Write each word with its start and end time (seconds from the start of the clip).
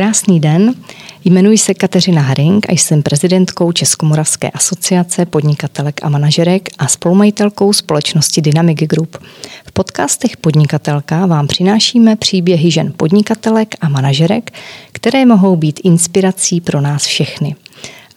Krásný 0.00 0.40
den. 0.40 0.74
Jmenuji 1.24 1.58
se 1.58 1.74
Kateřina 1.74 2.22
Haring 2.22 2.66
a 2.68 2.72
jsem 2.72 3.02
prezidentkou 3.02 3.72
Českomoravské 3.72 4.50
asociace 4.50 5.26
podnikatelek 5.26 6.04
a 6.04 6.08
manažerek 6.08 6.68
a 6.78 6.88
spolumajitelkou 6.88 7.72
společnosti 7.72 8.40
Dynamic 8.40 8.78
Group. 8.78 9.16
V 9.66 9.72
podcastech 9.72 10.36
Podnikatelka 10.36 11.26
vám 11.26 11.46
přinášíme 11.46 12.16
příběhy 12.16 12.70
žen 12.70 12.92
podnikatelek 12.96 13.74
a 13.80 13.88
manažerek, 13.88 14.50
které 14.92 15.26
mohou 15.26 15.56
být 15.56 15.80
inspirací 15.84 16.60
pro 16.60 16.80
nás 16.80 17.04
všechny. 17.04 17.56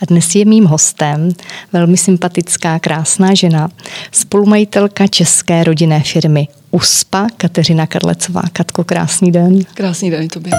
A 0.03 0.05
dnes 0.05 0.35
je 0.35 0.45
mým 0.45 0.65
hostem 0.65 1.29
velmi 1.73 1.97
sympatická, 1.97 2.79
krásná 2.79 3.33
žena, 3.33 3.69
spolumajitelka 4.11 5.07
české 5.07 5.63
rodinné 5.63 5.99
firmy 5.99 6.47
USPA, 6.71 7.27
Kateřina 7.37 7.87
Karlecová. 7.87 8.41
Katko, 8.53 8.83
krásný 8.83 9.31
den. 9.31 9.59
Krásný 9.73 10.11
den 10.11 10.23
i 10.23 10.27
tobě. 10.27 10.51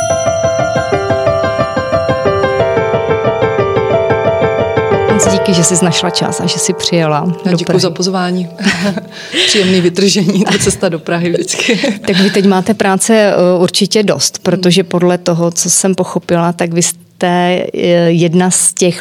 Moc 5.13 5.29
díky, 5.33 5.55
že 5.55 5.65
jsi 5.65 5.85
našla 5.85 6.11
čas 6.11 6.41
a 6.41 6.47
že 6.47 6.59
jsi 6.59 6.73
přijela 6.73 7.35
Já 7.45 7.51
do 7.51 7.57
děkuji 7.57 7.79
za 7.79 7.91
pozvání. 7.91 8.49
Příjemný 9.47 9.81
vytržení, 9.81 10.45
ta 10.45 10.59
cesta 10.59 10.89
do 10.89 10.99
Prahy 10.99 11.31
vždycky. 11.31 11.77
tak 12.07 12.17
vy 12.17 12.31
teď 12.31 12.47
máte 12.47 12.75
práce 12.75 13.15
eh, 13.15 13.35
určitě 13.59 14.03
dost, 14.03 14.39
protože 14.39 14.85
podle 14.85 15.19
toho, 15.19 15.51
co 15.51 15.71
jsem 15.71 15.95
pochopila, 15.95 16.53
tak 16.53 16.73
vy 16.73 16.83
jste 16.83 17.67
eh, 17.75 18.11
jedna 18.11 18.51
z 18.51 18.75
těch 18.75 19.01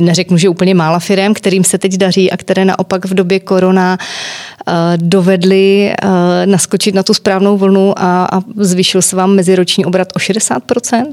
neřeknu, 0.00 0.38
že 0.38 0.48
úplně 0.48 0.74
mála 0.74 0.98
firm, 0.98 1.34
kterým 1.34 1.64
se 1.64 1.78
teď 1.78 1.96
daří 1.96 2.30
a 2.30 2.36
které 2.36 2.64
naopak 2.64 3.04
v 3.04 3.14
době 3.14 3.40
korona 3.40 3.98
eh, 3.98 4.72
dovedly 4.96 5.90
eh, 5.90 6.06
naskočit 6.46 6.94
na 6.94 7.02
tu 7.02 7.14
správnou 7.14 7.58
vlnu 7.58 7.98
a, 7.98 8.24
a 8.32 8.40
zvýšil 8.56 9.02
se 9.02 9.16
vám 9.16 9.34
meziroční 9.34 9.84
obrat 9.84 10.08
o 10.16 10.18
60%? 10.18 11.04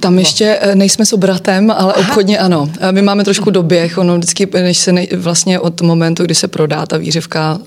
Tam 0.00 0.18
ještě 0.18 0.58
eh, 0.60 0.74
nejsme 0.74 1.06
s 1.06 1.12
obratem, 1.12 1.70
ale 1.70 1.92
Aha. 1.92 2.08
obchodně 2.08 2.38
ano. 2.38 2.70
My 2.90 3.02
máme 3.02 3.24
trošku 3.24 3.50
doběh, 3.50 3.98
ono 3.98 4.16
vždycky, 4.16 4.48
než 4.52 4.78
se 4.78 4.92
nej, 4.92 5.08
vlastně 5.16 5.60
od 5.60 5.80
momentu, 5.80 6.24
kdy 6.24 6.34
se 6.34 6.48
prodá 6.48 6.86
ta 6.86 6.96
výřivka, 6.96 7.58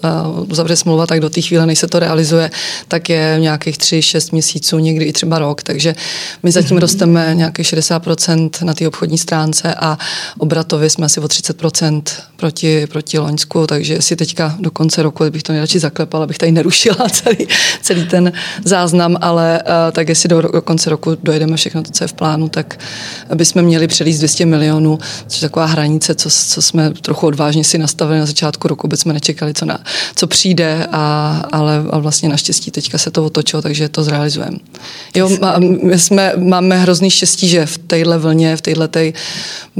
uzavře 0.50 0.76
smlouva, 0.76 1.08
tak 1.08 1.20
do 1.20 1.30
té 1.30 1.42
chvíle, 1.42 1.66
než 1.66 1.80
se 1.80 1.88
to 1.88 2.00
realizuje, 2.00 2.52
tak 2.88 3.10
je 3.10 3.36
nějakých 3.40 3.78
3-6 3.78 4.30
měsíců, 4.32 4.80
někdy 4.80 5.06
i 5.06 5.14
třeba 5.14 5.40
rok, 5.40 5.64
takže 5.64 5.96
my 6.44 6.52
zatím 6.52 6.78
mm-hmm. 6.78 6.82
rosteme 6.82 7.32
nějakých 7.34 7.68
60% 7.68 8.50
na 8.66 8.74
té 8.74 8.88
obchodní 8.88 9.18
stránce 9.18 9.76
a 9.76 9.98
obratově 10.38 10.90
jsme 10.90 11.06
asi 11.06 11.20
o 11.20 11.24
30% 11.24 12.02
proti, 12.36 12.88
proti 12.88 13.20
Loňsku, 13.20 13.68
takže 13.68 14.02
si 14.02 14.16
teďka 14.16 14.56
do 14.60 14.72
konce 14.72 15.04
roku 15.04 15.30
bych 15.30 15.44
to 15.44 15.52
nejradši 15.52 15.80
zaklepala, 15.80 16.24
abych 16.24 16.38
tady 16.38 16.52
nerušila 16.52 17.10
celý, 17.12 17.48
celý 17.82 18.06
ten 18.06 18.32
záznam, 18.66 19.18
ale 19.22 19.62
uh, 19.64 19.92
tak 19.92 20.10
jestli 20.10 20.30
do, 20.30 20.42
do 20.42 20.62
konce 20.62 20.90
roku 20.90 21.18
dojedeme 21.24 21.58
všechno 21.58 21.84
to, 21.84 21.92
co 21.92 22.04
je 22.04 22.08
v 22.08 22.14
plánu, 22.14 22.50
tak 22.50 22.80
bychom 23.36 23.62
měli 23.62 23.88
přelíst 23.88 24.20
200 24.20 24.46
milionů, 24.46 25.00
což 25.28 25.42
je 25.42 25.50
taková 25.50 25.66
hranice, 25.66 26.16
co, 26.16 26.30
co 26.30 26.62
jsme 26.62 26.92
trochu 27.02 27.28
odvážně 27.28 27.64
si 27.64 27.78
nastavili 27.78 28.20
na 28.20 28.26
začátku 28.26 28.68
roku, 28.68 28.88
vůbec 28.88 29.00
jsme 29.00 29.14
nečekali, 29.14 29.54
co, 29.54 29.66
na, 29.66 29.80
co 30.16 30.28
přijde, 30.28 30.88
a, 30.92 31.46
ale 31.52 31.84
a 31.90 31.98
vlastně 31.98 32.30
naštěstí 32.30 32.72
teďka 32.72 32.98
se 32.98 33.12
to 33.12 33.26
otočilo, 33.26 33.62
takže 33.62 33.90
to 33.90 34.04
zrealizujeme. 34.04 34.58
Jo, 35.16 35.30
my 35.84 36.00
jsme, 36.00 36.34
máme 36.38 36.78
hrozný 36.78 37.10
štěstí, 37.10 37.48
že 37.48 37.66
v 37.66 37.78
téhle 37.78 38.18
vlně, 38.18 38.58
v 38.58 38.62
téhle 38.62 38.88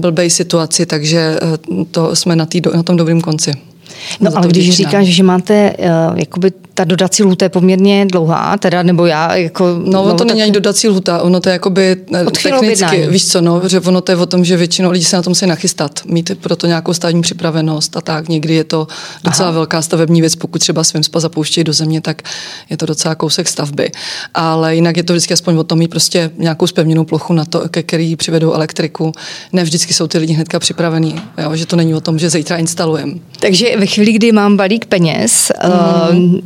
blbé 0.02 0.30
situaci, 0.30 0.86
takže 0.86 1.40
eh, 1.42 1.86
to 1.92 2.16
jsme 2.16 2.36
na, 2.36 2.46
tý, 2.46 2.62
na 2.76 2.84
tom 2.84 2.98
dobrém 2.98 3.22
konci. 3.22 3.71
No 4.20 4.32
ale 4.36 4.48
když 4.48 4.76
říkáš, 4.76 5.08
že 5.08 5.24
máte 5.24 5.74
uh, 5.80 6.20
jakoby 6.20 6.52
ta 6.74 6.84
dodací 6.84 7.24
lhuta 7.24 7.46
je 7.46 7.50
poměrně 7.50 8.06
dlouhá, 8.06 8.58
teda, 8.58 8.84
nebo 8.84 9.06
já 9.06 9.36
jako... 9.36 9.82
No, 9.86 10.08
no 10.08 10.14
to 10.14 10.24
není 10.24 10.44
ani 10.44 10.52
dodací 10.52 10.88
lhuta, 10.88 11.22
ono 11.22 11.40
to 11.40 11.50
je 11.50 11.54
jakoby 11.54 11.98
eh, 12.16 12.26
technicky, 12.26 13.08
víš 13.08 13.28
co, 13.28 13.42
no, 13.42 13.62
že 13.70 13.80
ono 13.80 14.02
to 14.02 14.12
je 14.12 14.16
o 14.16 14.26
tom, 14.26 14.46
že 14.46 14.58
většinou 14.58 14.92
lidí 14.92 15.06
se 15.06 15.16
na 15.16 15.22
tom 15.22 15.32
musí 15.32 15.46
nachystat, 15.46 16.00
mít 16.06 16.32
proto 16.42 16.68
nějakou 16.68 16.94
stavní 16.94 17.22
připravenost 17.22 17.98
a 17.98 18.02
tak, 18.02 18.30
někdy 18.30 18.54
je 18.54 18.64
to 18.64 18.88
docela 19.24 19.50
Aha. 19.50 19.56
velká 19.56 19.82
stavební 19.82 20.22
věc, 20.22 20.36
pokud 20.36 20.60
třeba 20.60 20.84
svým 20.84 21.04
spa 21.04 21.20
zapouštějí 21.20 21.64
do 21.64 21.74
země, 21.74 22.02
tak 22.02 22.22
je 22.70 22.78
to 22.78 22.86
docela 22.86 23.16
kousek 23.16 23.48
stavby, 23.48 23.92
ale 24.34 24.76
jinak 24.76 24.98
je 24.98 25.04
to 25.04 25.14
vždycky 25.14 25.34
aspoň 25.34 25.58
o 25.58 25.64
tom 25.64 25.80
mít 25.80 25.88
prostě 25.88 26.32
nějakou 26.38 26.68
spevněnou 26.68 27.04
plochu 27.04 27.34
na 27.34 27.46
to, 27.46 27.70
ke 27.70 27.84
který 27.84 28.16
přivedou 28.16 28.54
elektriku. 28.54 29.12
Ne 29.54 29.64
vždycky 29.64 29.94
jsou 29.94 30.08
ty 30.08 30.18
lidi 30.18 30.34
hnedka 30.34 30.60
připravení, 30.60 31.22
jo, 31.44 31.56
že 31.56 31.66
to 31.66 31.76
není 31.76 31.94
o 31.94 32.02
tom, 32.02 32.20
že 32.20 32.30
zítra 32.30 32.58
instalujeme. 32.58 33.14
Takže 33.40 33.78
ve 33.78 33.88
chvíli, 33.94 34.12
kdy 34.12 34.32
mám 34.32 34.58
balík 34.58 34.86
peněz, 34.86 35.52
mm. 36.12 36.34
uh, 36.34 36.42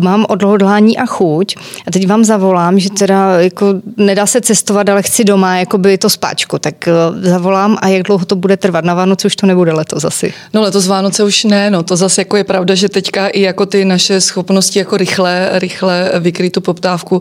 mám 0.00 0.26
odhodlání 0.28 0.98
a 0.98 1.06
chuť 1.06 1.56
a 1.86 1.90
teď 1.90 2.06
vám 2.06 2.24
zavolám, 2.24 2.78
že 2.78 2.90
teda 2.90 3.40
jako 3.40 3.74
nedá 3.96 4.26
se 4.26 4.40
cestovat, 4.40 4.88
ale 4.88 5.02
chci 5.02 5.24
doma 5.24 5.56
jako 5.56 5.78
by 5.78 5.98
to 5.98 6.10
spáčko, 6.10 6.58
tak 6.58 6.88
eh, 6.88 6.92
zavolám 7.28 7.78
a 7.80 7.88
jak 7.88 8.02
dlouho 8.02 8.24
to 8.24 8.36
bude 8.36 8.56
trvat? 8.56 8.84
Na 8.84 8.94
Vánoce 8.94 9.26
už 9.26 9.36
to 9.36 9.46
nebude 9.46 9.72
letos 9.72 10.04
asi. 10.04 10.32
No 10.54 10.62
letos 10.62 10.86
Vánoce 10.86 11.24
už 11.24 11.44
ne, 11.44 11.70
no 11.70 11.82
to 11.82 11.96
zase 11.96 12.20
jako 12.20 12.36
je 12.36 12.44
pravda, 12.44 12.74
že 12.74 12.88
teďka 12.88 13.28
i 13.28 13.40
jako 13.40 13.66
ty 13.66 13.84
naše 13.84 14.20
schopnosti 14.20 14.78
jako 14.78 14.96
rychle, 14.96 15.50
rychle 15.52 16.10
vykryt 16.18 16.52
tu 16.52 16.60
poptávku 16.60 17.20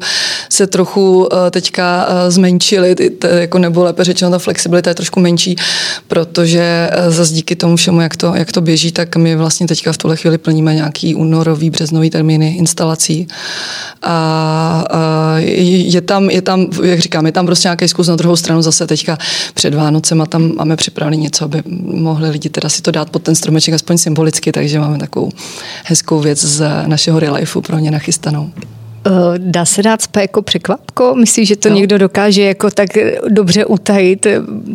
se 0.50 0.68
trochu 0.68 1.30
eh, 1.32 1.52
teďka 1.52 2.08
eh, 2.08 2.32
zmenšily, 2.32 2.96
jako 3.24 3.58
nebo 3.60 3.84
lépe 3.84 4.04
řečeno 4.04 4.32
ta 4.32 4.40
flexibilita 4.40 4.90
je 4.90 4.96
trošku 4.96 5.20
menší, 5.20 5.56
protože 6.08 6.90
zase 7.08 7.34
díky 7.34 7.56
tomu 7.56 7.76
všemu, 7.76 8.02
jak 8.02 8.16
to, 8.18 8.34
jak 8.36 8.52
to 8.52 8.62
běží, 8.62 8.92
tak 8.92 9.16
my 9.16 9.36
vlastně 9.36 9.61
teďka 9.68 9.94
v 9.94 9.98
tuhle 9.98 10.18
chvíli 10.18 10.38
plníme 10.38 10.76
nějaký 10.76 11.16
únorový, 11.16 11.70
březnový 11.70 12.10
termín 12.10 12.42
změny 12.42 12.58
instalací. 12.58 13.28
A, 14.02 14.84
a 14.92 15.36
je, 15.38 16.02
tam, 16.02 16.30
je 16.30 16.42
tam, 16.42 16.68
jak 16.84 17.00
říkám, 17.00 17.26
je 17.26 17.32
tam 17.32 17.46
prostě 17.46 17.68
nějaký 17.68 17.88
zkus 17.88 18.08
na 18.08 18.16
druhou 18.16 18.36
stranu 18.36 18.62
zase 18.62 18.88
teďka 18.88 19.18
před 19.54 19.74
Vánocem 19.74 20.22
a 20.22 20.26
tam 20.26 20.56
máme 20.56 20.76
připravené 20.76 21.18
něco, 21.18 21.46
aby 21.46 21.64
mohli 21.82 22.30
lidi 22.30 22.50
teda 22.50 22.70
si 22.70 22.82
to 22.82 22.92
dát 22.92 23.10
pod 23.10 23.24
ten 23.24 23.36
stromeček 23.36 23.74
aspoň 23.74 23.98
symbolicky, 23.98 24.52
takže 24.52 24.80
máme 24.80 24.98
takovou 24.98 25.32
hezkou 25.84 26.20
věc 26.20 26.46
z 26.46 26.64
našeho 26.88 27.20
relifeu 27.20 27.62
pro 27.62 27.80
ně 27.80 27.92
nachystanou. 27.92 28.52
Eh, 29.08 29.12
dá 29.38 29.66
se 29.66 29.84
dát 29.84 30.02
spé 30.02 30.22
jako 30.22 30.42
překvapko? 30.42 31.16
Myslíš, 31.16 31.48
že 31.48 31.56
to 31.56 31.70
no. 31.70 31.76
někdo 31.76 31.98
dokáže 31.98 32.42
jako 32.42 32.70
tak 32.72 32.90
dobře 33.30 33.66
utajit, 33.66 34.28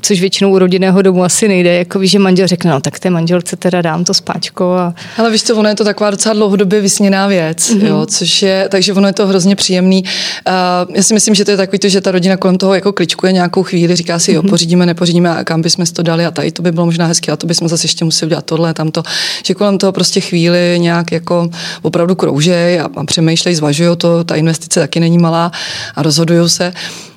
což 0.03 0.21
většinou 0.21 0.53
u 0.53 0.59
rodinného 0.59 1.03
domu 1.03 1.25
asi 1.25 1.49
nejde, 1.49 1.75
jako 1.75 1.99
víš, 1.99 2.11
že 2.11 2.19
manžel 2.19 2.47
řekne, 2.47 2.71
no 2.71 2.81
tak 2.81 2.99
té 2.99 3.11
manželce 3.11 3.57
teda 3.57 3.83
dám 3.83 4.05
to 4.05 4.15
spáčko. 4.15 4.73
A... 4.73 4.95
Ale 5.19 5.31
víš 5.31 5.43
co, 5.43 5.57
ono 5.57 5.69
je 5.69 5.75
to 5.75 5.85
taková 5.85 6.11
docela 6.11 6.35
dlouhodobě 6.35 6.81
vysněná 6.81 7.27
věc, 7.27 7.71
mm-hmm. 7.71 7.87
jo, 7.87 8.07
což 8.07 8.43
je, 8.43 8.69
takže 8.71 8.93
ono 8.93 9.07
je 9.07 9.13
to 9.13 9.27
hrozně 9.27 9.57
příjemný. 9.57 10.05
Uh, 10.05 10.95
já 10.97 11.03
si 11.03 11.15
myslím, 11.15 11.35
že 11.35 11.45
to 11.45 11.51
je 11.51 11.57
takový 11.57 11.79
to, 11.79 11.89
že 11.89 12.01
ta 12.01 12.11
rodina 12.11 12.37
kolem 12.37 12.59
toho 12.59 12.75
jako 12.75 12.93
kličkuje 12.93 13.33
nějakou 13.33 13.63
chvíli, 13.63 13.97
říká 13.97 14.19
si, 14.19 14.33
jo, 14.33 14.43
mm-hmm. 14.43 14.51
pořídíme, 14.51 14.87
nepořídíme 14.87 15.31
a 15.31 15.45
kam 15.45 15.63
bychom 15.63 15.87
to 15.87 16.03
dali 16.03 16.27
a 16.27 16.31
tady 16.31 16.53
to 16.53 16.63
by 16.63 16.73
bylo 16.73 16.87
možná 16.87 17.07
hezké 17.07 17.33
a 17.33 17.37
to 17.37 17.47
bychom 17.47 17.69
zase 17.69 17.85
ještě 17.85 18.05
museli 18.05 18.29
dělat 18.29 18.45
tohle, 18.45 18.75
tamto, 18.75 19.03
že 19.45 19.55
kolem 19.55 19.79
toho 19.79 19.93
prostě 19.93 20.21
chvíli 20.21 20.77
nějak 20.79 21.13
jako 21.13 21.49
opravdu 21.83 22.15
kroužej 22.15 22.81
a, 22.81 22.89
a 22.97 23.05
přemýšlej, 23.05 23.55
zvažují 23.55 23.97
to, 23.97 24.16
ta 24.25 24.35
investice 24.35 24.81
taky 24.81 25.01
není 25.01 25.19
malá 25.19 25.53
a 25.95 26.03
rozhodují 26.03 26.49
se. 26.49 26.73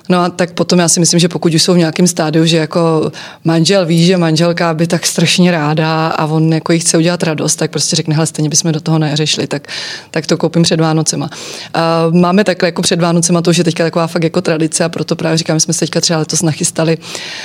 No 0.09 0.19
a 0.19 0.29
tak 0.29 0.51
potom 0.53 0.79
já 0.79 0.89
si 0.89 0.99
myslím, 0.99 1.19
že 1.19 1.27
pokud 1.27 1.53
už 1.53 1.63
jsou 1.63 1.73
v 1.73 1.77
nějakém 1.77 2.07
stádiu, 2.07 2.45
že 2.45 2.57
jako 2.57 3.11
manžel 3.43 3.85
ví, 3.85 4.05
že 4.05 4.17
manželka 4.17 4.73
by 4.73 4.87
tak 4.87 5.05
strašně 5.05 5.51
ráda 5.51 6.07
a 6.07 6.25
on 6.25 6.53
jako 6.53 6.71
jí 6.71 6.79
chce 6.79 6.97
udělat 6.97 7.23
radost, 7.23 7.55
tak 7.55 7.71
prostě 7.71 7.95
řekne, 7.95 8.15
hele, 8.15 8.27
stejně 8.27 8.49
bychom 8.49 8.71
do 8.71 8.79
toho 8.79 8.99
neřešili, 8.99 9.47
tak, 9.47 9.67
tak 10.11 10.27
to 10.27 10.37
koupím 10.37 10.63
před 10.63 10.79
Vánocema. 10.79 11.29
A 11.73 12.07
máme 12.11 12.43
takhle 12.43 12.67
jako 12.67 12.81
před 12.81 13.01
Vánocema 13.01 13.41
to, 13.41 13.53
že 13.53 13.63
teďka 13.63 13.83
taková 13.83 14.07
fakt 14.07 14.23
jako 14.23 14.41
tradice 14.41 14.83
a 14.83 14.89
proto 14.89 15.15
právě 15.15 15.37
říkám, 15.37 15.55
že 15.55 15.59
jsme 15.59 15.73
se 15.73 15.79
teďka 15.79 16.01
třeba 16.01 16.19
letos 16.19 16.41
nachystali 16.41 16.97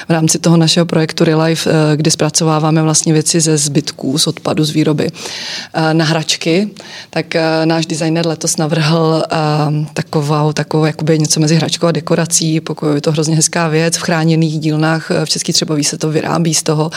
v 0.09 0.11
rámci 0.11 0.39
toho 0.39 0.57
našeho 0.57 0.87
projektu 0.87 1.25
Relife, 1.25 1.71
eh, 1.71 1.97
kdy 1.97 2.11
zpracováváme 2.11 2.83
vlastně 2.83 3.13
věci 3.13 3.41
ze 3.41 3.57
zbytků, 3.57 4.19
z 4.19 4.27
odpadu, 4.27 4.65
z 4.65 4.71
výroby 4.71 5.11
eh, 5.75 5.95
na 5.95 6.05
hračky, 6.05 6.71
tak 7.11 7.37
eh, 7.37 7.67
náš 7.67 7.87
designer 7.87 8.27
letos 8.27 8.57
navrhl 8.57 9.23
takovou, 9.95 10.53
takovou 10.53 10.85
jakoby 10.85 11.19
něco 11.19 11.41
mezi 11.41 11.57
hračkou 11.57 11.87
a 11.87 11.93
dekorací, 11.93 12.54
pokojů. 12.61 12.95
Je 12.95 13.01
to 13.01 13.13
hrozně 13.13 13.37
hezká 13.37 13.69
věc. 13.69 13.97
V 13.97 14.03
chráněných 14.03 14.61
dílnách 14.61 15.11
v 15.25 15.29
České 15.29 15.53
Třeboví 15.53 15.85
se 15.85 15.99
to 15.99 16.11
vyrábí 16.11 16.55
z 16.55 16.63
toho. 16.63 16.91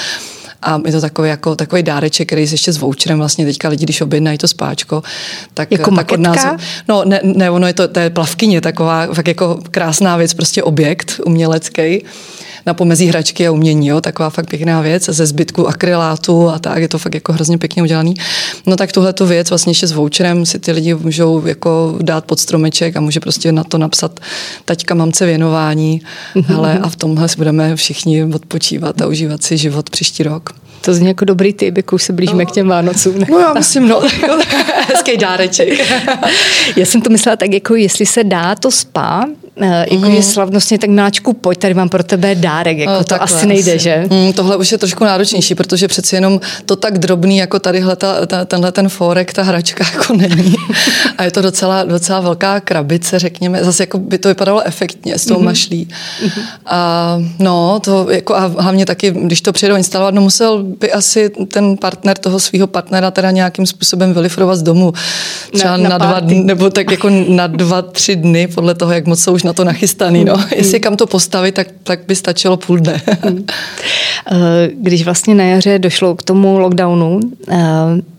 A 0.62 0.81
je 0.86 0.92
to 0.92 1.01
takový, 1.01 1.30
jako, 1.30 1.56
takový 1.56 1.83
dáreček, 1.83 2.27
který 2.27 2.42
je 2.42 2.48
ještě 2.51 2.74
s 2.74 2.77
voucherem. 2.77 3.18
Vlastně 3.18 3.45
teďka 3.45 3.69
lidi, 3.69 3.83
když 3.86 4.01
objednají 4.01 4.38
to 4.38 4.48
spáčko, 4.48 5.04
tak, 5.54 5.71
jako 5.71 5.95
tak 5.95 6.12
od 6.12 6.19
nás... 6.19 6.45
No 6.88 7.06
ne, 7.06 7.19
ne, 7.24 7.50
ono 7.50 7.68
je 7.68 7.74
to, 7.74 7.88
to 7.88 8.00
je 8.00 8.09
plavkyně, 8.09 8.62
taková 8.62 9.07
fakt 9.13 9.27
jako 9.27 9.59
krásná 9.71 10.18
věc, 10.18 10.33
prostě 10.33 10.63
objekt 10.63 11.21
umělecký 11.25 12.03
na 12.67 12.73
pomezí 12.73 13.05
hračky 13.07 13.47
a 13.47 13.51
umění, 13.51 13.87
jo, 13.87 14.01
taková 14.01 14.29
fakt 14.29 14.49
pěkná 14.49 14.81
věc 14.81 15.05
ze 15.05 15.25
zbytku 15.25 15.67
akrylátu 15.67 16.49
a 16.49 16.59
tak, 16.59 16.81
je 16.81 16.87
to 16.87 16.97
fakt 16.97 17.13
jako 17.13 17.33
hrozně 17.33 17.57
pěkně 17.57 17.83
udělaný. 17.83 18.13
No 18.65 18.75
tak 18.75 18.91
tuhle 18.91 19.13
tu 19.13 19.25
věc 19.25 19.49
vlastně 19.49 19.71
ještě 19.71 19.87
s 19.87 19.91
voucherem 19.91 20.45
si 20.45 20.59
ty 20.59 20.71
lidi 20.71 20.93
můžou 20.93 21.45
jako 21.45 21.97
dát 22.01 22.25
pod 22.25 22.39
stromeček 22.39 22.95
a 22.97 23.01
může 23.01 23.19
prostě 23.19 23.51
na 23.51 23.63
to 23.63 23.77
napsat 23.77 24.19
taťka 24.65 24.95
mamce 24.95 25.25
věnování, 25.25 26.01
hele, 26.45 26.79
a 26.79 26.89
v 26.89 26.95
tomhle 26.95 27.29
si 27.29 27.37
budeme 27.37 27.75
všichni 27.75 28.23
odpočívat 28.23 29.01
a 29.01 29.07
užívat 29.07 29.43
si 29.43 29.57
život 29.57 29.89
příští 29.89 30.23
rok. 30.23 30.49
To 30.81 30.93
zní 30.93 31.07
jako 31.07 31.25
dobrý 31.25 31.53
typ, 31.53 31.77
jako 31.77 31.95
už 31.95 32.03
se 32.03 32.13
blížíme 32.13 32.43
no. 32.43 32.49
k 32.49 32.53
těm 32.53 32.67
Vánocům. 32.67 33.15
No 33.29 33.39
já 33.39 33.53
myslím, 33.53 33.87
no, 33.87 34.01
hezký 34.93 35.17
dáreček. 35.17 35.69
já 36.75 36.85
jsem 36.85 37.01
to 37.01 37.09
myslela 37.09 37.35
tak, 37.35 37.53
jako 37.53 37.75
jestli 37.75 38.05
se 38.05 38.23
dá 38.23 38.55
to 38.55 38.71
spa 38.71 39.25
jako 39.65 40.09
mm. 40.09 40.21
slavnostně, 40.21 40.80
tak 40.80 40.89
Miláčku, 40.89 41.33
pojď, 41.33 41.57
tady 41.57 41.74
mám 41.74 41.89
pro 41.89 42.04
tebe 42.04 42.36
dárek, 42.36 42.77
jako 42.77 42.94
no, 42.94 43.04
to 43.04 43.24
asi 43.24 43.45
nejde, 43.45 43.75
asi. 43.75 43.83
že? 43.83 44.06
Mm, 44.09 44.33
tohle 44.33 44.57
už 44.57 44.71
je 44.71 44.77
trošku 44.77 45.04
náročnější, 45.04 45.56
protože 45.56 45.88
přeci 45.88 46.15
jenom 46.15 46.39
to 46.65 46.75
tak 46.75 46.98
drobný, 46.98 47.38
jako 47.38 47.59
tadyhle 47.59 47.95
ta, 47.95 48.25
ta, 48.25 48.45
tenhle 48.45 48.71
ten 48.71 48.89
forek, 48.89 49.33
ta 49.33 49.44
hračka 49.44 49.86
jako 49.94 50.13
není. 50.13 50.56
A 51.18 51.24
je 51.24 51.31
to 51.31 51.42
docela, 51.42 51.83
docela 51.83 52.19
velká 52.19 52.59
krabice, 52.59 53.19
řekněme, 53.19 53.63
zase 53.63 53.83
jako 53.83 53.98
by 53.98 54.18
to 54.18 54.30
vypadalo 54.30 54.62
efektně 54.68 55.18
s 55.18 55.25
tou 55.25 55.36
mm-hmm. 55.36 55.44
mašlí. 55.44 55.88
Mm-hmm. 55.88 56.42
A 56.65 57.18
no, 57.39 57.80
to 57.80 58.07
jako 58.10 58.36
a 58.36 58.45
hlavně 58.45 58.86
taky, 58.86 59.12
když 59.12 59.42
to 59.42 59.53
přijedou 59.53 59.75
instalovat, 59.75 60.13
no 60.13 60.21
musel 60.21 60.63
by 60.63 60.92
asi 60.92 61.30
ten 61.30 61.77
partner 61.77 62.18
toho 62.18 62.39
svého 62.39 62.68
partnera 62.68 63.12
teda 63.12 63.31
nějakým 63.31 63.65
způsobem 63.65 64.13
vylifrovat 64.13 64.57
z 64.57 64.63
domu. 64.63 64.94
Třeba 65.53 65.77
na, 65.77 65.89
na, 65.89 65.98
na 65.98 65.98
dva 65.98 66.19
dny, 66.19 66.44
nebo 66.44 66.69
tak 66.69 66.92
jako 66.92 67.10
na 67.27 67.48
dva, 67.48 67.81
tři 67.81 68.15
dny, 68.15 68.48
podle 68.48 68.75
toho, 68.75 68.92
jak 68.92 69.06
moc 69.06 69.19
jsou 69.19 69.33
už 69.33 69.44
na 69.47 69.53
to 69.53 69.63
nachystaný. 69.63 70.25
No. 70.25 70.38
Mm. 70.38 70.44
Jestli 70.55 70.79
kam 70.79 70.97
to 70.97 71.07
postavit, 71.07 71.51
tak, 71.51 71.67
tak 71.83 71.99
by 72.07 72.15
stačilo 72.15 72.57
půl 72.57 72.77
dne. 72.77 73.01
Mm. 73.29 73.45
Když 74.81 75.05
vlastně 75.05 75.35
na 75.35 75.44
jaře 75.44 75.79
došlo 75.79 76.15
k 76.15 76.23
tomu 76.23 76.59
lockdownu, 76.59 77.19
eh, 77.49 77.57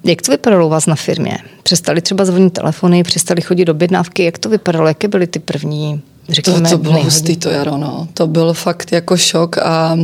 jak 0.04 0.22
to 0.22 0.32
vypadalo 0.32 0.66
u 0.66 0.70
vás 0.70 0.86
na 0.86 0.94
firmě? 0.94 1.38
Přestali 1.62 2.00
třeba 2.00 2.24
zvonit 2.24 2.52
telefony, 2.52 3.02
přestali 3.02 3.40
chodit 3.40 3.64
do 3.64 3.74
bědnávky, 3.74 4.24
jak 4.24 4.38
to 4.38 4.48
vypadalo, 4.48 4.88
jaké 4.88 5.08
byly 5.08 5.26
ty 5.26 5.38
první 5.38 6.02
řekněme, 6.28 6.60
to, 6.60 6.68
to 6.68 6.78
bylo 6.78 7.02
hustý 7.02 7.36
to 7.36 7.50
jaro, 7.50 7.76
no. 7.76 8.08
To 8.14 8.26
byl 8.26 8.52
fakt 8.52 8.92
jako 8.92 9.16
šok 9.16 9.58
a, 9.58 9.62
a, 9.62 9.96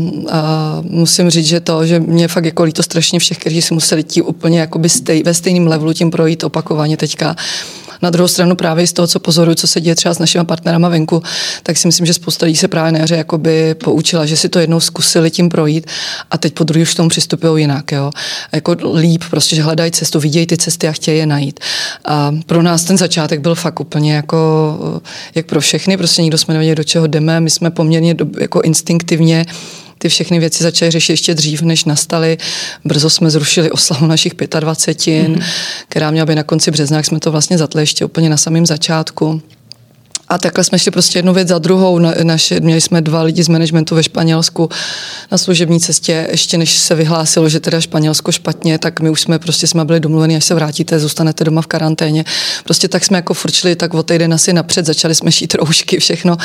musím 0.83 1.31
říct, 1.31 1.47
že 1.47 1.61
to, 1.61 1.87
že 1.87 2.01
mě 2.01 2.29
fakt 2.29 2.45
jako 2.45 2.65
líto 2.65 2.83
strašně 2.83 3.19
všech, 3.19 3.39
kteří 3.39 3.63
si 3.63 3.75
museli 3.75 4.05
tím 4.05 4.25
úplně 4.27 4.61
jakoby 4.61 4.89
stej, 4.89 5.23
ve 5.23 5.35
stejném 5.35 5.67
levelu 5.67 5.93
tím 5.93 6.11
projít 6.11 6.45
opakovaně 6.45 6.97
teďka. 6.97 7.37
Na 8.03 8.11
druhou 8.11 8.29
stranu 8.29 8.57
právě 8.57 8.87
z 8.87 8.93
toho, 8.93 9.07
co 9.07 9.21
pozoruju, 9.21 9.55
co 9.55 9.67
se 9.67 9.81
děje 9.81 9.95
třeba 9.95 10.15
s 10.15 10.19
našimi 10.19 10.45
partnerama 10.45 10.89
venku, 10.89 11.23
tak 11.63 11.77
si 11.77 11.89
myslím, 11.89 12.07
že 12.07 12.15
spousta 12.15 12.47
lidí 12.47 12.57
se 12.57 12.69
právě 12.69 12.93
na 12.93 12.99
jaře 12.99 13.17
jakoby 13.17 13.75
poučila, 13.75 14.27
že 14.27 14.37
si 14.37 14.49
to 14.49 14.59
jednou 14.59 14.81
zkusili 14.81 15.31
tím 15.31 15.49
projít 15.49 15.87
a 16.31 16.39
teď 16.39 16.55
po 16.55 16.65
druhý 16.65 16.83
už 16.83 16.95
k 16.95 16.97
tomu 16.97 17.09
přistupují 17.09 17.63
jinak. 17.63 17.93
Jo? 17.93 18.11
Jako 18.53 18.77
líp, 18.95 19.25
prostě, 19.31 19.57
že 19.57 19.63
hledají 19.63 19.91
cestu, 19.91 20.21
vidějí 20.21 20.47
ty 20.47 20.57
cesty 20.57 20.89
a 20.89 20.93
chtějí 20.93 21.19
je 21.19 21.27
najít. 21.27 21.61
A 22.05 22.33
pro 22.47 22.63
nás 22.63 22.85
ten 22.85 22.99
začátek 22.99 23.41
byl 23.41 23.55
fakt 23.55 23.81
úplně 23.81 24.15
jako, 24.15 24.39
jak 25.35 25.47
pro 25.47 25.61
všechny, 25.61 25.97
prostě 25.97 26.23
nikdo 26.23 26.39
jsme 26.39 26.55
nevěděli, 26.55 26.77
do 26.77 26.85
čeho 26.85 27.07
jdeme, 27.07 27.41
my 27.41 27.51
jsme 27.51 27.71
poměrně 27.71 28.17
jako 28.41 28.61
instinktivně 28.61 29.47
ty 30.05 30.09
všechny 30.09 30.39
věci 30.39 30.63
začaly 30.63 30.91
řešit 30.91 31.13
ještě 31.13 31.35
dřív, 31.35 31.63
než 31.63 31.85
nastaly. 31.85 32.39
Brzo 32.85 33.11
jsme 33.11 33.31
zrušili 33.31 33.71
oslavu 33.71 34.07
našich 34.07 34.33
25, 34.61 35.29
mm-hmm. 35.29 35.43
která 35.89 36.11
měla 36.11 36.27
být 36.27 36.35
na 36.35 36.43
konci 36.43 36.71
března, 36.71 36.97
jak 36.97 37.07
jsme 37.07 37.21
to 37.21 37.31
vlastně 37.31 37.59
zatli 37.59 37.83
ještě 37.83 38.05
úplně 38.05 38.31
na 38.31 38.37
samém 38.37 38.67
začátku. 38.67 39.43
A 40.29 40.39
takhle 40.39 40.65
jsme 40.65 40.79
šli 40.79 40.91
prostě 40.91 41.19
jednu 41.19 41.35
věc 41.35 41.49
za 41.49 41.59
druhou. 41.59 41.99
Na, 41.99 42.15
naše, 42.23 42.61
měli 42.61 42.81
jsme 42.81 43.01
dva 43.01 43.23
lidi 43.23 43.43
z 43.43 43.49
managementu 43.49 43.95
ve 43.95 44.03
Španělsku 44.03 44.69
na 45.33 45.39
služební 45.39 45.81
cestě. 45.81 46.29
Ještě 46.31 46.59
než 46.59 46.79
se 46.79 46.95
vyhlásilo, 46.95 47.49
že 47.49 47.61
teda 47.61 47.81
Španělsko 47.81 48.33
špatně, 48.33 48.79
tak 48.79 49.01
my 49.01 49.11
už 49.11 49.21
jsme 49.21 49.39
prostě 49.39 49.67
jsme 49.67 49.85
byli 49.85 50.01
domluveni, 50.01 50.37
až 50.37 50.45
se 50.45 50.55
vrátíte, 50.55 50.99
zůstanete 50.99 51.45
doma 51.45 51.63
v 51.63 51.67
karanténě. 51.67 52.25
Prostě 52.65 52.89
tak 52.89 53.05
jsme 53.05 53.19
jako 53.19 53.35
furčili 53.35 53.77
tak 53.77 53.95
o 53.95 54.03
týden 54.03 54.35
asi 54.35 54.53
napřed, 54.53 54.87
začali 54.87 55.15
jsme 55.15 55.33
šít 55.33 55.55
roušky, 55.55 55.99
všechno. 55.99 56.37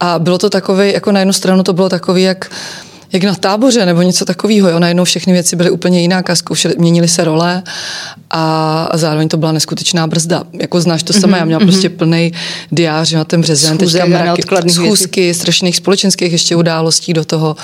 A 0.00 0.18
bylo 0.18 0.38
to 0.38 0.50
takové, 0.50 0.92
jako 0.92 1.12
na 1.12 1.20
jednu 1.20 1.32
stranu 1.32 1.62
to 1.62 1.72
bylo 1.72 1.88
takové, 1.88 2.20
jak 2.20 2.50
jak 3.12 3.24
na 3.24 3.34
táboře 3.34 3.86
nebo 3.86 4.02
něco 4.02 4.24
takového. 4.24 4.68
Jo. 4.68 4.78
Najednou 4.78 5.04
všechny 5.04 5.32
věci 5.32 5.56
byly 5.56 5.70
úplně 5.70 6.00
jinak 6.00 6.30
a 6.30 6.36
zkoušeli, 6.36 6.74
měnili 6.78 7.08
se 7.08 7.24
role 7.24 7.62
a, 8.30 8.88
zároveň 8.94 9.28
to 9.28 9.36
byla 9.36 9.52
neskutečná 9.52 10.06
brzda. 10.06 10.44
Jako 10.60 10.80
znáš 10.80 11.02
to 11.02 11.12
samé, 11.12 11.32
mm-hmm. 11.32 11.38
já 11.38 11.44
měla 11.44 11.60
mm-hmm. 11.60 11.66
prostě 11.66 11.88
plný 11.88 12.32
diář 12.70 13.12
na 13.12 13.24
ten 13.24 13.40
březen, 13.40 13.78
teďka 13.78 14.06
mraky, 14.06 14.70
schůzky, 14.70 15.20
věcí. 15.20 15.40
strašných 15.40 15.76
společenských 15.76 16.32
ještě 16.32 16.56
událostí 16.56 17.12
do 17.12 17.24
toho, 17.24 17.56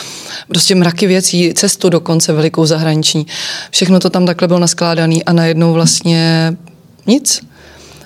prostě 0.48 0.74
mraky 0.74 1.06
věcí, 1.06 1.54
cestu 1.54 1.88
dokonce 1.88 2.32
velikou 2.32 2.66
zahraniční. 2.66 3.26
Všechno 3.70 4.00
to 4.00 4.10
tam 4.10 4.26
takhle 4.26 4.48
bylo 4.48 4.60
naskládané 4.60 5.16
a 5.26 5.32
najednou 5.32 5.72
vlastně 5.72 6.52
nic 7.06 7.40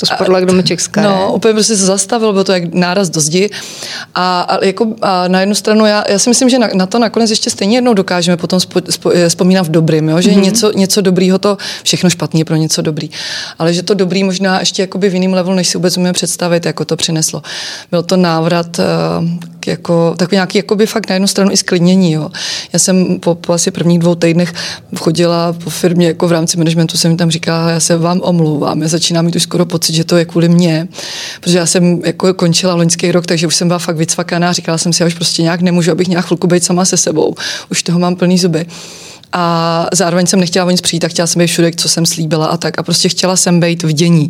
to 0.01 0.07
spadlo 0.07 0.37
jak 0.37 0.47
domeček 0.47 0.81
z 0.81 0.89
No, 1.03 1.33
úplně 1.35 1.55
prostě 1.55 1.77
se 1.77 1.87
zastavil, 1.87 2.33
bylo 2.33 2.45
to 2.45 2.53
jak 2.53 2.75
náraz 2.75 3.11
do 3.11 3.21
zdi. 3.21 3.51
A, 4.15 4.41
a, 4.41 4.65
jako, 4.65 4.95
a 5.03 5.29
na 5.29 5.41
jednu 5.41 5.55
stranu, 5.55 5.87
já, 5.87 6.05
já 6.09 6.19
si 6.19 6.31
myslím, 6.31 6.49
že 6.49 6.59
na, 6.59 6.69
na 6.75 6.87
to 6.87 6.99
nakonec 6.99 7.31
ještě 7.31 7.51
stejně 7.51 7.77
jednou 7.77 7.95
dokážeme 7.95 8.37
potom 8.37 8.61
spo, 8.61 8.81
spo, 8.91 9.11
eh, 9.15 9.29
vzpomínat 9.29 9.67
v 9.67 9.71
dobrým, 9.71 10.09
jo? 10.09 10.21
že 10.21 10.31
mm-hmm. 10.31 10.43
něco, 10.43 10.73
něco 10.73 11.01
dobrýho 11.01 11.39
to, 11.39 11.57
všechno 11.83 12.11
špatný 12.11 12.41
je 12.41 12.45
pro 12.45 12.57
něco 12.57 12.83
dobrý. 12.83 13.11
Ale 13.59 13.75
že 13.75 13.83
to 13.83 13.95
dobrý 13.95 14.25
možná 14.25 14.61
ještě 14.61 14.83
jakoby 14.83 15.11
v 15.11 15.15
jiném 15.15 15.33
levelu, 15.33 15.57
než 15.57 15.69
si 15.69 15.79
vůbec 15.79 15.97
umíme 15.97 16.13
představit, 16.13 16.67
jako 16.67 16.85
to 16.85 16.97
přineslo. 16.97 17.43
Byl 17.91 18.03
to 18.03 18.17
návrat 18.17 18.79
uh, 18.79 18.85
jako, 19.67 20.15
takový 20.19 20.37
nějaký 20.37 20.59
jakoby 20.59 20.87
fakt 20.87 21.09
na 21.09 21.15
jednu 21.15 21.29
stranu 21.29 21.51
i 21.51 21.57
sklidnění. 21.57 22.13
Jo. 22.13 22.31
Já 22.73 22.79
jsem 22.79 23.21
po, 23.21 23.35
po 23.35 23.53
asi 23.53 23.71
prvních 23.71 23.99
dvou 23.99 24.15
týdnech 24.15 24.53
chodila 24.97 25.53
po 25.53 25.71
firmě, 25.71 26.07
jako 26.07 26.29
v 26.29 26.33
rámci 26.33 26.57
managementu 26.59 26.97
jsem 26.97 27.17
tam 27.17 27.31
říkala, 27.31 27.71
já 27.71 27.81
se 27.81 27.97
vám 27.97 28.21
omlouvám, 28.23 28.83
já 28.83 28.89
začínám 28.89 29.25
mít 29.25 29.37
už 29.37 29.43
skoro 29.43 29.67
pocit, 29.67 29.88
že 29.95 30.05
to 30.05 30.17
je 30.17 30.25
kvůli 30.25 30.49
mně, 30.49 30.89
protože 31.41 31.59
já 31.59 31.67
jsem 31.67 32.01
jako 32.05 32.35
končila 32.35 32.75
loňský 32.75 33.13
rok, 33.13 33.27
takže 33.27 33.47
už 33.47 33.57
jsem 33.57 33.69
byla 33.69 33.79
fakt 33.79 33.97
vycvakaná, 33.97 34.53
říkala 34.53 34.79
jsem 34.79 34.93
si, 34.93 35.03
já 35.03 35.07
už 35.07 35.15
prostě 35.15 35.43
nějak 35.43 35.61
nemůžu, 35.61 35.93
abych 35.93 36.09
nějak 36.09 36.27
chvilku 36.27 36.47
být 36.47 36.65
sama 36.65 36.85
se 36.85 36.97
sebou. 36.97 37.35
Už 37.71 37.83
toho 37.83 37.99
mám 37.99 38.17
plný 38.17 38.39
zuby. 38.39 38.67
A 39.33 39.87
zároveň 39.93 40.27
jsem 40.27 40.41
nechtěla 40.41 40.67
o 40.67 40.71
nic 40.71 40.81
přijít 40.81 41.05
a 41.05 41.09
chtěla 41.09 41.27
jsem 41.27 41.41
být 41.41 41.47
všude, 41.47 41.71
co 41.77 41.89
jsem 41.89 42.07
slíbila 42.07 42.47
a 42.47 42.57
tak. 42.57 42.79
A 42.79 42.83
prostě 42.83 43.09
chtěla 43.09 43.37
jsem 43.37 43.61
být 43.61 43.83
v 43.83 43.93
dění 43.93 44.29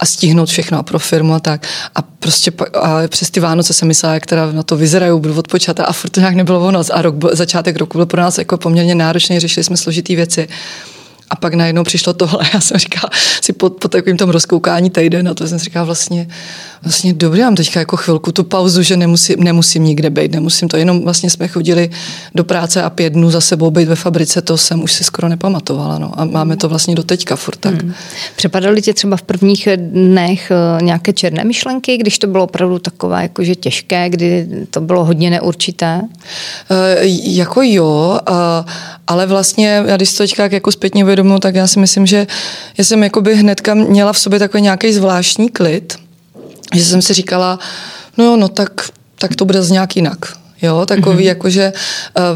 a 0.00 0.06
stihnout 0.06 0.48
všechno 0.48 0.78
a 0.78 0.82
pro 0.82 0.98
firmu 0.98 1.34
a 1.34 1.40
tak. 1.40 1.66
A 1.94 2.02
prostě 2.02 2.52
a 2.82 3.08
přes 3.08 3.30
ty 3.30 3.40
Vánoce 3.40 3.72
jsem 3.72 3.88
myslela, 3.88 4.14
jak 4.14 4.26
teda 4.26 4.52
na 4.52 4.62
to 4.62 4.76
vyzeraju, 4.76 5.18
budu 5.18 5.38
odpočata 5.38 5.84
a 5.84 5.92
furt 5.92 6.10
to 6.10 6.20
nějak 6.20 6.34
nebylo 6.34 6.66
ono 6.66 6.82
a 6.92 7.02
rok, 7.02 7.14
začátek 7.32 7.76
roku 7.76 7.98
byl 7.98 8.06
pro 8.06 8.20
nás 8.20 8.38
jako 8.38 8.56
poměrně 8.56 8.94
náročný, 8.94 9.40
řešili 9.40 9.64
jsme 9.64 9.76
složitý 9.76 10.16
věci 10.16 10.48
a 11.34 11.36
pak 11.36 11.54
najednou 11.54 11.84
přišlo 11.84 12.12
tohle. 12.12 12.44
Já 12.54 12.60
jsem 12.60 12.78
říkala 12.78 13.10
si 13.42 13.52
po, 13.52 13.70
po 13.70 13.88
takovým 13.88 14.16
tom 14.16 14.30
rozkoukání 14.30 14.90
týden 14.90 15.28
a 15.28 15.34
to 15.34 15.46
jsem 15.48 15.58
si 15.58 15.64
říkala 15.64 15.84
vlastně, 15.84 16.28
vlastně 16.82 17.12
dobrý, 17.12 17.40
mám 17.40 17.54
teďka 17.54 17.80
jako 17.80 17.96
chvilku 17.96 18.32
tu 18.32 18.44
pauzu, 18.44 18.82
že 18.82 18.96
nemusím, 18.96 19.36
nemusím 19.38 19.84
nikde 19.84 20.10
být, 20.10 20.32
nemusím 20.32 20.68
to, 20.68 20.76
jenom 20.76 21.04
vlastně 21.04 21.30
jsme 21.30 21.48
chodili 21.48 21.90
do 22.34 22.44
práce 22.44 22.82
a 22.82 22.90
pět 22.90 23.12
dnů 23.12 23.30
za 23.30 23.40
sebou 23.40 23.70
být 23.70 23.88
ve 23.88 23.96
fabrice, 23.96 24.42
to 24.42 24.58
jsem 24.58 24.82
už 24.82 24.92
si 24.92 25.04
skoro 25.04 25.28
nepamatovala. 25.28 25.98
No. 25.98 26.20
A 26.20 26.24
máme 26.24 26.56
to 26.56 26.68
vlastně 26.68 26.94
do 26.94 27.02
teďka 27.02 27.36
furt 27.36 27.56
tak. 27.56 27.82
Hmm. 27.82 27.94
Přepadaly 28.36 28.82
tě 28.82 28.94
třeba 28.94 29.16
v 29.16 29.22
prvních 29.22 29.68
dnech 29.76 30.50
eh, 30.50 30.82
nějaké 30.82 31.12
černé 31.12 31.44
myšlenky, 31.44 31.96
když 31.96 32.18
to 32.18 32.26
bylo 32.26 32.44
opravdu 32.44 32.78
takové 32.78 33.22
jakože 33.22 33.54
těžké, 33.54 34.08
kdy 34.08 34.48
to 34.70 34.80
bylo 34.80 35.04
hodně 35.04 35.30
neurčité? 35.30 36.02
E, 36.70 36.96
jako 37.22 37.62
jo, 37.62 38.18
a, 38.26 38.64
ale 39.06 39.26
vlastně, 39.26 39.82
já 39.86 39.96
když 39.96 40.12
to 40.12 40.18
teďka 40.18 40.48
jako 40.52 40.72
zpětně 40.72 41.04
uvědomuji, 41.04 41.23
tak 41.38 41.54
já 41.54 41.66
si 41.66 41.78
myslím, 41.78 42.06
že 42.06 42.26
já 42.78 42.84
jsem 42.84 43.02
jakoby 43.02 43.36
hnedka 43.36 43.74
měla 43.74 44.12
v 44.12 44.18
sobě 44.18 44.38
takový 44.38 44.62
nějaký 44.62 44.92
zvláštní 44.92 45.48
klid, 45.48 45.98
že 46.74 46.84
jsem 46.84 47.02
si 47.02 47.14
říkala, 47.14 47.58
no 48.18 48.24
jo, 48.24 48.36
no 48.36 48.48
tak, 48.48 48.88
tak 49.18 49.36
to 49.36 49.44
bude 49.44 49.62
z 49.62 49.70
nějak 49.70 49.96
jinak. 49.96 50.43
Jo, 50.62 50.86
takový 50.86 51.18
mm-hmm. 51.18 51.28
jakože 51.28 51.72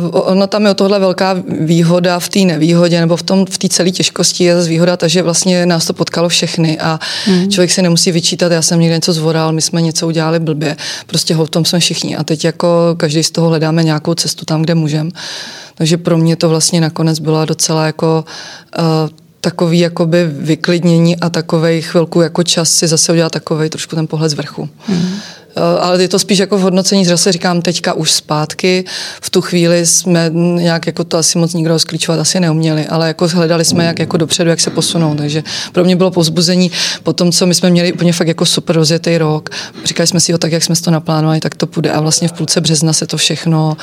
uh, 0.02 0.10
ono 0.12 0.46
tam 0.46 0.64
je 0.64 0.70
o 0.70 0.74
tohle 0.74 0.98
velká 0.98 1.36
výhoda 1.60 2.18
v 2.18 2.28
té 2.28 2.38
nevýhodě 2.38 3.00
nebo 3.00 3.16
v 3.16 3.22
tom 3.22 3.46
v 3.46 3.58
té 3.58 3.68
celé 3.68 3.90
těžkosti 3.90 4.44
je 4.44 4.56
zase 4.56 4.68
výhoda, 4.68 4.96
takže 4.96 5.22
vlastně 5.22 5.66
nás 5.66 5.86
to 5.86 5.92
potkalo 5.92 6.28
všechny 6.28 6.78
a 6.78 7.00
mm. 7.26 7.50
člověk 7.50 7.70
se 7.70 7.82
nemusí 7.82 8.12
vyčítat, 8.12 8.52
já 8.52 8.62
jsem 8.62 8.80
někde 8.80 8.96
něco 8.96 9.12
zvoral, 9.12 9.52
my 9.52 9.62
jsme 9.62 9.82
něco 9.82 10.06
udělali 10.06 10.38
blbě, 10.38 10.76
prostě 11.06 11.34
ho 11.34 11.46
v 11.46 11.50
tom 11.50 11.64
jsme 11.64 11.80
všichni 11.80 12.16
a 12.16 12.24
teď 12.24 12.44
jako 12.44 12.94
každý 12.96 13.22
z 13.22 13.30
toho 13.30 13.48
hledáme 13.48 13.84
nějakou 13.84 14.14
cestu 14.14 14.44
tam, 14.44 14.62
kde 14.62 14.74
můžeme. 14.74 15.10
Takže 15.74 15.96
pro 15.96 16.18
mě 16.18 16.36
to 16.36 16.48
vlastně 16.48 16.80
nakonec 16.80 17.18
bylo 17.18 17.44
docela 17.44 17.86
jako 17.86 18.24
uh, 18.78 18.84
takový 19.40 19.78
jakoby 19.78 20.26
vyklidnění 20.26 21.16
a 21.16 21.30
takovej 21.30 21.82
chvilku 21.82 22.20
jako 22.20 22.42
čas 22.42 22.70
si 22.70 22.86
zase 22.86 23.12
udělat 23.12 23.32
takový 23.32 23.70
trošku 23.70 23.96
ten 23.96 24.06
pohled 24.06 24.30
z 24.30 24.34
vrchu. 24.34 24.68
Mm. 24.88 25.10
Eh, 25.56 25.78
ale 25.80 26.02
je 26.02 26.08
to 26.08 26.18
spíš 26.18 26.38
jako 26.38 26.58
v 26.58 26.60
hodnocení, 26.60 27.04
zase 27.04 27.32
říkám 27.32 27.62
teďka 27.62 27.92
už 27.92 28.10
zpátky. 28.12 28.84
V 29.20 29.30
tu 29.30 29.40
chvíli 29.40 29.86
jsme 29.86 30.30
nějak 30.34 30.86
jako 30.86 31.04
to 31.04 31.18
asi 31.18 31.38
moc 31.38 31.54
nikdo 31.54 31.78
sklíčovat 31.78 32.20
asi 32.20 32.40
neuměli, 32.40 32.86
ale 32.86 33.08
jako 33.08 33.28
hledali 33.28 33.64
jsme 33.64 33.84
jak 33.84 33.98
jako 33.98 34.16
dopředu, 34.16 34.50
jak 34.50 34.60
se 34.60 34.70
posunout. 34.70 35.16
Takže 35.16 35.42
pro 35.72 35.84
mě 35.84 35.96
bylo 35.96 36.10
povzbuzení 36.10 36.70
po 37.02 37.12
tom, 37.12 37.32
co 37.32 37.46
my 37.46 37.54
jsme 37.54 37.70
měli 37.70 37.92
úplně 37.92 38.12
fakt 38.12 38.28
jako 38.28 38.46
super 38.46 38.76
rozjetý 38.76 39.18
rok. 39.18 39.50
Říkali 39.84 40.06
jsme 40.06 40.20
si, 40.20 40.32
jo, 40.32 40.38
tak 40.38 40.52
jak 40.52 40.62
jsme 40.62 40.76
to 40.76 40.90
naplánovali, 40.90 41.40
tak 41.40 41.54
to 41.54 41.66
půjde. 41.66 41.90
A 41.90 42.00
vlastně 42.00 42.28
v 42.28 42.32
půlce 42.32 42.60
března 42.60 42.92
se 42.92 43.06
to 43.06 43.16
všechno 43.16 43.76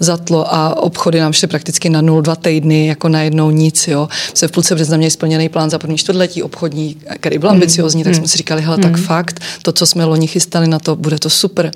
zatlo 0.00 0.54
a 0.54 0.82
obchody 0.82 1.20
nám 1.20 1.32
šly 1.32 1.48
prakticky 1.48 1.90
na 1.90 2.00
nul, 2.00 2.22
dva 2.22 2.36
týdny, 2.36 2.86
jako 2.86 3.08
najednou 3.08 3.50
nic. 3.50 3.88
Jo. 3.88 4.08
Se 4.34 4.48
v 4.48 4.50
půlce 4.50 4.74
března 4.74 4.96
měli 4.96 5.10
splněný 5.10 5.48
plán 5.48 5.70
za 5.70 5.78
první 5.78 5.98
čtvrtletí 5.98 6.42
obchodní, 6.42 6.96
který 7.20 7.38
byl 7.38 7.50
ambiciozní, 7.50 8.00
mm. 8.00 8.04
tak 8.04 8.14
jsme 8.14 8.28
si 8.28 8.38
říkali, 8.38 8.62
hele, 8.62 8.76
mm. 8.76 8.82
tak 8.82 8.96
fakt, 8.96 9.40
to, 9.62 9.72
co 9.72 9.86
jsme 9.86 10.04
loni 10.04 10.26
chystali 10.26 10.68
na 10.68 10.78
to, 10.78 10.96
bude 11.06 11.18
to 11.18 11.30
super. 11.30 11.70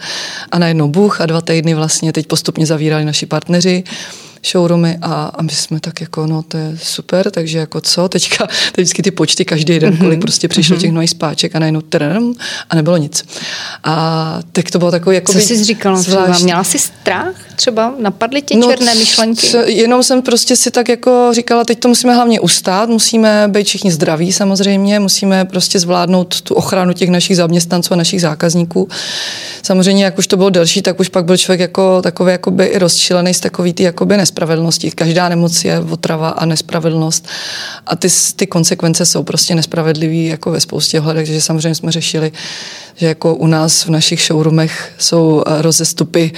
A 0.50 0.58
najednou 0.58 0.88
Bůh 0.88 1.20
a 1.20 1.26
dva 1.26 1.40
týdny 1.40 1.74
vlastně 1.74 2.12
teď 2.12 2.26
postupně 2.26 2.66
zavírali 2.66 3.04
naši 3.04 3.26
partneři 3.26 3.84
showroomy 4.46 4.98
a, 5.02 5.24
a 5.24 5.42
my 5.42 5.50
jsme 5.50 5.80
tak 5.80 6.00
jako, 6.00 6.26
no 6.26 6.42
to 6.42 6.56
je 6.56 6.78
super, 6.82 7.30
takže 7.30 7.58
jako 7.58 7.80
co, 7.80 8.08
teďka, 8.08 8.46
teď 8.46 8.76
vždycky 8.76 9.02
ty 9.02 9.10
počty 9.10 9.44
každý 9.44 9.78
den, 9.78 9.96
kolik 9.96 10.18
mm-hmm. 10.18 10.22
prostě 10.22 10.48
přišlo 10.48 10.76
mm-hmm. 10.76 10.80
těch 10.80 10.92
nových 10.92 11.10
spáček 11.10 11.56
a 11.56 11.58
najednou 11.58 11.80
trm 11.80 12.32
a 12.70 12.74
nebylo 12.74 12.96
nic. 12.96 13.24
A 13.84 14.38
tak 14.52 14.70
to 14.70 14.78
bylo 14.78 14.90
takový 14.90 15.16
jako. 15.16 15.32
Co 15.32 15.38
jsi 15.38 15.64
říkala 15.64 16.02
třeba? 16.02 16.38
Měla 16.42 16.64
jsi 16.64 16.78
strach 16.78 17.34
třeba? 17.56 17.94
Napadly 17.98 18.42
tě 18.42 18.56
no, 18.56 18.68
černé 18.68 18.94
myšlenky? 18.94 19.46
Co, 19.46 19.58
jenom 19.58 20.02
jsem 20.02 20.22
prostě 20.22 20.56
si 20.56 20.70
tak 20.70 20.88
jako 20.88 21.30
říkala, 21.32 21.64
teď 21.64 21.78
to 21.80 21.88
musíme 21.88 22.14
hlavně 22.14 22.40
ustát, 22.40 22.88
musíme 22.88 23.48
být 23.48 23.66
všichni 23.66 23.92
zdraví 23.92 24.32
samozřejmě, 24.32 25.00
musíme 25.00 25.44
prostě 25.44 25.78
zvládnout 25.78 26.40
tu 26.40 26.54
ochranu 26.54 26.92
těch 26.92 27.10
našich 27.10 27.36
zaměstnanců 27.36 27.94
a 27.94 27.96
našich 27.96 28.20
zákazníků. 28.20 28.88
Samozřejmě, 29.62 30.04
jak 30.04 30.18
už 30.18 30.26
to 30.26 30.36
bylo 30.36 30.50
delší, 30.50 30.82
tak 30.82 31.00
už 31.00 31.08
pak 31.08 31.24
byl 31.24 31.36
člověk 31.36 31.60
jako 31.60 32.02
takový 32.02 32.32
jakoby 32.32 32.64
i 32.64 32.78
rozčilený 32.78 33.34
z 33.34 33.40
takový 33.40 33.72
ty 33.72 33.82
jakoby 33.82 34.16
nespravedlnosti. 34.30 34.90
Každá 34.90 35.28
nemoc 35.28 35.64
je 35.64 35.80
otrava 35.80 36.28
a 36.28 36.44
nespravedlnost 36.46 37.28
a 37.86 37.96
ty, 37.96 38.08
ty 38.36 38.46
konsekvence 38.46 39.06
jsou 39.06 39.22
prostě 39.22 39.54
nespravedlivý 39.54 40.26
jako 40.26 40.50
ve 40.50 40.60
spoustě 40.60 41.00
hledek, 41.00 41.26
takže 41.26 41.40
samozřejmě 41.40 41.74
jsme 41.74 41.92
řešili, 41.92 42.32
že 42.96 43.06
jako 43.06 43.34
u 43.34 43.46
nás 43.46 43.84
v 43.84 43.90
našich 43.90 44.22
showroomech 44.22 44.92
jsou 44.98 45.42
eh, 45.46 45.62
rozestupy 45.62 46.32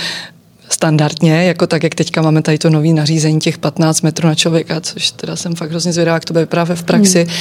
standardně, 0.73 1.45
jako 1.45 1.67
tak, 1.67 1.83
jak 1.83 1.95
teďka 1.95 2.23
máme 2.23 2.43
tady 2.43 2.59
to 2.59 2.71
nový 2.71 2.93
nařízení 2.93 3.41
těch 3.41 3.59
15 3.59 4.03
metrů 4.03 4.29
na 4.29 4.35
člověka, 4.35 4.81
což 4.81 5.11
teda 5.11 5.37
jsem 5.37 5.55
fakt 5.55 5.71
hrozně 5.71 5.93
zvědavá, 5.93 6.17
jak 6.17 6.25
to 6.25 6.33
bude 6.33 6.47
právě 6.47 6.77
v 6.77 6.83
praxi. 6.83 7.27
Hmm. 7.29 7.37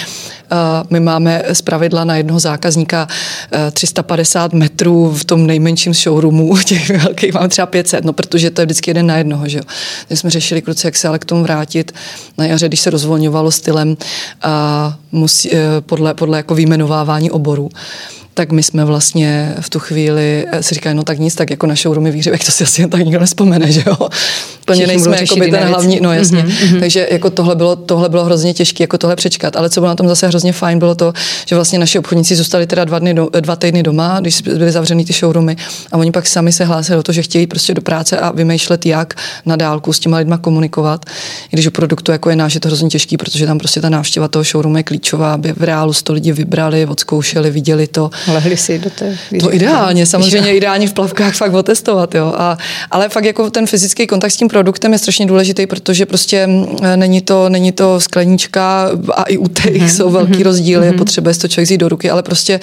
Uh, 0.52 0.88
my 0.90 1.00
máme 1.00 1.44
z 1.54 1.62
pravidla 1.62 2.04
na 2.04 2.16
jednoho 2.16 2.40
zákazníka 2.40 3.08
uh, 3.08 3.72
350 3.72 4.54
metrů 4.54 5.14
v 5.14 5.26
tom 5.26 5.48
nejmenším 5.48 5.94
showroomu, 5.94 6.58
těch 6.66 6.90
velkých 6.90 7.34
máme 7.34 7.50
třeba 7.50 7.66
500, 7.66 8.06
no 8.06 8.14
protože 8.14 8.50
to 8.50 8.62
je 8.62 8.66
vždycky 8.66 8.90
jeden 8.90 9.08
na 9.08 9.18
jednoho, 9.18 9.48
že 9.48 9.58
jo. 9.58 9.64
Teď 10.08 10.20
jsme 10.20 10.30
řešili 10.30 10.62
kruce, 10.62 10.88
jak 10.88 10.96
se 10.96 11.08
ale 11.08 11.20
k 11.20 11.26
tomu 11.26 11.44
vrátit 11.44 11.92
na 12.38 12.46
jaře, 12.46 12.68
když 12.68 12.80
se 12.80 12.90
rozvolňovalo 12.90 13.52
stylem 13.52 13.90
uh, 13.90 13.96
musí, 15.12 15.52
uh, 15.52 15.58
podle, 15.80 16.14
podle 16.14 16.38
jako 16.38 16.56
výjmenovávání 16.56 17.32
oborů 17.32 17.70
tak 18.34 18.52
my 18.52 18.64
jsme 18.64 18.86
vlastně 18.86 19.56
v 19.60 19.70
tu 19.70 19.80
chvíli 19.80 20.46
eh, 20.52 20.64
si 20.64 20.76
říkali, 20.76 20.96
no 20.96 21.04
tak 21.04 21.20
nic, 21.20 21.36
tak 21.36 21.50
jako 21.50 21.68
na 21.68 21.76
showroomy 21.76 22.12
výřivek, 22.12 22.46
to 22.46 22.52
si 22.52 22.64
asi 22.64 22.88
tak 22.88 23.02
nikdo 23.02 23.20
nespomene, 23.20 23.72
že 23.72 23.84
jo. 23.86 23.98
Plně 24.72 24.88
nejsme 24.88 25.18
jako 25.20 25.36
by 25.36 25.52
ten 25.52 25.64
hlavní, 25.64 26.00
no 26.02 26.14
jasně. 26.14 26.44
Mm-hmm. 26.44 26.80
Takže 26.80 27.08
jako 27.12 27.30
tohle 27.30 27.56
bylo, 27.56 27.76
tohle 27.76 28.10
bylo 28.10 28.26
hrozně 28.26 28.54
těžké, 28.54 28.84
jako 28.84 28.98
tohle 28.98 29.16
přečkat. 29.16 29.56
Ale 29.56 29.70
co 29.70 29.82
bylo 29.82 29.90
na 29.90 29.96
tom 29.96 30.08
zase 30.08 30.28
hrozně 30.28 30.54
fajn, 30.54 30.80
bylo 30.80 30.96
to, 30.96 31.14
že 31.46 31.56
vlastně 31.56 31.80
naši 31.80 32.00
obchodníci 32.00 32.36
zůstali 32.36 32.68
teda 32.68 32.86
dva, 32.86 33.00
dny 33.00 33.14
do, 33.14 33.30
dva 33.40 33.56
týdny 33.56 33.84
doma, 33.84 34.20
když 34.20 34.42
byly 34.42 34.72
zavřený 34.72 35.06
ty 35.06 35.14
showroomy 35.14 35.56
a 35.92 35.98
oni 35.98 36.12
pak 36.12 36.28
sami 36.28 36.52
se 36.52 36.66
hlásili 36.66 36.96
do 36.96 37.04
toho, 37.04 37.14
že 37.14 37.22
chtějí 37.22 37.48
prostě 37.48 37.74
do 37.74 37.82
práce 37.82 38.18
a 38.18 38.32
vymýšlet, 38.32 38.86
jak 38.86 39.14
na 39.46 39.56
dálku 39.56 39.94
s 39.94 40.00
těma 40.00 40.18
lidma 40.18 40.38
komunikovat. 40.38 41.06
I 41.52 41.56
když 41.56 41.68
u 41.68 41.72
produktu 41.72 42.12
jako 42.12 42.30
je 42.30 42.36
náš, 42.36 42.54
je 42.54 42.60
to 42.60 42.68
hrozně 42.68 42.90
těžký, 42.90 43.18
protože 43.18 43.46
tam 43.46 43.58
prostě 43.58 43.82
ta 43.82 43.90
návštěva 43.90 44.28
toho 44.28 44.44
showroomu 44.44 44.78
je 44.78 44.84
klíčová, 44.84 45.34
aby 45.34 45.54
v 45.54 45.64
reálu 45.64 45.94
to 46.04 46.14
lidi 46.14 46.32
vybrali, 46.32 46.86
odzkoušeli, 46.86 47.52
viděli 47.52 47.88
to 47.88 48.10
Lehli 48.28 48.58
si 48.58 48.80
do 48.80 48.90
té 48.90 49.18
To 49.40 49.54
ideálně, 49.54 50.06
samozřejmě 50.14 50.56
ideálně 50.56 50.88
v 50.88 50.94
plavkách 50.94 51.36
fakt 51.36 51.54
otestovat, 51.54 52.16
jo. 52.16 52.34
A, 52.38 52.58
ale 52.92 53.10
fakt 53.10 53.26
jako 53.26 53.50
ten 53.50 53.68
fyzický 53.68 54.08
kontakt 54.08 54.32
s 54.32 54.38
tím 54.38 54.48
produktem 54.62 54.94
je 54.94 55.00
strašně 55.00 55.26
důležitý, 55.26 55.68
protože 55.68 56.06
prostě 56.06 56.48
mm, 56.48 56.66
není 56.96 57.22
to, 57.22 57.50
není 57.50 57.72
to 57.72 58.00
sklenička 58.00 58.90
a 59.14 59.24
i 59.24 59.38
u 59.38 59.48
těch 59.48 59.66
mm-hmm. 59.66 59.88
jsou 59.88 60.10
velký 60.10 60.34
mm-hmm. 60.34 60.44
rozdíly, 60.44 60.90
mm-hmm. 60.90 60.98
potřebuje 60.98 61.36
to 61.36 61.48
člověk 61.48 61.68
vzít 61.68 61.78
do 61.78 61.90
ruky, 61.90 62.10
ale 62.10 62.24
prostě 62.24 62.60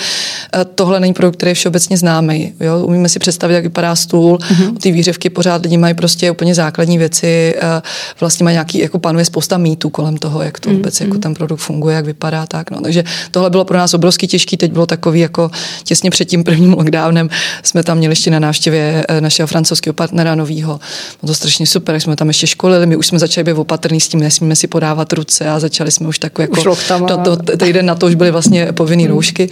eh, 0.54 0.64
tohle 0.64 1.00
není 1.00 1.12
produkt, 1.12 1.36
který 1.36 1.50
je 1.50 1.54
všeobecně 1.54 1.96
známý. 1.96 2.52
Jo. 2.60 2.84
Umíme 2.84 3.08
si 3.08 3.18
představit, 3.18 3.54
jak 3.54 3.64
vypadá 3.64 3.96
stůl, 3.96 4.36
mm-hmm. 4.36 4.76
ty 4.76 4.92
výřivky 4.92 5.30
pořád 5.30 5.62
lidi 5.62 5.76
mají 5.76 5.94
prostě 5.94 6.30
úplně 6.30 6.54
základní 6.54 6.98
věci, 6.98 7.54
eh, 7.58 7.82
vlastně 8.20 8.44
mají 8.44 8.54
nějaký, 8.54 8.78
jako 8.78 8.98
panuje 8.98 9.24
spousta 9.24 9.58
mýtů 9.58 9.90
kolem 9.90 10.16
toho, 10.16 10.42
jak 10.42 10.60
to 10.60 10.70
vůbec 10.70 10.94
mm-hmm. 10.94 11.04
jako 11.04 11.18
ten 11.18 11.34
produkt 11.34 11.60
funguje, 11.60 11.96
jak 11.96 12.04
vypadá, 12.04 12.46
tak 12.46 12.70
no. 12.70 12.80
Takže 12.80 13.04
tohle 13.30 13.50
bylo 13.50 13.64
pro 13.64 13.78
nás 13.78 13.94
obrovsky 13.94 14.26
těžký, 14.26 14.56
teď 14.56 14.72
bylo 14.72 14.86
takový 14.86 15.20
jako 15.20 15.50
těsně 15.84 16.10
před 16.10 16.24
tím 16.24 16.44
prvním 16.44 16.72
lockdownem 16.72 17.30
jsme 17.62 17.82
tam 17.82 17.98
měli 17.98 18.12
ještě 18.12 18.30
na 18.30 18.38
návštěvě 18.38 19.04
eh, 19.08 19.20
našeho 19.20 19.46
francouzského 19.46 19.94
partnera 19.94 20.34
novýho. 20.34 20.80
Bylo 21.22 21.26
to 21.28 21.34
strašně 21.34 21.66
super, 21.66 21.87
jsme 21.96 22.16
tam 22.16 22.28
ještě 22.28 22.46
školili, 22.46 22.86
my 22.86 22.96
už 22.96 23.06
jsme 23.06 23.18
začali 23.18 23.44
být 23.44 23.52
opatrní 23.52 24.00
s 24.00 24.08
tím, 24.08 24.20
nesmíme 24.20 24.56
si 24.56 24.66
podávat 24.66 25.12
ruce 25.12 25.48
a 25.48 25.60
začali 25.60 25.90
jsme 25.90 26.08
už 26.08 26.18
takový 26.18 26.48
jako, 26.50 26.76
to, 27.06 27.36
to, 27.36 27.56
týden 27.56 27.86
na 27.86 27.94
to 27.94 28.06
už 28.06 28.14
byly 28.14 28.30
vlastně 28.30 28.72
povinné 28.72 29.02
hmm. 29.02 29.12
roušky 29.12 29.50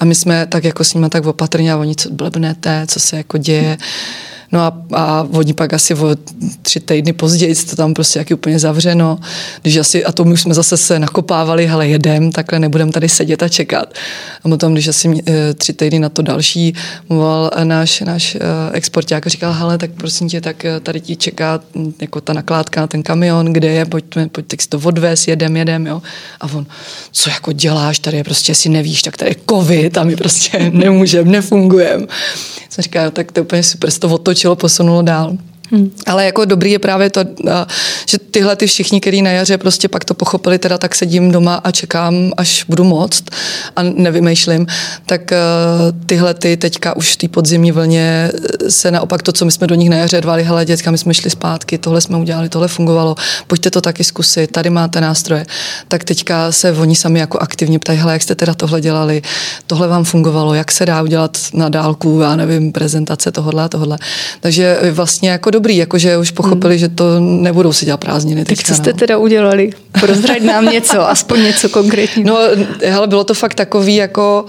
a 0.00 0.04
my 0.04 0.14
jsme 0.14 0.46
tak 0.46 0.64
jako 0.64 0.84
s 0.84 0.94
nimi 0.94 1.08
tak 1.08 1.26
opatrně 1.26 1.72
a 1.72 1.76
oni 1.76 1.96
co 1.96 2.10
blbnete, 2.10 2.84
co 2.88 3.00
se 3.00 3.16
jako 3.16 3.38
děje. 3.38 3.62
Hmm 3.62 4.31
No 4.52 4.60
a, 4.60 4.82
a 4.92 5.28
oni 5.32 5.52
pak 5.52 5.72
asi 5.72 5.94
o 5.94 6.16
tři 6.62 6.80
týdny 6.80 7.12
později 7.12 7.54
to 7.54 7.76
tam 7.76 7.94
prostě 7.94 8.18
jaký 8.18 8.34
úplně 8.34 8.58
zavřeno. 8.58 9.18
Když 9.62 9.76
asi, 9.76 10.04
a 10.04 10.12
to 10.12 10.24
my 10.24 10.32
už 10.32 10.40
jsme 10.40 10.54
zase 10.54 10.76
se 10.76 10.98
nakopávali, 10.98 11.66
hele 11.66 11.88
jedem, 11.88 12.32
takhle 12.32 12.58
nebudem 12.58 12.92
tady 12.92 13.08
sedět 13.08 13.42
a 13.42 13.48
čekat. 13.48 13.94
A 14.44 14.48
potom, 14.48 14.72
když 14.72 14.88
asi 14.88 15.22
e, 15.28 15.54
tři 15.54 15.72
týdny 15.72 15.98
na 15.98 16.08
to 16.08 16.22
další 16.22 16.74
mluvil 17.08 17.50
náš, 17.64 18.00
náš 18.00 18.34
e, 18.34 18.38
exporták 18.72 19.26
a 19.26 19.30
říkal, 19.30 19.52
hele, 19.52 19.78
tak 19.78 19.90
prosím 19.90 20.28
tě, 20.28 20.40
tak 20.40 20.66
tady 20.82 21.00
ti 21.00 21.16
čeká 21.16 21.60
jako 22.00 22.20
ta 22.20 22.32
nakládka 22.32 22.80
na 22.80 22.86
ten 22.86 23.02
kamion, 23.02 23.52
kde 23.52 23.68
je, 23.68 23.84
pojďme, 23.84 24.28
pojď, 24.28 24.46
tak 24.46 24.62
si 24.62 24.68
to 24.68 24.80
odvez, 24.84 25.28
jedem, 25.28 25.56
jedem, 25.56 25.86
jo. 25.86 26.02
A 26.40 26.46
on, 26.52 26.66
co 27.12 27.30
jako 27.30 27.52
děláš, 27.52 27.98
tady 27.98 28.16
je 28.16 28.24
prostě 28.24 28.54
si 28.54 28.68
nevíš, 28.68 29.02
tak 29.02 29.16
tady 29.16 29.30
je 29.30 29.36
covid 29.50 29.98
a 29.98 30.04
my 30.04 30.16
prostě 30.16 30.70
nemůžeme, 30.72 31.30
nefungujeme 31.30 32.06
jsem 32.72 32.82
říkala, 32.82 33.10
tak 33.10 33.32
to 33.32 33.40
je 33.40 33.42
úplně 33.42 33.62
super, 33.62 33.90
to 33.92 34.08
otočilo, 34.42 34.56
posunulo 34.56 35.02
dál. 35.02 35.38
Hmm. 35.72 35.90
Ale 36.06 36.24
jako 36.24 36.44
dobrý 36.44 36.70
je 36.70 36.78
právě 36.78 37.10
to, 37.10 37.20
že 38.08 38.18
tyhle 38.18 38.56
ty 38.56 38.66
všichni, 38.66 39.00
kteří 39.00 39.22
na 39.22 39.30
jaře 39.30 39.58
prostě 39.58 39.88
pak 39.88 40.04
to 40.04 40.14
pochopili, 40.14 40.58
teda 40.58 40.78
tak 40.78 40.94
sedím 40.94 41.30
doma 41.30 41.54
a 41.64 41.70
čekám, 41.70 42.32
až 42.36 42.64
budu 42.68 42.84
moct 42.84 43.24
a 43.76 43.82
nevymýšlím, 43.82 44.66
tak 45.06 45.32
tyhle 46.06 46.34
ty 46.34 46.56
teďka 46.56 46.96
už 46.96 47.12
v 47.12 47.16
té 47.16 47.28
podzimní 47.28 47.72
vlně 47.72 48.32
se 48.68 48.90
naopak 48.90 49.22
to, 49.22 49.32
co 49.32 49.44
my 49.44 49.52
jsme 49.52 49.66
do 49.66 49.74
nich 49.74 49.90
na 49.90 49.96
jaře 49.96 50.20
dvali, 50.20 50.44
hele 50.44 50.64
dětka, 50.64 50.90
my 50.90 50.98
jsme 50.98 51.14
šli 51.14 51.30
zpátky, 51.30 51.78
tohle 51.78 52.00
jsme 52.00 52.18
udělali, 52.18 52.48
tohle 52.48 52.68
fungovalo, 52.68 53.14
pojďte 53.46 53.70
to 53.70 53.80
taky 53.80 54.04
zkusit, 54.04 54.52
tady 54.52 54.70
máte 54.70 55.00
nástroje. 55.00 55.46
Tak 55.88 56.04
teďka 56.04 56.52
se 56.52 56.72
oni 56.72 56.96
sami 56.96 57.18
jako 57.20 57.38
aktivně 57.38 57.78
ptají, 57.78 57.98
hele, 57.98 58.12
jak 58.12 58.22
jste 58.22 58.34
teda 58.34 58.54
tohle 58.54 58.80
dělali, 58.80 59.22
tohle 59.66 59.88
vám 59.88 60.04
fungovalo, 60.04 60.54
jak 60.54 60.72
se 60.72 60.86
dá 60.86 61.02
udělat 61.02 61.38
na 61.54 61.68
dálku, 61.68 62.20
já 62.20 62.36
nevím, 62.36 62.72
prezentace 62.72 63.32
tohle 63.32 63.64
a 63.64 63.68
tohle. 63.68 63.98
Takže 64.40 64.78
vlastně 64.92 65.30
jako 65.30 65.50
do 65.50 65.61
dobrý, 65.62 65.76
jakože 65.76 66.18
už 66.18 66.30
pochopili, 66.30 66.74
hmm. 66.74 66.78
že 66.78 66.88
to 66.88 67.20
nebudou 67.20 67.72
si 67.72 67.84
dělat 67.84 68.00
prázdniny. 68.00 68.44
Tak 68.44 68.58
co 68.58 68.74
jste 68.74 68.92
no. 68.92 68.98
teda 68.98 69.18
udělali? 69.18 69.70
Prozrať 70.00 70.42
nám 70.42 70.66
něco, 70.66 71.08
aspoň 71.08 71.42
něco 71.42 71.68
konkrétního. 71.68 72.28
No, 72.28 72.38
hele, 72.84 73.06
bylo 73.06 73.24
to 73.24 73.34
fakt 73.34 73.54
takový 73.54 73.94
jako 73.94 74.44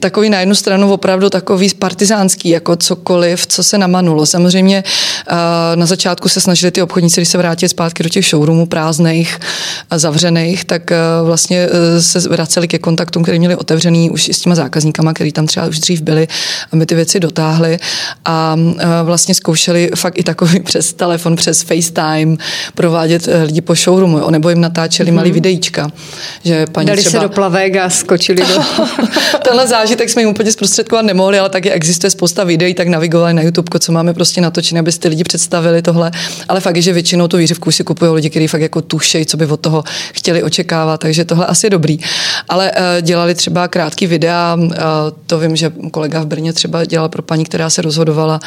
takový 0.00 0.30
na 0.30 0.40
jednu 0.40 0.54
stranu 0.54 0.92
opravdu 0.92 1.30
takový 1.30 1.74
partizánský, 1.74 2.48
jako 2.48 2.76
cokoliv, 2.76 3.46
co 3.46 3.62
se 3.62 3.78
namanulo. 3.78 4.26
Samozřejmě 4.26 4.84
na 5.74 5.86
začátku 5.86 6.28
se 6.28 6.40
snažili 6.40 6.70
ty 6.70 6.82
obchodníci, 6.82 7.20
když 7.20 7.28
se 7.28 7.38
vrátili 7.38 7.68
zpátky 7.68 8.02
do 8.02 8.08
těch 8.08 8.24
showroomů 8.24 8.66
prázdných 8.66 9.38
a 9.90 9.98
zavřených, 9.98 10.64
tak 10.64 10.90
vlastně 11.24 11.68
e, 11.70 12.02
se 12.02 12.20
vraceli 12.20 12.68
ke 12.68 12.78
kontaktům, 12.78 13.22
který 13.22 13.38
měli 13.38 13.56
otevřený 13.56 14.10
už 14.10 14.28
s 14.28 14.40
těma 14.40 14.54
zákazníkama, 14.54 15.12
který 15.12 15.32
tam 15.32 15.46
třeba 15.46 15.66
už 15.66 15.78
dřív 15.78 16.00
byli, 16.00 16.28
aby 16.72 16.86
ty 16.86 16.94
věci 16.94 17.20
dotáhli 17.20 17.78
a 18.24 18.56
vlastně 19.02 19.34
zkoušeli 19.34 19.90
fakt 19.96 20.18
i 20.18 20.22
takový 20.22 20.60
přes 20.64 20.92
telefon, 20.92 21.36
přes 21.36 21.62
FaceTime 21.62 22.36
provádět 22.74 23.28
e, 23.28 23.42
lidi 23.42 23.60
po 23.60 23.74
showroomu, 23.74 24.30
nebo 24.30 24.48
jim 24.48 24.60
natáčeli 24.60 25.10
mm-hmm. 25.10 25.14
malý 25.14 25.32
videíčka. 25.32 25.90
Že 26.44 26.66
paní 26.66 26.86
Dali 26.86 27.00
třeba... 27.00 27.22
se 27.22 27.28
do 27.28 27.34
plavek 27.34 27.76
a 27.76 27.90
skočili 27.90 28.42
do... 28.46 28.62
tenhle 29.50 29.66
zážitek 29.66 30.10
jsme 30.10 30.22
jim 30.22 30.28
úplně 30.28 30.52
zprostředkovat 30.52 31.04
nemohli, 31.04 31.38
ale 31.38 31.48
taky 31.48 31.70
existuje 31.70 32.10
spousta 32.10 32.44
videí, 32.44 32.74
tak 32.74 32.88
navigovali 32.88 33.34
na 33.34 33.42
YouTube, 33.42 33.78
co 33.78 33.92
máme 33.92 34.14
prostě 34.14 34.40
natočené, 34.40 34.80
abyste 34.80 35.08
lidi 35.08 35.24
představili 35.24 35.82
tohle. 35.82 36.10
Ale 36.48 36.60
fakt 36.60 36.76
je, 36.76 36.82
že 36.82 36.92
většinou 36.92 37.28
tu 37.28 37.36
výřivku 37.36 37.72
si 37.72 37.84
kupují 37.84 38.10
lidi, 38.10 38.30
kteří 38.30 38.46
fakt 38.46 38.60
jako 38.60 38.82
tušejí, 38.82 39.26
co 39.26 39.36
by 39.36 39.46
od 39.46 39.60
toho 39.60 39.84
chtěli 40.12 40.42
očekávat, 40.42 41.00
takže 41.00 41.24
tohle 41.24 41.46
asi 41.46 41.66
je 41.66 41.70
dobrý. 41.70 41.98
Ale 42.48 42.72
uh, 42.72 43.02
dělali 43.02 43.34
třeba 43.34 43.68
krátký 43.68 44.06
videa, 44.06 44.56
uh, 44.60 44.70
to 45.26 45.38
vím, 45.38 45.56
že 45.56 45.72
kolega 45.90 46.20
v 46.20 46.26
Brně 46.26 46.52
třeba 46.52 46.84
dělal 46.84 47.08
pro 47.08 47.22
paní, 47.22 47.44
která 47.44 47.70
se 47.70 47.82
rozhodovala, 47.82 48.40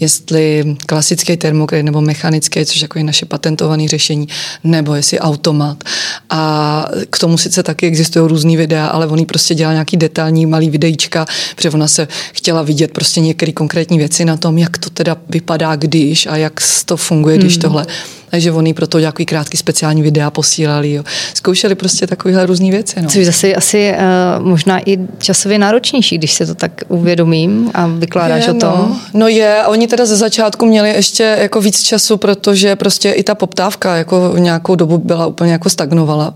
jestli 0.00 0.76
klasický 0.86 1.36
termokryt 1.36 1.84
nebo 1.84 2.00
mechanický, 2.00 2.66
což 2.66 2.82
jako 2.82 2.98
je 2.98 3.04
naše 3.04 3.26
patentované 3.26 3.88
řešení, 3.88 4.28
nebo 4.64 4.94
jestli 4.94 5.20
automat. 5.20 5.84
A 6.30 6.86
k 7.10 7.18
tomu 7.18 7.38
sice 7.38 7.62
taky 7.62 7.86
existují 7.86 8.28
různý 8.28 8.56
videa, 8.56 8.86
ale 8.86 9.06
oni 9.06 9.26
prostě 9.26 9.54
dělá 9.54 9.72
nějaký 9.72 9.96
detailní 9.96 10.46
malý 10.50 10.70
videíčka, 10.70 11.26
protože 11.56 11.70
ona 11.70 11.88
se 11.88 12.08
chtěla 12.32 12.62
vidět 12.62 12.92
prostě 12.92 13.20
některé 13.20 13.52
konkrétní 13.52 13.98
věci 13.98 14.24
na 14.24 14.36
tom, 14.36 14.58
jak 14.58 14.78
to 14.78 14.90
teda 14.90 15.16
vypadá, 15.28 15.76
když 15.76 16.26
a 16.26 16.36
jak 16.36 16.60
to 16.84 16.96
funguje, 16.96 17.38
když 17.38 17.54
hmm. 17.54 17.62
tohle 17.62 17.86
takže 18.30 18.52
oni 18.52 18.74
proto 18.74 18.98
nějaký 18.98 19.26
krátký 19.26 19.56
speciální 19.56 20.02
videa 20.02 20.30
posílali. 20.30 20.92
Jo. 20.92 21.04
Zkoušeli 21.34 21.74
prostě 21.74 22.06
takovéhle 22.06 22.46
různé 22.46 22.70
věci. 22.70 23.02
No. 23.02 23.08
Což 23.08 23.26
zase 23.26 23.54
asi 23.54 23.94
uh, 24.38 24.46
možná 24.46 24.90
i 24.90 24.98
časově 25.18 25.58
náročnější, 25.58 26.18
když 26.18 26.32
se 26.32 26.46
to 26.46 26.54
tak 26.54 26.72
uvědomím 26.88 27.70
a 27.74 27.86
vykládáš 27.86 28.46
je, 28.46 28.52
o 28.52 28.54
tom. 28.54 28.70
No. 28.70 29.00
no 29.14 29.28
je, 29.28 29.62
oni 29.66 29.86
teda 29.86 30.06
ze 30.06 30.16
začátku 30.16 30.66
měli 30.66 30.88
ještě 30.88 31.36
jako 31.40 31.60
víc 31.60 31.82
času, 31.82 32.16
protože 32.16 32.76
prostě 32.76 33.10
i 33.10 33.22
ta 33.22 33.34
poptávka 33.34 33.96
jako 33.96 34.34
nějakou 34.38 34.74
dobu 34.74 34.98
byla 34.98 35.26
úplně 35.26 35.52
jako 35.52 35.70
stagnovala. 35.70 36.34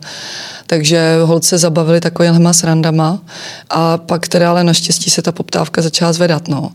Takže 0.66 1.18
holce 1.22 1.58
zabavili 1.58 2.00
takovýmhle 2.00 2.54
srandama 2.54 3.18
a 3.70 3.98
pak 4.06 4.28
teda 4.28 4.50
ale 4.50 4.64
naštěstí 4.64 5.10
se 5.10 5.22
ta 5.22 5.32
poptávka 5.32 5.82
začala 5.82 6.12
zvedat. 6.12 6.48
No. 6.48 6.70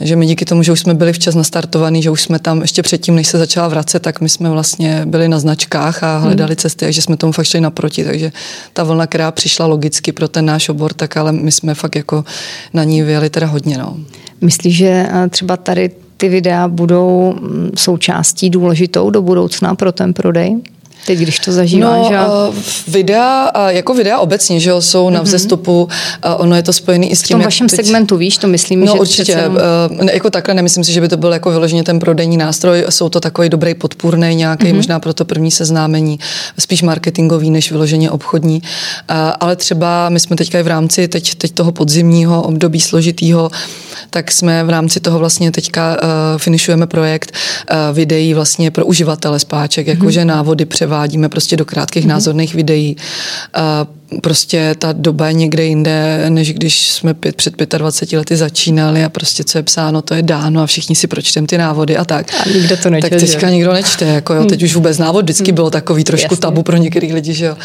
Že 0.00 0.16
my 0.16 0.26
díky 0.26 0.44
tomu, 0.44 0.62
že 0.62 0.72
už 0.72 0.80
jsme 0.80 0.94
byli 0.94 1.12
včas 1.12 1.34
nastartovaní, 1.34 2.02
že 2.02 2.10
už 2.10 2.22
jsme 2.22 2.38
tam 2.38 2.62
ještě 2.62 2.82
předtím, 2.82 3.14
než 3.14 3.28
se 3.28 3.38
začala 3.38 3.68
vracet, 3.68 4.02
tak 4.02 4.20
my 4.20 4.28
jsme 4.28 4.50
vlastně 4.50 5.02
byli 5.06 5.28
na 5.28 5.38
značkách 5.38 6.02
a 6.02 6.18
hledali 6.18 6.50
hmm. 6.50 6.56
cesty, 6.56 6.84
takže 6.84 7.02
jsme 7.02 7.16
tomu 7.16 7.32
fakt 7.32 7.46
šli 7.46 7.60
naproti. 7.60 8.04
Takže 8.04 8.32
ta 8.72 8.84
vlna, 8.84 9.06
která 9.06 9.30
přišla 9.30 9.66
logicky 9.66 10.12
pro 10.12 10.28
ten 10.28 10.44
náš 10.44 10.68
obor, 10.68 10.92
tak 10.92 11.16
ale 11.16 11.32
my 11.32 11.52
jsme 11.52 11.74
fakt 11.74 11.96
jako 11.96 12.24
na 12.74 12.84
ní 12.84 13.02
vyjeli 13.02 13.30
teda 13.30 13.46
hodně. 13.46 13.78
No. 13.78 13.96
Myslíš, 14.40 14.76
že 14.76 15.08
eh, 15.10 15.28
třeba 15.28 15.56
tady 15.56 15.90
ty 16.16 16.28
videa 16.28 16.68
budou 16.68 17.32
mm, 17.32 17.70
součástí 17.76 18.50
důležitou 18.50 19.10
do 19.10 19.22
budoucna 19.22 19.74
pro 19.74 19.92
ten 19.92 20.14
prodej? 20.14 20.56
Teď, 21.06 21.18
když 21.18 21.38
to 21.38 21.52
zažíváš? 21.52 22.10
No, 22.10 22.18
a... 22.18 22.52
videa, 22.88 23.50
jako 23.68 23.94
videa 23.94 24.18
obecně, 24.18 24.60
že 24.60 24.70
jo, 24.70 24.80
jsou 24.82 25.10
na 25.10 25.20
mhm. 25.20 25.24
vzestupu, 25.24 25.88
mm-hmm. 25.90 26.36
ono 26.38 26.56
je 26.56 26.62
to 26.62 26.72
spojené 26.72 27.06
i 27.06 27.16
s 27.16 27.22
tím, 27.22 27.36
V 27.36 27.38
tom 27.38 27.44
vašem 27.44 27.68
teď... 27.68 27.76
segmentu, 27.76 28.16
víš, 28.16 28.38
to 28.38 28.46
myslím, 28.46 28.80
no, 28.80 28.92
že 28.92 29.00
určitě, 29.00 29.22
přece... 29.22 30.04
ne, 30.04 30.12
jako 30.14 30.30
takhle 30.30 30.54
nemyslím 30.54 30.84
si, 30.84 30.92
že 30.92 31.00
by 31.00 31.08
to 31.08 31.16
byl 31.16 31.32
jako 31.32 31.50
vyloženě 31.50 31.82
ten 31.84 31.98
prodejní 31.98 32.36
nástroj, 32.36 32.84
jsou 32.88 33.08
to 33.08 33.20
takový 33.20 33.48
dobrý 33.48 33.74
podpůrný 33.74 34.34
nějaký, 34.34 34.64
mm-hmm. 34.64 34.74
možná 34.74 35.00
pro 35.00 35.14
to 35.14 35.24
první 35.24 35.50
seznámení, 35.50 36.18
spíš 36.58 36.82
marketingový, 36.82 37.50
než 37.50 37.70
vyloženě 37.70 38.10
obchodní, 38.10 38.62
ale 39.40 39.56
třeba 39.56 40.08
my 40.08 40.20
jsme 40.20 40.36
teďka 40.36 40.58
i 40.58 40.62
v 40.62 40.66
rámci 40.66 41.08
teď, 41.08 41.34
teď 41.34 41.52
toho 41.52 41.72
podzimního 41.72 42.42
období 42.42 42.80
složitýho, 42.80 43.50
tak 44.10 44.32
jsme 44.32 44.64
v 44.64 44.70
rámci 44.70 45.00
toho 45.00 45.18
vlastně 45.18 45.52
teďka 45.52 45.96
finišujeme 46.36 46.86
projekt 46.86 47.32
videí 47.92 48.34
vlastně 48.34 48.70
pro 48.70 48.86
uživatele 48.86 49.38
spáček, 49.38 49.86
jakože 49.86 50.20
mm-hmm. 50.20 50.26
návody 50.26 50.66
převádíme 50.96 51.28
prostě 51.28 51.56
do 51.56 51.64
krátkých 51.64 52.04
mm-hmm. 52.04 52.08
názorných 52.08 52.54
videí. 52.54 52.96
Uh, 53.56 53.86
prostě 54.22 54.74
ta 54.78 54.92
doba 54.92 55.28
je 55.28 55.32
někde 55.32 55.64
jinde, 55.64 56.26
než 56.28 56.52
když 56.52 56.88
jsme 56.88 57.14
pět, 57.14 57.36
před 57.36 57.54
25 57.78 58.18
lety 58.18 58.36
začínali 58.36 59.04
a 59.04 59.08
prostě 59.08 59.44
co 59.44 59.58
je 59.58 59.62
psáno, 59.62 60.02
to 60.02 60.14
je 60.14 60.22
dáno 60.22 60.62
a 60.62 60.66
všichni 60.66 60.96
si 60.96 61.06
pročtem 61.06 61.46
ty 61.46 61.58
návody 61.58 61.96
a 61.96 62.04
tak. 62.04 62.26
A 62.34 62.48
nikdo 62.48 62.76
to 62.76 62.90
nečte. 62.90 63.10
Tak 63.10 63.20
teďka 63.20 63.50
nikdo 63.50 63.72
nečte, 63.72 64.04
jako 64.04 64.34
jo, 64.34 64.44
teď 64.44 64.62
už 64.62 64.74
vůbec 64.74 64.98
návod 64.98 65.24
vždycky 65.24 65.52
bylo 65.52 65.70
takový 65.70 66.04
trošku 66.04 66.34
Jasně. 66.34 66.36
tabu 66.36 66.62
pro 66.62 66.76
některých 66.76 67.14
lidi, 67.14 67.34
že 67.34 67.44
jo. 67.46 67.56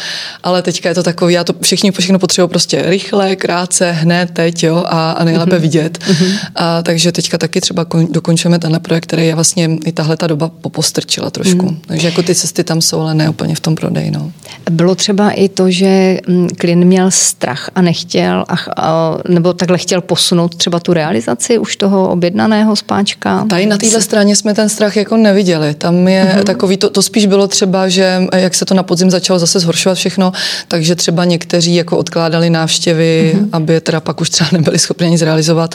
Ale 0.42 0.62
teďka 0.62 0.88
je 0.88 0.94
to 0.94 1.02
takový, 1.02 1.34
já 1.34 1.44
to 1.44 1.54
všichni 1.62 1.90
všechno 1.90 2.18
potřebují 2.18 2.48
prostě 2.48 2.82
rychle, 2.82 3.36
krátce, 3.36 3.90
hned, 3.90 4.30
teď, 4.30 4.62
jo, 4.62 4.84
a, 4.86 5.12
a 5.12 5.24
nejlépe 5.24 5.56
mm-hmm. 5.56 5.60
vidět. 5.60 5.98
Mm-hmm. 5.98 6.38
A 6.54 6.82
takže 6.82 7.12
teďka 7.12 7.38
taky 7.38 7.60
třeba 7.60 7.84
kon, 7.84 8.06
dokončujeme 8.10 8.58
tenhle 8.58 8.80
projekt, 8.80 9.04
který 9.04 9.26
je 9.26 9.34
vlastně 9.34 9.70
i 9.84 9.92
tahle 9.92 10.16
ta 10.16 10.26
doba 10.26 10.48
popostrčila 10.60 11.30
trošku. 11.30 11.66
Mm-hmm. 11.66 11.76
Takže 11.86 12.06
jako 12.06 12.22
ty 12.22 12.34
cesty 12.34 12.64
tam 12.64 12.80
jsou, 12.80 13.00
ale 13.00 13.14
ne 13.14 13.21
úplně 13.28 13.54
v 13.54 13.60
tom 13.60 13.74
prodeji, 13.74 14.10
no. 14.10 14.32
Bylo 14.70 14.94
třeba 14.94 15.30
i 15.30 15.48
to, 15.48 15.70
že 15.70 16.18
mm, 16.28 16.48
klient 16.58 16.84
měl 16.84 17.10
strach 17.10 17.70
a 17.74 17.82
nechtěl, 17.82 18.44
a, 18.48 18.54
a, 18.76 19.18
nebo 19.28 19.52
takhle 19.52 19.78
chtěl 19.78 20.00
posunout 20.00 20.54
třeba 20.54 20.80
tu 20.80 20.92
realizaci 20.92 21.58
už 21.58 21.76
toho 21.76 22.08
objednaného 22.08 22.76
spáčka? 22.76 23.44
Tady 23.50 23.66
na 23.66 23.78
téhle 23.78 24.02
straně 24.02 24.36
jsme 24.36 24.54
ten 24.54 24.68
strach 24.68 24.96
jako 24.96 25.16
neviděli. 25.16 25.74
Tam 25.74 26.08
je 26.08 26.34
uh-huh. 26.36 26.42
takový, 26.42 26.76
to, 26.76 26.90
to 26.90 27.02
spíš 27.02 27.26
bylo 27.26 27.48
třeba, 27.48 27.88
že 27.88 28.22
jak 28.36 28.54
se 28.54 28.64
to 28.64 28.74
na 28.74 28.82
podzim 28.82 29.10
začalo 29.10 29.38
zase 29.38 29.60
zhoršovat 29.60 29.98
všechno, 29.98 30.32
takže 30.68 30.94
třeba 30.94 31.24
někteří 31.24 31.74
jako 31.74 31.96
odkládali 31.98 32.50
návštěvy, 32.50 33.32
uh-huh. 33.36 33.48
aby 33.52 33.80
teda 33.80 34.00
pak 34.00 34.20
už 34.20 34.30
třeba 34.30 34.50
nebyli 34.52 34.78
schopni 34.78 35.10
nic 35.10 35.22
realizovat, 35.22 35.74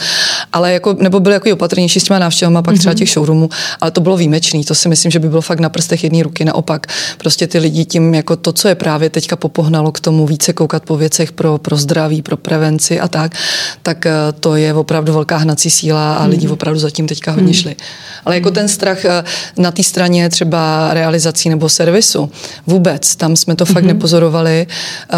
ale 0.52 0.72
jako, 0.72 0.96
nebo 1.00 1.20
byli 1.20 1.34
jako 1.34 1.52
opatrnější 1.52 2.00
s 2.00 2.04
těma 2.04 2.18
návštěvama, 2.18 2.62
pak 2.62 2.74
uh-huh. 2.74 2.78
třeba 2.78 2.94
těch 2.94 3.10
showroomů, 3.10 3.50
ale 3.80 3.90
to 3.90 4.00
bylo 4.00 4.16
výjimečný, 4.16 4.64
to 4.64 4.74
si 4.74 4.88
myslím, 4.88 5.10
že 5.10 5.18
by 5.18 5.28
bylo 5.28 5.40
fakt 5.40 5.60
na 5.60 5.68
prstech 5.68 6.04
jedné 6.04 6.22
ruky, 6.22 6.44
naopak 6.44 6.86
prostě 7.18 7.37
ty 7.46 7.58
lidi 7.58 7.84
tím 7.84 8.14
jako 8.14 8.36
to, 8.36 8.52
co 8.52 8.68
je 8.68 8.74
právě 8.74 9.10
teďka 9.10 9.36
popohnalo 9.36 9.92
k 9.92 10.00
tomu 10.00 10.26
více 10.26 10.52
koukat 10.52 10.82
po 10.82 10.96
věcech 10.96 11.32
pro, 11.32 11.58
pro 11.58 11.76
zdraví, 11.76 12.22
pro 12.22 12.36
prevenci 12.36 13.00
a 13.00 13.08
tak, 13.08 13.34
tak 13.82 14.06
eh, 14.06 14.12
to 14.40 14.56
je 14.56 14.74
opravdu 14.74 15.12
velká 15.12 15.36
hnací 15.36 15.70
síla 15.70 16.14
a 16.14 16.26
lidi 16.26 16.46
hmm. 16.46 16.52
opravdu 16.52 16.80
zatím 16.80 17.06
teďka 17.06 17.30
hodně 17.30 17.44
hmm. 17.44 17.54
šli. 17.54 17.76
Ale 18.24 18.34
jako 18.34 18.50
ten 18.50 18.68
strach 18.68 19.04
eh, 19.04 19.24
na 19.56 19.70
té 19.70 19.82
straně 19.82 20.28
třeba 20.28 20.88
realizací 20.94 21.48
nebo 21.48 21.68
servisu, 21.68 22.30
vůbec, 22.66 23.16
tam 23.16 23.36
jsme 23.36 23.56
to 23.56 23.64
fakt 23.64 23.84
mm-hmm. 23.84 23.86
nepozorovali. 23.86 24.66
Eh, 24.66 25.16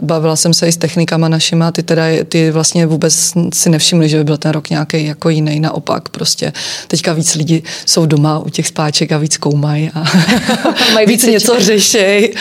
bavila 0.00 0.36
jsem 0.36 0.54
se 0.54 0.68
i 0.68 0.72
s 0.72 0.76
technikama 0.76 1.28
našima, 1.28 1.72
ty 1.72 1.82
teda 1.82 2.02
ty 2.28 2.50
vlastně 2.50 2.86
vůbec 2.86 3.32
si 3.54 3.70
nevšimli, 3.70 4.08
že 4.08 4.16
by 4.16 4.24
byl 4.24 4.36
ten 4.36 4.50
rok 4.52 4.70
nějaký 4.70 5.06
jako 5.06 5.28
jiný, 5.28 5.60
naopak 5.60 6.08
prostě. 6.08 6.52
Teďka 6.88 7.12
víc 7.12 7.34
lidí 7.34 7.62
jsou 7.86 8.06
doma 8.06 8.38
u 8.38 8.48
těch 8.48 8.66
spáček 8.66 9.12
a 9.12 9.18
víc 9.18 9.36
koumají 9.36 9.90
a 9.94 10.04
Mají 10.94 11.06
víc 11.06 11.26
něco 11.26 11.59
řešej, 11.60 12.34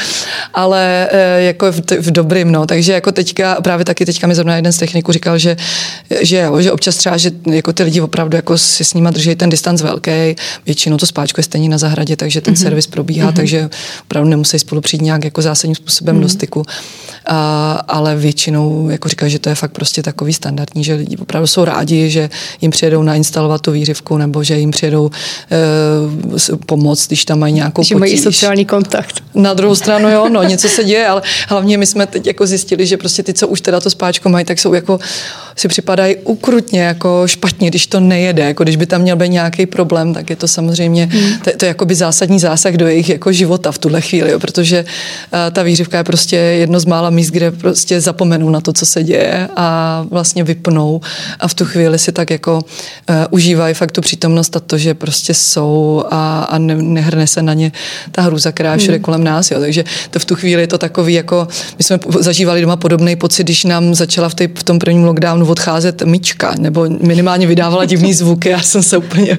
ale 0.53 1.09
jako 1.37 1.71
v, 1.71 1.81
v 1.99 2.11
dobrým, 2.11 2.51
no, 2.51 2.65
takže 2.65 2.93
jako 2.93 3.11
teďka, 3.11 3.61
právě 3.61 3.85
taky 3.85 4.05
teďka 4.05 4.27
mi 4.27 4.35
zrovna 4.35 4.55
jeden 4.55 4.71
z 4.71 4.77
techniků 4.77 5.11
říkal, 5.11 5.37
že, 5.37 5.57
že, 6.21 6.37
jo, 6.37 6.61
že 6.61 6.71
občas 6.71 6.95
třeba, 6.95 7.17
že 7.17 7.31
jako 7.51 7.73
ty 7.73 7.83
lidi 7.83 8.01
opravdu 8.01 8.35
jako 8.35 8.57
si 8.57 8.85
s 8.85 8.93
nima 8.93 9.11
drží 9.11 9.35
ten 9.35 9.49
distanc 9.49 9.81
velký, 9.81 10.35
většinou 10.65 10.97
to 10.97 11.05
spáčko 11.05 11.39
je 11.39 11.43
stejně 11.43 11.69
na 11.69 11.77
zahradě, 11.77 12.15
takže 12.15 12.41
ten 12.41 12.53
mm-hmm. 12.53 12.61
servis 12.61 12.87
probíhá, 12.87 13.31
mm-hmm. 13.31 13.35
takže 13.35 13.69
opravdu 14.03 14.29
nemusí 14.29 14.59
spolu 14.59 14.81
přijít 14.81 15.01
nějak 15.01 15.23
jako 15.23 15.41
zásadním 15.41 15.75
způsobem 15.75 16.17
mm-hmm. 16.17 16.21
do 16.21 16.29
styku. 16.29 16.65
A, 17.31 17.71
ale 17.87 18.15
většinou 18.15 18.89
jako 18.89 19.09
říkají, 19.09 19.31
že 19.31 19.39
to 19.39 19.49
je 19.49 19.55
fakt 19.55 19.71
prostě 19.71 20.03
takový 20.03 20.33
standardní, 20.33 20.83
že 20.83 20.93
lidi 20.93 21.17
opravdu 21.17 21.47
jsou 21.47 21.65
rádi, 21.65 22.09
že 22.09 22.29
jim 22.61 22.71
přijedou 22.71 23.03
nainstalovat 23.03 23.61
tu 23.61 23.71
výřivku 23.71 24.17
nebo 24.17 24.43
že 24.43 24.57
jim 24.57 24.71
přijedou 24.71 25.09
e, 25.51 26.57
pomoct, 26.65 27.07
když 27.07 27.25
tam 27.25 27.39
mají 27.39 27.53
nějakou 27.53 27.83
že 27.83 27.95
potíž. 27.95 27.99
mají 27.99 28.17
sociální 28.17 28.65
kontakt. 28.65 29.23
Na 29.35 29.53
druhou 29.53 29.75
stranu 29.75 30.09
jo, 30.09 30.29
no 30.29 30.43
něco 30.43 30.69
se 30.69 30.83
děje, 30.83 31.07
ale 31.07 31.21
hlavně 31.47 31.77
my 31.77 31.85
jsme 31.85 32.07
teď 32.07 32.27
jako 32.27 32.47
zjistili, 32.47 32.85
že 32.85 32.97
prostě 32.97 33.23
ty, 33.23 33.33
co 33.33 33.47
už 33.47 33.61
teda 33.61 33.79
to 33.79 33.89
spáčko 33.89 34.29
mají, 34.29 34.45
tak 34.45 34.59
jsou 34.59 34.73
jako, 34.73 34.99
si 35.55 35.67
připadají 35.67 36.15
ukrutně 36.15 36.81
jako 36.81 37.23
špatně, 37.25 37.69
když 37.69 37.87
to 37.87 37.99
nejede, 37.99 38.43
jako 38.43 38.63
když 38.63 38.75
by 38.75 38.85
tam 38.85 39.01
měl 39.01 39.15
být 39.15 39.29
nějaký 39.29 39.65
problém, 39.65 40.13
tak 40.13 40.29
je 40.29 40.35
to 40.35 40.47
samozřejmě, 40.47 41.05
hmm. 41.11 41.39
to, 41.43 41.51
to 41.57 41.65
je 41.65 41.67
jakoby 41.67 41.95
zásadní 41.95 42.39
zásah 42.39 42.73
do 42.73 42.87
jejich 42.87 43.09
jako 43.09 43.31
života 43.31 43.71
v 43.71 43.77
tuhle 43.77 44.01
chvíli, 44.01 44.31
jo, 44.31 44.39
protože 44.39 44.85
uh, 44.85 45.39
ta 45.51 45.63
výřivka 45.63 45.97
je 45.97 46.03
prostě 46.03 46.35
jedno 46.35 46.79
z 46.79 46.85
mála 46.85 47.09
míst, 47.19 47.31
kde 47.31 47.51
prostě 47.51 48.01
zapomenou 48.01 48.49
na 48.49 48.61
to, 48.61 48.73
co 48.73 48.85
se 48.85 49.03
děje 49.03 49.49
a 49.55 50.05
vlastně 50.11 50.43
vypnou. 50.43 51.01
A 51.39 51.47
v 51.47 51.53
tu 51.53 51.65
chvíli 51.65 51.99
si 51.99 52.11
tak 52.11 52.29
jako 52.29 52.53
uh, 52.55 53.15
užívají 53.29 53.73
fakt 53.73 53.91
tu 53.91 54.01
přítomnost 54.01 54.55
a 54.55 54.59
to, 54.59 54.77
že 54.77 54.93
prostě 54.93 55.33
jsou 55.33 56.03
a, 56.11 56.43
a 56.43 56.57
ne, 56.57 56.75
nehrne 56.75 57.27
se 57.27 57.41
na 57.41 57.53
ně 57.53 57.71
ta 58.11 58.21
hrůza, 58.21 58.51
která 58.51 58.77
všude 58.77 58.93
hmm. 58.93 59.03
kolem 59.03 59.23
nás, 59.23 59.51
jo, 59.51 59.59
takže 59.59 59.83
to 60.09 60.19
v 60.19 60.25
tu 60.25 60.35
chvíli 60.35 60.61
je 60.61 60.67
to 60.67 60.77
takový 60.77 61.13
jako, 61.13 61.47
my 61.77 61.83
jsme 61.83 61.99
zažívali 62.19 62.61
doma 62.61 62.75
podobný 62.75 63.15
pocit, 63.15 63.43
když 63.43 63.63
nám 63.63 63.95
začala 63.95 64.29
v, 64.29 64.35
tej, 64.35 64.47
v 64.47 64.63
tom 64.63 64.79
prvním 64.79 65.03
lockdownu 65.03 65.45
odcházet 65.47 66.01
myčka, 66.01 66.55
nebo 66.59 66.87
minimálně 67.01 67.47
vydávala 67.47 67.85
divný 67.85 68.13
zvuky, 68.21 68.49
já 68.49 68.61
jsem 68.61 68.83
se 68.83 68.97
úplně 68.97 69.37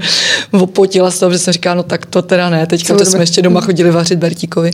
opotila 0.51 1.11
z 1.11 1.19
toho, 1.19 1.33
že 1.33 1.39
jsem 1.39 1.53
říkala, 1.53 1.75
no 1.75 1.83
tak 1.83 2.07
to 2.07 2.23
teda 2.23 2.51
ne, 2.51 2.67
teďka 2.67 2.95
to 2.97 3.05
jsme 3.05 3.23
ještě 3.23 3.43
doma 3.43 3.61
chodili 3.61 3.91
vařit 3.91 4.19
Bertíkovi 4.19 4.71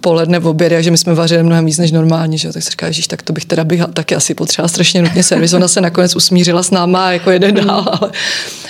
poledne 0.00 0.38
v 0.38 0.46
oběd, 0.46 0.82
že 0.82 0.90
my 0.90 0.98
jsme 0.98 1.14
vařili 1.14 1.42
mnohem 1.42 1.66
víc 1.66 1.78
než 1.78 1.92
normálně, 1.92 2.09
že? 2.32 2.52
tak 2.52 2.62
se 2.62 2.70
říká, 2.70 2.90
že 2.90 3.08
tak 3.08 3.22
to 3.22 3.32
bych 3.32 3.44
teda 3.44 3.64
bych 3.64 3.80
taky 3.92 4.14
asi 4.14 4.34
potřeba 4.34 4.68
strašně 4.68 5.02
nutně 5.02 5.22
servis. 5.22 5.52
Ona 5.52 5.68
se 5.68 5.80
nakonec 5.80 6.16
usmířila 6.16 6.62
s 6.62 6.70
náma 6.70 7.12
jako 7.12 7.30
jeden 7.30 7.54
dál, 7.54 7.84
ale, 8.00 8.10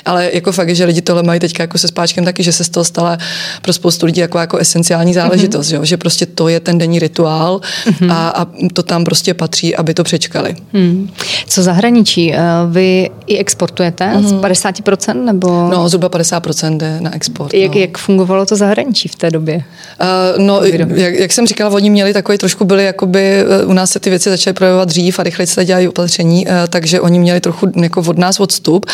ale 0.04 0.30
jako 0.32 0.52
fakt, 0.52 0.74
že 0.74 0.84
lidi 0.84 1.02
tohle 1.02 1.22
mají 1.22 1.40
teďka 1.40 1.62
jako 1.62 1.78
se 1.78 1.88
spáčkem 1.88 2.24
taky, 2.24 2.42
že 2.42 2.52
se 2.52 2.64
z 2.64 2.68
toho 2.68 2.84
stala 2.84 3.18
pro 3.62 3.72
spoustu 3.72 4.06
lidí 4.06 4.20
jako, 4.20 4.38
jako 4.38 4.58
esenciální 4.58 5.14
záležitost, 5.14 5.66
mm-hmm. 5.66 5.80
že? 5.80 5.86
že 5.86 5.96
prostě 5.96 6.26
to 6.26 6.48
je 6.48 6.60
ten 6.60 6.78
denní 6.78 6.98
rituál 6.98 7.60
mm-hmm. 7.86 8.12
a, 8.12 8.28
a 8.28 8.46
to 8.72 8.82
tam 8.82 9.04
prostě 9.04 9.34
patří, 9.34 9.76
aby 9.76 9.94
to 9.94 10.04
přečkali. 10.04 10.56
Hmm. 10.72 11.10
Co 11.46 11.62
zahraničí? 11.62 12.34
Eh, 12.34 12.38
vy 12.70 13.10
i 13.26 13.38
exportujete 13.38 14.04
mm-hmm. 14.04 14.22
z 14.22 14.32
50% 14.32 15.24
nebo? 15.24 15.68
No, 15.70 15.88
zhruba 15.88 16.08
50% 16.08 16.76
jde 16.76 17.00
na 17.00 17.14
export. 17.14 17.54
Jak, 17.54 17.74
no. 17.74 17.80
jak 17.80 17.98
fungovalo 17.98 18.46
to 18.46 18.56
zahraničí 18.56 19.08
v 19.08 19.14
té 19.14 19.30
době? 19.30 19.56
Uh, 19.56 20.44
no, 20.46 20.60
jak, 20.94 21.14
jak, 21.14 21.32
jsem 21.32 21.46
říkala, 21.46 21.70
oni 21.74 21.90
měli 21.90 22.12
takový 22.12 22.38
trošku 22.38 22.64
byli, 22.64 22.84
jakoby 22.84 23.29
eh, 23.30 23.64
u 23.64 23.72
nás 23.72 23.90
se 23.90 24.00
ty 24.00 24.10
věci 24.10 24.30
začaly 24.30 24.54
projevovat 24.54 24.88
dřív 24.88 25.18
a 25.18 25.22
rychleji 25.22 25.46
se 25.46 25.64
dělají 25.64 25.88
opatření, 25.88 26.46
uh, 26.46 26.52
takže 26.68 27.00
oni 27.00 27.18
měli 27.18 27.40
trochu 27.40 27.72
jako 27.82 28.00
od 28.00 28.18
nás 28.18 28.40
odstup 28.40 28.86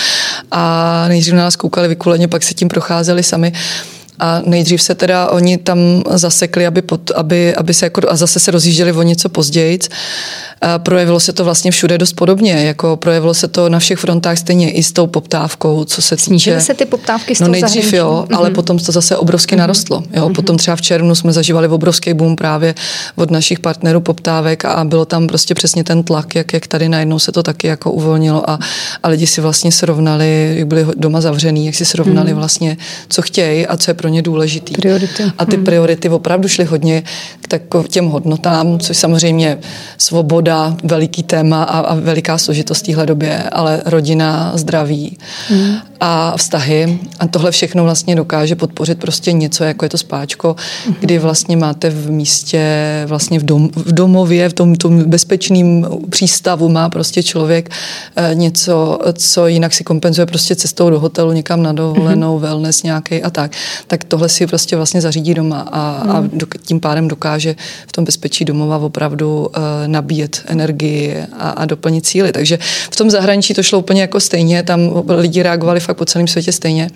a 0.50 1.04
nejdřív 1.08 1.34
na 1.34 1.42
nás 1.42 1.56
koukali 1.56 1.88
vykuleně, 1.88 2.28
pak 2.28 2.42
se 2.42 2.54
tím 2.54 2.68
procházeli 2.68 3.22
sami. 3.22 3.52
A 4.18 4.42
nejdřív 4.44 4.82
se 4.82 4.94
teda 4.94 5.30
oni 5.30 5.58
tam 5.58 5.78
zasekli, 6.10 6.66
aby, 6.66 6.82
pod, 6.82 7.10
aby, 7.10 7.54
aby 7.54 7.74
se 7.74 7.86
jako, 7.86 8.00
a 8.08 8.16
zase 8.16 8.40
se 8.40 8.50
rozjížděli 8.50 8.92
o 8.92 9.02
něco 9.02 9.28
později. 9.28 9.78
A 10.60 10.78
projevilo 10.78 11.20
se 11.20 11.32
to 11.32 11.44
vlastně 11.44 11.70
všude 11.70 11.98
dost 11.98 12.12
podobně, 12.12 12.52
jako 12.52 12.96
projevilo 12.96 13.34
se 13.34 13.48
to 13.48 13.68
na 13.68 13.78
všech 13.78 13.98
frontách 13.98 14.38
stejně 14.38 14.70
i 14.70 14.82
s 14.82 14.92
tou 14.92 15.06
poptávkou, 15.06 15.84
co 15.84 16.02
se 16.02 16.16
Snížily 16.16 16.60
se 16.60 16.74
ty 16.74 16.84
poptávky 16.84 17.34
s 17.34 17.40
No 17.40 17.48
nejdřív 17.48 17.84
zahraničí? 17.84 17.96
jo, 17.96 18.26
ale 18.34 18.50
mm-hmm. 18.50 18.54
potom 18.54 18.78
to 18.78 18.92
zase 18.92 19.16
obrovsky 19.16 19.54
mm-hmm. 19.54 19.58
narostlo. 19.58 20.02
Jo, 20.12 20.28
mm-hmm. 20.28 20.34
Potom 20.34 20.56
třeba 20.56 20.76
v 20.76 20.80
červnu 20.80 21.14
jsme 21.14 21.32
zažívali 21.32 21.68
obrovský 21.68 22.14
boom 22.14 22.36
právě 22.36 22.74
od 23.16 23.30
našich 23.30 23.60
partnerů 23.60 24.00
poptávek 24.00 24.64
a 24.64 24.84
bylo 24.84 25.04
tam 25.04 25.26
prostě 25.26 25.54
přesně 25.54 25.84
ten 25.84 26.02
tlak, 26.02 26.34
jak, 26.34 26.52
jak 26.52 26.66
tady 26.66 26.88
najednou 26.88 27.18
se 27.18 27.32
to 27.32 27.42
taky 27.42 27.66
jako 27.66 27.92
uvolnilo 27.92 28.50
a, 28.50 28.58
a 29.02 29.08
lidi 29.08 29.26
si 29.26 29.40
vlastně 29.40 29.72
srovnali, 29.72 30.54
jak 30.58 30.66
byli 30.66 30.86
doma 30.96 31.20
zavřený, 31.20 31.66
jak 31.66 31.74
si 31.74 31.84
srovnali 31.84 32.32
mm-hmm. 32.32 32.36
vlastně, 32.36 32.76
co 33.08 33.22
chtějí 33.22 33.66
a 33.66 33.76
co 33.76 33.90
je 33.90 33.94
pro 33.94 34.05
ně 34.08 34.22
důležitý. 34.22 34.74
Priority. 34.74 35.22
A 35.38 35.44
ty 35.44 35.56
mm-hmm. 35.56 35.64
priority 35.64 36.08
opravdu 36.08 36.48
šly 36.48 36.64
hodně 36.64 37.02
k 37.68 37.88
těm 37.88 38.06
hodnotám, 38.06 38.78
což 38.78 38.96
samozřejmě 38.96 39.58
svoboda, 39.98 40.76
veliký 40.84 41.22
téma 41.22 41.62
a, 41.62 41.78
a 41.78 41.94
veliká 41.94 42.38
složitost 42.38 42.82
téhle 42.82 43.06
době, 43.06 43.42
ale 43.42 43.82
rodina, 43.84 44.52
zdraví 44.54 45.18
mm. 45.50 45.76
A 46.00 46.36
vztahy. 46.36 46.98
A 47.18 47.26
tohle 47.26 47.50
všechno 47.50 47.84
vlastně 47.84 48.16
dokáže 48.16 48.56
podpořit 48.56 48.98
prostě 48.98 49.32
něco, 49.32 49.64
jako 49.64 49.84
je 49.84 49.88
to 49.88 49.98
spáčko, 49.98 50.56
kdy 51.00 51.18
vlastně 51.18 51.56
máte 51.56 51.90
v 51.90 52.10
místě, 52.10 52.62
vlastně 53.06 53.38
v, 53.38 53.44
dom, 53.44 53.68
v 53.74 53.92
domově, 53.92 54.48
v 54.48 54.52
tom, 54.52 54.74
tom 54.74 55.04
bezpečném 55.04 55.86
přístavu 56.10 56.68
má 56.68 56.88
prostě 56.88 57.22
člověk 57.22 57.70
e, 58.16 58.34
něco, 58.34 58.98
co 59.12 59.46
jinak 59.46 59.74
si 59.74 59.84
kompenzuje 59.84 60.26
prostě 60.26 60.56
cestou 60.56 60.90
do 60.90 61.00
hotelu, 61.00 61.32
někam 61.32 61.62
na 61.62 61.72
dovolenou, 61.72 62.36
mm. 62.36 62.42
wellness 62.42 62.82
nějaký 62.82 63.22
a 63.22 63.30
tak. 63.30 63.52
Tak 63.86 64.04
tohle 64.04 64.28
si 64.28 64.46
prostě 64.46 64.76
vlastně 64.76 65.00
zařídí 65.00 65.34
doma 65.34 65.60
a, 65.60 66.04
mm. 66.04 66.10
a 66.10 66.24
do, 66.32 66.46
tím 66.66 66.80
pádem 66.80 67.08
dokáže 67.08 67.56
v 67.86 67.92
tom 67.92 68.04
bezpečí 68.04 68.44
domova 68.44 68.78
opravdu 68.78 69.38
uh, 69.46 69.62
nabíjet 69.86 70.42
energii 70.46 71.16
a, 71.38 71.50
a 71.50 71.64
doplnit 71.64 72.06
cíly. 72.06 72.32
Takže 72.32 72.58
v 72.90 72.96
tom 72.96 73.10
zahraničí 73.10 73.54
to 73.54 73.62
šlo 73.62 73.78
úplně 73.78 74.00
jako 74.00 74.20
stejně, 74.20 74.62
tam 74.62 75.04
lidi 75.08 75.42
reagovali 75.42 75.80
fakt 75.86 75.96
po 75.96 76.04
celém 76.04 76.28
světě 76.28 76.52
stejně. 76.52 76.90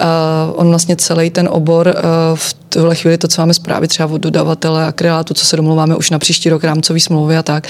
Uh, 0.00 0.06
on 0.54 0.68
vlastně 0.68 0.96
celý 0.96 1.30
ten 1.30 1.48
obor 1.52 1.86
uh, 1.88 1.94
v 2.34 2.54
tuhle 2.68 2.94
chvíli 2.94 3.18
to, 3.18 3.28
co 3.28 3.42
máme 3.42 3.54
zprávy 3.54 3.88
třeba 3.88 4.08
od 4.12 4.18
dodavatele 4.18 4.86
akrylátu, 4.86 5.34
co 5.34 5.44
se 5.46 5.56
domluváme 5.56 5.96
už 5.96 6.10
na 6.10 6.18
příští 6.18 6.50
rok 6.50 6.64
rámcový 6.64 7.00
smlouvy 7.00 7.36
a 7.36 7.42
tak, 7.42 7.68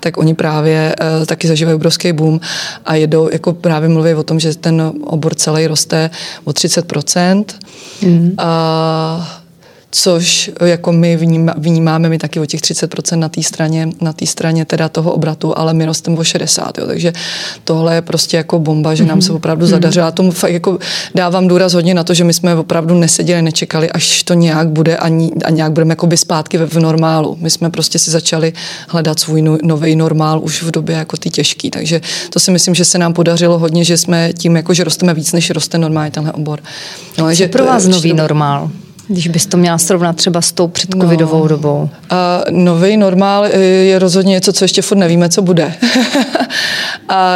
tak 0.00 0.16
oni 0.18 0.34
právě 0.34 0.94
uh, 1.18 1.26
taky 1.26 1.48
zažívají 1.48 1.74
obrovský 1.74 2.12
boom 2.12 2.40
a 2.84 2.94
jedou, 2.94 3.28
jako 3.32 3.52
právě 3.52 3.88
mluví 3.88 4.14
o 4.14 4.22
tom, 4.22 4.40
že 4.40 4.54
ten 4.54 4.92
obor 5.04 5.34
celý 5.34 5.66
roste 5.66 6.10
o 6.44 6.50
30%. 6.50 7.44
Mm. 8.02 8.36
Uh, 8.38 9.24
což 9.98 10.50
jako 10.60 10.92
my 10.92 11.18
vnímáme 11.56 12.08
my 12.08 12.18
taky 12.18 12.40
o 12.40 12.46
těch 12.46 12.60
30% 12.60 13.16
na 13.18 13.28
té 13.28 13.42
straně, 13.42 13.88
na 14.00 14.12
té 14.12 14.26
straně 14.26 14.64
teda 14.64 14.88
toho 14.88 15.12
obratu, 15.12 15.58
ale 15.58 15.74
my 15.74 15.86
rosteme 15.86 16.16
o 16.18 16.24
60, 16.24 16.78
jo, 16.78 16.86
takže 16.86 17.12
tohle 17.64 17.94
je 17.94 18.02
prostě 18.02 18.36
jako 18.36 18.58
bomba, 18.58 18.94
že 18.94 19.04
nám 19.04 19.22
se 19.22 19.28
mhm. 19.28 19.36
opravdu 19.36 19.66
zadařilo. 19.66 20.06
Já 20.06 20.10
tomu 20.10 20.30
fakt 20.30 20.52
jako 20.52 20.78
dávám 21.14 21.48
důraz 21.48 21.72
hodně 21.72 21.94
na 21.94 22.04
to, 22.04 22.14
že 22.14 22.24
my 22.24 22.32
jsme 22.32 22.54
opravdu 22.54 22.94
neseděli, 22.94 23.42
nečekali, 23.42 23.90
až 23.90 24.22
to 24.22 24.34
nějak 24.34 24.68
bude 24.68 24.96
a, 24.96 25.06
a 25.44 25.50
nějak 25.50 25.72
budeme 25.72 25.92
jako 25.92 26.06
by 26.06 26.16
zpátky 26.16 26.58
v, 26.58 26.66
v 26.66 26.80
normálu. 26.80 27.36
My 27.40 27.50
jsme 27.50 27.70
prostě 27.70 27.98
si 27.98 28.10
začali 28.10 28.52
hledat 28.88 29.20
svůj 29.20 29.42
no, 29.42 29.58
nový 29.62 29.96
normál 29.96 30.40
už 30.42 30.62
v 30.62 30.70
době 30.70 30.96
jako 30.96 31.16
ty 31.16 31.30
těžký, 31.30 31.70
takže 31.70 32.00
to 32.30 32.40
si 32.40 32.50
myslím, 32.50 32.74
že 32.74 32.84
se 32.84 32.98
nám 32.98 33.12
podařilo 33.12 33.58
hodně, 33.58 33.84
že 33.84 33.96
jsme 33.96 34.32
tím 34.32 34.56
jako, 34.56 34.74
že 34.74 34.84
rosteme 34.84 35.14
víc, 35.14 35.32
než 35.32 35.50
roste 35.50 35.78
normálně 35.78 36.10
tenhle 36.10 36.32
obor. 36.32 36.60
No, 37.18 37.34
že 37.34 37.48
pro 37.48 37.64
vás 37.64 37.86
nový 37.86 38.12
normál? 38.12 38.70
Když 39.08 39.28
bys 39.28 39.46
to 39.46 39.56
měla 39.56 39.78
srovnat 39.78 40.16
třeba 40.16 40.40
s 40.40 40.52
tou 40.52 40.68
předcovidovou 40.68 41.42
no. 41.42 41.48
dobou. 41.48 41.90
A 42.10 42.42
nový 42.50 42.96
normál 42.96 43.46
je 43.84 43.98
rozhodně 43.98 44.30
něco, 44.30 44.52
co 44.52 44.64
ještě 44.64 44.82
furt 44.82 44.98
nevíme, 44.98 45.28
co 45.28 45.42
bude. 45.42 45.74
a 47.08 47.34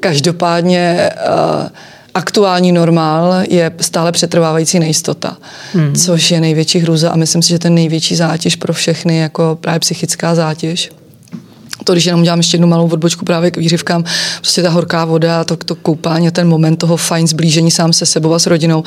každopádně 0.00 1.10
a, 1.10 1.70
aktuální 2.14 2.72
normál 2.72 3.34
je 3.50 3.72
stále 3.80 4.12
přetrvávající 4.12 4.78
nejistota, 4.78 5.36
hmm. 5.72 5.94
což 5.94 6.30
je 6.30 6.40
největší 6.40 6.78
hrůza 6.78 7.10
a 7.10 7.16
myslím 7.16 7.42
si, 7.42 7.48
že 7.48 7.58
ten 7.58 7.74
největší 7.74 8.16
zátěž 8.16 8.56
pro 8.56 8.72
všechny, 8.72 9.18
jako 9.18 9.58
právě 9.60 9.80
psychická 9.80 10.34
zátěž 10.34 10.90
to, 11.84 11.92
když 11.92 12.06
jenom 12.06 12.22
dělám 12.22 12.38
ještě 12.38 12.54
jednu 12.54 12.68
malou 12.68 12.88
odbočku 12.88 13.24
právě 13.24 13.50
k 13.50 13.56
výřivkám, 13.56 14.04
prostě 14.40 14.62
ta 14.62 14.70
horká 14.70 15.04
voda, 15.04 15.44
to, 15.44 15.56
to 15.56 15.74
koupání, 15.74 16.30
ten 16.30 16.48
moment 16.48 16.76
toho 16.76 16.96
fajn 16.96 17.26
zblížení 17.26 17.70
sám 17.70 17.92
se 17.92 18.06
sebou 18.06 18.34
a 18.34 18.38
s 18.38 18.46
rodinou, 18.46 18.84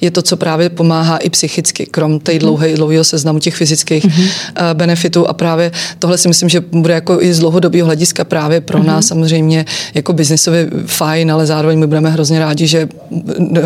je 0.00 0.10
to, 0.10 0.22
co 0.22 0.36
právě 0.36 0.68
pomáhá 0.68 1.16
i 1.16 1.30
psychicky, 1.30 1.86
krom 1.86 2.20
té 2.20 2.38
dlouhé, 2.38 2.68
mhm. 2.68 2.76
dlouhého 2.76 3.04
seznamu 3.04 3.38
těch 3.38 3.54
fyzických 3.54 4.04
mm-hmm. 4.04 4.30
benefitů 4.74 5.28
a 5.28 5.32
právě 5.32 5.72
tohle 5.98 6.18
si 6.18 6.28
myslím, 6.28 6.48
že 6.48 6.60
bude 6.60 6.94
jako 6.94 7.22
i 7.22 7.34
z 7.34 7.38
dlouhodobého 7.38 7.86
hlediska 7.86 8.24
právě 8.24 8.60
pro 8.60 8.78
mm-hmm. 8.78 8.86
nás 8.86 9.06
samozřejmě 9.06 9.64
jako 9.94 10.12
biznisově 10.12 10.70
fajn, 10.86 11.32
ale 11.32 11.46
zároveň 11.46 11.78
my 11.78 11.86
budeme 11.86 12.10
hrozně 12.10 12.38
rádi, 12.38 12.66
že 12.66 12.88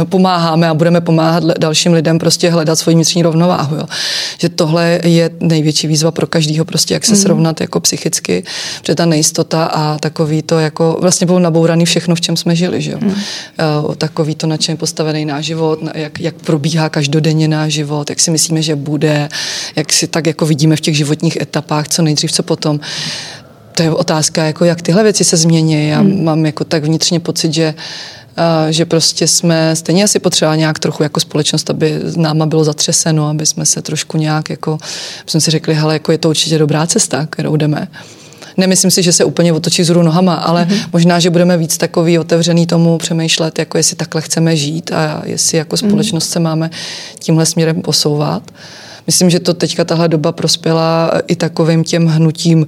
pomáháme 0.04 0.68
a 0.68 0.74
budeme 0.74 1.00
pomáhat 1.00 1.44
dalším 1.58 1.92
lidem 1.92 2.18
prostě 2.18 2.50
hledat 2.50 2.76
svoji 2.76 2.94
vnitřní 2.94 3.22
rovnováhu. 3.22 3.76
Jo. 3.76 3.84
Že 4.38 4.48
tohle 4.48 5.00
je 5.04 5.30
největší 5.40 5.86
výzva 5.86 6.10
pro 6.10 6.26
každého 6.26 6.64
prostě, 6.64 6.94
jak 6.94 7.04
se 7.04 7.12
mm-hmm. 7.12 7.22
srovnat 7.22 7.60
jako 7.60 7.80
psychicky 7.80 8.44
protože 8.80 8.94
ta 8.94 9.06
nejistota 9.06 9.64
a 9.64 9.98
takový 9.98 10.42
to 10.42 10.58
jako 10.58 10.98
vlastně 11.00 11.26
bylo 11.26 11.38
nabouraný 11.38 11.84
všechno, 11.84 12.14
v 12.14 12.20
čem 12.20 12.36
jsme 12.36 12.56
žili, 12.56 12.82
že 12.82 12.90
jo. 12.90 12.98
Uh, 12.98 13.94
takový 13.94 14.34
to, 14.34 14.46
na 14.46 14.56
čem 14.56 14.72
je 14.72 14.76
postavený 14.76 15.24
náš 15.24 15.44
život, 15.44 15.78
jak, 15.94 16.20
jak 16.20 16.34
probíhá 16.34 16.88
každodenně 16.88 17.48
náš 17.48 17.72
život, 17.72 18.10
jak 18.10 18.20
si 18.20 18.30
myslíme, 18.30 18.62
že 18.62 18.76
bude, 18.76 19.28
jak 19.76 19.92
si 19.92 20.06
tak 20.06 20.26
jako 20.26 20.46
vidíme 20.46 20.76
v 20.76 20.80
těch 20.80 20.96
životních 20.96 21.36
etapách, 21.40 21.88
co 21.88 22.02
nejdřív, 22.02 22.32
co 22.32 22.42
potom 22.42 22.80
to 23.74 23.82
je 23.82 23.90
otázka, 23.90 24.44
jako 24.44 24.64
jak 24.64 24.82
tyhle 24.82 25.02
věci 25.02 25.24
se 25.24 25.36
změní. 25.36 25.88
Já 25.88 26.00
hmm. 26.00 26.24
mám 26.24 26.46
jako 26.46 26.64
tak 26.64 26.84
vnitřně 26.84 27.20
pocit, 27.20 27.54
že 27.54 27.74
uh, 28.38 28.70
že 28.70 28.84
prostě 28.84 29.26
jsme 29.26 29.76
stejně 29.76 30.04
asi 30.04 30.18
potřebovali 30.18 30.58
nějak 30.58 30.78
trochu 30.78 31.02
jako 31.02 31.20
společnost, 31.20 31.70
aby 31.70 32.00
náma 32.16 32.46
bylo 32.46 32.64
zatřeseno, 32.64 33.28
aby 33.28 33.46
jsme 33.46 33.66
se 33.66 33.82
trošku 33.82 34.18
nějak 34.18 34.50
jako, 34.50 34.78
jsme 35.26 35.40
si 35.40 35.50
řekli, 35.50 35.74
hele, 35.74 35.94
jako 35.94 36.12
je 36.12 36.18
to 36.18 36.28
určitě 36.28 36.58
dobrá 36.58 36.86
cesta, 36.86 37.26
kterou 37.26 37.56
jdeme. 37.56 37.88
Nemyslím 38.58 38.90
si, 38.90 39.02
že 39.02 39.12
se 39.12 39.24
úplně 39.24 39.52
otočí 39.52 39.84
zhru 39.84 40.02
nohama, 40.02 40.34
ale 40.34 40.64
mm-hmm. 40.64 40.88
možná, 40.92 41.20
že 41.20 41.30
budeme 41.30 41.58
víc 41.58 41.78
takový 41.78 42.18
otevřený 42.18 42.66
tomu 42.66 42.98
přemýšlet, 42.98 43.58
jako 43.58 43.76
jestli 43.76 43.96
takhle 43.96 44.22
chceme 44.22 44.56
žít 44.56 44.92
a 44.92 45.22
jestli 45.24 45.58
jako 45.58 45.76
mhm. 45.82 45.88
společnost 45.90 46.24
mm-hmm. 46.24 46.32
se 46.32 46.40
máme 46.40 46.70
tímhle 47.18 47.46
směrem 47.46 47.82
posouvat. 47.82 48.42
Myslím, 49.06 49.30
že 49.30 49.40
to 49.40 49.54
teďka 49.54 49.84
tahle 49.84 50.08
doba 50.08 50.32
prospěla 50.32 51.12
i 51.26 51.36
takovým 51.36 51.84
těm 51.84 52.06
hnutím, 52.06 52.66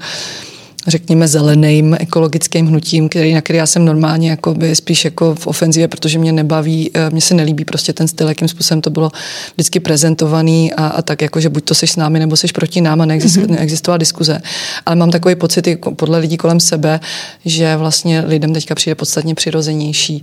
řekněme, 0.87 1.29
zeleným 1.29 1.97
ekologickým 2.01 2.67
hnutím, 2.67 3.09
který, 3.09 3.35
na 3.35 3.41
který 3.41 3.57
já 3.57 3.67
jsem 3.67 3.85
normálně 3.85 4.31
jako 4.31 4.55
by 4.55 4.77
spíš 4.77 5.05
jako 5.05 5.35
v 5.35 5.47
ofenzivě, 5.47 5.89
protože 5.89 6.19
mě 6.19 6.33
nebaví, 6.33 6.91
eh, 6.95 7.11
mně 7.11 7.21
se 7.21 7.35
nelíbí 7.35 7.65
prostě 7.65 7.93
ten 7.93 8.09
styl, 8.09 8.29
jakým 8.29 8.49
způsobem 8.49 8.81
to 8.81 8.91
bylo 8.91 9.11
vždycky 9.55 9.81
prezentovaný 9.81 10.73
a, 10.73 10.87
a 10.87 11.03
tak 11.03 11.23
jako, 11.23 11.41
že 11.41 11.49
buď 11.49 11.65
to 11.65 11.75
seš 11.75 11.91
s 11.91 11.97
námi, 11.97 12.19
nebo 12.19 12.37
seš 12.37 12.53
proti 12.53 12.81
nám 12.81 13.01
a 13.01 13.05
neexist, 13.05 13.37
mm-hmm. 13.37 13.51
neexistovala 13.51 13.99
diskuze. 13.99 14.41
Ale 14.87 14.97
mám 14.97 15.11
takový 15.11 15.35
pocit 15.35 15.67
i 15.67 15.77
podle 15.77 16.19
lidí 16.19 16.37
kolem 16.37 16.61
sebe, 16.61 17.01
že 17.45 17.77
vlastně 17.77 18.21
lidem 18.27 18.53
teďka 18.53 18.75
přijde 18.75 18.95
podstatně 18.95 19.35
přirozenější 19.35 20.23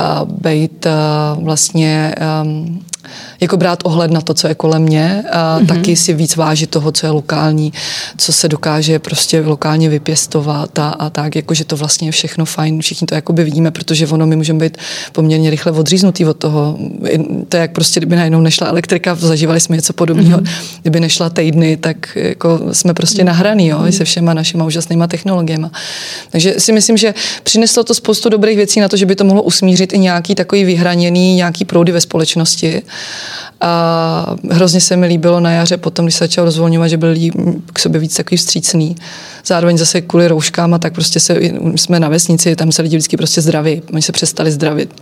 uh, 0.00 0.28
být 0.28 0.86
uh, 0.86 1.44
vlastně 1.44 2.14
um, 2.42 2.82
jako 3.40 3.56
brát 3.56 3.78
ohled 3.84 4.10
na 4.10 4.20
to, 4.20 4.34
co 4.34 4.48
je 4.48 4.54
kolem 4.54 4.82
mě 4.82 5.24
a 5.32 5.58
mm-hmm. 5.58 5.66
taky 5.66 5.96
si 5.96 6.12
víc 6.14 6.36
vážit 6.36 6.70
toho, 6.70 6.92
co 6.92 7.06
je 7.06 7.10
lokální, 7.10 7.72
co 8.16 8.32
se 8.32 8.48
dokáže 8.48 8.98
prostě 8.98 9.40
lokálně 9.40 9.88
vypěstovat 9.88 10.78
a, 10.78 10.88
a 10.88 11.10
tak, 11.10 11.36
jakože 11.36 11.64
to 11.64 11.76
vlastně 11.76 12.08
je 12.08 12.12
všechno 12.12 12.44
fajn, 12.44 12.80
všichni 12.82 13.06
to 13.06 13.14
jakoby 13.14 13.44
vidíme, 13.44 13.70
protože 13.70 14.06
ono 14.06 14.26
my 14.26 14.36
můžeme 14.36 14.58
být 14.58 14.78
poměrně 15.12 15.50
rychle 15.50 15.72
odříznutý 15.72 16.24
od 16.26 16.36
toho. 16.36 16.78
To 17.48 17.56
je 17.56 17.60
jak 17.60 17.72
prostě, 17.72 18.00
kdyby 18.00 18.16
najednou 18.16 18.40
nešla 18.40 18.66
elektrika, 18.66 19.14
zažívali 19.14 19.60
jsme 19.60 19.76
něco 19.76 19.92
podobného, 19.92 20.38
mm-hmm. 20.38 20.50
kdyby 20.82 21.00
nešla 21.00 21.30
týdny, 21.30 21.76
tak 21.76 21.96
jako 22.14 22.60
jsme 22.72 22.94
prostě 22.94 23.24
nahraný, 23.24 23.66
jo, 23.66 23.78
mm-hmm. 23.78 23.96
se 23.96 24.04
všema 24.04 24.34
našima 24.34 24.64
úžasnýma 24.64 25.06
technologiemi. 25.06 25.66
Takže 26.30 26.54
si 26.58 26.72
myslím, 26.72 26.96
že 26.96 27.14
přineslo 27.42 27.84
to 27.84 27.94
spoustu 27.94 28.28
dobrých 28.28 28.56
věcí 28.56 28.80
na 28.80 28.88
to, 28.88 28.96
že 28.96 29.06
by 29.06 29.14
to 29.14 29.24
mohlo 29.24 29.42
usmířit 29.42 29.92
i 29.92 29.98
nějaký 29.98 30.34
takový 30.34 30.64
vyhraněný, 30.64 31.34
nějaký 31.34 31.64
proudy 31.64 31.92
ve 31.92 32.00
společnosti. 32.00 32.82
A 33.60 34.34
hrozně 34.50 34.80
se 34.80 34.96
mi 34.96 35.06
líbilo 35.06 35.40
na 35.40 35.50
jaře 35.50 35.76
potom, 35.76 36.04
když 36.04 36.14
se 36.14 36.24
začal 36.24 36.44
rozvolňovat, 36.44 36.88
že 36.88 36.96
byli 36.96 37.30
k 37.72 37.78
sobě 37.78 38.00
víc 38.00 38.16
takový 38.16 38.36
vstřícný. 38.36 38.96
Zároveň 39.46 39.78
zase 39.78 40.00
kvůli 40.00 40.28
rouškám 40.28 40.74
a 40.74 40.78
tak 40.78 40.92
prostě 40.94 41.20
se, 41.20 41.38
jsme 41.76 42.00
na 42.00 42.08
vesnici, 42.08 42.56
tam 42.56 42.72
se 42.72 42.82
lidi 42.82 42.96
vždycky 42.96 43.16
prostě 43.16 43.40
zdraví, 43.40 43.82
oni 43.92 44.02
se 44.02 44.12
přestali 44.12 44.52
zdravit. 44.52 44.94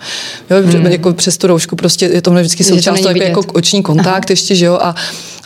Jo, 0.50 0.56
hmm. 0.62 0.86
jako 0.86 1.12
přes 1.12 1.38
tu 1.38 1.46
roušku 1.46 1.76
prostě 1.76 2.06
je 2.06 2.22
to 2.22 2.30
vždycky 2.30 2.64
součást 2.64 3.04
jako, 3.04 3.22
jako 3.22 3.40
oční 3.52 3.82
kontakt 3.82 4.06
Aha. 4.08 4.30
ještě, 4.30 4.54
že 4.54 4.66
jo, 4.66 4.78
a 4.82 4.94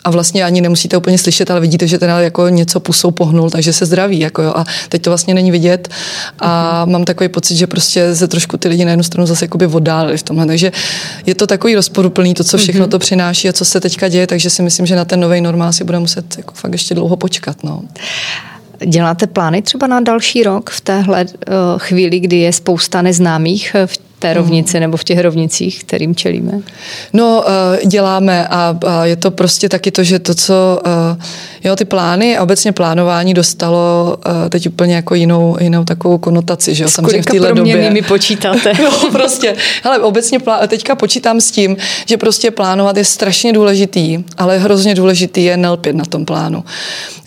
a 0.05 0.09
vlastně 0.09 0.43
ani 0.43 0.61
nemusíte 0.61 0.97
úplně 0.97 1.17
slyšet, 1.17 1.51
ale 1.51 1.59
vidíte, 1.59 1.87
že 1.87 1.99
teda 1.99 2.19
jako 2.19 2.49
něco 2.49 2.79
pusou 2.79 3.11
pohnul, 3.11 3.49
takže 3.49 3.73
se 3.73 3.85
zdraví. 3.85 4.19
Jako 4.19 4.41
jo. 4.41 4.53
A 4.55 4.65
teď 4.89 5.01
to 5.01 5.09
vlastně 5.09 5.33
není 5.33 5.51
vidět 5.51 5.87
a 6.39 6.83
mm-hmm. 6.85 6.91
mám 6.91 7.05
takový 7.05 7.29
pocit, 7.29 7.55
že 7.55 7.67
prostě 7.67 8.15
se 8.15 8.27
trošku 8.27 8.57
ty 8.57 8.67
lidi 8.67 8.85
na 8.85 8.91
jednu 8.91 9.03
stranu 9.03 9.27
zase 9.27 9.45
jakoby 9.45 9.67
oddálili 9.67 10.17
v 10.17 10.23
tomhle. 10.23 10.45
Takže 10.45 10.71
je 11.25 11.35
to 11.35 11.47
takový 11.47 11.75
rozporuplný, 11.75 12.33
to, 12.35 12.43
co 12.43 12.57
všechno 12.57 12.85
mm-hmm. 12.85 12.89
to 12.89 12.99
přináší 12.99 13.49
a 13.49 13.53
co 13.53 13.65
se 13.65 13.79
teďka 13.79 14.07
děje, 14.07 14.27
takže 14.27 14.49
si 14.49 14.61
myslím, 14.61 14.85
že 14.85 14.95
na 14.95 15.05
ten 15.05 15.19
nový 15.19 15.41
normál 15.41 15.73
si 15.73 15.83
bude 15.83 15.99
muset 15.99 16.37
jako 16.37 16.53
fakt 16.53 16.71
ještě 16.71 16.95
dlouho 16.95 17.17
počkat. 17.17 17.63
No. 17.63 17.81
Děláte 18.85 19.27
plány 19.27 19.61
třeba 19.61 19.87
na 19.87 19.99
další 19.99 20.43
rok 20.43 20.69
v 20.69 20.81
téhle 20.81 21.25
uh, 21.25 21.33
chvíli, 21.77 22.19
kdy 22.19 22.37
je 22.37 22.53
spousta 22.53 23.01
neznámých 23.01 23.75
v 23.85 23.97
té 24.25 24.33
rovnici 24.33 24.79
nebo 24.79 24.97
v 24.97 25.03
těch 25.03 25.19
rovnicích, 25.19 25.83
kterým 25.83 26.15
čelíme? 26.15 26.51
No, 27.13 27.43
uh, 27.47 27.89
děláme 27.89 28.47
a, 28.47 28.75
je 29.03 29.15
to 29.15 29.31
prostě 29.31 29.69
taky 29.69 29.91
to, 29.91 30.03
že 30.03 30.19
to, 30.19 30.35
co 30.35 30.79
uh, 30.85 31.23
jo, 31.63 31.75
ty 31.75 31.85
plány 31.85 32.37
a 32.37 32.43
obecně 32.43 32.71
plánování 32.71 33.33
dostalo 33.33 34.17
uh, 34.17 34.49
teď 34.49 34.67
úplně 34.67 34.95
jako 34.95 35.15
jinou, 35.15 35.57
jinou 35.59 35.83
takovou 35.83 36.17
konotaci, 36.17 36.75
že 36.75 36.83
jo, 36.83 36.89
samozřejmě 36.89 37.21
v 37.21 37.25
téhle 37.25 37.53
době. 37.53 37.89
mi 37.89 38.01
počítáte. 38.01 38.73
no, 38.83 39.11
prostě, 39.11 39.55
hele, 39.83 39.99
obecně 39.99 40.39
plá, 40.39 40.67
teďka 40.67 40.95
počítám 40.95 41.41
s 41.41 41.51
tím, 41.51 41.77
že 42.05 42.17
prostě 42.17 42.51
plánovat 42.51 42.97
je 42.97 43.05
strašně 43.05 43.53
důležitý, 43.53 44.23
ale 44.37 44.57
hrozně 44.57 44.95
důležitý 44.95 45.43
je 45.43 45.57
nelpět 45.57 45.95
na 45.95 46.05
tom 46.05 46.25
plánu. 46.25 46.63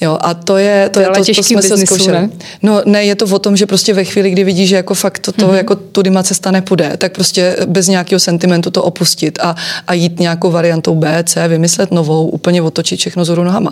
Jo, 0.01 0.19
a 0.21 0.35
to 0.35 0.57
je 0.57 0.89
to, 0.93 1.01
je 1.01 1.07
to, 1.07 1.35
to 1.35 1.43
jsme 1.43 1.63
se 1.63 1.87
zkoušeli. 1.87 2.19
Ne? 2.19 2.31
No, 2.63 2.83
ne, 2.85 3.05
je 3.05 3.15
to 3.15 3.25
o 3.25 3.39
tom, 3.39 3.57
že 3.57 3.67
prostě 3.67 3.95
ve 3.95 4.05
chvíli, 4.05 4.31
kdy 4.31 4.45
vidíš, 4.45 4.69
že 4.69 4.77
jako 4.77 4.95
fakt 4.95 5.19
to, 5.19 5.33
to 5.33 5.47
mm-hmm. 5.47 5.55
jako 5.55 5.75
tudy 5.75 6.11
cesta 6.23 6.51
nepůjde, 6.51 6.88
tak 6.97 7.13
prostě 7.13 7.57
bez 7.67 7.89
nějakého 7.89 8.21
sentimentu 8.21 8.71
to 8.71 8.83
opustit 8.83 9.39
a, 9.43 9.57
a 9.87 9.95
jít 9.95 10.21
nějakou 10.21 10.51
variantou 10.51 10.95
B, 10.95 11.25
C, 11.27 11.49
vymyslet 11.49 11.91
novou, 11.91 12.29
úplně 12.29 12.63
otočit 12.63 13.01
všechno 13.01 13.25
z 13.25 13.29
nohama. 13.29 13.71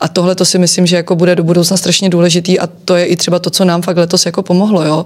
A 0.00 0.08
tohle 0.08 0.34
to 0.34 0.44
si 0.44 0.58
myslím, 0.58 0.86
že 0.86 0.96
jako 0.96 1.16
bude 1.16 1.34
do 1.34 1.44
budoucna 1.44 1.76
strašně 1.76 2.08
důležitý 2.08 2.60
a 2.60 2.68
to 2.84 2.96
je 2.96 3.06
i 3.06 3.16
třeba 3.16 3.38
to, 3.38 3.50
co 3.50 3.64
nám 3.64 3.82
fakt 3.82 3.96
letos 3.96 4.26
jako 4.26 4.42
pomohlo. 4.42 4.84
Jo. 4.84 5.04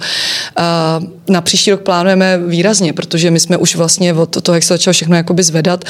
A 0.56 1.00
na 1.28 1.40
příští 1.40 1.70
rok 1.70 1.80
plánujeme 1.80 2.38
výrazně, 2.38 2.92
protože 2.92 3.30
my 3.30 3.40
jsme 3.40 3.56
už 3.56 3.76
vlastně 3.76 4.14
od 4.14 4.42
toho, 4.42 4.54
jak 4.54 4.62
se 4.62 4.74
začalo 4.74 4.92
všechno 4.92 5.16
jakoby 5.16 5.42
zvedat 5.42 5.84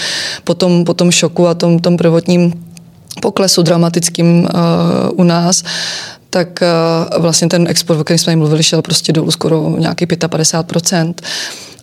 po 0.45 0.55
tom, 0.55 0.85
po 0.85 0.95
tom 0.95 1.11
šoku 1.11 1.47
a 1.47 1.55
tom, 1.55 1.79
tom 1.79 1.97
prvotním 1.97 2.53
poklesu 3.23 3.63
dramatickým 3.63 4.41
uh, 4.41 4.49
u 5.13 5.23
nás, 5.23 5.63
tak 6.31 6.49
uh, 6.63 7.23
vlastně 7.23 7.49
ten 7.49 7.67
export, 7.69 8.01
o 8.01 8.05
kterém 8.05 8.19
jsme 8.19 8.37
mluvili, 8.37 8.63
šel 8.63 8.83
prostě 8.83 9.13
dolů 9.13 9.31
skoro 9.31 9.75
nějaký 9.79 10.07
55%. 10.07 11.15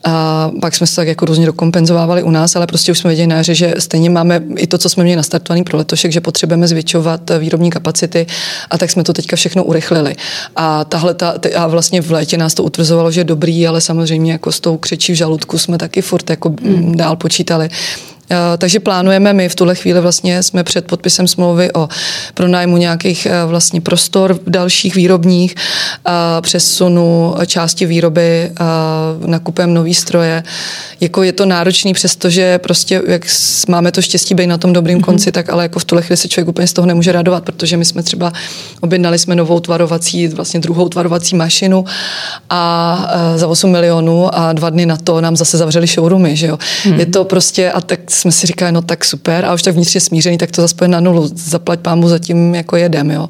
A 0.03 0.51
pak 0.61 0.75
jsme 0.75 0.87
se 0.87 0.95
tak 0.95 1.07
jako 1.07 1.25
různě 1.25 1.45
dokompenzovávali 1.45 2.23
u 2.23 2.29
nás, 2.29 2.55
ale 2.55 2.67
prostě 2.67 2.91
už 2.91 2.97
jsme 2.97 3.09
viděli 3.09 3.27
na 3.27 3.35
jaře, 3.35 3.55
že 3.55 3.73
stejně 3.79 4.09
máme 4.09 4.43
i 4.57 4.67
to, 4.67 4.77
co 4.77 4.89
jsme 4.89 5.03
měli 5.03 5.15
nastartovaný 5.15 5.63
pro 5.63 5.77
letošek, 5.77 6.11
že 6.11 6.21
potřebujeme 6.21 6.67
zvětšovat 6.67 7.31
výrobní 7.39 7.69
kapacity 7.69 8.27
a 8.69 8.77
tak 8.77 8.91
jsme 8.91 9.03
to 9.03 9.13
teďka 9.13 9.35
všechno 9.35 9.63
urychlili. 9.63 10.15
A 10.55 10.85
tahle 10.85 11.13
ta, 11.13 11.33
a 11.55 11.67
vlastně 11.67 12.01
v 12.01 12.11
létě 12.11 12.37
nás 12.37 12.53
to 12.53 12.63
utvrzovalo, 12.63 13.11
že 13.11 13.19
je 13.19 13.23
dobrý, 13.23 13.67
ale 13.67 13.81
samozřejmě 13.81 14.31
jako 14.31 14.51
s 14.51 14.59
tou 14.59 14.77
křečí 14.77 15.13
v 15.13 15.15
žaludku 15.15 15.57
jsme 15.57 15.77
taky 15.77 16.01
furt 16.01 16.29
jako 16.29 16.53
hmm. 16.63 16.95
dál 16.95 17.15
počítali. 17.15 17.69
Eh, 18.29 18.57
takže 18.57 18.79
plánujeme 18.79 19.33
my 19.33 19.49
v 19.49 19.55
tuhle 19.55 19.75
chvíli 19.75 20.01
vlastně 20.01 20.43
jsme 20.43 20.63
před 20.63 20.85
podpisem 20.85 21.27
smlouvy 21.27 21.73
o 21.73 21.89
pronájmu 22.33 22.77
nějakých 22.77 23.25
eh, 23.25 23.45
vlastně 23.45 23.81
prostor 23.81 24.39
dalších 24.47 24.95
výrobních, 24.95 25.55
eh, 26.07 26.11
přesunu 26.41 27.35
části 27.45 27.85
výroby, 27.85 28.51
nakupem 29.25 29.73
nový 29.73 29.93
stroje. 29.93 30.43
Jako 30.99 31.23
je 31.23 31.31
to 31.31 31.45
náročný, 31.45 31.93
přestože 31.93 32.57
prostě 32.57 33.01
jak 33.07 33.25
máme 33.67 33.91
to 33.91 34.01
štěstí 34.01 34.35
být 34.35 34.47
na 34.47 34.57
tom 34.57 34.73
dobrým 34.73 34.97
mm-hmm. 34.97 35.03
konci, 35.03 35.31
tak 35.31 35.49
ale 35.49 35.63
jako 35.63 35.79
v 35.79 35.85
tuhle 35.85 36.01
chvíli 36.01 36.17
se 36.17 36.27
člověk 36.27 36.47
úplně 36.47 36.67
z 36.67 36.73
toho 36.73 36.85
nemůže 36.85 37.11
radovat, 37.11 37.43
protože 37.43 37.77
my 37.77 37.85
jsme 37.85 38.03
třeba 38.03 38.33
objednali 38.81 39.19
jsme 39.19 39.35
novou 39.35 39.59
tvarovací, 39.59 40.27
vlastně 40.27 40.59
druhou 40.59 40.89
tvarovací 40.89 41.35
mašinu 41.35 41.85
a 42.49 43.13
za 43.35 43.47
8 43.47 43.71
milionů 43.71 44.35
a 44.35 44.53
dva 44.53 44.69
dny 44.69 44.85
na 44.85 44.97
to 44.97 45.21
nám 45.21 45.35
zase 45.35 45.57
zavřeli 45.57 45.87
showroomy, 45.87 46.35
že 46.35 46.47
jo. 46.47 46.59
Mm. 46.85 46.99
Je 46.99 47.05
to 47.05 47.23
prostě 47.25 47.71
a 47.71 47.81
tak 47.81 47.99
jsme 48.17 48.31
si 48.31 48.47
říkali, 48.47 48.71
no 48.71 48.81
tak 48.81 49.05
super, 49.05 49.45
a 49.45 49.53
už 49.53 49.63
tak 49.63 49.75
vnitřně 49.75 50.01
smířený, 50.01 50.37
tak 50.37 50.51
to 50.51 50.61
zase 50.61 50.87
na 50.87 50.99
nulu, 50.99 51.31
zaplať 51.35 51.79
pámu 51.79 52.09
zatím 52.09 52.55
jako 52.55 52.75
jedem, 52.75 53.11
jo 53.11 53.27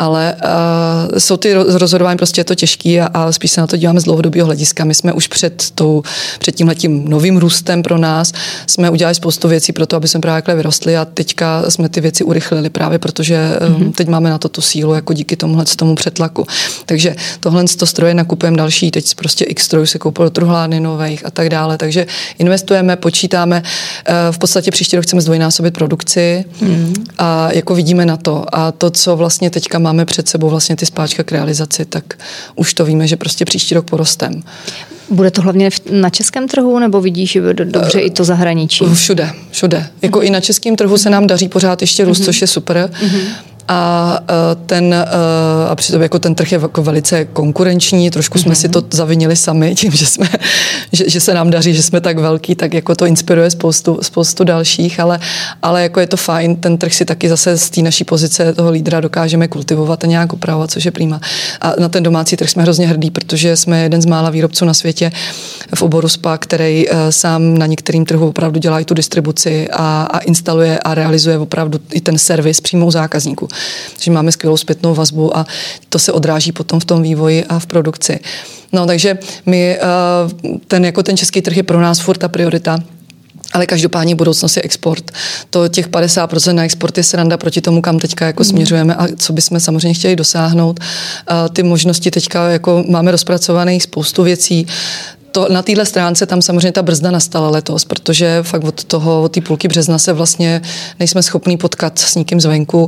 ale 0.00 0.36
uh, 0.44 1.18
jsou 1.18 1.36
ty 1.36 1.54
rozhodování 1.54 2.16
prostě 2.16 2.40
je 2.40 2.44
to 2.44 2.54
těžký 2.54 3.00
a, 3.00 3.06
a 3.06 3.32
spíš 3.32 3.50
se 3.50 3.60
na 3.60 3.66
to 3.66 3.76
díváme 3.76 4.00
z 4.00 4.04
dlouhodobého 4.04 4.46
hlediska. 4.46 4.84
My 4.84 4.94
jsme 4.94 5.12
už 5.12 5.26
před, 5.26 5.70
tou, 5.74 6.02
před 6.38 6.52
tímhletím 6.52 7.08
novým 7.08 7.36
růstem 7.36 7.82
pro 7.82 7.98
nás 7.98 8.32
jsme 8.66 8.90
udělali 8.90 9.14
spoustu 9.14 9.48
věcí 9.48 9.72
pro 9.72 9.86
to, 9.86 9.96
aby 9.96 10.08
jsme 10.08 10.20
právě 10.20 10.54
vyrostli 10.54 10.96
a 10.96 11.04
teďka 11.04 11.70
jsme 11.70 11.88
ty 11.88 12.00
věci 12.00 12.24
urychlili 12.24 12.70
právě, 12.70 12.98
protože 12.98 13.58
mm-hmm. 13.60 13.92
teď 13.92 14.08
máme 14.08 14.30
na 14.30 14.38
to 14.38 14.48
tu 14.48 14.60
sílu 14.60 14.94
jako 14.94 15.12
díky 15.12 15.36
tomuhle 15.36 15.64
tomu 15.76 15.94
přetlaku. 15.94 16.46
Takže 16.86 17.16
tohle 17.40 17.64
to 17.64 17.86
stroje 17.86 18.14
nakupujeme 18.14 18.56
další, 18.56 18.90
teď 18.90 19.14
prostě 19.14 19.44
x 19.44 19.64
strojů 19.64 19.86
se 19.86 19.98
koupilo 19.98 20.26
do 20.26 20.30
truhlárny 20.30 20.80
nových 20.80 21.26
a 21.26 21.30
tak 21.30 21.48
dále, 21.48 21.78
takže 21.78 22.06
investujeme, 22.38 22.96
počítáme, 22.96 23.62
uh, 23.62 24.14
v 24.30 24.38
podstatě 24.38 24.70
příští 24.70 24.96
rok 24.96 25.04
chceme 25.04 25.22
zdvojnásobit 25.22 25.74
produkci 25.74 26.44
mm-hmm. 26.62 26.92
a 27.18 27.52
jako 27.52 27.74
vidíme 27.74 28.06
na 28.06 28.16
to 28.16 28.44
a 28.52 28.72
to, 28.72 28.90
co 28.90 29.16
vlastně 29.16 29.50
teďka 29.50 29.78
má 29.78 29.89
máme 29.92 30.04
před 30.04 30.28
sebou 30.28 30.50
vlastně 30.50 30.76
ty 30.76 30.86
spáčka 30.86 31.22
k 31.22 31.32
realizaci, 31.32 31.84
tak 31.84 32.18
už 32.54 32.74
to 32.74 32.84
víme, 32.84 33.06
že 33.06 33.16
prostě 33.16 33.44
příští 33.44 33.74
rok 33.74 33.90
porostem. 33.90 34.42
Bude 35.10 35.30
to 35.30 35.42
hlavně 35.42 35.70
na 35.90 36.10
českém 36.10 36.48
trhu, 36.48 36.78
nebo 36.78 37.00
vidíš 37.00 37.38
dobře 37.52 38.00
uh, 38.00 38.06
i 38.06 38.10
to 38.10 38.24
zahraničí? 38.24 38.84
Všude, 38.94 39.30
všude. 39.50 39.86
Jako 40.02 40.18
uh-huh. 40.18 40.24
i 40.24 40.30
na 40.30 40.40
českém 40.40 40.76
trhu 40.76 40.98
se 40.98 41.10
nám 41.10 41.26
daří 41.26 41.48
pořád 41.48 41.80
ještě 41.80 42.04
růst, 42.04 42.20
uh-huh. 42.20 42.24
což 42.24 42.40
je 42.40 42.46
super. 42.46 42.90
Uh-huh 43.02 43.22
a 43.70 44.18
e, 44.30 44.54
ten, 44.66 44.94
e, 44.94 45.06
a 45.68 45.74
přitom 45.74 46.02
jako 46.02 46.18
ten 46.18 46.34
trh 46.34 46.52
je 46.52 46.58
jako 46.62 46.82
velice 46.82 47.24
konkurenční, 47.24 48.10
trošku 48.10 48.38
jsme 48.38 48.52
mm-hmm. 48.52 48.60
si 48.60 48.68
to 48.68 48.82
zavinili 48.90 49.36
sami 49.36 49.74
tím, 49.74 49.92
že, 49.92 50.06
jsme, 50.06 50.28
že, 50.92 51.10
že, 51.10 51.20
se 51.20 51.34
nám 51.34 51.50
daří, 51.50 51.74
že 51.74 51.82
jsme 51.82 52.00
tak 52.00 52.18
velký, 52.18 52.54
tak 52.54 52.74
jako 52.74 52.94
to 52.94 53.06
inspiruje 53.06 53.50
spoustu, 53.50 53.98
spoustu 54.02 54.44
dalších, 54.44 55.00
ale, 55.00 55.20
ale 55.62 55.82
jako 55.82 56.00
je 56.00 56.06
to 56.06 56.16
fajn, 56.16 56.56
ten 56.56 56.78
trh 56.78 56.94
si 56.94 57.04
taky 57.04 57.28
zase 57.28 57.58
z 57.58 57.70
té 57.70 57.82
naší 57.82 58.04
pozice 58.04 58.54
toho 58.54 58.70
lídra 58.70 59.00
dokážeme 59.00 59.48
kultivovat 59.48 60.04
a 60.04 60.06
nějak 60.06 60.32
upravovat, 60.32 60.70
což 60.70 60.84
je 60.84 60.90
prýma. 60.90 61.20
A 61.60 61.72
na 61.80 61.88
ten 61.88 62.02
domácí 62.02 62.36
trh 62.36 62.50
jsme 62.50 62.62
hrozně 62.62 62.86
hrdí, 62.86 63.10
protože 63.10 63.56
jsme 63.56 63.82
jeden 63.82 64.02
z 64.02 64.06
mála 64.06 64.30
výrobců 64.30 64.64
na 64.64 64.74
světě 64.74 65.12
v 65.74 65.82
oboru 65.82 66.08
SPA, 66.08 66.38
který 66.38 66.88
uh, 66.88 66.96
sám 67.10 67.58
na 67.58 67.66
některým 67.66 68.04
trhu 68.04 68.28
opravdu 68.28 68.60
dělá 68.60 68.80
i 68.80 68.84
tu 68.84 68.94
distribuci 68.94 69.68
a, 69.72 70.02
a 70.02 70.18
instaluje 70.18 70.78
a 70.78 70.94
realizuje 70.94 71.38
opravdu 71.38 71.78
i 71.92 72.00
ten 72.00 72.18
servis 72.18 72.60
přímo 72.60 72.90
zákazníku 72.90 73.48
že 74.00 74.10
máme 74.10 74.32
skvělou 74.32 74.56
zpětnou 74.56 74.94
vazbu 74.94 75.36
a 75.36 75.46
to 75.88 75.98
se 75.98 76.12
odráží 76.12 76.52
potom 76.52 76.80
v 76.80 76.84
tom 76.84 77.02
vývoji 77.02 77.44
a 77.44 77.58
v 77.58 77.66
produkci. 77.66 78.20
No 78.72 78.86
takže 78.86 79.18
my, 79.46 79.76
eh, 79.76 80.58
ten, 80.68 80.84
jako 80.84 81.02
ten 81.02 81.16
český 81.16 81.42
trh 81.42 81.56
je 81.56 81.62
pro 81.62 81.80
nás 81.80 81.98
furt 81.98 82.18
ta 82.18 82.28
priorita, 82.28 82.78
ale 83.52 83.66
každopádně 83.66 84.14
budoucnost 84.14 84.56
je 84.56 84.62
export. 84.62 85.10
To 85.50 85.68
těch 85.68 85.88
50% 85.88 86.56
na 86.56 86.64
export 86.64 86.96
je 86.96 87.04
sranda 87.04 87.36
proti 87.36 87.60
tomu, 87.60 87.82
kam 87.82 87.98
teďka 87.98 88.26
jako 88.26 88.42
mm. 88.42 88.48
směřujeme 88.48 88.94
a 88.94 89.08
co 89.16 89.32
bychom 89.32 89.60
samozřejmě 89.60 89.94
chtěli 89.94 90.16
dosáhnout. 90.16 90.80
Ty 91.52 91.62
možnosti 91.62 92.10
teďka 92.10 92.48
jako 92.48 92.84
máme 92.88 93.10
rozpracovaných 93.10 93.82
spoustu 93.82 94.22
věcí 94.22 94.66
to, 95.32 95.46
na 95.50 95.62
téhle 95.62 95.86
stránce 95.86 96.26
tam 96.26 96.42
samozřejmě 96.42 96.72
ta 96.72 96.82
brzda 96.82 97.10
nastala 97.10 97.50
letos, 97.50 97.84
protože 97.84 98.38
fakt 98.42 98.64
od 98.64 98.84
toho, 98.84 99.22
od 99.22 99.32
té 99.32 99.40
půlky 99.40 99.68
března 99.68 99.98
se 99.98 100.12
vlastně 100.12 100.62
nejsme 100.98 101.22
schopní 101.22 101.56
potkat 101.56 101.98
s 101.98 102.14
nikým 102.14 102.40
zvenku, 102.40 102.86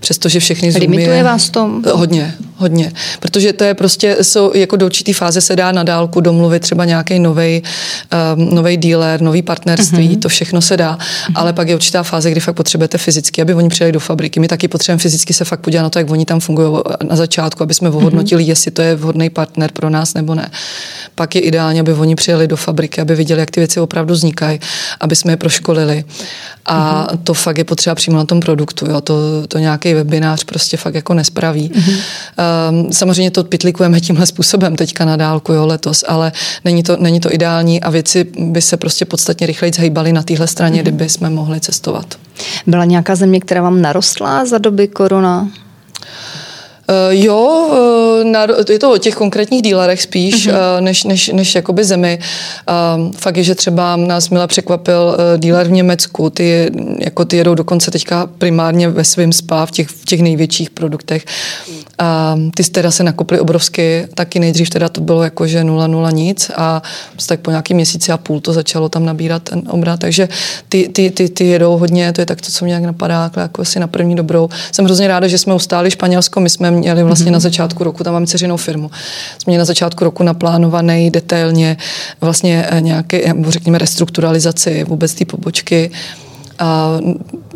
přestože 0.00 0.40
všechny 0.40 0.72
zoomy... 0.72 0.86
Limituje 0.86 1.16
je, 1.16 1.22
vás 1.22 1.50
to? 1.50 1.70
Hodně, 1.92 2.34
hodně. 2.56 2.92
Protože 3.20 3.52
to 3.52 3.64
je 3.64 3.74
prostě, 3.74 4.16
jsou, 4.22 4.52
jako 4.54 4.76
do 4.76 4.86
určitý 4.86 5.12
fáze 5.12 5.40
se 5.40 5.56
dá 5.56 5.72
na 5.72 5.82
dálku 5.82 6.20
domluvit 6.20 6.60
třeba 6.60 6.84
nějaký 6.84 7.18
nový 7.18 7.62
um, 8.36 8.54
novej 8.54 8.76
dealer, 8.76 9.20
nový 9.20 9.42
partnerství, 9.42 10.08
uh-huh. 10.08 10.18
to 10.18 10.28
všechno 10.28 10.60
se 10.60 10.76
dá, 10.76 10.96
uh-huh. 10.96 11.32
ale 11.34 11.52
pak 11.52 11.68
je 11.68 11.74
určitá 11.74 12.02
fáze, 12.02 12.30
kdy 12.30 12.40
fakt 12.40 12.54
potřebujete 12.54 12.98
fyzicky, 12.98 13.42
aby 13.42 13.54
oni 13.54 13.68
přijeli 13.68 13.92
do 13.92 14.00
fabriky. 14.00 14.40
My 14.40 14.48
taky 14.48 14.68
potřebujeme 14.68 15.00
fyzicky 15.00 15.32
se 15.32 15.44
fakt 15.44 15.60
podívat 15.60 15.82
na 15.82 15.90
to, 15.90 15.98
jak 15.98 16.10
oni 16.10 16.24
tam 16.24 16.40
fungují 16.40 16.82
na 17.02 17.16
začátku, 17.16 17.62
aby 17.62 17.74
jsme 17.74 17.88
ohodnotili, 17.88 18.42
uh-huh. 18.42 18.48
jestli 18.48 18.70
to 18.70 18.82
je 18.82 18.96
vhodný 18.96 19.30
partner 19.30 19.70
pro 19.72 19.90
nás 19.90 20.14
nebo 20.14 20.34
ne. 20.34 20.50
Pak 21.14 21.34
je 21.34 21.40
ideálně 21.40 21.79
aby 21.80 21.92
oni 21.92 22.14
přijeli 22.14 22.48
do 22.48 22.56
fabriky, 22.56 23.00
aby 23.00 23.14
viděli, 23.14 23.40
jak 23.40 23.50
ty 23.50 23.60
věci 23.60 23.80
opravdu 23.80 24.14
vznikají, 24.14 24.60
aby 25.00 25.16
jsme 25.16 25.32
je 25.32 25.36
proškolili. 25.36 26.04
A 26.66 27.06
mm-hmm. 27.06 27.18
to 27.24 27.34
fakt 27.34 27.58
je 27.58 27.64
potřeba 27.64 27.94
přímo 27.94 28.16
na 28.16 28.24
tom 28.24 28.40
produktu. 28.40 28.86
Jo. 28.90 29.00
To, 29.00 29.46
to 29.48 29.58
nějaký 29.58 29.94
webinář 29.94 30.44
prostě 30.44 30.76
fakt 30.76 30.94
jako 30.94 31.14
nespraví. 31.14 31.70
Mm-hmm. 31.74 31.96
Um, 32.70 32.92
samozřejmě 32.92 33.30
to 33.30 33.44
pitlikujeme 33.44 34.00
tímhle 34.00 34.26
způsobem 34.26 34.76
teďka 34.76 35.04
na 35.04 35.16
dálku 35.16 35.52
jo, 35.52 35.66
letos, 35.66 36.04
ale 36.08 36.32
není 36.64 36.82
to, 36.82 36.96
není 36.96 37.20
to 37.20 37.34
ideální 37.34 37.80
a 37.80 37.90
věci 37.90 38.26
by 38.38 38.62
se 38.62 38.76
prostě 38.76 39.04
podstatně 39.04 39.46
rychleji 39.46 39.72
zhýbaly 39.72 40.12
na 40.12 40.22
téhle 40.22 40.46
straně, 40.46 40.78
mm-hmm. 40.78 40.82
kdyby 40.82 41.08
jsme 41.08 41.30
mohli 41.30 41.60
cestovat. 41.60 42.14
Byla 42.66 42.84
nějaká 42.84 43.14
země, 43.14 43.40
která 43.40 43.62
vám 43.62 43.82
narostla 43.82 44.46
za 44.46 44.58
doby 44.58 44.88
korona? 44.88 45.48
Jo, 47.10 47.70
na, 48.24 48.46
je 48.70 48.78
to 48.78 48.92
o 48.92 48.98
těch 48.98 49.14
konkrétních 49.14 49.62
dílerech 49.62 50.02
spíš, 50.02 50.48
mm-hmm. 50.48 50.80
než, 50.80 51.04
než, 51.04 51.28
než 51.28 51.54
jakoby 51.54 51.84
zemi. 51.84 52.18
Uh, 52.98 53.12
fakt 53.16 53.36
je, 53.36 53.42
že 53.42 53.54
třeba 53.54 53.96
nás 53.96 54.30
mile 54.30 54.46
překvapil 54.46 55.16
uh, 55.18 55.40
díler 55.40 55.66
v 55.66 55.70
Německu, 55.70 56.30
ty, 56.30 56.70
jako 56.98 57.24
ty 57.24 57.36
jedou 57.36 57.54
dokonce 57.54 57.90
teďka 57.90 58.28
primárně 58.38 58.88
ve 58.88 59.04
svém 59.04 59.32
spa 59.32 59.66
v 59.66 59.70
těch, 59.70 59.88
v 59.88 60.04
těch 60.04 60.20
největších 60.22 60.70
produktech. 60.70 61.24
A 61.98 62.36
ty 62.54 62.64
teda 62.64 62.90
se 62.90 63.04
nakoply 63.04 63.40
obrovsky, 63.40 64.08
taky 64.14 64.40
nejdřív 64.40 64.70
teda 64.70 64.88
to 64.88 65.00
bylo 65.00 65.22
jako, 65.22 65.46
že 65.46 65.64
nula, 65.64 65.86
nula 65.86 66.10
nic 66.10 66.50
a 66.56 66.82
tak 67.26 67.40
po 67.40 67.50
nějaký 67.50 67.74
měsíci 67.74 68.12
a 68.12 68.16
půl 68.16 68.40
to 68.40 68.52
začalo 68.52 68.88
tam 68.88 69.04
nabírat 69.04 69.42
ten 69.42 69.62
obrat, 69.68 70.00
takže 70.00 70.28
ty, 70.68 70.88
ty, 70.88 71.10
ty, 71.10 71.28
ty 71.28 71.46
jedou 71.46 71.78
hodně, 71.78 72.12
to 72.12 72.20
je 72.20 72.26
tak 72.26 72.40
to, 72.40 72.50
co 72.50 72.64
mě 72.64 72.70
nějak 72.70 72.84
napadá, 72.84 73.30
jako 73.36 73.62
asi 73.62 73.80
na 73.80 73.86
první 73.86 74.16
dobrou. 74.16 74.48
Jsem 74.72 74.84
hrozně 74.84 75.08
ráda, 75.08 75.28
že 75.28 75.38
jsme 75.38 75.54
ustáli 75.54 75.90
Španělsko, 75.90 76.40
my 76.40 76.50
jsme 76.50 76.79
měli 76.80 77.02
vlastně 77.02 77.26
mm-hmm. 77.26 77.32
na 77.32 77.40
začátku 77.40 77.84
roku, 77.84 78.04
tam 78.04 78.12
mám 78.12 78.26
dceřinou 78.26 78.56
firmu, 78.56 78.90
jsme 79.38 79.50
měli 79.50 79.58
na 79.58 79.64
začátku 79.64 80.04
roku 80.04 80.22
naplánovaný 80.22 81.10
detailně 81.10 81.76
vlastně 82.20 82.66
eh, 82.70 82.80
nějaké, 82.80 83.34
řekněme, 83.48 83.78
restrukturalizaci 83.78 84.84
vůbec 84.84 85.14
té 85.14 85.24
pobočky, 85.24 85.90
a 86.60 86.98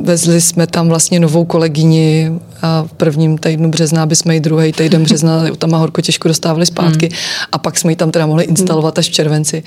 vezli 0.01 0.41
jsme 0.41 0.67
tam 0.67 0.89
vlastně 0.89 1.21
novou 1.21 1.45
kolegyni 1.45 2.33
a 2.63 2.83
v 2.83 2.93
prvním 2.93 3.39
týdnu 3.39 3.71
března, 3.71 4.03
aby 4.03 4.17
jsme 4.17 4.35
ji 4.35 4.41
druhý 4.41 4.73
týden 4.73 5.03
března 5.03 5.45
tam 5.59 5.71
horko 5.71 6.01
těžko 6.01 6.29
dostávali 6.29 6.67
zpátky 6.67 7.07
hmm. 7.07 7.17
a 7.53 7.59
pak 7.59 7.79
jsme 7.79 7.93
ji 7.93 7.97
tam 7.97 8.11
teda 8.11 8.27
mohli 8.27 8.45
instalovat 8.45 8.99
až 8.99 9.09
v 9.09 9.13
červenci. 9.13 9.63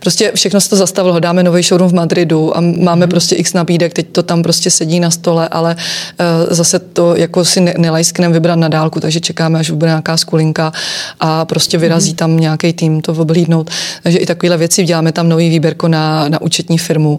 Prostě 0.00 0.32
všechno 0.34 0.60
se 0.60 0.70
to 0.70 0.76
zastavilo, 0.76 1.20
dáme 1.20 1.42
nový 1.42 1.62
showroom 1.62 1.90
v 1.90 1.94
Madridu 1.94 2.56
a 2.56 2.60
máme 2.60 3.04
hmm. 3.04 3.10
prostě 3.10 3.34
x 3.34 3.52
nabídek, 3.52 3.92
teď 3.92 4.06
to 4.12 4.22
tam 4.22 4.42
prostě 4.42 4.70
sedí 4.70 5.00
na 5.00 5.10
stole, 5.10 5.48
ale 5.48 5.76
uh, 5.76 6.54
zase 6.54 6.78
to 6.78 7.16
jako 7.16 7.44
si 7.44 7.60
ne, 7.60 7.74
nelajskneme 7.78 8.34
vybrat 8.34 8.58
na 8.58 8.68
dálku, 8.68 9.00
takže 9.00 9.20
čekáme, 9.20 9.58
až 9.58 9.70
bude 9.70 9.90
nějaká 9.90 10.16
skulinka 10.16 10.72
a 11.20 11.44
prostě 11.44 11.78
vyrazí 11.78 12.10
hmm. 12.10 12.16
tam 12.16 12.40
nějaký 12.40 12.72
tým 12.72 13.00
to 13.00 13.12
oblídnout. 13.12 13.70
Takže 14.02 14.18
i 14.18 14.26
takovéhle 14.26 14.56
věci 14.56 14.84
děláme 14.84 15.12
tam 15.12 15.28
nový 15.28 15.48
výběrko 15.48 15.88
na, 15.88 16.28
na 16.28 16.40
účetní 16.40 16.78
firmu 16.78 17.18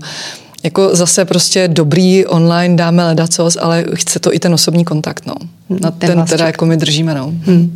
jako 0.64 0.96
zase 0.96 1.26
prostě 1.26 1.68
dobrý 1.68 2.26
online 2.26 2.76
dáme 2.76 3.04
ledacos, 3.04 3.58
ale 3.62 3.86
chce 3.94 4.20
to 4.20 4.34
i 4.34 4.40
ten 4.40 4.54
osobní 4.54 4.86
kontakt, 4.86 5.26
no. 5.26 5.36
Na 5.70 5.92
ten, 5.92 6.10
ten 6.10 6.26
teda 6.26 6.46
jako 6.46 6.66
my 6.66 6.78
držíme, 6.78 7.14
no. 7.16 7.26
Hmm. 7.26 7.76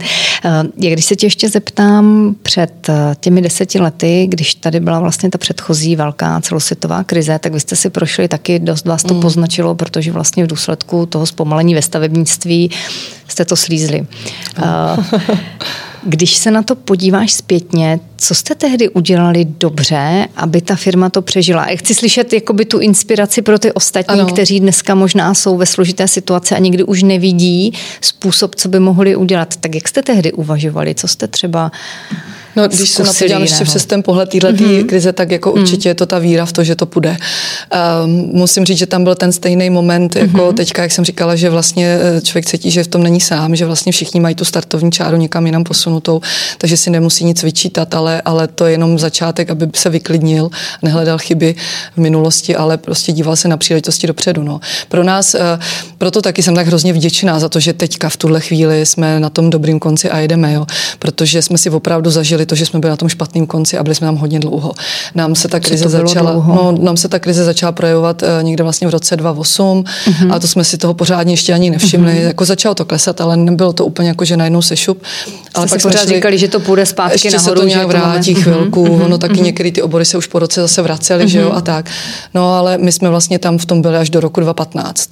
Jak 0.78 0.94
když 0.94 1.06
se 1.06 1.16
tě 1.16 1.26
ještě 1.26 1.50
zeptám 1.50 2.36
před 2.42 2.90
eh, 2.90 3.16
těmi 3.20 3.42
deseti 3.42 3.80
lety, 3.80 4.28
když 4.30 4.56
tady 4.56 4.80
byla 4.80 5.00
vlastně 5.00 5.30
ta 5.30 5.38
předchozí 5.38 5.96
velká 5.96 6.42
celosvětová 6.42 7.04
krize, 7.04 7.40
tak 7.40 7.54
vy 7.54 7.60
jste 7.60 7.76
si 7.76 7.90
prošli 7.90 8.28
taky, 8.28 8.60
dost 8.60 8.86
vás 8.86 9.04
to 9.04 9.14
hmm. 9.14 9.22
poznačilo, 9.22 9.76
protože 9.76 10.12
vlastně 10.12 10.44
v 10.44 10.48
důsledku 10.48 11.06
toho 11.06 11.26
zpomalení 11.26 11.76
ve 11.76 11.82
stavebnictví 11.82 12.72
jste 13.28 13.46
to 13.46 13.56
slízli. 13.56 14.08
Oh. 14.58 15.06
Když 16.10 16.36
se 16.38 16.52
na 16.52 16.64
to 16.64 16.76
podíváš 16.76 17.34
zpětně, 17.34 18.00
co 18.18 18.36
jste 18.36 18.56
tehdy 18.56 18.90
udělali 18.90 19.46
dobře, 19.46 20.28
aby 20.36 20.62
ta 20.62 20.76
firma 20.76 21.10
to 21.10 21.22
přežila? 21.22 21.70
Já 21.70 21.78
chci 21.78 21.96
slyšet 21.96 22.34
jakoby 22.34 22.66
tu 22.66 22.80
inspiraci 22.80 23.42
pro 23.42 23.60
ty 23.60 23.72
ostatní, 23.72 24.20
ano. 24.20 24.32
kteří 24.32 24.60
dneska 24.60 24.96
možná 24.96 25.34
jsou 25.34 25.58
ve 25.58 25.66
složité 25.66 26.08
situaci 26.08 26.56
a 26.56 26.60
někdy 26.60 26.84
už 26.84 27.04
nevidí 27.04 27.74
způsob, 28.02 28.56
co 28.56 28.70
by 28.70 28.80
mohli 28.80 29.16
udělat. 29.16 29.56
Tak 29.56 29.76
jak 29.76 29.88
jste 29.88 30.04
tehdy 30.04 30.32
uvažovali? 30.32 30.96
Co 30.96 31.08
jste 31.08 31.28
třeba 31.28 31.72
No, 32.58 32.68
když 32.68 32.90
se 32.90 33.04
na 33.04 33.14
to 33.14 33.28
dělám 33.28 33.42
ještě 33.42 33.64
přes 33.64 33.86
ten 33.86 34.04
pohled 34.04 34.30
téhle 34.30 34.54
mm-hmm. 34.54 34.86
krize, 34.86 35.14
tak 35.14 35.32
jako 35.32 35.52
mm. 35.52 35.62
určitě 35.62 35.90
je 35.90 35.96
to 35.96 36.06
ta 36.06 36.20
víra 36.20 36.46
v 36.46 36.54
to, 36.54 36.64
že 36.64 36.76
to 36.76 36.86
půjde. 36.86 37.18
Um, 38.04 38.30
musím 38.34 38.66
říct, 38.66 38.78
že 38.78 38.86
tam 38.86 39.04
byl 39.04 39.16
ten 39.16 39.32
stejný 39.32 39.70
moment, 39.70 40.16
jako 40.16 40.38
mm-hmm. 40.38 40.54
teďka, 40.54 40.82
jak 40.82 40.92
jsem 40.92 41.06
říkala, 41.06 41.36
že 41.36 41.50
vlastně 41.50 42.00
eh, 42.02 42.22
člověk 42.22 42.46
cítí, 42.46 42.72
že 42.72 42.84
v 42.84 42.88
tom 42.88 43.04
není 43.04 43.22
sám, 43.22 43.56
že 43.56 43.66
vlastně 43.66 43.92
všichni 43.92 44.20
mají 44.20 44.36
tu 44.36 44.46
startovní 44.46 44.92
čáru 44.92 45.18
někam 45.18 45.46
jinam 45.46 45.64
posunutou, 45.64 46.22
takže 46.58 46.78
si 46.78 46.90
nemusí 46.90 47.26
nic 47.26 47.44
vyčítat, 47.44 47.96
ale, 47.96 48.22
ale 48.26 48.48
to 48.48 48.66
je 48.66 48.72
jenom 48.72 49.00
začátek, 49.00 49.50
aby 49.50 49.70
se 49.76 49.90
vyklidnil, 49.90 50.50
nehledal 50.82 51.18
chyby 51.18 51.56
v 51.96 51.98
minulosti, 51.98 52.56
ale 52.56 52.78
prostě 52.78 53.12
díval 53.12 53.36
se 53.36 53.48
na 53.48 53.58
příležitosti 53.58 54.08
dopředu. 54.08 54.44
No. 54.44 54.60
Pro 54.90 55.04
nás, 55.04 55.34
uh, 55.34 55.42
proto 55.98 56.22
taky 56.22 56.44
jsem 56.44 56.56
tak 56.56 56.68
hrozně 56.68 56.94
vděčná 56.94 57.40
za 57.40 57.50
to, 57.50 57.60
že 57.60 57.74
teďka 57.74 58.10
v 58.10 58.18
tuhle 58.18 58.42
chvíli 58.42 58.86
jsme 58.86 59.20
na 59.20 59.30
tom 59.30 59.50
dobrým 59.50 59.80
konci 59.80 60.10
a 60.10 60.18
jedeme, 60.20 60.54
jo. 60.54 60.66
protože 61.00 61.42
jsme 61.42 61.58
si 61.58 61.70
opravdu 61.70 62.10
zažili 62.10 62.47
to, 62.48 62.56
že 62.56 62.66
jsme 62.66 62.80
byli 62.80 62.90
na 62.90 62.96
tom 62.96 63.10
špatném 63.10 63.46
konci 63.46 63.78
a 63.78 63.84
byli 63.84 63.96
jsme 63.96 64.08
tam 64.08 64.16
hodně 64.16 64.40
dlouho. 64.40 64.74
Nám 65.16 65.36
se 65.36 65.48
ta 65.48 65.60
krize 65.60 65.90
začala, 65.90 66.34
no, 66.34 66.76
nám 66.80 66.98
se 66.98 67.08
ta 67.08 67.20
krize 67.20 67.44
začala 67.44 67.72
projevovat 67.72 68.22
uh, 68.22 68.28
někde 68.42 68.64
vlastně 68.64 68.88
v 68.88 68.92
roce 68.92 69.18
2008 69.18 69.84
mm-hmm. 69.84 70.34
a 70.34 70.40
to 70.40 70.48
jsme 70.48 70.64
si 70.64 70.78
toho 70.78 70.94
pořádně 70.94 71.34
ještě 71.34 71.54
ani 71.54 71.70
nevšimli. 71.70 72.12
Mm-hmm. 72.12 72.28
Jako 72.28 72.46
začalo 72.46 72.76
to 72.76 72.86
klesat, 72.86 73.22
ale 73.22 73.38
nebylo 73.38 73.74
to 73.74 73.86
úplně 73.86 74.08
jako, 74.10 74.26
že 74.26 74.38
najednou 74.38 74.62
se 74.62 74.78
šup. 74.78 75.04
Ale 75.54 75.68
Jste 75.68 75.76
pak 75.76 75.82
jsme 75.82 75.92
šli, 75.92 76.16
říkali, 76.16 76.38
že 76.38 76.48
to 76.48 76.60
půjde 76.60 76.86
zpátky 76.86 77.16
ještě 77.16 77.32
nahoru. 77.32 77.56
se 77.56 77.62
to 77.62 77.68
nějak 77.68 77.88
vrátí 77.88 78.36
mm-hmm. 78.36 78.42
chvilku, 78.42 78.86
mm-hmm. 78.86 79.06
ono 79.06 79.18
taky 79.18 79.34
mm-hmm. 79.34 79.44
některé 79.44 79.72
ty 79.72 79.82
obory 79.82 80.06
se 80.06 80.18
už 80.18 80.28
po 80.28 80.40
roce 80.40 80.62
zase 80.62 80.82
vracely, 80.82 81.24
mm-hmm. 81.24 81.28
že 81.28 81.40
jo, 81.40 81.50
mhm. 81.50 81.58
a 81.58 81.62
tak. 81.62 81.90
No 82.34 82.54
ale 82.54 82.78
my 82.78 82.92
jsme 82.92 83.10
vlastně 83.10 83.40
tam 83.40 83.58
v 83.58 83.66
tom 83.66 83.82
byli 83.82 83.98
až 83.98 84.10
do 84.10 84.20
roku 84.20 84.40
2015. 84.42 85.10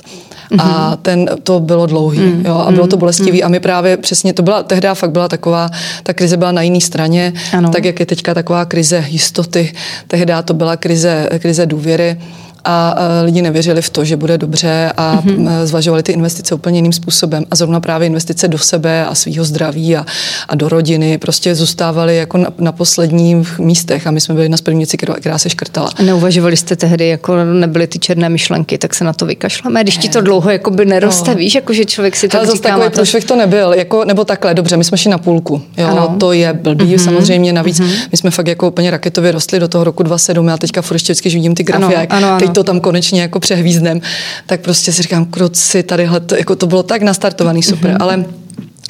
Mm-hmm. 0.51 0.61
A 0.61 0.97
ten, 1.01 1.29
to 1.43 1.59
bylo 1.59 1.85
dlouhý, 1.85 2.19
mm-hmm. 2.19 2.47
jo, 2.47 2.55
a 2.67 2.71
bylo 2.71 2.87
to 2.87 2.97
bolestivý. 2.97 3.41
Mm-hmm. 3.41 3.45
A 3.45 3.49
my 3.49 3.59
právě 3.59 3.97
přesně, 3.97 4.33
to 4.33 4.41
byla, 4.41 4.63
tehdy 4.63 4.87
fakt 4.93 5.11
byla 5.11 5.27
taková, 5.27 5.69
ta 6.03 6.13
krize 6.13 6.37
byla 6.37 6.51
na 6.51 6.61
jiné 6.61 6.81
straně, 6.81 7.33
ano. 7.57 7.69
tak 7.69 7.85
jak 7.85 7.99
je 7.99 8.05
teďka 8.05 8.33
taková 8.33 8.65
krize 8.65 9.05
jistoty, 9.07 9.73
tehdy 10.07 10.33
to 10.45 10.53
byla 10.53 10.77
krize, 10.77 11.29
krize 11.39 11.65
důvěry 11.65 12.17
a 12.65 12.95
lidi 13.23 13.41
nevěřili 13.41 13.81
v 13.81 13.89
to, 13.89 14.05
že 14.05 14.17
bude 14.17 14.37
dobře 14.37 14.91
a 14.97 15.21
mm-hmm. 15.21 15.65
zvažovali 15.65 16.03
ty 16.03 16.11
investice 16.11 16.55
úplně 16.55 16.77
jiným 16.77 16.93
způsobem. 16.93 17.45
A 17.51 17.55
zrovna 17.55 17.79
právě 17.79 18.05
investice 18.07 18.47
do 18.47 18.57
sebe 18.57 19.05
a 19.05 19.15
svého 19.15 19.45
zdraví 19.45 19.97
a, 19.97 20.05
a 20.47 20.55
do 20.55 20.69
rodiny 20.69 21.17
prostě 21.17 21.55
zůstávaly 21.55 22.17
jako 22.17 22.37
na, 22.37 22.49
na 22.57 22.71
posledních 22.71 23.59
místech 23.59 24.07
a 24.07 24.11
my 24.11 24.21
jsme 24.21 24.35
byli 24.35 24.49
na 24.49 24.57
prvnici, 24.63 24.97
která, 24.97 25.13
která 25.13 25.37
se 25.37 25.49
škrtala. 25.49 25.89
A 25.95 26.03
neuvažovali 26.03 26.57
jste 26.57 26.75
tehdy, 26.75 27.07
jako 27.07 27.43
nebyly 27.43 27.87
ty 27.87 27.99
černé 27.99 28.29
myšlenky, 28.29 28.77
tak 28.77 28.95
se 28.95 29.03
na 29.03 29.13
to 29.13 29.25
vykašleme, 29.25 29.83
když 29.83 29.97
ti 29.97 30.09
to 30.09 30.21
dlouho 30.21 30.49
jako 30.49 30.71
by 30.71 30.85
neroste, 30.85 31.31
no. 31.31 31.37
víš, 31.37 31.55
jako 31.55 31.73
že 31.73 31.85
člověk 31.85 32.15
si 32.15 32.27
to 32.27 32.37
Ale 32.37 32.47
zase 32.47 32.61
takový 32.61 32.85
to... 32.85 32.91
průšvih 32.91 33.25
to 33.25 33.35
nebyl, 33.35 33.73
jako, 33.73 34.05
nebo 34.05 34.25
takhle, 34.25 34.53
dobře, 34.53 34.77
my 34.77 34.83
jsme 34.83 34.97
šli 34.97 35.11
na 35.11 35.17
půlku, 35.17 35.61
jo, 35.77 35.87
ano. 35.87 36.15
to 36.19 36.31
je 36.31 36.53
blbý, 36.53 36.95
mm-hmm. 36.95 37.03
samozřejmě, 37.03 37.53
navíc 37.53 37.79
mm-hmm. 37.79 38.07
my 38.11 38.17
jsme 38.17 38.31
fakt 38.31 38.47
jako 38.47 38.67
úplně 38.67 38.91
raketově 38.91 39.31
rostli 39.31 39.59
do 39.59 39.67
toho 39.67 39.83
roku 39.83 40.03
27, 40.03 40.47
já 40.47 40.57
teďka 40.57 40.81
furt 40.81 40.95
ještě 40.95 41.13
vždycky 41.13 41.29
vidím 41.29 41.55
ty 41.55 41.63
grafy, 41.63 41.83
ano, 41.83 41.93
jak 41.93 42.13
ano, 42.13 42.27
ano. 42.27 42.39
teď 42.39 42.54
to 42.55 42.63
tam 42.63 42.79
konečně 42.79 43.21
jako 43.21 43.39
přehvízdnem, 43.39 44.01
tak 44.45 44.61
prostě 44.61 44.93
si 44.93 45.01
říkám, 45.01 45.25
kruci, 45.25 45.83
tadyhle, 45.83 46.19
to, 46.19 46.35
jako 46.35 46.55
to 46.55 46.67
bylo 46.67 46.83
tak 46.83 47.01
nastartovaný, 47.01 47.63
super, 47.63 47.91
mm-hmm. 47.91 48.01
ale 48.01 48.25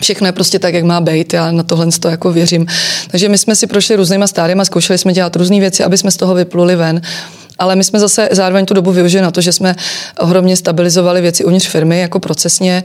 Všechno 0.01 0.27
je 0.27 0.31
prostě 0.31 0.59
tak, 0.59 0.73
jak 0.73 0.83
má 0.83 1.01
být. 1.01 1.33
Já 1.33 1.51
na 1.51 1.63
tohle 1.63 1.87
to 1.99 2.07
jako 2.07 2.31
věřím. 2.31 2.67
Takže 3.11 3.29
my 3.29 3.37
jsme 3.37 3.55
si 3.55 3.67
prošli 3.67 3.95
různýma 3.95 4.27
stádiema, 4.27 4.65
zkoušeli 4.65 4.97
jsme 4.97 5.13
dělat 5.13 5.35
různé 5.35 5.59
věci, 5.59 5.83
aby 5.83 5.97
jsme 5.97 6.11
z 6.11 6.17
toho 6.17 6.35
vypluli 6.35 6.75
ven. 6.75 7.01
Ale 7.59 7.75
my 7.75 7.83
jsme 7.83 7.99
zase 7.99 8.29
zároveň 8.31 8.65
tu 8.65 8.73
dobu 8.73 8.91
využili 8.91 9.23
na 9.23 9.31
to, 9.31 9.41
že 9.41 9.51
jsme 9.51 9.75
ohromně 10.19 10.57
stabilizovali 10.57 11.21
věci 11.21 11.45
uvnitř 11.45 11.67
firmy 11.67 11.99
jako 11.99 12.19
procesně. 12.19 12.83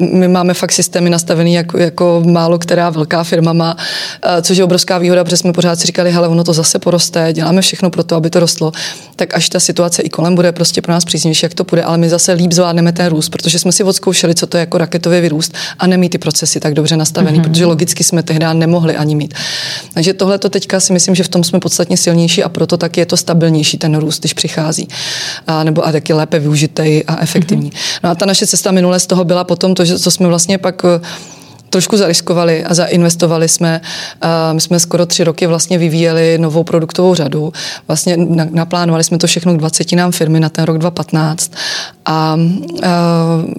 My 0.00 0.28
máme 0.28 0.54
fakt 0.54 0.72
systémy 0.72 1.10
nastavený 1.10 1.54
jako, 1.54 1.78
jako 1.78 2.22
málo 2.26 2.58
která 2.58 2.90
velká 2.90 3.24
firma 3.24 3.52
má, 3.52 3.76
což 4.42 4.56
je 4.56 4.64
obrovská 4.64 4.98
výhoda, 4.98 5.24
protože 5.24 5.36
jsme 5.36 5.52
pořád 5.52 5.80
si 5.80 5.86
říkali, 5.86 6.12
hele, 6.12 6.28
ono 6.28 6.44
to 6.44 6.52
zase 6.52 6.78
poroste, 6.78 7.32
děláme 7.32 7.62
všechno 7.62 7.90
pro 7.90 8.04
to, 8.04 8.16
aby 8.16 8.30
to 8.30 8.40
rostlo. 8.40 8.72
Tak 9.16 9.34
až 9.34 9.48
ta 9.48 9.60
situace 9.60 10.02
i 10.02 10.08
kolem 10.08 10.34
bude 10.34 10.52
prostě 10.52 10.82
pro 10.82 10.92
nás 10.92 11.04
příznivější, 11.04 11.46
jak 11.46 11.54
to 11.54 11.64
bude, 11.64 11.82
ale 11.82 11.98
my 11.98 12.08
zase 12.08 12.32
líp 12.32 12.52
zvládneme 12.52 12.92
ten 12.92 13.06
růst, 13.06 13.28
protože 13.28 13.58
jsme 13.58 13.72
si 13.72 13.84
odzkoušeli, 13.84 14.34
co 14.34 14.46
to 14.46 14.56
je 14.56 14.60
jako 14.60 14.78
raketový 14.78 15.20
vyrůst 15.20 15.54
a 15.78 15.86
nemít 15.86 16.12
ty 16.12 16.18
procesy 16.18 16.60
tak 16.60 16.74
dobře 16.74 16.96
nastavený, 16.96 17.40
mm-hmm. 17.40 17.42
protože 17.42 17.66
logicky 17.66 18.04
jsme 18.04 18.22
tehdy 18.22 18.46
nemohli 18.52 18.96
ani 18.96 19.14
mít. 19.14 19.34
Takže 19.94 20.12
tohle 20.12 20.38
to 20.38 20.48
teďka 20.48 20.80
si 20.80 20.92
myslím, 20.92 21.14
že 21.14 21.24
v 21.24 21.28
tom 21.28 21.44
jsme 21.44 21.60
podstatně 21.60 21.96
silnější 21.96 22.42
a 22.42 22.48
proto 22.48 22.76
taky 22.76 23.00
je 23.00 23.06
to 23.06 23.16
stabilnější 23.16 23.73
lepší 23.74 23.78
ten 23.78 23.98
růst, 23.98 24.20
když 24.20 24.32
přichází. 24.32 24.88
A, 25.46 25.64
nebo 25.64 25.86
a 25.86 25.92
taky 25.92 26.12
lépe 26.12 26.38
využitý 26.38 27.04
a 27.06 27.22
efektivní. 27.22 27.70
Mm-hmm. 27.70 28.00
No 28.04 28.10
a 28.10 28.14
ta 28.14 28.26
naše 28.26 28.46
cesta 28.46 28.70
minule 28.70 29.00
z 29.00 29.06
toho 29.06 29.24
byla 29.24 29.44
potom 29.44 29.74
to, 29.74 29.84
že, 29.84 29.98
co 29.98 30.10
jsme 30.10 30.28
vlastně 30.28 30.58
pak 30.58 30.82
trošku 31.74 31.96
zariskovali 31.96 32.64
a 32.64 32.74
zainvestovali 32.74 33.48
jsme. 33.48 33.80
My 34.52 34.60
jsme 34.60 34.80
skoro 34.80 35.06
tři 35.06 35.24
roky 35.24 35.46
vlastně 35.46 35.78
vyvíjeli 35.78 36.38
novou 36.38 36.64
produktovou 36.64 37.14
řadu. 37.14 37.52
Vlastně 37.88 38.16
naplánovali 38.50 39.04
jsme 39.04 39.18
to 39.18 39.26
všechno 39.26 39.54
k 39.54 39.56
20 39.56 39.92
nám 39.92 40.12
firmy 40.12 40.40
na 40.40 40.48
ten 40.48 40.64
rok 40.64 40.78
2015 40.78 41.52
a 42.06 42.38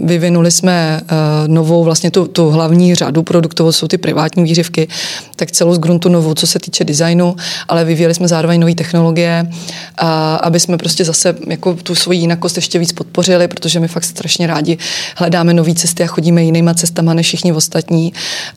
vyvinuli 0.01 0.51
jsme 0.51 1.01
novou 1.47 1.84
vlastně 1.84 2.12
tu, 2.12 2.28
tu 2.28 2.49
hlavní 2.49 2.95
řadu 2.95 3.23
produktovou, 3.23 3.71
jsou 3.71 3.88
ty 3.88 3.97
privátní 3.97 4.43
výřivky, 4.43 4.88
tak 5.36 5.51
celou 5.51 5.73
z 5.73 5.80
gruntu 5.80 6.10
novou, 6.10 6.34
co 6.34 6.47
se 6.47 6.60
týče 6.60 6.84
designu, 6.84 7.36
ale 7.67 7.86
vyvíjeli 7.86 8.13
jsme 8.13 8.28
zároveň 8.28 8.60
nové 8.60 8.75
technologie, 8.75 9.51
a 9.97 10.36
aby 10.36 10.60
jsme 10.60 10.78
prostě 10.78 11.06
zase 11.06 11.36
jako 11.47 11.73
tu 11.73 11.95
svoji 11.95 12.19
jinakost 12.19 12.56
ještě 12.56 12.80
víc 12.80 12.93
podpořili, 12.93 13.47
protože 13.47 13.80
my 13.80 13.88
fakt 13.88 14.04
strašně 14.04 14.47
rádi 14.47 14.78
hledáme 15.15 15.54
nové 15.54 15.73
cesty 15.73 16.04
a 16.04 16.08
chodíme 16.08 16.43
jinýma 16.43 16.73
cestama 16.73 17.13
než 17.13 17.28
všichni 17.28 17.54
ostatní 17.54 18.04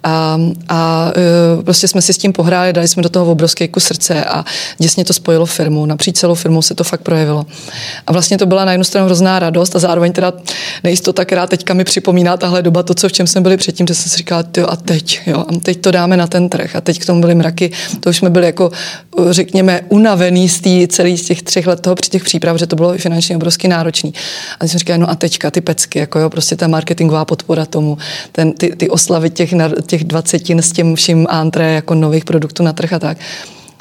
a, 0.03 0.39
a 0.69 1.13
e, 1.61 1.63
prostě 1.63 1.89
jsme 1.89 2.03
si 2.03 2.13
s 2.13 2.19
tím 2.19 2.33
pohráli, 2.33 2.73
dali 2.73 2.89
jsme 2.89 3.03
do 3.03 3.09
toho 3.09 3.33
obrovský 3.33 3.69
kus 3.69 3.85
srdce 3.85 4.25
a 4.25 4.45
děsně 4.79 5.05
to 5.05 5.13
spojilo 5.13 5.47
firmu. 5.47 5.87
Napříč 5.87 6.17
celou 6.17 6.35
firmou 6.35 6.63
se 6.63 6.75
to 6.75 6.85
fakt 6.85 7.01
projevilo. 7.01 7.47
A 8.07 8.13
vlastně 8.13 8.39
to 8.39 8.47
byla 8.47 8.65
na 8.65 8.73
jednu 8.73 8.85
stranu 8.85 9.07
hrozná 9.07 9.39
radost 9.39 9.77
a 9.77 9.79
zároveň 9.79 10.13
teda 10.13 10.33
nejistota, 10.85 11.25
která 11.25 11.47
teďka 11.47 11.75
mi 11.75 11.85
připomíná 11.85 12.37
tahle 12.37 12.63
doba, 12.63 12.83
to, 12.83 12.95
co 12.95 13.09
v 13.09 13.13
čem 13.13 13.27
jsme 13.27 13.41
byli 13.41 13.57
předtím, 13.57 13.87
že 13.87 13.95
jsem 13.95 14.11
si 14.11 14.17
říkala, 14.17 14.45
a 14.69 14.77
teď, 14.77 15.21
jo, 15.27 15.45
a 15.49 15.59
teď 15.63 15.81
to 15.81 15.91
dáme 15.91 16.17
na 16.17 16.27
ten 16.27 16.49
trh 16.49 16.77
a 16.77 16.81
teď 16.81 16.99
k 16.99 17.07
tomu 17.07 17.21
byly 17.21 17.35
mraky, 17.35 17.71
to 18.01 18.11
už 18.11 18.17
jsme 18.17 18.31
byli 18.31 18.47
jako, 18.47 18.71
řekněme, 19.31 19.81
unavený 19.89 20.49
z 20.49 20.61
tý, 20.61 20.89
celý 20.89 21.19
z 21.19 21.25
těch 21.25 21.43
třech 21.43 21.67
let 21.67 21.81
toho 21.81 21.97
při 21.97 22.11
těch 22.11 22.25
příprav, 22.25 22.57
že 22.57 22.67
to 22.67 22.77
bylo 22.77 22.99
finančně 22.99 23.37
obrovsky 23.37 23.69
náročný. 23.69 24.15
A 24.61 24.67
jsem 24.67 24.79
říkala, 24.79 24.97
no 24.97 25.11
a 25.11 25.15
teďka 25.15 25.51
ty 25.51 25.61
pecky, 25.61 25.99
jako 25.99 26.19
jo, 26.19 26.31
prostě 26.31 26.57
ta 26.57 26.69
marketingová 26.69 27.25
podpora 27.25 27.67
tomu, 27.67 27.99
ten, 28.33 28.53
ty, 28.53 28.77
ty 28.77 28.91
oslavy 28.91 29.31
těch, 29.39 29.55
těch 29.87 30.05
dvacetin 30.05 30.63
s 30.63 30.73
tím 30.73 30.95
vším 30.95 31.27
antré 31.31 31.73
jako 31.73 31.95
nových 31.95 32.25
produktů 32.25 32.63
na 32.63 32.73
trh 32.73 32.93
a 32.93 32.99
tak. 32.99 33.19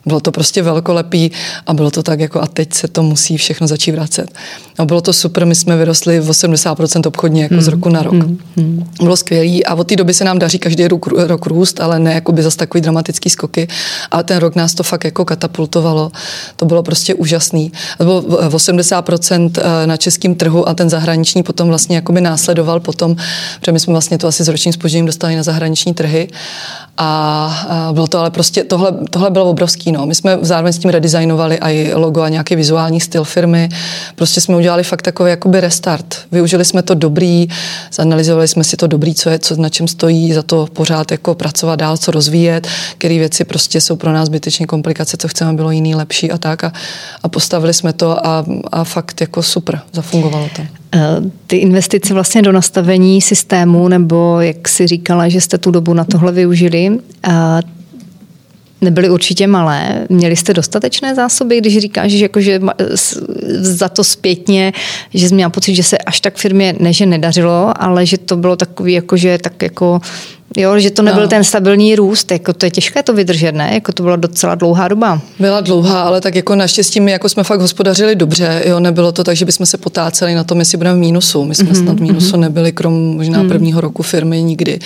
Bylo 0.08 0.20
to 0.20 0.32
prostě 0.32 0.62
velkolepý 0.62 1.32
a 1.68 1.74
bylo 1.74 1.92
to 1.92 2.04
tak 2.04 2.20
jako 2.20 2.42
a 2.42 2.48
teď 2.48 2.74
se 2.74 2.88
to 2.88 3.04
musí 3.04 3.38
všechno 3.38 3.68
začít 3.68 3.92
vracet. 3.92 4.32
A 4.78 4.86
bylo 4.86 5.02
to 5.02 5.14
super, 5.14 5.46
my 5.46 5.56
jsme 5.56 5.78
vyrostli 5.78 6.20
v 6.20 6.30
80% 6.30 7.08
obchodně 7.08 7.44
jako 7.44 7.56
mm. 7.56 7.62
z 7.62 7.68
roku 7.68 7.90
na 7.90 8.04
rok. 8.04 8.14
Mm. 8.14 8.90
Bylo 9.02 9.18
skvělý 9.18 9.66
a 9.66 9.76
od 9.76 9.88
té 9.88 9.96
doby 9.96 10.14
se 10.14 10.24
nám 10.24 10.40
daří 10.40 10.60
každý 10.60 10.88
rok, 10.88 11.08
rok 11.08 11.46
růst, 11.46 11.82
ale 11.82 12.00
ne 12.00 12.14
jako 12.14 12.32
by 12.32 12.44
zase 12.44 12.58
takový 12.58 12.82
dramatický 12.82 13.30
skoky. 13.30 13.68
A 14.12 14.24
ten 14.24 14.38
rok 14.38 14.56
nás 14.56 14.74
to 14.74 14.84
fakt 14.84 15.04
jako 15.04 15.26
katapultovalo. 15.26 16.12
To 16.56 16.66
bylo 16.66 16.84
prostě 16.84 17.14
úžasný. 17.14 17.72
To 17.98 18.04
bylo 18.04 18.22
80% 18.22 19.52
eh, 19.58 19.88
na 19.88 19.98
českém 19.98 20.36
trhu 20.36 20.70
a 20.70 20.74
ten 20.74 20.90
zahraniční 20.90 21.44
potom 21.44 21.68
vlastně 21.68 21.96
jako 21.96 22.14
by 22.14 22.22
následoval 22.22 22.80
potom, 22.80 23.16
protože 23.60 23.72
my 23.72 23.80
jsme 23.80 23.92
vlastně 23.92 24.18
to 24.18 24.28
asi 24.28 24.44
s 24.44 24.48
ročním 24.48 24.74
spožděním 24.74 25.06
dostali 25.06 25.36
na 25.36 25.44
zahraniční 25.44 25.94
trhy. 25.94 26.28
A 26.98 27.92
bylo 27.92 28.08
to 28.08 28.20
ale 28.20 28.32
prostě, 28.32 28.64
tohle, 28.64 28.92
tohle 29.10 29.30
bylo 29.30 29.46
obrovský. 29.46 29.92
No. 29.92 29.97
My 30.06 30.16
jsme 30.16 30.38
zároveň 30.42 30.74
s 30.74 30.78
tím 30.78 30.92
redesignovali 30.92 31.58
i 31.62 31.94
logo 31.94 32.22
a 32.22 32.30
nějaký 32.30 32.56
vizuální 32.56 33.00
styl 33.00 33.24
firmy. 33.24 33.70
Prostě 34.16 34.42
jsme 34.42 34.56
udělali 34.56 34.84
fakt 34.84 35.02
takový 35.02 35.30
jakoby 35.30 35.62
restart. 35.62 36.16
Využili 36.32 36.66
jsme 36.66 36.82
to 36.82 36.94
dobrý, 36.94 37.48
zanalizovali 37.94 38.48
jsme 38.48 38.64
si 38.64 38.78
to 38.78 38.88
dobrý, 38.88 39.16
co 39.16 39.30
je, 39.30 39.40
co, 39.40 39.56
na 39.56 39.70
čem 39.70 39.88
stojí, 39.88 40.34
za 40.34 40.44
to 40.44 40.68
pořád 40.74 41.12
jako 41.12 41.36
pracovat 41.36 41.76
dál, 41.76 41.98
co 41.98 42.12
rozvíjet, 42.12 42.68
které 42.98 43.18
věci 43.18 43.46
prostě 43.46 43.82
jsou 43.82 43.96
pro 43.96 44.14
nás 44.14 44.26
zbytečně 44.26 44.66
komplikace, 44.66 45.18
co 45.18 45.28
chceme 45.28 45.54
bylo 45.54 45.72
jiný, 45.72 45.96
lepší 45.96 46.32
a 46.32 46.38
tak. 46.38 46.64
A, 46.64 46.74
a 47.24 47.30
postavili 47.30 47.74
jsme 47.74 47.94
to 47.94 48.28
a, 48.28 48.46
a 48.72 48.84
fakt 48.84 49.22
jako 49.22 49.44
super, 49.44 49.80
zafungovalo 49.94 50.50
to. 50.56 50.62
Eh, 50.96 51.00
ty 51.48 51.58
investice 51.58 52.14
vlastně 52.14 52.42
do 52.42 52.52
nastavení 52.52 53.22
systému, 53.22 53.88
nebo 53.88 54.42
jak 54.42 54.68
si 54.68 54.88
říkala, 54.88 55.30
že 55.30 55.42
jste 55.42 55.58
tu 55.58 55.72
dobu 55.72 55.94
na 55.94 56.04
tohle 56.04 56.32
využili, 56.32 56.98
nebyly 58.82 59.10
určitě 59.10 59.48
malé. 59.48 60.06
Měli 60.10 60.36
jste 60.36 60.54
dostatečné 60.54 61.16
zásoby, 61.16 61.58
když 61.58 61.78
říkáš, 61.78 62.12
že, 62.12 62.26
jako, 62.26 62.42
že 62.42 62.60
za 63.60 63.90
to 63.90 64.04
zpětně, 64.04 64.74
že 65.14 65.30
jsi 65.30 65.36
měla 65.36 65.50
pocit, 65.50 65.76
že 65.76 65.84
se 65.84 65.98
až 65.98 66.22
tak 66.22 66.36
firmě 66.36 66.76
ne, 66.80 66.94
že 66.94 67.06
nedařilo, 67.06 67.84
ale 67.84 68.06
že 68.06 68.18
to 68.18 68.36
bylo 68.36 68.56
takový, 68.56 68.94
jako, 68.94 69.18
že 69.18 69.38
tak 69.38 69.62
jako 69.62 70.02
Jo, 70.56 70.80
že 70.80 70.92
to 70.92 71.02
nebyl 71.02 71.22
no. 71.22 71.28
ten 71.28 71.44
stabilní 71.44 71.96
růst, 71.96 72.32
jako 72.32 72.54
to 72.54 72.66
je 72.66 72.72
těžké 72.72 73.04
to 73.04 73.14
vydržet, 73.14 73.52
ne? 73.52 73.70
Jako 73.74 73.92
to 73.92 74.04
byla 74.04 74.16
docela 74.16 74.56
dlouhá 74.56 74.88
doba. 74.88 75.22
Byla 75.40 75.62
dlouhá, 75.62 76.02
ale 76.02 76.22
tak 76.22 76.36
jako 76.36 76.56
naštěstí 76.56 77.00
my 77.00 77.12
jako 77.12 77.30
jsme 77.30 77.44
fakt 77.44 77.60
hospodařili 77.62 78.16
dobře, 78.16 78.64
jo, 78.66 78.80
nebylo 78.80 79.12
to 79.12 79.24
tak, 79.24 79.36
že 79.36 79.46
bychom 79.46 79.66
se 79.66 79.78
potáceli 79.78 80.36
na 80.36 80.44
tom, 80.44 80.60
jestli 80.60 80.78
budeme 80.78 80.96
v 80.98 81.00
mínusu. 81.00 81.46
My 81.46 81.56
jsme 81.56 81.70
mm-hmm. 81.70 81.84
snad 81.84 81.98
v 81.98 82.02
mínusu 82.02 82.32
mhm. 82.32 82.42
nebyli, 82.42 82.72
krom 82.72 82.94
možná 82.94 83.44
mm. 83.44 83.50
prvního 83.50 83.82
roku 83.82 84.04
firmy 84.04 84.44
nikdy, 84.44 84.80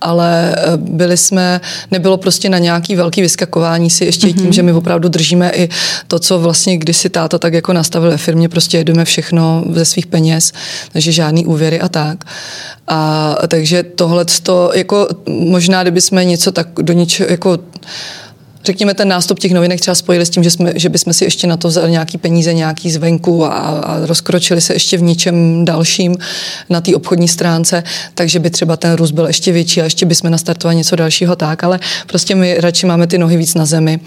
ale 0.00 0.54
eh, 0.56 0.76
byli 0.76 1.16
jsme, 1.16 1.60
nebylo 1.90 2.16
prostě 2.16 2.48
na 2.48 2.58
nějaký 2.58 2.96
velký 2.96 3.20
vyskakování 3.20 3.90
si 3.90 4.04
ještě 4.04 4.26
mm-hmm. 4.26 4.42
tím, 4.42 4.52
že 4.52 4.62
my 4.62 4.72
opravdu 4.72 5.08
držíme 5.08 5.50
i 5.54 5.68
to, 6.08 6.18
co 6.18 6.38
vlastně 6.38 6.76
kdysi 6.76 7.10
táta 7.10 7.38
tak 7.38 7.54
jako 7.54 7.72
nastavil 7.72 8.10
ve 8.10 8.18
firmě, 8.18 8.48
prostě 8.48 8.78
jedeme 8.78 9.04
všechno 9.04 9.64
ze 9.72 9.84
svých 9.84 10.06
peněz, 10.06 10.52
takže 10.92 11.12
žádný 11.12 11.46
úvěry 11.46 11.80
a 11.80 11.88
tak. 11.88 12.24
A 12.88 13.36
takže 13.48 13.82
tohle 13.82 14.24
to, 14.42 14.70
jako 14.74 15.03
možná, 15.28 15.82
kdyby 15.82 16.00
jsme 16.00 16.24
něco 16.24 16.52
tak 16.52 16.68
do 16.82 16.92
něčeho, 16.92 17.30
jako 17.30 17.58
řekněme, 18.64 18.94
ten 18.94 19.08
nástup 19.08 19.38
těch 19.38 19.52
novinek 19.52 19.80
třeba 19.80 19.94
spojili 19.94 20.26
s 20.26 20.30
tím, 20.30 20.42
že, 20.42 20.50
jsme, 20.50 20.72
že 20.76 20.88
bychom 20.88 21.12
si 21.12 21.24
ještě 21.24 21.46
na 21.46 21.56
to 21.56 21.68
vzali 21.68 21.90
nějaký 21.90 22.18
peníze, 22.18 22.54
nějaký 22.54 22.90
zvenku 22.90 23.44
a, 23.44 23.48
a 23.50 24.06
rozkročili 24.06 24.60
se 24.60 24.72
ještě 24.72 24.96
v 24.96 25.02
něčem 25.02 25.64
dalším 25.64 26.16
na 26.70 26.80
té 26.80 26.96
obchodní 26.96 27.28
stránce, 27.28 27.82
takže 28.14 28.38
by 28.38 28.50
třeba 28.50 28.76
ten 28.76 28.94
růst 28.94 29.10
byl 29.10 29.26
ještě 29.26 29.52
větší 29.52 29.80
a 29.80 29.84
ještě 29.84 30.06
bychom 30.06 30.30
nastartovali 30.30 30.76
něco 30.76 30.96
dalšího 30.96 31.36
tak, 31.36 31.64
ale 31.64 31.80
prostě 32.06 32.34
my 32.34 32.56
radši 32.60 32.86
máme 32.86 33.06
ty 33.06 33.18
nohy 33.18 33.36
víc 33.36 33.54
na 33.54 33.66
zemi. 33.66 34.00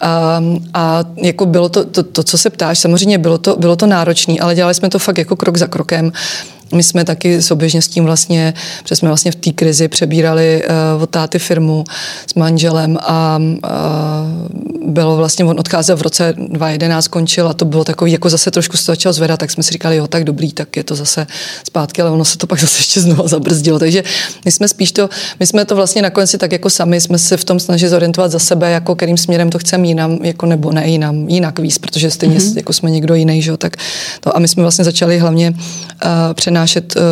A, 0.00 0.42
a 0.74 1.04
jako 1.16 1.46
bylo 1.46 1.68
to, 1.68 1.84
to, 1.84 2.02
to, 2.02 2.22
co 2.22 2.38
se 2.38 2.50
ptáš, 2.50 2.78
samozřejmě 2.78 3.18
bylo 3.18 3.38
to, 3.38 3.56
bylo 3.56 3.76
to 3.76 3.86
náročné, 3.86 4.34
ale 4.40 4.54
dělali 4.54 4.74
jsme 4.74 4.88
to 4.88 4.98
fakt 4.98 5.18
jako 5.18 5.36
krok 5.36 5.56
za 5.56 5.66
krokem. 5.66 6.12
My 6.74 6.82
jsme 6.82 7.04
taky 7.04 7.42
souběžně 7.42 7.82
s 7.82 7.88
tím 7.88 8.04
vlastně, 8.04 8.54
protože 8.82 8.96
jsme 8.96 9.08
vlastně 9.08 9.32
v 9.32 9.34
té 9.34 9.52
krizi 9.52 9.88
přebírali 9.88 10.62
uh, 10.96 11.02
od 11.02 11.10
táty 11.10 11.38
firmu 11.38 11.84
s 12.26 12.34
manželem 12.34 12.98
a 13.02 13.38
uh, 13.38 14.92
bylo 14.92 15.16
vlastně, 15.16 15.44
on 15.44 15.60
odcházel 15.60 15.96
v 15.96 16.02
roce 16.02 16.34
2011, 16.36 17.04
skončil 17.04 17.48
a 17.48 17.54
to 17.54 17.64
bylo 17.64 17.84
takový, 17.84 18.12
jako 18.12 18.28
zase 18.28 18.50
trošku 18.50 18.76
se 18.76 18.86
to 18.86 18.92
začalo 18.92 19.12
zvedat, 19.12 19.40
tak 19.40 19.50
jsme 19.50 19.62
si 19.62 19.72
říkali, 19.72 19.96
jo, 19.96 20.06
tak 20.06 20.24
dobrý, 20.24 20.52
tak 20.52 20.76
je 20.76 20.84
to 20.84 20.94
zase 20.94 21.26
zpátky, 21.66 22.02
ale 22.02 22.10
ono 22.10 22.24
se 22.24 22.38
to 22.38 22.46
pak 22.46 22.60
zase 22.60 22.78
ještě 22.78 23.00
znovu 23.00 23.28
zabrzdilo. 23.28 23.78
Takže 23.78 24.02
my 24.44 24.52
jsme 24.52 24.68
spíš 24.68 24.92
to, 24.92 25.08
my 25.40 25.46
jsme 25.46 25.64
to 25.64 25.76
vlastně 25.76 26.02
nakonec 26.02 26.30
si 26.30 26.38
tak 26.38 26.52
jako 26.52 26.70
sami 26.70 27.00
jsme 27.00 27.18
se 27.18 27.36
v 27.36 27.44
tom 27.44 27.60
snažili 27.60 27.90
zorientovat 27.90 28.30
za 28.30 28.38
sebe, 28.38 28.70
jako 28.70 28.94
kterým 28.94 29.16
směrem 29.16 29.50
to 29.50 29.58
chceme 29.58 29.86
jinam, 29.86 30.18
jako 30.22 30.46
nebo 30.46 30.72
ne 30.72 30.88
jinam, 30.88 31.28
jinak 31.28 31.58
víc, 31.58 31.78
protože 31.78 32.10
stejně 32.10 32.38
mm-hmm. 32.38 32.56
jako 32.56 32.72
jsme 32.72 32.90
někdo 32.90 33.14
jiný, 33.14 33.42
že 33.42 33.50
jo, 33.50 33.56
tak 33.56 33.76
to 34.20 34.36
a 34.36 34.38
my 34.38 34.48
jsme 34.48 34.62
vlastně 34.62 34.84
začali 34.84 35.18
hlavně 35.18 35.50
uh, 35.50 36.10
přenášet 36.34 36.57
uh, 36.96 37.02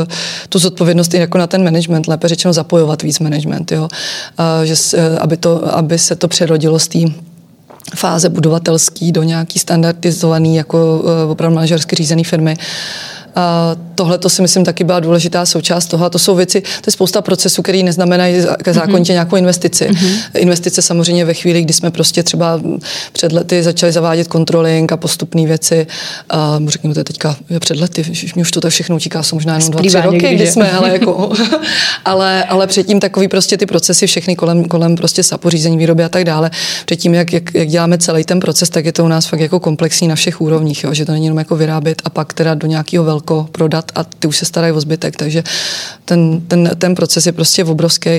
tu 0.49 0.59
zodpovědnost 0.59 1.15
i 1.15 1.19
jako 1.19 1.39
na 1.39 1.47
ten 1.47 1.65
management, 1.65 2.09
lépe 2.09 2.29
řečeno 2.29 2.53
zapojovat 2.53 3.03
víc 3.03 3.19
management, 3.19 3.73
jo, 3.73 3.83
uh, 3.83 4.65
že, 4.65 4.75
uh, 4.75 5.01
aby, 5.21 5.37
to, 5.37 5.77
aby 5.77 5.99
se 5.99 6.17
to 6.17 6.29
přerodilo 6.29 6.79
z 6.79 6.89
té 6.89 6.99
fáze 7.95 8.29
budovatelský 8.29 9.13
do 9.13 9.23
nějaký 9.23 9.59
standardizovaný 9.59 10.57
jako 10.57 10.99
uh, 10.99 11.31
opravdu 11.31 11.55
manažersky 11.55 11.97
řízený 11.97 12.25
firmy. 12.25 12.57
Uh, 12.59 12.65
tohle 13.95 14.19
to 14.19 14.29
si 14.29 14.43
myslím 14.43 14.65
taky 14.65 14.85
byla 14.85 15.01
důležitá 15.01 15.47
součást 15.47 15.87
toho. 15.87 16.07
A 16.07 16.11
to 16.11 16.19
jsou 16.19 16.35
věci, 16.35 16.61
to 16.61 16.87
je 16.87 16.93
spousta 16.93 17.23
procesů, 17.23 17.63
které 17.63 17.83
neznamenají 17.83 18.41
zákonitě 18.41 19.13
mm-hmm. 19.13 19.15
nějakou 19.15 19.37
investici. 19.37 19.89
Mm-hmm. 19.89 20.19
Investice 20.35 20.83
samozřejmě 20.83 21.25
ve 21.25 21.35
chvíli, 21.35 21.63
kdy 21.63 21.73
jsme 21.73 21.91
prostě 21.91 22.23
třeba 22.23 22.61
před 23.13 23.33
lety 23.33 23.63
začali 23.63 23.93
zavádět 23.93 24.29
controlling 24.33 24.93
a 24.93 24.97
postupné 24.97 25.47
věci. 25.47 25.87
A 26.31 26.59
řekněme 26.67 26.95
to 26.95 27.01
je 27.01 27.05
teďka 27.05 27.37
před 27.59 27.77
lety, 27.77 28.05
mě 28.35 28.43
už 28.43 28.51
to 28.51 28.61
tak 28.61 28.71
všechno 28.71 28.97
utíká, 28.97 29.23
jsou 29.23 29.37
možná 29.37 29.55
jenom 29.55 29.71
dva, 29.71 29.81
tři 29.81 30.01
roky, 30.01 30.17
někdy, 30.17 30.35
kdy 30.35 30.47
jsme, 30.47 30.73
ale, 30.73 30.91
jako, 30.93 31.33
ale, 32.05 32.45
ale 32.45 32.67
předtím 32.67 33.01
takový 33.01 33.29
prostě 33.29 33.57
ty 33.57 33.67
procesy 33.67 34.07
všechny 34.07 34.37
kolem, 34.37 34.65
kolem 34.65 34.97
prostě 34.97 35.23
sapořízení 35.23 35.79
výroby 35.79 36.05
a 36.05 36.09
tak 36.09 36.25
dále. 36.25 36.51
Předtím, 36.87 37.15
jak, 37.15 37.33
jak, 37.33 37.55
jak, 37.55 37.69
děláme 37.69 37.99
celý 37.99 38.25
ten 38.25 38.41
proces, 38.41 38.71
tak 38.71 38.85
je 38.85 38.93
to 38.93 39.05
u 39.05 39.09
nás 39.09 39.27
fakt 39.27 39.41
jako 39.41 39.61
komplexní 39.61 40.09
na 40.09 40.15
všech 40.15 40.41
úrovních, 40.41 40.85
jo? 40.85 40.95
že 40.95 41.05
to 41.05 41.13
není 41.13 41.25
jenom 41.25 41.39
jako 41.39 41.57
vyrábět 41.57 42.03
a 42.05 42.11
pak 42.11 42.33
teda 42.33 42.55
do 42.55 42.67
nějakého 42.67 43.05
velkého 43.05 43.26
velko 43.27 43.49
prodat 43.53 43.93
a 43.95 44.05
ty 44.05 44.29
už 44.29 44.37
se 44.37 44.45
starají 44.45 44.73
o 44.73 44.81
zbytek, 44.81 45.17
takže 45.17 45.45
ten, 46.05 46.41
ten, 46.49 46.71
ten 46.79 46.95
proces 46.95 47.27
je 47.27 47.33
prostě 47.33 47.65
obrovský. 47.65 48.11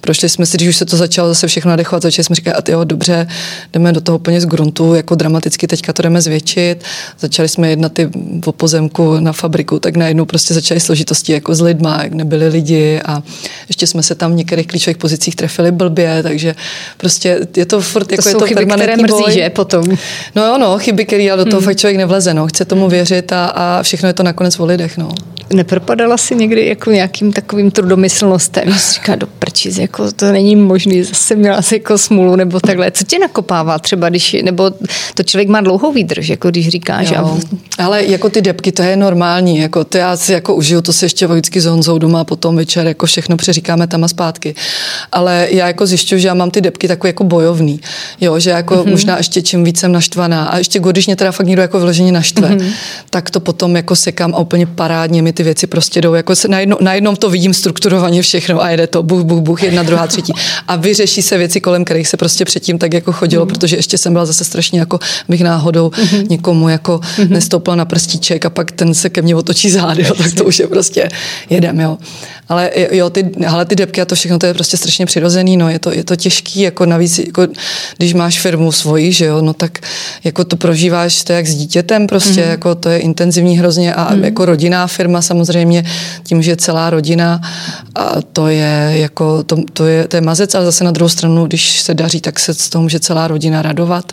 Prošli 0.00 0.28
jsme 0.28 0.46
si, 0.46 0.56
když 0.56 0.68
už 0.68 0.76
se 0.76 0.84
to 0.84 0.96
začalo 0.96 1.28
zase 1.28 1.46
všechno 1.46 1.70
nadechovat, 1.70 2.02
začali 2.02 2.24
jsme 2.24 2.36
říkat, 2.36 2.68
a 2.68 2.72
jo, 2.72 2.84
dobře, 2.84 3.26
jdeme 3.72 3.92
do 3.92 4.00
toho 4.00 4.18
úplně 4.18 4.40
z 4.40 4.46
gruntu, 4.46 4.94
jako 4.94 5.14
dramaticky 5.14 5.66
teďka 5.66 5.92
to 5.92 6.02
jdeme 6.02 6.20
zvětšit. 6.20 6.84
Začali 7.20 7.48
jsme 7.48 7.70
jednat 7.70 7.92
ty 7.92 8.08
o 8.46 8.52
pozemku 8.52 9.20
na 9.20 9.32
fabriku, 9.32 9.78
tak 9.78 9.96
najednou 9.96 10.24
prostě 10.24 10.54
začaly 10.54 10.80
složitosti 10.80 11.32
jako 11.32 11.54
s 11.54 11.60
lidma, 11.60 12.00
jak 12.02 12.12
nebyli 12.12 12.48
lidi 12.48 13.00
a 13.04 13.22
ještě 13.68 13.86
jsme 13.86 14.02
se 14.02 14.14
tam 14.14 14.32
v 14.32 14.34
některých 14.34 14.66
klíčových 14.66 14.96
pozicích 14.98 15.36
trefili 15.36 15.72
blbě, 15.72 16.22
takže 16.22 16.54
prostě 16.96 17.46
je 17.56 17.66
to 17.66 17.80
furt, 17.80 18.04
to 18.04 18.14
jako 18.14 18.28
je 18.28 18.34
to 18.34 18.46
chyby, 18.46 18.66
které 18.66 18.96
mrzí, 18.96 19.22
boj. 19.24 19.32
že 19.32 19.50
potom. 19.50 19.84
No 20.34 20.46
jo, 20.46 20.58
no, 20.58 20.78
chyby, 20.78 21.04
které 21.04 21.36
do 21.36 21.44
toho 21.44 21.60
hmm. 21.60 21.64
fakt 21.64 21.78
člověk 21.78 21.96
nevleze, 21.96 22.34
no, 22.34 22.46
chce 22.46 22.64
tomu 22.64 22.88
věřit 22.88 23.32
a, 23.32 23.46
a 23.46 23.82
všechno 23.82 24.08
je 24.08 24.12
to 24.12 24.22
nakonec 24.22 24.49
o 24.58 24.64
lidech, 24.64 24.98
no. 24.98 25.08
Nepropadala 25.54 26.16
si 26.16 26.36
někdy 26.36 26.66
jako 26.66 26.90
nějakým 26.90 27.32
takovým 27.32 27.70
trudomyslnostem, 27.70 28.74
si 28.78 28.94
říká 28.94 29.14
do 29.14 29.26
prčic, 29.26 29.78
jako 29.78 30.12
to 30.12 30.32
není 30.32 30.56
možný, 30.56 31.02
zase 31.02 31.34
měla 31.34 31.62
si 31.62 31.74
jako 31.74 31.98
smůlu 31.98 32.36
nebo 32.36 32.60
takhle. 32.60 32.90
Co 32.90 33.04
tě 33.04 33.18
nakopává 33.18 33.78
třeba, 33.78 34.08
když, 34.08 34.36
nebo 34.44 34.70
to 35.14 35.22
člověk 35.22 35.48
má 35.48 35.60
dlouhou 35.60 35.92
výdrž, 35.92 36.28
jako 36.28 36.50
když 36.50 36.68
říká, 36.68 37.02
že... 37.02 37.16
Ale 37.78 38.04
jako 38.04 38.28
ty 38.30 38.40
depky, 38.42 38.72
to 38.72 38.82
je 38.82 38.96
normální, 38.96 39.58
jako 39.58 39.84
to 39.84 39.98
já 39.98 40.16
si 40.16 40.32
jako 40.32 40.54
užiju, 40.54 40.82
to 40.82 40.92
si 40.92 41.04
ještě 41.04 41.26
vždycky 41.26 41.60
s 41.60 41.66
Honzou 41.66 41.98
doma 41.98 42.24
potom 42.24 42.56
večer 42.56 42.86
jako 42.86 43.06
všechno 43.06 43.36
přeříkáme 43.36 43.86
tam 43.86 44.04
a 44.04 44.08
zpátky. 44.08 44.54
Ale 45.12 45.48
já 45.50 45.66
jako 45.66 45.86
zjišťuju, 45.86 46.20
že 46.20 46.28
já 46.28 46.34
mám 46.34 46.50
ty 46.50 46.60
depky 46.60 46.88
takový 46.88 47.08
jako 47.08 47.24
bojovný, 47.24 47.80
jo, 48.20 48.38
že 48.38 48.50
jako 48.50 48.74
mm-hmm. 48.74 48.90
možná 48.90 49.16
ještě 49.16 49.42
čím 49.42 49.64
víc 49.64 49.78
jsem 49.78 49.92
naštvaná 49.92 50.44
a 50.44 50.58
ještě 50.58 50.78
když 50.78 51.06
mě 51.06 51.16
teda 51.16 51.32
fakt 51.32 51.46
někdo 51.46 51.62
jako 51.62 51.78
vyloženě 51.78 52.12
naštve, 52.12 52.48
mm-hmm. 52.48 52.72
tak 53.10 53.30
to 53.30 53.40
potom 53.40 53.76
jako 53.76 53.96
sekám 53.96 54.29
a 54.34 54.38
úplně 54.38 54.66
parádně 54.66 55.22
mi 55.22 55.32
ty 55.32 55.42
věci 55.42 55.66
prostě 55.66 56.00
jdou, 56.00 56.14
jako 56.14 56.36
se 56.36 56.48
najednou, 56.48 56.76
najednou 56.80 57.16
to 57.16 57.30
vidím 57.30 57.54
strukturovaně 57.54 58.22
všechno 58.22 58.62
a 58.62 58.70
jede 58.70 58.86
to, 58.86 59.02
buch, 59.02 59.22
buch, 59.22 59.40
buch, 59.40 59.62
jedna, 59.62 59.82
druhá, 59.82 60.06
třetí. 60.06 60.32
A 60.68 60.76
vyřeší 60.76 61.22
se 61.22 61.38
věci, 61.38 61.60
kolem 61.60 61.84
kterých 61.84 62.08
se 62.08 62.16
prostě 62.16 62.44
předtím 62.44 62.78
tak 62.78 62.94
jako 62.94 63.12
chodilo, 63.12 63.44
mm. 63.44 63.48
protože 63.48 63.76
ještě 63.76 63.98
jsem 63.98 64.12
byla 64.12 64.26
zase 64.26 64.44
strašně 64.44 64.80
jako, 64.80 64.98
bych 65.28 65.40
náhodou 65.40 65.88
mm-hmm. 65.88 66.26
někomu 66.30 66.68
jako 66.68 67.00
mm-hmm. 67.02 67.30
nestoupila 67.30 67.76
na 67.76 67.84
prstíček 67.84 68.46
a 68.46 68.50
pak 68.50 68.70
ten 68.70 68.94
se 68.94 69.10
ke 69.10 69.22
mně 69.22 69.36
otočí 69.36 69.70
zády, 69.70 70.02
jo, 70.02 70.14
tak 70.14 70.32
to 70.32 70.44
už 70.44 70.58
je 70.58 70.66
prostě 70.66 71.08
jedem, 71.50 71.80
jo. 71.80 71.98
Ale 72.48 72.70
jo, 72.90 73.10
ty, 73.10 73.30
ale 73.48 73.64
ty 73.64 73.76
depky 73.76 74.00
a 74.00 74.04
to 74.04 74.14
všechno, 74.14 74.38
to 74.38 74.46
je 74.46 74.54
prostě 74.54 74.76
strašně 74.76 75.06
přirozený, 75.06 75.56
no, 75.56 75.68
je 75.68 75.78
to, 75.78 75.92
je 75.92 76.04
to 76.04 76.16
těžký, 76.16 76.60
jako 76.60 76.86
navíc, 76.86 77.18
jako, 77.18 77.46
když 77.96 78.14
máš 78.14 78.40
firmu 78.40 78.72
svoji, 78.72 79.12
že 79.12 79.24
jo, 79.24 79.42
no 79.42 79.54
tak 79.54 79.78
jako 80.24 80.44
to 80.44 80.56
prožíváš, 80.56 81.24
to 81.24 81.32
jak 81.32 81.46
s 81.46 81.54
dítětem 81.54 82.06
prostě, 82.06 82.44
mm. 82.44 82.50
jako 82.50 82.74
to 82.74 82.88
je 82.88 82.98
intenzivní 82.98 83.58
hrozně 83.58 83.94
a 83.94 84.14
mm. 84.20 84.24
jako 84.24 84.44
rodinná 84.44 84.86
firma 84.86 85.22
samozřejmě, 85.22 85.84
tím, 86.22 86.42
že 86.42 86.56
celá 86.56 86.90
rodina 86.90 87.40
a 87.94 88.22
to 88.32 88.46
je 88.46 88.92
jako, 88.94 89.42
to, 89.42 89.56
to, 89.72 89.86
je, 89.86 90.08
to 90.08 90.16
je 90.16 90.20
mazec, 90.20 90.54
ale 90.54 90.64
zase 90.64 90.84
na 90.84 90.90
druhou 90.90 91.08
stranu, 91.08 91.46
když 91.46 91.80
se 91.80 91.94
daří, 91.94 92.20
tak 92.20 92.38
se 92.38 92.54
z 92.54 92.68
toho 92.68 92.82
může 92.82 93.00
celá 93.00 93.28
rodina 93.28 93.62
radovat. 93.62 94.12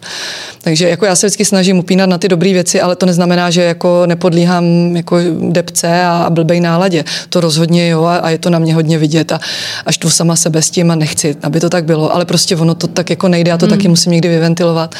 Takže 0.61 0.89
jako 0.89 1.05
já 1.05 1.15
se 1.15 1.27
vždycky 1.27 1.45
snažím 1.45 1.79
upínat 1.79 2.09
na 2.09 2.17
ty 2.17 2.27
dobré 2.27 2.53
věci, 2.53 2.81
ale 2.81 2.95
to 2.95 3.05
neznamená, 3.05 3.49
že 3.49 3.63
jako 3.63 4.05
nepodlíhám 4.05 4.95
jako 4.95 5.17
depce 5.49 6.03
a 6.03 6.27
blbej 6.29 6.59
náladě. 6.59 7.03
To 7.29 7.41
rozhodně 7.41 7.89
jo 7.89 8.03
a, 8.03 8.17
a 8.17 8.29
je 8.29 8.37
to 8.37 8.49
na 8.49 8.59
mě 8.59 8.75
hodně 8.75 8.97
vidět 8.97 9.31
a 9.31 9.39
až 9.85 9.97
tu 9.97 10.09
sama 10.09 10.35
sebe 10.35 10.61
s 10.61 10.69
tím 10.69 10.91
a 10.91 10.95
nechci, 10.95 11.35
aby 11.43 11.59
to 11.59 11.69
tak 11.69 11.85
bylo, 11.85 12.15
ale 12.15 12.25
prostě 12.25 12.55
ono 12.55 12.75
to 12.75 12.87
tak 12.87 13.09
jako 13.09 13.27
nejde, 13.27 13.49
já 13.49 13.57
to 13.57 13.65
mm. 13.65 13.69
taky 13.69 13.87
musím 13.87 14.11
někdy 14.11 14.29
vyventilovat 14.29 14.95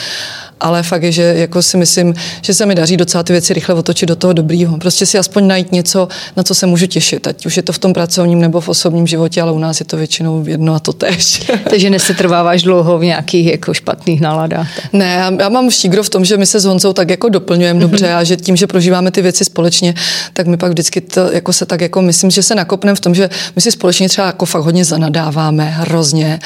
ale 0.60 0.84
fakt 0.84 1.04
je, 1.04 1.12
že 1.12 1.24
jako 1.38 1.62
si 1.62 1.78
myslím, 1.78 2.14
že 2.42 2.54
se 2.54 2.66
mi 2.66 2.76
daří 2.76 2.98
docela 2.98 3.24
ty 3.24 3.34
věci 3.34 3.54
rychle 3.54 3.76
otočit 3.76 4.06
do 4.06 4.16
toho 4.16 4.34
dobrýho. 4.34 4.78
Prostě 4.78 5.06
si 5.06 5.18
aspoň 5.18 5.48
najít 5.48 5.72
něco, 5.72 6.08
na 6.36 6.44
co 6.44 6.56
se 6.56 6.66
můžu 6.66 6.86
těšit, 6.86 7.28
ať 7.28 7.46
už 7.46 7.58
je 7.58 7.64
to 7.64 7.74
v 7.74 7.80
tom 7.80 7.94
pracovním 7.94 8.42
nebo 8.42 8.62
v 8.62 8.70
osobním 8.70 9.08
životě, 9.08 9.42
ale 9.42 9.52
u 9.52 9.60
nás 9.60 9.80
je 9.80 9.86
to 9.86 9.98
většinou 9.98 10.46
jedno 10.48 10.76
a 10.76 10.80
to 10.80 10.94
tež. 10.94 11.52
Takže 11.70 11.90
nesetrváváš 11.90 12.64
dlouho 12.64 12.98
v 12.98 13.04
nějakých 13.04 13.46
jako 13.46 13.74
špatných 13.74 14.22
náladách? 14.22 14.68
Ne, 14.94 15.34
já, 15.40 15.50
mám 15.50 15.72
štígro 15.72 16.04
v 16.04 16.10
tom, 16.10 16.26
že 16.26 16.38
my 16.38 16.46
se 16.46 16.60
s 16.60 16.66
Honzou 16.66 16.94
tak 16.94 17.10
jako 17.10 17.30
doplňujeme 17.30 17.80
dobře 17.80 18.08
mhm. 18.08 18.16
a 18.16 18.24
že 18.24 18.38
tím, 18.38 18.56
že 18.56 18.68
prožíváme 18.68 19.12
ty 19.12 19.22
věci 19.22 19.46
společně, 19.46 19.94
tak 20.34 20.48
my 20.48 20.58
pak 20.58 20.72
vždycky 20.72 21.02
to, 21.02 21.32
jako 21.32 21.54
se 21.54 21.66
tak 21.66 21.82
jako 21.82 22.02
myslím, 22.02 22.32
že 22.32 22.44
se 22.44 22.56
nakopneme 22.56 22.96
v 22.96 23.00
tom, 23.00 23.16
že 23.16 23.30
my 23.56 23.62
si 23.62 23.72
společně 23.72 24.10
třeba 24.10 24.28
jako 24.28 24.46
fakt 24.46 24.64
hodně 24.64 24.86
zanadáváme, 24.86 25.66
hrozně. 25.66 26.40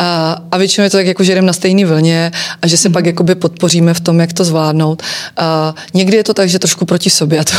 A, 0.00 0.42
a 0.50 0.56
většinou 0.56 0.84
je 0.84 0.90
to 0.90 0.96
tak, 0.96 1.06
jako, 1.06 1.24
že 1.24 1.34
jdeme 1.34 1.46
na 1.46 1.52
stejné 1.52 1.84
vlně 1.84 2.32
a 2.62 2.66
že 2.66 2.76
se 2.76 2.88
mm. 2.88 2.92
pak 2.92 3.06
jakoby 3.06 3.34
podpoříme 3.34 3.94
v 3.94 4.00
tom, 4.00 4.20
jak 4.20 4.32
to 4.32 4.44
zvládnout. 4.44 5.02
A 5.36 5.74
někdy 5.94 6.16
je 6.16 6.24
to 6.24 6.34
tak, 6.34 6.48
že 6.48 6.58
trošku 6.58 6.84
proti 6.84 7.10
sobě 7.10 7.38
a 7.38 7.44
to 7.44 7.52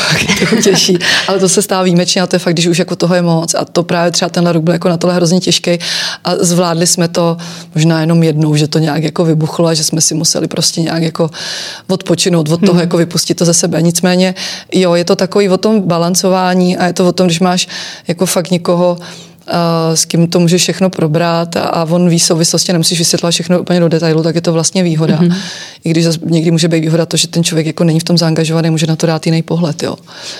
to 0.49 0.61
těší, 0.61 0.97
ale 1.27 1.39
to 1.39 1.49
se 1.49 1.61
stává 1.61 1.83
výjimečně 1.83 2.21
a 2.21 2.27
to 2.27 2.35
je 2.35 2.39
fakt, 2.39 2.53
když 2.53 2.67
už 2.67 2.79
jako 2.79 2.95
toho 2.95 3.15
je 3.15 3.21
moc. 3.21 3.53
A 3.53 3.65
to 3.65 3.83
právě 3.83 4.11
třeba 4.11 4.29
tenhle 4.29 4.53
rok 4.53 4.63
byl 4.63 4.73
jako 4.73 4.89
na 4.89 4.97
tohle 4.97 5.15
hrozně 5.15 5.39
těžký 5.39 5.77
a 6.23 6.35
zvládli 6.35 6.87
jsme 6.87 7.07
to 7.07 7.37
možná 7.75 8.01
jenom 8.01 8.23
jednou, 8.23 8.55
že 8.55 8.67
to 8.67 8.79
nějak 8.79 9.03
jako 9.03 9.25
vybuchlo 9.25 9.67
a 9.67 9.73
že 9.73 9.83
jsme 9.83 10.01
si 10.01 10.15
museli 10.15 10.47
prostě 10.47 10.81
nějak 10.81 11.03
jako 11.03 11.29
odpočinout 11.87 12.49
od 12.49 12.59
toho, 12.65 12.73
mm. 12.73 12.79
jako 12.79 12.97
vypustit 12.97 13.37
to 13.37 13.45
ze 13.45 13.53
sebe. 13.53 13.81
Nicméně, 13.81 14.35
jo, 14.73 14.93
je 14.93 15.05
to 15.05 15.15
takový 15.15 15.49
o 15.49 15.57
tom 15.57 15.81
balancování 15.81 16.77
a 16.77 16.85
je 16.85 16.93
to 16.93 17.07
o 17.07 17.11
tom, 17.11 17.27
když 17.27 17.39
máš 17.39 17.67
jako 18.07 18.25
fakt 18.25 18.51
někoho, 18.51 18.97
s 19.93 20.05
kým 20.05 20.27
to 20.27 20.39
může 20.39 20.57
všechno 20.57 20.89
probrat 20.89 21.55
a 21.55 21.87
on 21.89 22.09
ví 22.09 22.19
souvislosti, 22.19 22.71
nemusíš 22.71 22.99
vysvětlovat 22.99 23.31
všechno 23.31 23.59
úplně 23.59 23.79
do 23.79 23.89
detailu, 23.89 24.23
tak 24.23 24.35
je 24.35 24.41
to 24.41 24.53
vlastně 24.53 24.83
výhoda. 24.83 25.17
Mm-hmm. 25.17 25.35
I 25.83 25.89
když 25.89 26.05
někdy 26.23 26.51
může 26.51 26.67
být 26.67 26.79
výhoda 26.79 27.05
to, 27.05 27.17
že 27.17 27.27
ten 27.27 27.43
člověk 27.43 27.67
jako 27.67 27.83
není 27.83 27.99
v 27.99 28.03
tom 28.03 28.17
zaangažovaný, 28.17 28.69
může 28.69 28.87
na 28.87 28.95
to 28.95 29.07
dát 29.07 29.25
jiný 29.25 29.41
pohled. 29.41 29.83
Jo. 29.83 29.95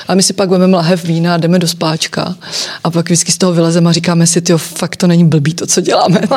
A 0.07 0.15
my 0.15 0.23
si 0.23 0.33
pak 0.33 0.47
budeme 0.47 0.77
lahev 0.77 1.03
vína 1.03 1.37
jdeme 1.37 1.59
do 1.59 1.67
spáčka 1.67 2.35
a 2.83 2.91
pak 2.91 3.05
vždycky 3.05 3.31
z 3.31 3.37
toho 3.37 3.53
vylezeme 3.53 3.89
a 3.89 3.93
říkáme 3.93 4.27
si, 4.27 4.41
jo, 4.49 4.57
fakt 4.57 4.95
to 4.95 5.07
není 5.07 5.25
blbý 5.25 5.53
to, 5.53 5.67
co 5.67 5.81
děláme. 5.81 6.21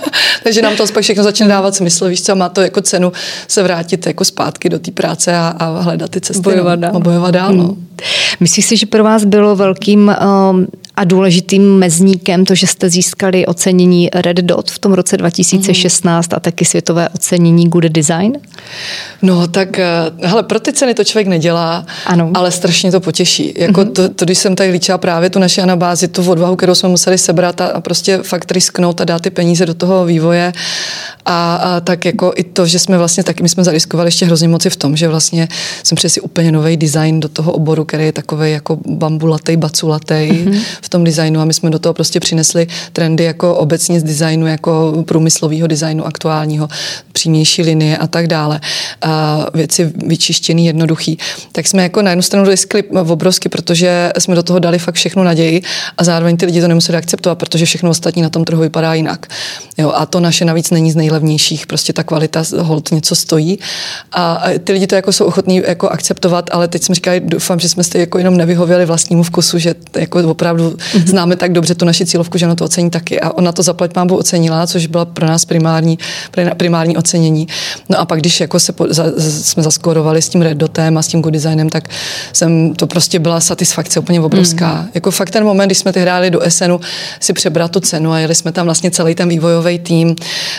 Takže 0.42 0.62
nám 0.62 0.76
to 0.76 0.86
pak 0.92 1.02
všechno 1.02 1.22
začne 1.22 1.48
dávat 1.48 1.74
smysl, 1.74 2.08
víš 2.08 2.22
co, 2.22 2.36
má 2.36 2.48
to 2.48 2.60
jako 2.60 2.80
cenu 2.80 3.12
se 3.48 3.62
vrátit 3.62 4.06
jako 4.06 4.24
zpátky 4.24 4.68
do 4.68 4.78
té 4.78 4.90
práce 4.90 5.36
a, 5.36 5.54
a 5.58 5.80
hledat 5.80 6.10
ty 6.10 6.20
cesty. 6.20 6.42
Bojovat 6.42 6.80
no. 6.80 6.86
dál. 6.86 6.96
A 6.96 7.00
bojovat 7.00 7.30
dál. 7.30 7.54
No. 7.54 7.64
Hmm. 7.64 7.86
Myslíš 8.40 8.66
si, 8.66 8.76
že 8.76 8.86
pro 8.86 9.04
vás 9.04 9.24
bylo 9.24 9.56
velkým 9.56 10.16
um, 10.50 10.66
a 10.96 11.04
důležitým 11.04 11.78
mezníkem 11.78 12.44
to, 12.44 12.54
že 12.54 12.66
jste 12.66 12.90
získali 12.90 13.46
ocenění 13.46 14.10
Red 14.14 14.36
Dot 14.36 14.70
v 14.70 14.78
tom 14.78 14.92
roce 14.92 15.16
2016 15.16 16.28
mm. 16.30 16.36
a 16.36 16.40
taky 16.40 16.64
světové 16.64 17.08
ocenění 17.08 17.68
Good 17.68 17.84
Design? 17.84 18.32
No 19.22 19.48
tak, 19.48 19.78
eh, 19.78 19.86
hele, 20.22 20.42
pro 20.42 20.60
ty 20.60 20.72
ceny 20.72 20.94
to 20.94 21.04
člověk 21.04 21.26
nedělá, 21.26 21.86
ano. 22.06 22.30
ale 22.34 22.50
strašně 22.50 22.90
to 22.90 23.00
potěší. 23.00 23.54
Jako 23.56 23.80
mm-hmm. 23.80 23.92
to, 23.92 24.08
to, 24.08 24.24
když 24.24 24.38
jsem 24.38 24.56
tady 24.56 24.70
líčila 24.70 24.98
právě 24.98 25.30
tu 25.30 25.38
naši 25.38 25.60
anabázi, 25.60 26.08
tu 26.08 26.30
odvahu, 26.30 26.56
kterou 26.56 26.74
jsme 26.74 26.88
museli 26.88 27.18
sebrat 27.18 27.60
a, 27.60 27.66
a 27.66 27.80
prostě 27.80 28.18
fakt 28.22 28.52
risknout 28.52 29.00
a 29.00 29.04
dát 29.04 29.22
ty 29.22 29.30
peníze 29.30 29.66
do 29.66 29.74
toho 29.74 30.04
vývoje 30.04 30.52
a, 31.24 31.54
a 31.54 31.80
tak 31.80 32.04
jako 32.04 32.32
i 32.36 32.44
to, 32.44 32.66
že 32.66 32.78
jsme 32.78 32.98
vlastně 32.98 33.24
taky, 33.24 33.42
my 33.42 33.48
jsme 33.48 33.64
zariskovali 33.64 34.06
ještě 34.06 34.26
hrozně 34.26 34.48
moci 34.48 34.70
v 34.70 34.76
tom, 34.76 34.96
že 34.96 35.08
vlastně 35.08 35.48
jsem 35.82 35.96
přesi 35.96 36.20
úplně 36.20 36.52
nový 36.52 36.76
design 36.76 37.20
do 37.20 37.28
toho 37.28 37.52
oboru, 37.52 37.84
který 37.84 38.04
je 38.04 38.12
takový 38.12 38.52
jako 38.52 38.78
bambulatej, 38.86 39.56
baculatej 39.56 40.30
mm-hmm. 40.30 40.60
V 40.82 40.88
tom 40.88 41.04
designu 41.04 41.40
a 41.40 41.44
my 41.44 41.54
jsme 41.54 41.70
do 41.70 41.78
toho 41.78 41.94
prostě 41.94 42.20
přinesli 42.20 42.66
trendy 42.92 43.24
jako 43.24 43.54
obecně 43.54 44.00
z 44.00 44.02
designu, 44.02 44.46
jako 44.46 45.04
průmyslového 45.06 45.66
designu 45.66 46.06
aktuálního, 46.06 46.68
přímější 47.12 47.62
linie 47.62 47.96
a 47.96 48.06
tak 48.06 48.26
dále. 48.26 48.60
A 49.02 49.46
věci 49.54 49.92
vyčištěný, 50.06 50.66
jednoduchý. 50.66 51.18
Tak 51.52 51.66
jsme 51.66 51.82
jako 51.82 52.02
na 52.02 52.10
jednu 52.10 52.22
stranu 52.22 52.48
riskli 52.48 52.82
obrovsky, 52.82 53.48
protože 53.48 54.10
jsme 54.18 54.34
do 54.34 54.42
toho 54.42 54.58
dali 54.58 54.78
fakt 54.78 54.94
všechno 54.94 55.24
naději 55.24 55.62
a 55.98 56.04
zároveň 56.04 56.36
ty 56.36 56.46
lidi 56.46 56.60
to 56.60 56.68
nemuseli 56.68 56.98
akceptovat, 56.98 57.38
protože 57.38 57.64
všechno 57.64 57.90
ostatní 57.90 58.22
na 58.22 58.30
tom 58.30 58.44
trhu 58.44 58.60
vypadá 58.60 58.94
jinak. 58.94 59.26
Jo, 59.78 59.92
a 59.94 60.06
to 60.06 60.20
naše 60.20 60.44
navíc 60.44 60.70
není 60.70 60.92
z 60.92 60.96
nejlevnějších, 60.96 61.66
prostě 61.66 61.92
ta 61.92 62.02
kvalita 62.02 62.42
hold 62.58 62.92
něco 62.92 63.14
stojí. 63.14 63.58
A 64.12 64.42
ty 64.64 64.72
lidi 64.72 64.86
to 64.86 64.94
jako 64.94 65.12
jsou 65.12 65.24
ochotní 65.24 65.62
jako 65.66 65.88
akceptovat, 65.88 66.50
ale 66.52 66.68
teď 66.68 66.82
jsme 66.82 66.94
říkali, 66.94 67.20
doufám, 67.20 67.60
že 67.60 67.68
jsme 67.68 67.84
si 67.84 67.98
jako 67.98 68.18
jenom 68.18 68.36
nevyhověli 68.36 68.86
vlastnímu 68.86 69.22
vkusu, 69.22 69.58
že 69.58 69.74
jako 69.96 70.30
opravdu 70.30 70.69
mm-hmm. 70.76 71.06
známe 71.06 71.36
tak 71.36 71.52
dobře 71.52 71.74
tu 71.74 71.84
naši 71.84 72.06
cílovku, 72.06 72.38
že 72.38 72.46
ono 72.46 72.56
to 72.56 72.64
ocení 72.64 72.90
taky. 72.90 73.20
A 73.20 73.30
ona 73.30 73.52
to 73.52 73.62
zaplať 73.62 73.96
mámu 73.96 74.16
ocenila, 74.16 74.66
což 74.66 74.86
byla 74.86 75.04
pro 75.04 75.26
nás 75.26 75.44
primární, 75.44 75.98
primární 76.56 76.96
ocenění. 76.96 77.48
No 77.88 78.00
a 78.00 78.04
pak, 78.04 78.20
když 78.20 78.40
jako 78.40 78.60
se 78.60 78.72
po, 78.72 78.86
za, 78.90 79.04
jsme 79.18 79.62
zaskorovali 79.62 80.22
s 80.22 80.28
tím 80.28 80.42
Red 80.42 80.58
Dotem 80.58 80.98
a 80.98 81.02
s 81.02 81.08
tím 81.08 81.22
Good 81.22 81.32
Designem, 81.32 81.68
tak 81.68 81.88
jsem, 82.32 82.74
to 82.74 82.86
prostě 82.86 83.18
byla 83.18 83.40
satisfakce 83.40 84.00
úplně 84.00 84.20
obrovská. 84.20 84.74
Mm. 84.74 84.88
Jako 84.94 85.10
fakt 85.10 85.30
ten 85.30 85.44
moment, 85.44 85.68
když 85.68 85.78
jsme 85.78 85.92
ty 85.92 86.00
hráli 86.00 86.30
do 86.30 86.40
SNu, 86.48 86.80
si 87.20 87.32
přebrat 87.32 87.70
tu 87.70 87.80
cenu 87.80 88.12
a 88.12 88.18
jeli 88.18 88.34
jsme 88.34 88.52
tam 88.52 88.64
vlastně 88.64 88.90
celý 88.90 89.14
ten 89.14 89.28
vývojový 89.28 89.78
tým 89.78 90.16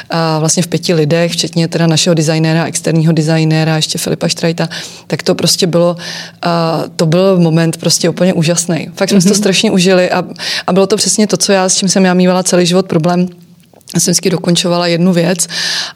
a 0.10 0.40
vlastně 0.40 0.64
v 0.64 0.68
pěti 0.68 0.94
lidech, 0.94 1.32
včetně 1.32 1.68
teda 1.68 1.88
našeho 1.88 2.14
designéra, 2.14 2.66
externího 2.66 3.14
designéra, 3.14 3.76
ještě 3.76 3.98
Filipa 3.98 4.28
Štrajta, 4.28 4.70
tak 5.08 5.24
to 5.24 5.36
prostě 5.36 5.68
bylo, 5.68 5.98
a 6.42 6.84
to 6.96 7.06
byl 7.06 7.40
moment 7.40 7.78
prostě 7.78 8.10
úplně 8.10 8.34
úžasný. 8.34 8.90
Fakt 8.96 9.10
jsme 9.10 9.20
mm-hmm. 9.20 9.28
to 9.28 9.36
strašně 9.36 9.72
užili 9.72 10.01
a, 10.10 10.24
a 10.68 10.74
bylo 10.74 10.88
to 10.88 10.98
přesně 10.98 11.28
to, 11.28 11.38
co 11.38 11.52
já, 11.52 11.70
s 11.70 11.76
čím 11.76 11.90
jsem 11.90 12.06
já 12.06 12.14
mývala 12.14 12.44
celý 12.44 12.66
život 12.66 12.86
problém, 12.86 13.28
já 13.94 14.00
jsem 14.00 14.12
vždycky 14.12 14.30
dokončovala 14.30 14.88
jednu 14.88 15.14
věc 15.14 15.48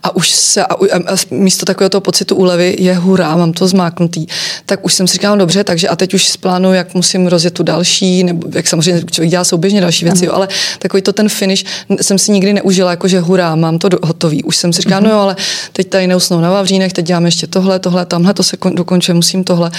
a 0.03 0.15
už 0.15 0.29
se, 0.29 0.65
a, 0.65 0.73
a, 0.73 1.15
místo 1.31 1.65
takového 1.65 1.89
toho 1.89 2.01
pocitu 2.01 2.35
úlevy 2.35 2.75
je 2.79 2.93
hurá, 2.93 3.35
mám 3.35 3.53
to 3.53 3.67
zmáknutý, 3.67 4.25
tak 4.65 4.85
už 4.85 4.93
jsem 4.93 5.07
si 5.07 5.13
říkala, 5.13 5.35
no 5.35 5.45
dobře, 5.45 5.63
takže 5.63 5.87
a 5.87 5.95
teď 5.95 6.13
už 6.13 6.27
splánuju, 6.27 6.73
jak 6.73 6.93
musím 6.93 7.27
rozjet 7.27 7.53
tu 7.53 7.63
další, 7.63 8.23
nebo 8.23 8.47
jak 8.55 8.67
samozřejmě 8.67 9.03
člověk 9.11 9.31
dělá 9.31 9.43
souběžně 9.43 9.81
další 9.81 10.05
věci, 10.05 10.25
jo, 10.25 10.31
ale 10.33 10.47
takový 10.79 11.01
to 11.01 11.13
ten 11.13 11.29
finish 11.29 11.63
jsem 12.01 12.17
si 12.17 12.31
nikdy 12.31 12.53
neužila, 12.53 12.91
jako 12.91 13.07
že 13.07 13.19
hurá, 13.19 13.55
mám 13.55 13.79
to 13.79 13.89
do, 13.89 13.97
hotový. 14.03 14.43
Už 14.43 14.55
jsem 14.55 14.73
si 14.73 14.81
říkala, 14.81 14.99
no 14.99 15.09
jo, 15.09 15.17
ale 15.17 15.35
teď 15.73 15.89
tady 15.89 16.07
neusnou 16.07 16.41
na 16.41 16.51
Vavřínech, 16.51 16.93
teď 16.93 17.05
děláme 17.05 17.27
ještě 17.27 17.47
tohle, 17.47 17.79
tohle, 17.79 18.05
tamhle, 18.05 18.33
to 18.33 18.43
se 18.43 18.57
kon, 18.57 18.75
dokončuje, 18.75 19.15
musím 19.15 19.43
tohle. 19.43 19.71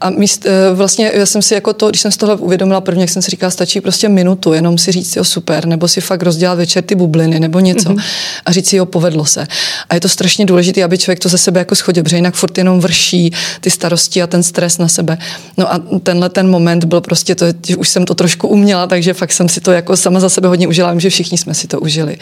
A 0.00 0.10
míst, 0.10 0.46
eh, 0.46 0.74
vlastně 0.74 1.10
já 1.14 1.26
jsem 1.26 1.42
si 1.42 1.54
jako 1.54 1.72
to, 1.72 1.88
když 1.88 2.00
jsem 2.00 2.12
si 2.12 2.18
tohle 2.18 2.36
uvědomila 2.36 2.80
prvně, 2.80 3.02
jak 3.02 3.10
jsem 3.10 3.22
si 3.22 3.30
říkala, 3.30 3.50
stačí 3.50 3.80
prostě 3.80 4.08
minutu, 4.08 4.52
jenom 4.52 4.78
si 4.78 4.92
říct, 4.92 5.16
jo, 5.16 5.24
super, 5.24 5.66
nebo 5.66 5.88
si 5.88 6.00
fakt 6.00 6.22
rozdělat 6.22 6.54
večer 6.54 6.84
ty 6.84 6.94
bubliny, 6.94 7.40
nebo 7.40 7.53
něco 7.60 7.88
mm-hmm. 7.88 8.02
a 8.46 8.52
říct 8.52 8.68
si, 8.68 8.76
jo, 8.76 8.86
povedlo 8.86 9.24
se. 9.24 9.46
A 9.90 9.94
je 9.94 10.00
to 10.00 10.08
strašně 10.08 10.46
důležité, 10.46 10.84
aby 10.84 10.98
člověk 10.98 11.18
to 11.18 11.28
ze 11.28 11.38
sebe 11.38 11.60
jako 11.60 11.74
schodil, 11.74 12.02
protože 12.02 12.16
jinak 12.16 12.34
furt 12.34 12.58
jenom 12.58 12.80
vrší 12.80 13.32
ty 13.60 13.70
starosti 13.70 14.22
a 14.22 14.26
ten 14.26 14.42
stres 14.42 14.78
na 14.78 14.88
sebe. 14.88 15.18
No 15.56 15.72
a 15.72 15.80
tenhle 16.02 16.28
ten 16.28 16.50
moment 16.50 16.84
byl 16.84 17.00
prostě 17.00 17.34
to, 17.34 17.46
že 17.66 17.76
už 17.76 17.88
jsem 17.88 18.04
to 18.04 18.14
trošku 18.14 18.48
uměla, 18.48 18.86
takže 18.86 19.14
fakt 19.14 19.32
jsem 19.32 19.48
si 19.48 19.60
to 19.60 19.72
jako 19.72 19.96
sama 19.96 20.20
za 20.20 20.28
sebe 20.28 20.48
hodně 20.48 20.68
užila, 20.68 20.90
vím, 20.90 21.00
že 21.00 21.10
všichni 21.10 21.38
jsme 21.38 21.54
si 21.54 21.66
to 21.66 21.80
užili. 21.80 22.16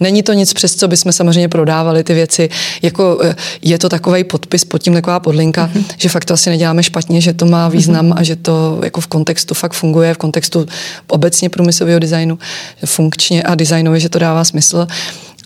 Není 0.00 0.22
to 0.22 0.32
nic, 0.32 0.52
přes 0.52 0.74
co 0.74 0.88
bychom 0.88 1.12
samozřejmě 1.12 1.48
prodávali 1.48 2.04
ty 2.04 2.14
věci, 2.14 2.48
jako 2.82 3.18
eh, 3.24 3.36
je 3.62 3.78
to 3.78 3.88
takový 3.88 4.24
podpis 4.24 4.64
pod 4.64 4.82
tím 4.82 4.94
taková 4.94 5.20
podlinka, 5.20 5.70
mm-hmm. 5.74 5.84
že 5.96 6.08
fakt 6.08 6.24
to 6.24 6.34
asi 6.34 6.50
neděláme 6.50 6.82
špatně, 6.82 7.20
že 7.20 7.32
to 7.32 7.46
má 7.46 7.68
význam 7.68 8.10
mm-hmm. 8.10 8.18
a 8.18 8.22
že 8.22 8.36
to 8.36 8.80
jako 8.84 9.00
v 9.00 9.06
kontextu 9.06 9.54
fakt 9.54 9.72
funguje, 9.72 10.14
v 10.14 10.18
kontextu 10.18 10.66
obecně 11.06 11.48
průmyslového 11.48 11.98
designu, 11.98 12.38
funkčně 12.84 13.42
a 13.42 13.54
designově, 13.54 14.00
že 14.00 14.08
to 14.08 14.18
dává 14.18 14.44
smysl. 14.44 14.75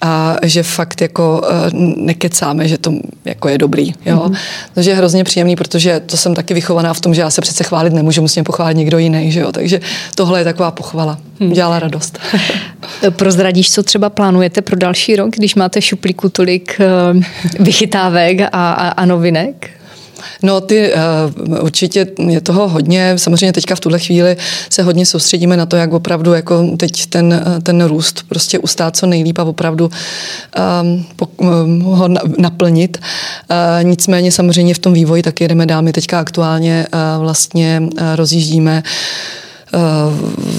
A 0.03 0.37
že 0.43 0.62
fakt 0.62 1.01
jako 1.01 1.43
uh, 1.43 1.81
nekecáme, 1.97 2.68
že 2.68 2.78
to 2.78 2.93
jako 3.24 3.49
je 3.49 3.59
dobrý. 3.59 3.93
Jo? 4.07 4.16
Mm-hmm. 4.16 4.37
Takže 4.74 4.91
je 4.91 4.97
hrozně 4.97 5.24
příjemný, 5.24 5.57
protože 5.57 6.01
to 6.01 6.16
jsem 6.16 6.35
taky 6.35 6.55
vychovaná 6.55 6.95
v 6.95 7.01
tom, 7.01 7.14
že 7.14 7.20
já 7.20 7.31
se 7.31 7.41
přece 7.41 7.64
chválit 7.64 7.93
nemůžu, 7.93 8.22
musím 8.22 8.45
pochválit 8.45 8.76
někdo 8.76 8.99
jiný. 8.99 9.33
Že 9.33 9.41
jo? 9.41 9.53
Takže 9.53 9.81
tohle 10.14 10.41
je 10.41 10.45
taková 10.45 10.70
pochvala. 10.70 11.18
Hmm. 11.41 11.53
Dělala 11.53 11.78
radost. 11.78 12.18
Prozradíš, 13.11 13.72
co 13.72 13.83
třeba 13.83 14.11
plánujete 14.11 14.62
pro 14.62 14.76
další 14.76 15.16
rok, 15.16 15.31
když 15.31 15.55
máte 15.55 15.83
šuplíku 15.83 16.28
tolik 16.28 16.81
uh, 17.14 17.22
vychytávek 17.64 18.41
a, 18.41 18.47
a, 18.47 18.89
a 18.89 19.05
novinek? 19.05 19.70
No 20.43 20.61
ty 20.61 20.93
uh, 20.93 21.64
určitě 21.64 22.07
je 22.29 22.41
toho 22.41 22.68
hodně. 22.68 23.18
Samozřejmě 23.18 23.53
teďka 23.53 23.75
v 23.75 23.81
tuhle 23.81 23.99
chvíli 23.99 24.37
se 24.71 24.83
hodně 24.83 25.07
soustředíme 25.07 25.57
na 25.57 25.66
to, 25.66 25.77
jak 25.77 25.93
opravdu 25.93 26.33
jako 26.33 26.77
teď 26.77 27.07
ten, 27.07 27.45
ten 27.62 27.85
růst 27.85 28.25
prostě 28.29 28.59
ustát 28.59 28.97
co 28.97 29.07
nejlíp 29.07 29.39
a 29.39 29.45
opravdu 29.45 29.91
um, 30.83 31.07
po, 31.16 31.27
um, 31.37 31.81
ho 31.81 32.09
na, 32.09 32.21
naplnit. 32.39 32.99
Uh, 33.51 33.85
nicméně 33.85 34.33
samozřejmě 34.33 34.75
v 34.75 34.79
tom 34.79 34.93
vývoji 34.93 35.23
taky 35.23 35.45
jedeme 35.45 35.66
dál. 35.66 35.83
My 35.83 35.93
teďka 35.93 36.21
aktuálně 36.21 36.87
uh, 36.93 37.23
vlastně 37.23 37.83
uh, 37.83 37.99
rozjíždíme 38.14 38.83
uh, 38.85 38.91
Eh, 39.43 39.49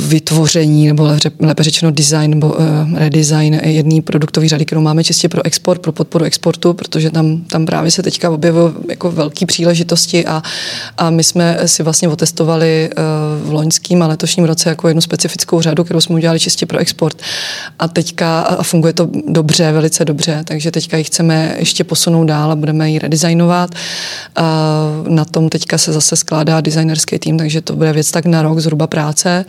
vytvoření, 0.07 0.87
nebo 0.87 1.09
lépe 1.39 1.63
řečeno 1.63 1.91
design 1.91 2.29
nebo 2.29 2.55
eh, 2.61 2.99
redesign 2.99 3.53
jedné 3.53 4.01
produktové 4.01 4.47
řady, 4.47 4.65
kterou 4.65 4.81
máme 4.81 5.03
čistě 5.03 5.29
pro 5.29 5.45
export, 5.45 5.81
pro 5.81 5.91
podporu 5.91 6.25
exportu, 6.25 6.73
protože 6.73 7.09
tam, 7.09 7.41
tam 7.41 7.65
právě 7.65 7.91
se 7.91 8.03
teďka 8.03 8.29
objevují 8.29 8.73
jako 8.89 9.11
velké 9.11 9.45
příležitosti 9.45 10.25
a, 10.25 10.41
a 10.97 11.09
my 11.09 11.23
jsme 11.23 11.57
si 11.65 11.83
vlastně 11.83 12.07
otestovali 12.07 12.89
eh, 12.91 12.95
v 13.43 13.53
loňském 13.53 14.03
a 14.03 14.07
letošním 14.07 14.45
roce 14.45 14.69
jako 14.69 14.87
jednu 14.87 15.01
specifickou 15.01 15.61
řadu, 15.61 15.83
kterou 15.83 16.01
jsme 16.01 16.15
udělali 16.15 16.39
čistě 16.39 16.65
pro 16.65 16.77
export. 16.77 17.21
A 17.79 17.87
teďka 17.87 18.41
a 18.41 18.63
funguje 18.63 18.93
to 18.93 19.09
dobře, 19.27 19.71
velice 19.71 20.05
dobře, 20.05 20.43
takže 20.47 20.71
teďka 20.71 20.97
ji 20.97 21.03
chceme 21.03 21.55
ještě 21.59 21.83
posunout 21.83 22.25
dál 22.25 22.51
a 22.51 22.55
budeme 22.55 22.91
ji 22.91 22.99
redesignovat. 22.99 23.75
A 24.35 24.71
na 25.07 25.25
tom 25.25 25.49
teďka 25.49 25.77
se 25.77 25.93
zase 25.93 26.15
skládá 26.15 26.61
designerský 26.61 27.19
tým, 27.19 27.37
takže 27.37 27.61
to 27.61 27.75
bude 27.75 27.93
věc 27.93 28.11
tak 28.11 28.25
na 28.25 28.41
rok 28.41 28.59
zhruba 28.59 28.87
právě 28.87 29.00
práce. 29.01 29.45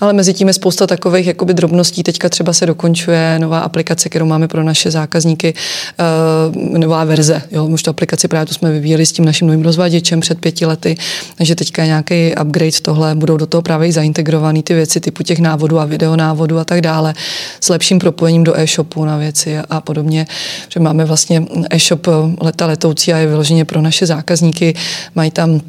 Ale 0.00 0.12
mezi 0.12 0.34
tím 0.34 0.48
je 0.48 0.54
spousta 0.54 0.86
takových 0.86 1.26
jakoby 1.26 1.54
drobností. 1.54 2.02
Teďka 2.02 2.28
třeba 2.28 2.52
se 2.52 2.66
dokončuje 2.66 3.38
nová 3.38 3.60
aplikace, 3.60 4.08
kterou 4.08 4.26
máme 4.26 4.48
pro 4.48 4.62
naše 4.62 4.90
zákazníky, 4.90 5.54
uh, 5.54 6.78
nová 6.78 7.04
verze. 7.04 7.42
Jo, 7.50 7.66
už 7.66 7.82
tu 7.82 7.90
aplikaci 7.90 8.28
právě 8.28 8.46
tu 8.46 8.54
jsme 8.54 8.72
vyvíjeli 8.72 9.06
s 9.06 9.12
tím 9.12 9.24
naším 9.24 9.46
novým 9.46 9.62
rozváděčem 9.62 10.20
před 10.20 10.38
pěti 10.40 10.66
lety, 10.66 10.96
takže 11.34 11.54
teďka 11.54 11.82
je 11.82 11.88
nějaký 11.88 12.34
upgrade 12.42 12.80
tohle, 12.82 13.14
budou 13.14 13.36
do 13.36 13.46
toho 13.46 13.62
právě 13.62 13.92
zaintegrovaný 13.92 14.62
ty 14.62 14.74
věci 14.74 15.00
typu 15.00 15.22
těch 15.22 15.38
návodů 15.38 15.80
a 15.80 15.84
videonávodů 15.84 16.58
a 16.58 16.64
tak 16.64 16.80
dále, 16.80 17.14
s 17.60 17.68
lepším 17.68 17.98
propojením 17.98 18.44
do 18.44 18.58
e-shopu 18.58 19.04
na 19.04 19.16
věci 19.16 19.58
a 19.58 19.80
podobně. 19.80 20.26
Že 20.68 20.80
máme 20.80 21.04
vlastně 21.04 21.42
e-shop 21.70 22.06
leta 22.40 22.66
letoucí 22.66 23.12
a 23.12 23.18
je 23.18 23.26
vyloženě 23.26 23.64
pro 23.64 23.82
naše 23.82 24.06
zákazníky. 24.06 24.74
Mají 25.14 25.30
tam 25.30 25.60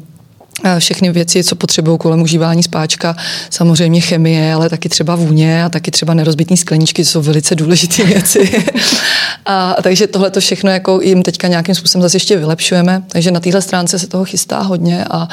všechny 0.78 1.12
věci, 1.12 1.44
co 1.44 1.56
potřebují 1.56 1.98
kolem 1.98 2.22
užívání 2.22 2.62
spáčka, 2.62 3.16
samozřejmě 3.50 4.00
chemie, 4.00 4.54
ale 4.54 4.68
taky 4.68 4.88
třeba 4.88 5.14
vůně 5.14 5.64
a 5.64 5.68
taky 5.68 5.90
třeba 5.90 6.14
nerozbitní 6.14 6.56
skleničky, 6.56 7.04
jsou 7.04 7.22
velice 7.22 7.54
důležité 7.54 8.04
věci. 8.04 8.64
a 9.46 9.76
takže 9.82 10.06
tohle 10.06 10.30
to 10.30 10.40
všechno 10.40 10.70
jako 10.70 11.00
jim 11.00 11.22
teďka 11.22 11.48
nějakým 11.48 11.74
způsobem 11.74 12.02
zase 12.02 12.16
ještě 12.16 12.36
vylepšujeme, 12.36 13.02
takže 13.08 13.30
na 13.30 13.40
téhle 13.40 13.62
stránce 13.62 13.98
se 13.98 14.06
toho 14.06 14.24
chystá 14.24 14.60
hodně 14.60 15.04
a, 15.10 15.28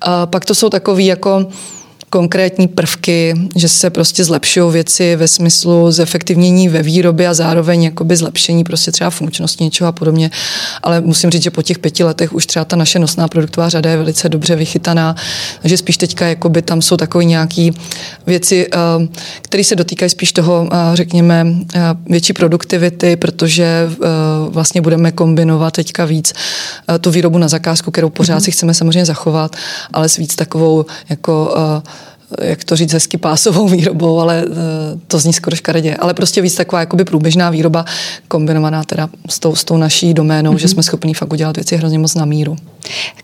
a 0.00 0.26
pak 0.26 0.44
to 0.44 0.54
jsou 0.54 0.70
takový 0.70 1.06
jako 1.06 1.46
konkrétní 2.10 2.68
prvky, 2.68 3.34
že 3.56 3.68
se 3.68 3.90
prostě 3.90 4.24
zlepšují 4.24 4.72
věci 4.72 5.16
ve 5.16 5.28
smyslu 5.28 5.90
zefektivnění 5.90 6.68
ve 6.68 6.82
výrobě 6.82 7.28
a 7.28 7.34
zároveň 7.34 7.82
jakoby 7.82 8.16
zlepšení 8.16 8.64
prostě 8.64 8.92
třeba 8.92 9.10
funkčnosti 9.10 9.64
něčeho 9.64 9.88
a 9.88 9.92
podobně. 9.92 10.30
Ale 10.82 11.00
musím 11.00 11.30
říct, 11.30 11.42
že 11.42 11.50
po 11.50 11.62
těch 11.62 11.78
pěti 11.78 12.04
letech 12.04 12.32
už 12.32 12.46
třeba 12.46 12.64
ta 12.64 12.76
naše 12.76 12.98
nosná 12.98 13.28
produktová 13.28 13.68
řada 13.68 13.90
je 13.90 13.96
velice 13.96 14.28
dobře 14.28 14.56
vychytaná, 14.56 15.16
takže 15.62 15.76
spíš 15.76 15.96
teďka 15.96 16.26
jakoby 16.26 16.62
tam 16.62 16.82
jsou 16.82 16.96
takové 16.96 17.24
nějaké 17.24 17.70
věci, 18.26 18.66
eh, 18.72 19.08
které 19.42 19.64
se 19.64 19.76
dotýkají 19.76 20.10
spíš 20.10 20.32
toho, 20.32 20.68
eh, 20.72 20.76
řekněme, 20.96 21.46
eh, 21.74 21.80
větší 22.06 22.32
produktivity, 22.32 23.16
protože 23.16 23.90
vlastně 24.48 24.80
budeme 24.80 25.12
kombinovat 25.12 25.74
teďka 25.74 26.04
víc 26.04 26.32
tu 27.00 27.10
výrobu 27.10 27.38
na 27.38 27.48
zakázku, 27.48 27.90
kterou 27.90 28.10
pořád 28.10 28.38
mm-hmm. 28.38 28.44
si 28.44 28.50
chceme 28.50 28.74
samozřejmě 28.74 29.04
zachovat, 29.04 29.56
ale 29.92 30.08
s 30.08 30.16
víc 30.16 30.36
takovou 30.36 30.86
jako 31.08 31.54
jak 32.42 32.64
to 32.64 32.76
říct 32.76 32.92
hezky, 32.92 33.18
pásovou 33.18 33.68
výrobou, 33.68 34.20
ale 34.20 34.44
eh, 34.46 34.52
to 35.06 35.18
zní 35.18 35.32
skoro 35.32 35.56
škaredě. 35.56 35.96
Ale 35.96 36.14
prostě 36.14 36.42
víc 36.42 36.54
taková 36.54 36.80
jakoby 36.80 37.04
průběžná 37.04 37.50
výroba 37.50 37.84
kombinovaná 38.28 38.84
teda 38.84 39.08
s 39.28 39.38
tou, 39.38 39.54
s 39.54 39.64
tou 39.64 39.76
naší 39.76 40.14
doménou, 40.14 40.52
mm-hmm. 40.52 40.56
že 40.56 40.68
jsme 40.68 40.82
schopni 40.82 41.14
fakt 41.14 41.32
udělat 41.32 41.56
věci 41.56 41.76
hrozně 41.76 41.98
moc 41.98 42.14
na 42.14 42.24
míru. 42.24 42.56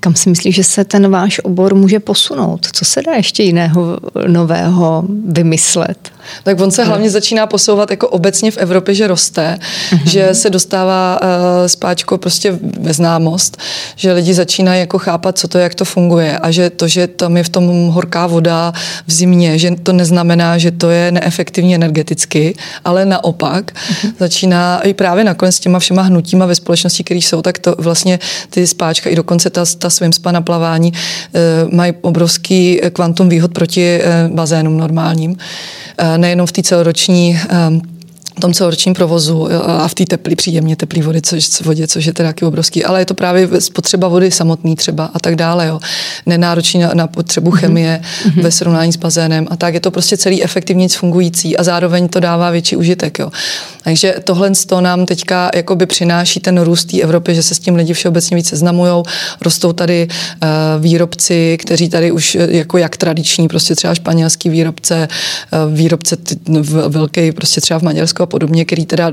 Kam 0.00 0.14
si 0.14 0.30
myslíš, 0.30 0.54
že 0.54 0.64
se 0.64 0.84
ten 0.84 1.10
váš 1.10 1.40
obor 1.44 1.74
může 1.74 2.00
posunout? 2.00 2.66
Co 2.72 2.84
se 2.84 3.02
dá 3.02 3.12
ještě 3.12 3.42
jiného 3.42 3.98
nového 4.26 5.04
vymyslet? 5.26 6.12
Tak 6.42 6.60
on 6.60 6.70
se 6.70 6.84
hlavně 6.84 7.10
začíná 7.10 7.46
posouvat 7.46 7.90
jako 7.90 8.08
obecně 8.08 8.50
v 8.50 8.56
Evropě, 8.56 8.94
že 8.94 9.06
roste, 9.06 9.58
mm-hmm. 9.90 10.10
že 10.10 10.34
se 10.34 10.50
dostává 10.50 11.20
uh, 11.22 11.28
spáčko 11.66 12.18
prostě 12.18 12.58
ve 12.78 12.92
známost, 12.92 13.56
že 13.96 14.12
lidi 14.12 14.34
začínají 14.34 14.80
jako 14.80 14.98
chápat, 14.98 15.38
co 15.38 15.48
to, 15.48 15.58
jak 15.58 15.74
to 15.74 15.84
funguje 15.84 16.38
a 16.38 16.50
že 16.50 16.70
to, 16.70 16.88
že 16.88 17.06
tam 17.06 17.36
je 17.36 17.44
v 17.44 17.48
tom 17.48 17.88
horká 17.88 18.26
voda 18.26 18.72
v 19.06 19.12
zimě, 19.12 19.58
že 19.58 19.70
to 19.82 19.92
neznamená, 19.92 20.58
že 20.58 20.70
to 20.70 20.90
je 20.90 21.12
neefektivní 21.12 21.74
energeticky, 21.74 22.54
ale 22.84 23.04
naopak 23.04 23.72
mm-hmm. 23.72 24.12
začíná 24.18 24.80
i 24.80 24.94
právě 24.94 25.24
nakonec 25.24 25.56
s 25.56 25.60
těma 25.60 25.78
všema 25.78 26.02
hnutíma 26.02 26.46
ve 26.46 26.54
společnosti, 26.54 27.04
které 27.04 27.18
jsou, 27.18 27.42
tak 27.42 27.58
to 27.58 27.74
vlastně 27.78 28.18
ty 28.50 28.66
spáčka 28.66 29.10
i 29.10 29.16
dokonce 29.16 29.45
ta, 29.50 29.64
ta 29.78 29.90
swimspa 29.90 30.32
na 30.32 30.40
plavání 30.40 30.92
uh, 30.92 31.74
mají 31.74 31.92
obrovský 32.00 32.80
kvantum 32.92 33.28
výhod 33.28 33.52
proti 33.52 34.00
uh, 34.00 34.34
bazénům 34.34 34.78
normálním. 34.78 35.36
Nejenom 36.16 36.46
v 36.46 36.52
té 36.52 36.62
celoroční 36.62 37.40
ehm, 37.48 37.80
tom 38.40 38.54
celoročním 38.54 38.94
provozu 38.94 39.48
a 39.66 39.88
v 39.88 39.94
té 39.94 40.04
teplý, 40.04 40.36
příjemně 40.36 40.76
teplý 40.76 41.02
vody, 41.02 41.22
což, 41.22 41.60
vodě, 41.60 41.86
což 41.86 42.04
je 42.04 42.12
teda 42.12 42.28
taky 42.28 42.44
obrovský, 42.44 42.84
ale 42.84 43.00
je 43.00 43.04
to 43.04 43.14
právě 43.14 43.60
spotřeba 43.60 44.08
vody 44.08 44.30
samotný 44.30 44.76
třeba 44.76 45.10
a 45.14 45.18
tak 45.18 45.36
dále, 45.36 45.66
jo. 45.66 45.80
Nenáročný 46.26 46.80
na, 46.80 46.90
na 46.94 47.06
potřebu 47.06 47.50
mm-hmm. 47.50 47.56
chemie 47.56 48.00
mm-hmm. 48.02 48.42
ve 48.42 48.50
srovnání 48.50 48.92
s 48.92 48.96
bazénem 48.96 49.46
a 49.50 49.56
tak 49.56 49.74
je 49.74 49.80
to 49.80 49.90
prostě 49.90 50.16
celý 50.16 50.44
efektivně 50.44 50.88
fungující 50.88 51.56
a 51.56 51.62
zároveň 51.62 52.08
to 52.08 52.20
dává 52.20 52.50
větší 52.50 52.76
užitek, 52.76 53.18
jo. 53.18 53.30
Takže 53.86 54.14
tohle 54.24 54.50
to 54.66 54.80
nám 54.80 55.06
teďka 55.06 55.50
jakoby 55.54 55.86
přináší 55.86 56.40
ten 56.40 56.60
růst 56.60 56.84
té 56.84 57.00
Evropy, 57.00 57.34
že 57.34 57.42
se 57.42 57.54
s 57.54 57.58
tím 57.58 57.74
lidi 57.74 57.92
všeobecně 57.92 58.36
více 58.36 58.56
znamujou, 58.56 59.04
rostou 59.40 59.72
tady 59.72 60.08
uh, 60.08 60.48
výrobci, 60.82 61.56
kteří 61.60 61.88
tady 61.88 62.12
už 62.12 62.36
jako 62.48 62.78
jak 62.78 62.96
tradiční, 62.96 63.48
prostě 63.48 63.74
třeba 63.74 63.94
španělský 63.94 64.48
výrobce, 64.48 65.08
uh, 65.66 65.74
výrobce 65.74 66.16
t- 66.16 66.34
velký 66.88 67.32
prostě 67.32 67.60
třeba 67.60 67.80
v 67.80 67.82
Maďarsku 67.82 68.22
a 68.22 68.26
podobně, 68.26 68.64
který 68.64 68.86
teda 68.86 69.12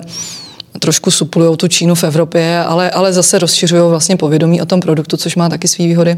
trošku 0.79 1.11
suplují 1.11 1.57
tu 1.57 1.67
Čínu 1.67 1.95
v 1.95 2.03
Evropě, 2.03 2.59
ale, 2.59 2.91
ale 2.91 3.13
zase 3.13 3.39
rozšiřují 3.39 3.89
vlastně 3.89 4.17
povědomí 4.17 4.61
o 4.61 4.65
tom 4.65 4.79
produktu, 4.79 5.17
což 5.17 5.35
má 5.35 5.49
taky 5.49 5.67
své 5.67 5.85
výhody. 5.85 6.17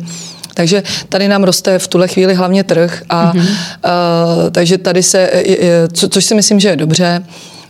Takže 0.53 0.83
tady 1.09 1.27
nám 1.27 1.43
roste 1.43 1.79
v 1.79 1.87
tuhle 1.87 2.07
chvíli 2.07 2.33
hlavně 2.33 2.63
trh 2.63 3.03
a 3.09 3.33
mm-hmm. 3.33 3.39
uh, 3.39 4.49
takže 4.51 4.77
tady 4.77 5.03
se, 5.03 5.31
co, 5.93 6.09
což 6.09 6.25
si 6.25 6.35
myslím, 6.35 6.59
že 6.59 6.67
je 6.67 6.75
dobře, 6.75 7.23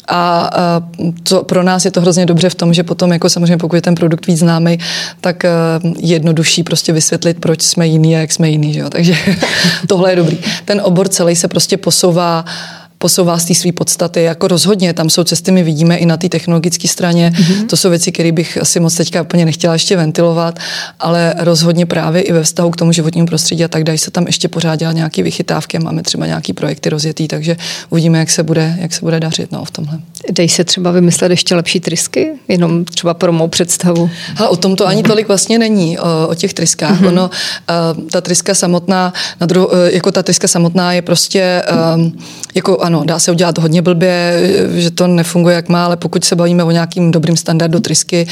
a, 0.07 0.49
a 0.53 0.81
to, 1.23 1.43
pro 1.43 1.63
nás 1.63 1.85
je 1.85 1.91
to 1.91 2.01
hrozně 2.01 2.25
dobře 2.25 2.49
v 2.49 2.55
tom, 2.55 2.73
že 2.73 2.83
potom, 2.83 3.13
jako 3.13 3.29
samozřejmě 3.29 3.57
pokud 3.57 3.75
je 3.75 3.81
ten 3.81 3.95
produkt 3.95 4.27
víc 4.27 4.39
známý, 4.39 4.79
tak 5.21 5.43
uh, 5.83 5.91
jednodušší 5.99 6.63
prostě 6.63 6.93
vysvětlit, 6.93 7.37
proč 7.39 7.61
jsme 7.61 7.87
jiný 7.87 8.15
a 8.15 8.19
jak 8.19 8.31
jsme 8.31 8.49
jiný. 8.49 8.73
Že 8.73 8.79
jo? 8.79 8.89
Takže 8.89 9.15
tohle 9.87 10.11
je 10.11 10.15
dobrý. 10.15 10.37
Ten 10.65 10.81
obor 10.83 11.07
celý 11.07 11.35
se 11.35 11.47
prostě 11.47 11.77
posouvá 11.77 12.45
uh, 12.47 12.84
posouvá 13.05 13.37
z 13.37 13.45
té 13.45 13.55
své 13.55 13.71
podstaty. 13.71 14.23
Jako 14.23 14.47
rozhodně, 14.47 14.93
tam 14.93 15.09
jsou 15.09 15.23
cesty, 15.23 15.51
my 15.51 15.63
vidíme 15.63 15.97
i 15.97 16.05
na 16.05 16.17
té 16.17 16.29
technologické 16.29 16.87
straně. 16.87 17.33
Mm-hmm. 17.35 17.65
To 17.65 17.77
jsou 17.77 17.89
věci, 17.89 18.11
které 18.11 18.31
bych 18.31 18.57
asi 18.61 18.79
moc 18.79 18.95
teďka 18.95 19.21
úplně 19.21 19.45
nechtěla 19.45 19.73
ještě 19.73 19.97
ventilovat, 19.97 20.59
ale 20.99 21.33
rozhodně 21.37 21.85
právě 21.85 22.21
i 22.21 22.31
ve 22.31 22.43
vztahu 22.43 22.69
k 22.69 22.75
tomu 22.75 22.91
životnímu 22.91 23.27
prostředí 23.27 23.63
a 23.63 23.67
tak 23.67 23.83
dají 23.83 23.97
se 23.97 24.11
tam 24.11 24.25
ještě 24.25 24.47
pořád 24.47 24.75
dělat 24.75 24.91
nějaké 24.91 25.23
vychytávky. 25.23 25.79
Máme 25.79 26.03
třeba 26.03 26.25
nějaký 26.25 26.53
projekty 26.53 26.89
rozjetý, 26.89 27.27
takže 27.27 27.57
uvidíme, 27.89 28.19
jak 28.19 28.29
se 28.29 28.43
bude, 28.43 28.75
jak 28.81 28.93
se 28.93 29.01
bude 29.01 29.19
dařit 29.19 29.51
no, 29.51 29.65
v 29.65 29.71
tomhle. 29.71 29.99
Dej 30.31 30.49
se 30.49 30.63
třeba 30.63 30.91
vymyslet 30.91 31.29
ještě 31.31 31.55
lepší 31.55 31.79
trysky, 31.79 32.29
jenom 32.47 32.85
třeba 32.85 33.13
pro 33.13 33.31
mou 33.31 33.47
představu. 33.47 34.09
Ha, 34.35 34.49
o 34.49 34.55
tom 34.55 34.75
to 34.75 34.87
ani 34.87 35.03
tolik 35.03 35.27
vlastně 35.27 35.59
není, 35.59 35.99
o, 35.99 36.27
o 36.27 36.35
těch 36.35 36.53
tryskách. 36.53 37.01
Mm-hmm. 37.01 37.07
Ono, 37.07 37.29
uh, 37.29 38.07
ta 38.09 38.21
tryska 38.21 38.53
samotná, 38.53 39.13
na 39.41 39.47
druhu, 39.47 39.67
uh, 39.67 39.73
jako 39.91 40.11
ta 40.11 40.23
tryska 40.23 40.47
samotná 40.47 40.93
je 40.93 41.01
prostě 41.01 41.63
um, 41.95 42.17
jako 42.55 42.79
ano, 42.79 42.94
dá 43.03 43.19
se 43.19 43.31
udělat 43.31 43.57
hodně 43.57 43.81
blbě, 43.81 44.41
že 44.75 44.91
to 44.91 45.07
nefunguje 45.07 45.55
jak 45.55 45.69
má, 45.69 45.85
ale 45.85 45.97
pokud 45.97 46.25
se 46.25 46.35
bavíme 46.35 46.63
o 46.63 46.71
nějakým 46.71 47.11
dobrým 47.11 47.37
standardu 47.37 47.79
trysky, 47.79 48.27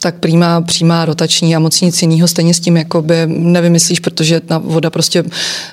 tak 0.00 0.14
přímá, 0.14 0.60
přímá 0.60 1.04
rotační 1.04 1.56
a 1.56 1.58
moc 1.58 1.80
nic 1.80 2.02
jiného 2.02 2.28
stejně 2.28 2.54
s 2.54 2.60
tím 2.60 2.76
jakoby 2.76 3.14
nevymyslíš, 3.26 4.00
protože 4.00 4.40
ta 4.40 4.58
voda 4.58 4.90
prostě 4.90 5.24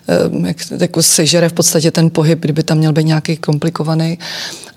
eh, 0.09 0.47
jak, 0.47 0.57
jako 0.79 1.03
sežere 1.03 1.49
v 1.49 1.53
podstatě 1.53 1.91
ten 1.91 2.09
pohyb, 2.09 2.39
kdyby 2.39 2.63
tam 2.63 2.77
měl 2.77 2.93
být 2.93 3.05
nějaký 3.05 3.37
komplikovaný 3.37 4.17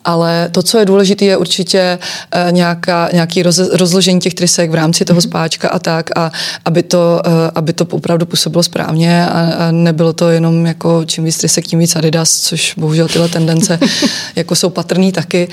ale 0.04 0.48
to, 0.52 0.62
co 0.62 0.78
je 0.78 0.84
důležité, 0.84 1.24
je 1.24 1.36
určitě 1.36 1.98
uh, 1.98 2.52
nějaká, 2.52 3.08
nějaký 3.12 3.42
roz, 3.42 3.58
rozložení 3.58 4.20
těch 4.20 4.34
trysek 4.34 4.70
v 4.70 4.74
rámci 4.74 5.04
toho 5.04 5.14
mhm. 5.14 5.20
spáčka 5.20 5.68
a 5.68 5.78
tak, 5.78 6.18
a 6.18 6.32
aby 6.64 6.82
to, 6.82 7.22
uh, 7.26 7.32
aby 7.54 7.72
to 7.72 7.84
opravdu 7.84 8.26
působilo 8.26 8.62
správně 8.62 9.26
a, 9.26 9.30
a 9.30 9.70
nebylo 9.70 10.12
to 10.12 10.30
jenom 10.30 10.66
jako 10.66 11.04
čím 11.04 11.24
víc 11.24 11.38
trysek, 11.38 11.66
tím 11.66 11.78
víc 11.78 11.96
Adidas, 11.96 12.40
což 12.40 12.74
bohužel 12.76 13.08
tyhle 13.08 13.28
tendence 13.46 13.78
jako 14.36 14.54
jsou 14.54 14.70
patrný 14.70 15.12
taky. 15.12 15.48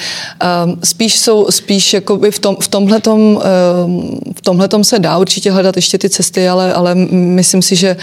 Um, 0.66 0.80
spíš 0.84 1.20
jsou, 1.20 1.48
spíš 1.52 1.94
jako 1.94 2.20
v, 2.32 2.40
tom, 2.40 2.56
v 2.62 2.68
tomhletom, 2.68 3.20
um, 3.20 4.20
v 4.36 4.42
tomhletom 4.42 4.84
se 4.84 5.00
dá 5.00 5.18
určitě 5.18 5.52
hledat 5.52 5.76
ještě 5.76 5.98
ty 5.98 6.10
cesty, 6.10 6.50
ale, 6.50 6.74
ale 6.74 6.96
myslím 7.12 7.62
si, 7.62 7.76
že 7.76 7.98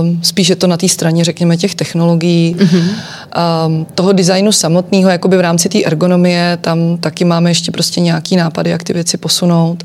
um, 0.00 0.20
spíš 0.22 0.48
je 0.48 0.56
to 0.56 0.66
na 0.66 0.76
té 0.76 0.88
straně, 0.88 1.24
řekněme, 1.24 1.56
těch 1.56 1.74
technologií, 1.74 2.56
mm-hmm. 2.58 3.86
toho 3.94 4.12
designu 4.12 4.52
samotného, 4.52 5.10
jakoby 5.10 5.36
v 5.36 5.40
rámci 5.40 5.68
té 5.68 5.84
ergonomie, 5.84 6.58
tam 6.60 6.96
taky 6.96 7.24
máme 7.24 7.50
ještě 7.50 7.72
prostě 7.72 8.00
nějaký 8.00 8.36
nápady, 8.36 8.70
jak 8.70 8.82
ty 8.82 8.92
věci 8.92 9.16
posunout. 9.16 9.84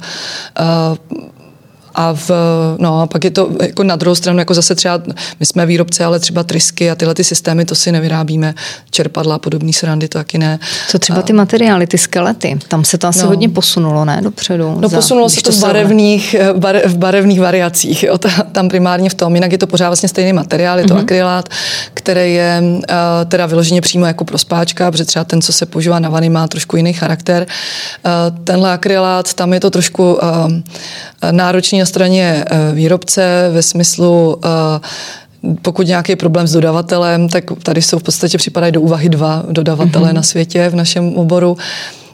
A, 1.98 2.14
v, 2.14 2.32
no, 2.80 3.02
a 3.02 3.08
pak 3.08 3.24
je 3.24 3.32
to 3.32 3.50
jako 3.62 3.84
na 3.84 3.96
druhou 3.96 4.16
stranu, 4.16 4.40
jako 4.40 4.54
zase 4.54 4.76
třeba, 4.76 5.02
my 5.40 5.46
jsme 5.46 5.66
výrobci, 5.66 6.04
ale 6.04 6.20
třeba 6.20 6.44
trysky 6.44 6.92
a 6.92 6.96
tyhle 6.96 7.14
ty 7.14 7.24
systémy, 7.24 7.66
to 7.66 7.76
si 7.76 7.92
nevyrábíme, 7.92 8.54
čerpadla 8.92 9.36
a 9.36 9.40
podobný 9.40 9.74
srandy, 9.74 10.08
to 10.08 10.18
taky 10.18 10.38
ne. 10.38 10.60
Co 10.90 11.00
třeba 11.00 11.22
ty 11.22 11.34
materiály, 11.34 11.88
ty 11.88 11.98
skelety, 11.98 12.60
tam 12.68 12.84
se 12.84 12.98
to 12.98 13.08
asi 13.08 13.22
no. 13.22 13.28
hodně 13.28 13.50
posunulo, 13.50 14.06
ne, 14.06 14.22
dopředu? 14.22 14.78
No 14.80 14.90
za, 14.90 14.98
posunulo 14.98 15.30
se 15.30 15.42
to 15.42 15.52
v 15.52 15.60
barevných, 15.60 16.36
bare, 16.58 16.82
v 16.86 16.98
barevných 16.98 17.40
variacích, 17.40 18.04
jo, 18.04 18.18
tam 18.52 18.70
primárně 18.70 19.10
v 19.10 19.14
tom, 19.14 19.36
jinak 19.36 19.52
je 19.52 19.58
to 19.58 19.68
pořád 19.68 19.90
vlastně 19.90 20.10
stejný 20.10 20.34
materiál, 20.34 20.80
je 20.80 20.86
to 20.86 20.94
mm-hmm. 20.94 21.00
akrylát, 21.00 21.50
který 21.94 22.34
je 22.34 22.62
uh, 22.62 22.86
teda 23.28 23.46
vyloženě 23.46 23.82
přímo 23.82 24.06
jako 24.06 24.26
pro 24.26 24.38
spáčka, 24.38 24.92
protože 24.92 25.06
třeba 25.06 25.26
ten, 25.26 25.42
co 25.42 25.54
se 25.54 25.66
používá 25.66 26.00
na 26.00 26.10
vany, 26.10 26.30
má 26.30 26.48
trošku 26.48 26.78
jiný 26.78 26.94
charakter. 26.94 27.48
Uh, 28.06 28.38
tenhle 28.44 28.72
akrylát, 28.72 29.34
tam 29.34 29.54
je 29.54 29.60
to 29.60 29.70
trošku 29.70 30.14
uh, 30.14 30.22
náročný 31.32 31.82
na 31.86 31.88
straně 31.88 32.46
eh, 32.48 32.72
výrobce 32.74 33.50
ve 33.54 33.62
smyslu 33.62 34.38
eh, 34.46 34.80
pokud 35.62 35.88
nějaký 35.88 36.16
problém 36.16 36.48
s 36.48 36.52
dodavatelem, 36.52 37.30
tak 37.30 37.44
tady 37.64 37.82
jsou 37.82 38.00
v 38.00 38.04
podstatě 38.04 38.38
připadají 38.38 38.72
do 38.72 38.82
úvahy 38.82 39.10
dva 39.10 39.44
dodavatele 39.50 40.10
mm-hmm. 40.10 40.14
na 40.14 40.24
světě 40.24 40.70
v 40.70 40.76
našem 40.76 41.14
oboru 41.14 41.58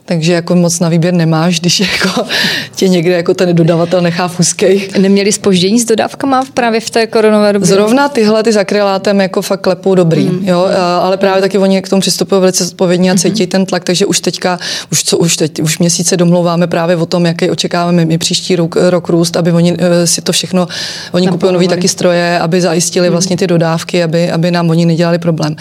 takže 0.05 0.33
jako 0.33 0.55
moc 0.55 0.79
na 0.79 0.89
výběr 0.89 1.13
nemáš, 1.13 1.59
když 1.59 1.79
jako 1.79 2.21
tě 2.75 2.87
někde 2.87 3.13
jako 3.13 3.33
ten 3.33 3.55
dodavatel 3.55 4.01
nechá 4.01 4.27
v 4.27 4.39
úzkej. 4.39 4.89
Neměli 4.99 5.31
spoždění 5.31 5.79
s 5.79 5.85
dodávkama 5.85 6.43
právě 6.53 6.79
v 6.79 6.89
té 6.89 7.07
koronové 7.07 7.53
době? 7.53 7.67
Zrovna 7.67 8.09
tyhle 8.09 8.43
ty 8.43 8.53
zakrylátem 8.53 9.21
jako 9.21 9.41
fakt 9.41 9.61
klepou 9.61 9.95
dobrý, 9.95 10.25
mm. 10.25 10.47
jo, 10.47 10.67
ale 11.01 11.17
právě 11.17 11.41
taky 11.41 11.57
oni 11.57 11.81
k 11.81 11.89
tomu 11.89 11.99
přistupují 11.99 12.41
velice 12.41 12.65
zodpovědně 12.65 13.11
a 13.11 13.15
cítí 13.15 13.43
mm. 13.43 13.49
ten 13.49 13.65
tlak, 13.65 13.83
takže 13.83 14.05
už 14.05 14.19
teďka, 14.19 14.59
už 14.91 15.03
co 15.03 15.17
už 15.17 15.37
teď, 15.37 15.61
už 15.61 15.79
měsíce 15.79 16.17
domlouváme 16.17 16.67
právě 16.67 16.95
o 16.95 17.05
tom, 17.05 17.25
jaký 17.25 17.49
očekáváme 17.49 18.05
my 18.05 18.17
příští 18.17 18.55
rok, 18.55 18.75
rok 18.75 19.09
růst, 19.09 19.37
aby 19.37 19.51
oni 19.51 19.77
eh, 19.79 20.07
si 20.07 20.21
to 20.21 20.31
všechno, 20.31 20.67
oni 21.11 21.27
kupují 21.27 21.53
nový 21.53 21.67
taky 21.67 21.87
stroje, 21.87 22.39
aby 22.39 22.61
zajistili 22.61 23.07
mm. 23.07 23.11
vlastně 23.11 23.37
ty 23.37 23.47
dodávky, 23.47 24.03
aby, 24.03 24.31
aby 24.31 24.51
nám 24.51 24.69
oni 24.69 24.85
nedělali 24.85 25.19
problém. 25.19 25.55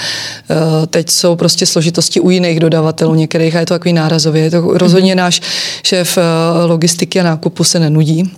Eh, 0.50 0.86
teď 0.86 1.10
jsou 1.10 1.36
prostě 1.36 1.66
složitosti 1.66 2.20
u 2.20 2.30
jiných 2.30 2.60
dodavatelů 2.60 3.14
některých 3.14 3.56
a 3.56 3.60
je 3.60 3.66
to 3.66 3.74
takový 3.74 3.92
nárazový 3.92 4.29
je 4.34 4.50
To 4.50 4.60
rozhodně 4.78 5.14
náš 5.14 5.40
šéf 5.82 6.18
eh, 6.18 6.22
logistiky 6.66 7.20
a 7.20 7.22
nákupu 7.22 7.64
se 7.64 7.78
nenudí. 7.80 8.30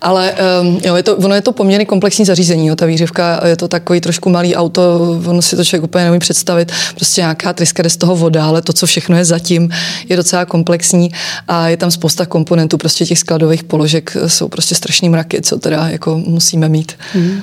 Ale 0.00 0.34
um, 0.60 0.80
jo, 0.84 0.94
je 0.96 1.02
to, 1.02 1.16
ono 1.16 1.34
je 1.34 1.42
to 1.42 1.52
poměrně 1.52 1.84
komplexní 1.84 2.24
zařízení. 2.24 2.66
Jo. 2.66 2.76
Ta 2.76 2.86
výřivka 2.86 3.40
je 3.46 3.56
to 3.56 3.68
takový 3.68 4.00
trošku 4.00 4.30
malý 4.30 4.56
auto, 4.56 4.98
ono 5.26 5.42
si 5.42 5.56
to 5.56 5.64
člověk 5.64 5.84
úplně 5.84 6.04
neumí 6.04 6.18
představit. 6.18 6.72
Prostě 6.94 7.20
nějaká 7.20 7.52
tryska 7.52 7.82
jde 7.82 7.90
z 7.90 7.96
toho 7.96 8.16
voda, 8.16 8.46
ale 8.46 8.62
to, 8.62 8.72
co 8.72 8.86
všechno 8.86 9.16
je 9.16 9.24
zatím, 9.24 9.70
je 10.08 10.16
docela 10.16 10.44
komplexní 10.44 11.10
a 11.48 11.68
je 11.68 11.76
tam 11.76 11.90
spousta 11.90 12.26
komponentů. 12.26 12.78
Prostě 12.78 13.06
těch 13.06 13.18
skladových 13.18 13.64
položek 13.64 14.16
jsou 14.26 14.48
prostě 14.48 14.74
strašný 14.74 15.08
mraky, 15.08 15.42
co 15.42 15.58
teda 15.58 15.88
jako 15.88 16.18
musíme 16.18 16.68
mít. 16.68 16.92
Hmm. 17.12 17.42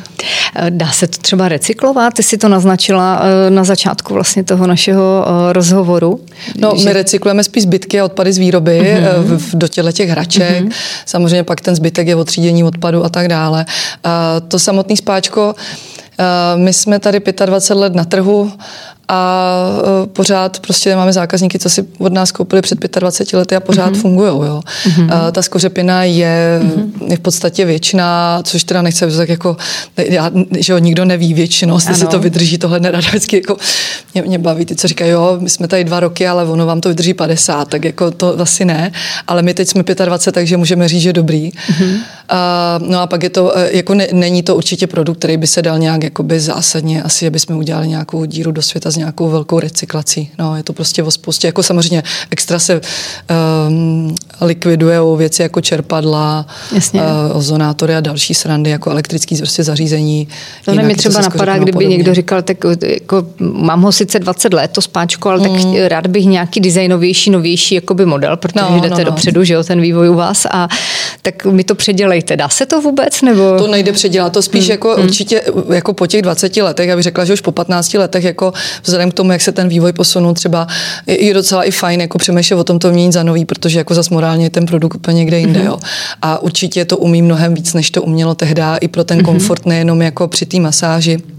Dá 0.70 0.92
se 0.92 1.08
to 1.08 1.18
třeba 1.18 1.48
recyklovat? 1.48 2.14
Ty 2.14 2.24
si 2.24 2.38
to 2.38 2.50
naznačila 2.50 3.22
eh, 3.22 3.50
na 3.50 3.64
začátku 3.64 4.14
vlastně 4.14 4.44
toho 4.44 4.68
našeho 4.68 5.26
eh, 5.28 5.54
rozhovoru. 5.54 6.20
No, 6.58 6.74
že... 6.78 6.86
my 6.86 6.94
recyklujeme 6.94 7.44
spíš 7.44 7.64
zbytky 7.64 8.00
a 8.00 8.06
odpady 8.06 8.34
z 8.34 8.38
výroby 8.38 8.82
mm-hmm. 8.82 9.40
do 9.54 9.68
těle 9.68 9.94
těch 9.94 10.10
hraček. 10.10 10.64
Mm-hmm. 10.64 10.72
Samozřejmě 11.06 11.44
pak 11.44 11.62
ten 11.62 11.76
zbytek 11.76 12.08
je 12.08 12.16
od 12.16 12.30
třídění 12.46 12.64
odpadu 12.64 13.06
a 13.06 13.10
tak 13.10 13.28
dále. 13.28 13.66
To 14.48 14.60
samotné 14.60 14.96
spáčko, 14.96 15.56
my 16.56 16.74
jsme 16.74 17.00
tady 17.00 17.22
25 17.46 17.82
let 17.82 17.96
na 17.96 18.06
trhu 18.06 18.52
a 19.08 19.52
uh, 20.02 20.08
pořád 20.08 20.60
prostě 20.60 20.96
máme 20.96 21.14
zákazníky, 21.14 21.60
co 21.60 21.70
si 21.70 21.86
od 21.98 22.14
nás 22.14 22.32
koupili 22.32 22.62
před 22.62 22.98
25 23.00 23.38
lety 23.38 23.56
a 23.56 23.60
pořád 23.60 23.94
mm-hmm. 23.94 24.02
fungují. 24.02 24.30
Jo. 24.30 24.62
Mm-hmm. 24.86 25.32
Ta 25.32 25.42
skořepina 25.42 26.04
je, 26.04 26.62
mm-hmm. 26.64 27.12
je 27.12 27.18
v 27.18 27.20
podstatě 27.20 27.66
věčná, 27.66 28.40
což 28.44 28.64
teda 28.64 28.82
nechce 28.82 29.18
tak 29.18 29.30
jako, 29.30 29.58
já, 29.98 30.32
že 30.60 30.74
jo, 30.74 30.80
nikdo 30.80 31.06
neví 31.06 31.34
většinou, 31.34 31.76
jestli 31.76 31.96
si 31.96 32.08
to 32.08 32.20
vydrží, 32.20 32.58
tohle 32.58 32.80
nerada 32.80 33.08
vždycky 33.08 33.36
jako 33.36 33.58
mě, 34.14 34.22
mě 34.22 34.40
baví 34.40 34.66
ty, 34.66 34.76
co 34.76 34.88
říkají, 34.88 35.12
jo, 35.12 35.38
my 35.40 35.50
jsme 35.50 35.68
tady 35.68 35.84
dva 35.84 36.00
roky, 36.00 36.28
ale 36.28 36.46
ono 36.46 36.66
vám 36.66 36.82
to 36.82 36.90
vydrží 36.90 37.14
50, 37.14 37.68
tak 37.68 37.86
jako 37.86 38.12
to 38.12 38.42
asi 38.42 38.66
ne, 38.66 38.92
ale 39.28 39.42
my 39.42 39.54
teď 39.54 39.68
jsme 39.68 39.84
25, 39.84 40.34
takže 40.34 40.58
můžeme 40.58 40.88
říct, 40.88 41.02
že 41.02 41.14
dobrý. 41.14 41.52
Mm-hmm. 41.52 41.98
Uh, 42.32 42.88
no 42.88 43.02
a 43.02 43.08
pak 43.08 43.24
je 43.24 43.30
to, 43.30 43.54
jako 43.72 43.94
ne, 43.94 44.08
není 44.14 44.44
to 44.44 44.56
určitě 44.56 44.88
produkt, 44.88 45.18
který 45.18 45.38
by 45.38 45.48
se 45.48 45.62
dal 45.62 45.80
nějak 45.80 46.04
jakoby 46.04 46.40
zásadně, 46.40 47.04
asi 47.04 47.28
aby 47.28 47.40
jsme 47.40 47.56
udělali 47.56 47.88
nějakou 47.88 48.26
díru 48.26 48.52
do 48.52 48.62
světa 48.62 48.92
s 48.92 48.96
nějakou 48.96 49.30
velkou 49.30 49.60
recyklací. 49.60 50.30
No, 50.40 50.58
je 50.58 50.64
to 50.64 50.74
prostě 50.74 51.04
o 51.04 51.12
spoustě, 51.12 51.48
jako 51.48 51.64
samozřejmě 51.64 52.04
extra 52.32 52.60
se 52.60 52.82
um, 53.68 54.16
likviduje 54.42 55.00
věci 55.18 55.42
jako 55.42 55.62
čerpadla, 55.62 56.46
Uh, 56.94 57.38
ozonátory 57.38 57.96
a 57.96 58.00
další 58.00 58.34
srandy, 58.34 58.70
jako 58.70 58.92
elektrický 58.92 59.38
prostě 59.38 59.64
zařízení. 59.64 60.28
To 60.66 60.74
mi 60.74 60.96
třeba 60.96 61.22
napadá, 61.22 61.56
kdyby 61.56 61.72
podobně. 61.72 61.98
někdo 61.98 62.14
říkal, 62.14 62.42
tak 62.42 62.58
jako, 62.88 63.28
mám 63.40 63.82
ho 63.82 63.92
sice 63.92 64.20
20 64.20 64.54
let, 64.54 64.72
to 64.72 64.82
spáčko, 64.82 65.30
ale 65.30 65.40
mm. 65.40 65.56
tak 65.56 65.74
rád 65.88 66.08
bych 66.08 66.26
nějaký 66.26 66.60
designovější, 66.60 67.30
novější 67.30 67.76
jakoby 67.76 68.06
model, 68.06 68.38
protože 68.38 68.66
no, 68.70 68.80
jdete 68.82 68.90
no, 68.90 68.98
no. 68.98 69.04
dopředu, 69.04 69.44
že 69.44 69.54
jo, 69.54 69.64
ten 69.64 69.82
vývoj 69.82 70.10
u 70.10 70.14
vás 70.14 70.46
a 70.52 70.68
tak 71.22 71.46
mi 71.46 71.64
to 71.64 71.76
předělejte. 72.22 72.38
Dá 72.38 72.50
se 72.50 72.66
to 72.66 72.82
vůbec? 72.82 73.22
Nebo? 73.22 73.58
To 73.58 73.68
nejde 73.68 73.92
předělat, 73.92 74.34
to 74.34 74.42
spíš 74.42 74.66
mm. 74.66 74.72
jako 74.72 74.96
mm. 74.98 75.04
určitě 75.04 75.42
jako 75.74 75.94
po 75.94 76.08
těch 76.08 76.22
20 76.22 76.58
letech, 76.58 76.90
já 76.90 76.96
bych 76.96 77.04
řekla, 77.04 77.26
že 77.26 77.34
už 77.34 77.42
po 77.42 77.52
15 77.52 77.94
letech 77.94 78.24
jako 78.24 78.54
vzhledem 78.84 79.12
k 79.12 79.14
tomu, 79.14 79.32
jak 79.32 79.42
se 79.42 79.52
ten 79.52 79.68
vývoj 79.68 79.94
posunul, 79.94 80.34
třeba 80.34 80.68
je, 81.08 81.34
docela 81.34 81.64
i 81.64 81.72
fajn 81.72 82.02
jako 82.02 82.18
přemýšlet 82.18 82.58
o 82.58 82.64
tom 82.64 82.80
to 82.80 82.92
měnit 82.92 83.14
za 83.14 83.24
nový, 83.24 83.46
protože 83.46 83.80
jako 83.80 83.94
zas 83.94 84.10
morálně 84.10 84.46
je 84.46 84.50
ten 84.50 84.66
produkt 84.66 84.96
úplně 84.96 85.18
někde 85.18 85.40
jinde. 85.40 85.60
Mm-hmm. 85.60 85.66
Jo. 85.66 85.80
A 86.22 86.40
určitě 86.42 86.86
to 86.86 86.98
umí 86.98 87.22
mnohem 87.22 87.54
víc, 87.54 87.74
než 87.74 87.92
to 87.92 88.02
umělo 88.02 88.36
tehdy 88.36 88.62
i 88.82 88.88
pro 88.88 89.04
ten 89.04 89.20
mm-hmm. 89.20 89.26
komfort, 89.26 89.66
nejenom 89.66 90.02
jako 90.02 90.28
při 90.28 90.46
té 90.46 90.60
masáži 90.60 91.35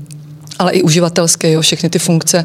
ale 0.58 0.72
i 0.72 0.82
uživatelské, 0.82 1.52
jo, 1.52 1.60
všechny 1.60 1.90
ty 1.90 1.98
funkce, 1.98 2.44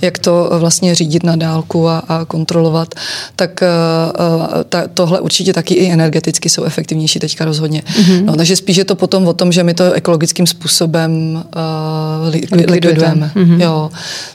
jak 0.00 0.18
to 0.18 0.50
vlastně 0.58 0.94
řídit 0.94 1.22
na 1.22 1.36
dálku 1.36 1.88
a, 1.88 1.98
a 1.98 2.24
kontrolovat, 2.24 2.94
tak 3.36 3.62
uh, 3.62 4.62
ta, 4.68 4.88
tohle 4.94 5.20
určitě 5.20 5.52
taky 5.52 5.74
i 5.74 5.90
energeticky 5.90 6.48
jsou 6.48 6.64
efektivnější 6.64 7.18
teďka 7.18 7.44
rozhodně. 7.44 7.82
Mm-hmm. 7.82 8.24
No, 8.24 8.36
takže 8.36 8.56
spíš 8.56 8.76
je 8.76 8.84
to 8.84 8.94
potom 8.94 9.26
o 9.26 9.32
tom, 9.32 9.52
že 9.52 9.64
my 9.64 9.74
to 9.74 9.92
ekologickým 9.92 10.46
způsobem 10.46 11.12
uh, 11.34 12.34
li, 12.34 12.42
likvidujeme. 12.52 13.30
Mm-hmm. 13.34 13.60
Jo, 13.60 13.90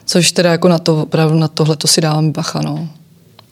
což 0.05 0.32
teda 0.32 0.51
jako 0.51 0.67
na 0.67 0.80
to, 0.80 1.01
opravdu 1.01 1.38
na 1.39 1.47
tohle 1.47 1.75
to 1.75 1.88
si 1.88 2.01
dáváme 2.01 2.32
bacha. 2.32 2.61
No 2.61 2.88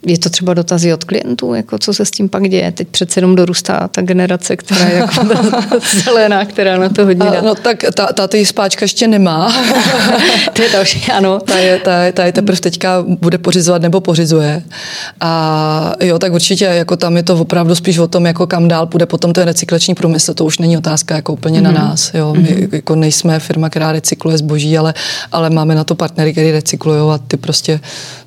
je 0.06 0.18
to 0.18 0.30
třeba 0.30 0.53
dotazy 0.53 0.93
od 0.93 1.03
klientů, 1.03 1.53
jako 1.53 1.78
co 1.78 1.93
se 1.93 2.06
s 2.06 2.12
tím 2.12 2.30
pak 2.30 2.49
děje? 2.49 2.72
Teď 2.72 2.88
přece 2.88 3.18
jenom 3.18 3.36
dorůstá 3.36 3.88
ta 3.88 4.01
generace, 4.01 4.58
která 4.58 4.86
je 4.86 4.95
jako 4.95 5.26
ta 5.26 5.64
zelená, 6.06 6.45
která 6.45 6.78
na 6.78 6.89
to 6.89 7.06
hodně 7.06 7.32
dá. 7.32 7.41
No 7.41 7.56
tak 7.56 7.84
ta, 7.93 8.06
ta 8.06 8.28
ty 8.28 8.45
spáčka 8.45 8.84
ještě 8.84 9.08
nemá. 9.08 9.53
to 10.53 10.62
je 10.62 10.70
další, 10.70 11.12
ano. 11.12 11.39
Ta 11.39 11.58
je, 11.58 11.80
ta, 11.80 12.03
je, 12.03 12.12
ta 12.12 12.26
je 12.26 12.32
teprve 12.32 12.62
teďka 12.62 13.03
bude 13.08 13.38
pořizovat 13.38 13.82
nebo 13.82 14.01
pořizuje. 14.01 14.64
A 15.20 15.93
jo, 16.03 16.20
tak 16.20 16.34
určitě 16.34 16.66
jako 16.66 16.97
tam 16.97 17.18
je 17.18 17.24
to 17.24 17.36
opravdu 17.36 17.76
spíš 17.76 17.97
o 17.97 18.08
tom, 18.08 18.26
jako 18.26 18.47
kam 18.47 18.68
dál 18.68 18.86
půjde 18.86 19.06
potom 19.06 19.34
ten 19.34 19.43
recyklační 19.43 19.95
průmysl. 19.95 20.34
To 20.34 20.45
už 20.45 20.58
není 20.58 20.78
otázka 20.78 21.16
jako 21.16 21.34
úplně 21.34 21.60
mm-hmm. 21.60 21.64
na 21.64 21.72
mhm. 21.72 21.80
nás. 21.80 22.12
Jo. 22.14 22.34
My 22.34 22.41
mm-hmm. 22.41 22.76
jako 22.76 22.95
nejsme 22.95 23.39
firma, 23.39 23.70
která 23.70 23.91
recykluje 23.91 24.38
zboží, 24.38 24.78
ale, 24.78 24.93
ale 25.32 25.49
máme 25.49 25.76
na 25.76 25.84
to 25.84 25.95
partnery, 25.95 26.32
který 26.32 26.51
recyklují 26.51 27.12
a 27.14 27.18
ty 27.18 27.38
prostě 27.38 27.80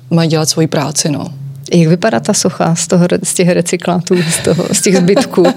mají 0.09 0.29
dělat 0.29 0.49
svoji 0.49 0.67
práci. 0.67 1.09
No. 1.11 1.27
Jak 1.73 1.87
vypadá 1.87 2.19
ta 2.19 2.33
socha 2.33 2.75
z, 2.75 2.87
toho, 2.87 3.07
z 3.23 3.33
těch 3.33 3.49
recyklátů, 3.49 4.15
z, 4.29 4.37
toho, 4.37 4.65
z 4.71 4.81
těch 4.81 4.97
zbytků? 4.97 5.43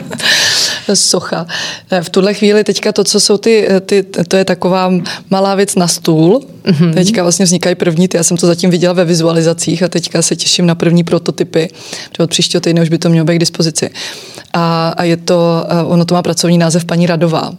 socha. 0.94 1.46
V 2.02 2.10
tuhle 2.10 2.34
chvíli 2.34 2.64
teďka 2.64 2.92
to, 2.92 3.04
co 3.04 3.20
jsou 3.20 3.36
ty, 3.36 3.68
ty, 3.86 4.02
to 4.02 4.36
je 4.36 4.44
taková 4.44 4.92
malá 5.30 5.54
věc 5.54 5.74
na 5.74 5.88
stůl, 5.88 6.42
Mm-hmm. 6.64 6.94
Teďka 6.94 7.22
vlastně 7.22 7.44
vznikají 7.44 7.74
první, 7.74 8.08
ty, 8.08 8.16
já 8.16 8.22
jsem 8.22 8.36
to 8.36 8.46
zatím 8.46 8.70
viděla 8.70 8.92
ve 8.92 9.04
vizualizacích 9.04 9.82
a 9.82 9.88
teďka 9.88 10.22
se 10.22 10.36
těším 10.36 10.66
na 10.66 10.74
první 10.74 11.04
prototypy, 11.04 11.68
protože 12.10 12.22
od 12.22 12.30
příštího 12.30 12.60
týdne 12.60 12.82
už 12.82 12.88
by 12.88 12.98
to 12.98 13.08
mělo 13.08 13.24
být 13.24 13.36
k 13.36 13.38
dispozici. 13.38 13.90
A, 14.52 14.88
a 14.88 15.04
je 15.04 15.16
to, 15.16 15.66
ono 15.86 16.04
to 16.04 16.14
má 16.14 16.22
pracovní 16.22 16.58
název 16.58 16.84
paní 16.84 17.06
Radová. 17.06 17.52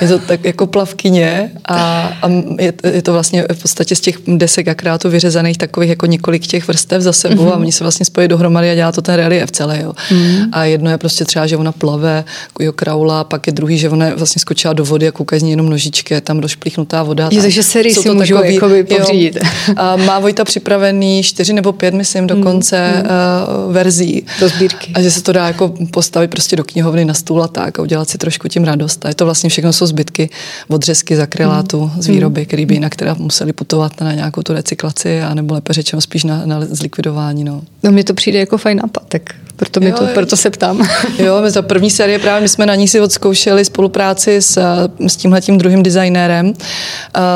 Je 0.00 0.08
to 0.08 0.18
tak 0.18 0.44
jako 0.44 0.66
plavkyně 0.66 1.50
a, 1.64 1.76
a 2.22 2.28
je, 2.58 2.72
je, 2.92 3.02
to 3.02 3.12
vlastně 3.12 3.44
v 3.52 3.62
podstatě 3.62 3.96
z 3.96 4.00
těch 4.00 4.18
desek 4.26 4.68
akrátů 4.68 5.10
vyřezaných 5.10 5.58
takových 5.58 5.90
jako 5.90 6.06
několik 6.06 6.46
těch 6.46 6.68
vrstev 6.68 7.02
za 7.02 7.12
sebou 7.12 7.44
mm-hmm. 7.44 7.52
a 7.52 7.56
oni 7.56 7.72
se 7.72 7.84
vlastně 7.84 8.06
spojí 8.06 8.28
dohromady 8.28 8.70
a 8.70 8.74
dělá 8.74 8.92
to 8.92 9.02
ten 9.02 9.14
relief 9.14 9.50
celý. 9.50 9.80
Jo. 9.80 9.92
Mm-hmm. 10.10 10.48
A 10.52 10.64
jedno 10.64 10.90
je 10.90 10.98
prostě 10.98 11.24
třeba, 11.24 11.46
že 11.46 11.56
ona 11.56 11.72
plave, 11.72 12.24
jo, 12.70 12.74
kraula, 12.76 13.24
pak 13.24 13.46
je 13.46 13.52
druhý, 13.52 13.78
že 13.78 13.90
ona 13.90 14.14
vlastně 14.14 14.40
skočila 14.40 14.72
do 14.72 14.84
vody 14.84 15.08
a 15.08 15.12
koukají 15.12 15.40
z 15.40 15.42
ní 15.42 15.50
jenom 15.50 15.70
nožičky, 15.70 16.14
je 16.14 16.20
tam 16.20 16.40
došplíchnutá 16.40 17.02
voda. 17.02 17.28
Je, 17.32 17.42
takže 17.42 17.62
sérii 17.62 17.94
si 17.94 18.10
můžu 18.10 18.34
takový, 18.34 18.54
jakoby 18.54 18.84
pořídit. 18.84 19.38
A 19.76 19.96
má 19.96 20.18
Vojta 20.18 20.44
připravený 20.44 21.22
čtyři 21.22 21.52
nebo 21.52 21.72
pět, 21.72 21.94
myslím, 21.94 22.26
dokonce 22.26 22.90
mm, 22.90 22.96
mm. 22.96 23.66
Uh, 23.66 23.72
verzí. 23.72 24.26
Do 24.40 24.48
sbírky. 24.48 24.92
A 24.94 25.02
že 25.02 25.10
se 25.10 25.22
to 25.22 25.32
dá 25.32 25.46
jako 25.46 25.74
postavit 25.90 26.30
prostě 26.30 26.56
do 26.56 26.64
knihovny 26.64 27.04
na 27.04 27.14
stůl 27.14 27.42
a 27.42 27.48
tak 27.48 27.78
a 27.78 27.82
udělat 27.82 28.08
si 28.08 28.18
trošku 28.18 28.48
tím 28.48 28.64
radost. 28.64 29.04
A 29.04 29.08
je 29.08 29.14
to 29.14 29.24
vlastně 29.24 29.50
všechno 29.50 29.72
jsou 29.72 29.86
zbytky, 29.86 30.30
odřezky 30.68 31.16
z 31.16 31.20
akrylátu, 31.20 31.90
mm. 31.94 32.02
z 32.02 32.06
výroby, 32.06 32.46
které 32.46 32.66
by 32.66 32.74
jinak 32.74 32.96
teda 32.96 33.16
museli 33.18 33.52
putovat 33.52 34.00
na 34.00 34.14
nějakou 34.14 34.42
tu 34.42 34.52
recyklaci, 34.52 35.22
a 35.22 35.34
nebo 35.34 35.54
lépe 35.54 35.72
řečeno 35.72 36.02
spíš 36.02 36.24
na, 36.24 36.46
na 36.46 36.60
zlikvidování. 36.60 37.44
No. 37.44 37.62
no 37.82 37.92
mně 37.92 38.04
to 38.04 38.14
přijde 38.14 38.38
jako 38.38 38.58
fajn 38.58 38.78
nápad, 38.82 39.02
tak 39.08 39.22
proto, 39.60 39.80
mi 39.80 39.92
to, 39.92 40.06
proto 40.14 40.36
se 40.36 40.50
ptám. 40.50 40.88
Jo, 41.18 41.40
my 41.42 41.52
ta 41.52 41.62
první 41.62 41.90
série 41.90 42.18
právě 42.18 42.40
my 42.40 42.48
jsme 42.48 42.66
na 42.66 42.74
ní 42.74 42.88
si 42.88 43.00
odzkoušeli 43.00 43.64
spolupráci 43.64 44.42
s, 44.42 44.58
s 45.06 45.16
tímhletím 45.16 45.58
druhým 45.58 45.82
designérem, 45.82 46.52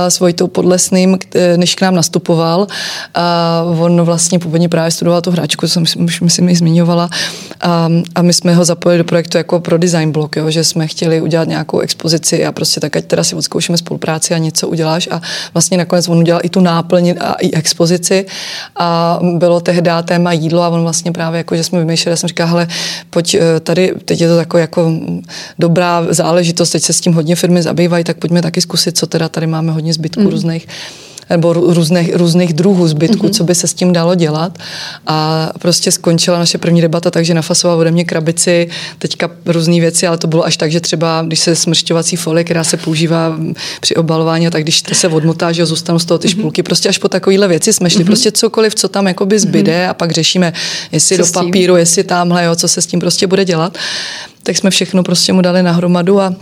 s 0.08 0.20
Vojtou 0.20 0.46
Podlesným, 0.46 1.18
než 1.56 1.74
k 1.74 1.80
nám 1.82 1.94
nastupoval. 1.94 2.66
On 3.80 4.02
vlastně 4.02 4.38
původně 4.38 4.68
právě 4.68 4.90
studoval 4.90 5.20
tu 5.20 5.30
hračku, 5.30 5.68
co 5.68 5.80
už 5.80 6.20
myslím 6.20 6.48
ji 6.48 6.56
zmiňovala. 6.56 7.10
A, 7.60 7.88
a 8.14 8.22
my 8.22 8.32
jsme 8.32 8.54
ho 8.54 8.64
zapojili 8.64 8.98
do 8.98 9.04
projektu 9.04 9.38
jako 9.38 9.60
pro 9.60 9.78
design 9.78 10.12
blok, 10.12 10.36
jo, 10.36 10.50
že 10.50 10.64
jsme 10.64 10.86
chtěli 10.86 11.20
udělat 11.20 11.48
nějakou 11.48 11.78
expozici 11.78 12.46
a 12.46 12.52
prostě 12.52 12.80
tak, 12.80 12.96
ať 12.96 13.04
teda 13.04 13.24
si 13.24 13.34
odzkoušíme 13.34 13.78
spolupráci 13.78 14.34
a 14.34 14.38
něco 14.38 14.68
uděláš. 14.68 15.08
A 15.10 15.22
vlastně 15.54 15.78
nakonec 15.78 16.08
on 16.08 16.18
udělal 16.18 16.40
i 16.44 16.48
tu 16.48 16.60
náplň 16.60 17.14
a 17.20 17.32
i 17.32 17.52
expozici. 17.52 18.26
A 18.76 19.18
bylo 19.22 19.60
tehdy 19.60 19.90
téma 20.04 20.32
jídlo 20.32 20.62
a 20.62 20.68
on 20.68 20.82
vlastně 20.82 21.12
právě 21.12 21.38
jako, 21.38 21.56
že 21.56 21.64
jsme 21.64 21.78
vymýšleli 21.78 22.13
já 22.14 22.16
jsem 22.16 22.28
říkala, 22.28 22.50
hele, 22.50 22.68
pojď 23.10 23.34
eh, 23.34 23.60
tady, 23.60 23.94
teď 24.04 24.20
je 24.20 24.28
to 24.28 24.36
taková 24.36 24.60
jako 24.60 24.92
dobrá 25.58 26.06
záležitost, 26.10 26.70
teď 26.70 26.82
se 26.82 26.92
s 26.92 27.00
tím 27.00 27.12
hodně 27.12 27.36
firmy 27.36 27.62
zabývají, 27.62 28.04
tak 28.04 28.16
pojďme 28.16 28.42
taky 28.42 28.60
zkusit, 28.60 28.98
co 28.98 29.06
teda 29.06 29.28
tady 29.28 29.46
máme 29.46 29.72
hodně 29.72 29.94
zbytků 29.94 30.20
mm. 30.20 30.26
různých 30.26 30.68
nebo 31.30 31.52
různých, 31.52 32.16
různých 32.16 32.52
druhů 32.52 32.88
zbytků, 32.88 33.26
mm-hmm. 33.26 33.30
co 33.30 33.44
by 33.44 33.54
se 33.54 33.66
s 33.66 33.74
tím 33.74 33.92
dalo 33.92 34.14
dělat. 34.14 34.58
A 35.06 35.50
prostě 35.58 35.90
skončila 35.90 36.38
naše 36.38 36.58
první 36.58 36.80
debata, 36.80 37.10
takže 37.10 37.34
nafasovala 37.34 37.80
ode 37.80 37.90
mě 37.90 38.04
krabici, 38.04 38.68
teďka 38.98 39.30
různé 39.46 39.80
věci, 39.80 40.06
ale 40.06 40.18
to 40.18 40.26
bylo 40.26 40.44
až 40.44 40.56
tak, 40.56 40.72
že 40.72 40.80
třeba, 40.80 41.22
když 41.26 41.40
se 41.40 41.56
smršťovací 41.56 42.16
folie, 42.16 42.44
která 42.44 42.64
se 42.64 42.76
používá 42.76 43.36
při 43.80 43.96
obalování, 43.96 44.50
tak 44.50 44.62
když 44.62 44.82
se 44.92 45.08
odmotá, 45.08 45.52
že 45.52 45.66
zůstanou 45.66 45.98
z 45.98 46.04
toho 46.04 46.18
ty 46.18 46.28
mhm. 46.28 46.32
špulky, 46.32 46.62
mm-hmm. 46.62 46.64
prostě 46.64 46.88
až 46.88 46.98
po 46.98 47.08
takovéhle 47.08 47.48
věci 47.48 47.72
jsme 47.72 47.90
šli, 47.90 48.02
mm-hmm. 48.02 48.06
prostě 48.06 48.32
cokoliv, 48.32 48.74
co 48.74 48.88
tam 48.88 49.06
jakoby 49.06 49.38
zbyde 49.38 49.72
mm-hmm. 49.72 49.90
a 49.90 49.94
pak 49.94 50.10
řešíme, 50.10 50.52
jestli 50.92 51.16
co 51.16 51.22
do 51.22 51.28
papíru, 51.32 51.76
jestli 51.76 52.04
tamhle, 52.04 52.44
jo, 52.44 52.56
co 52.56 52.68
se 52.68 52.82
s 52.82 52.86
tím 52.86 53.00
prostě 53.00 53.26
bude 53.26 53.44
dělat. 53.44 53.78
Tak 54.44 54.56
jsme 54.56 54.70
všechno 54.70 55.02
prostě 55.02 55.32
mu 55.32 55.40
dali 55.40 55.62
nahromadu 55.62 56.20
a 56.20 56.34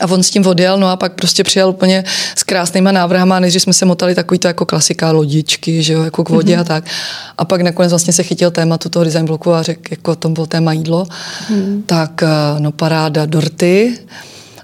a 0.00 0.06
on 0.10 0.22
s 0.22 0.30
tím 0.30 0.46
odjel, 0.46 0.78
no 0.78 0.88
a 0.88 0.96
pak 0.96 1.12
prostě 1.12 1.44
přijel 1.44 1.68
úplně 1.68 2.04
s 2.36 2.42
krásnýma 2.42 2.92
návrhama, 2.92 3.40
než 3.40 3.54
jsme 3.54 3.72
se 3.72 3.84
motali 3.84 4.14
takový 4.14 4.38
to 4.38 4.48
jako 4.48 4.66
klasika 4.66 5.12
lodičky, 5.12 5.82
že 5.82 5.92
jo, 5.92 6.02
jako 6.02 6.24
k 6.24 6.28
vodě 6.28 6.56
mm-hmm. 6.56 6.60
a 6.60 6.64
tak. 6.64 6.84
A 7.38 7.44
pak 7.44 7.60
nakonec 7.60 7.92
vlastně 7.92 8.12
se 8.12 8.22
chytil 8.22 8.50
tématu 8.50 8.88
toho 8.88 9.04
design 9.04 9.26
bloku 9.26 9.52
a 9.52 9.62
řekl, 9.62 9.80
jako 9.90 10.16
to 10.16 10.28
bylo 10.28 10.46
téma 10.46 10.72
jídlo. 10.72 11.06
Mm. 11.50 11.82
Tak 11.86 12.22
eh, 12.22 12.26
no 12.58 12.72
paráda 12.72 13.26
dorty 13.26 13.98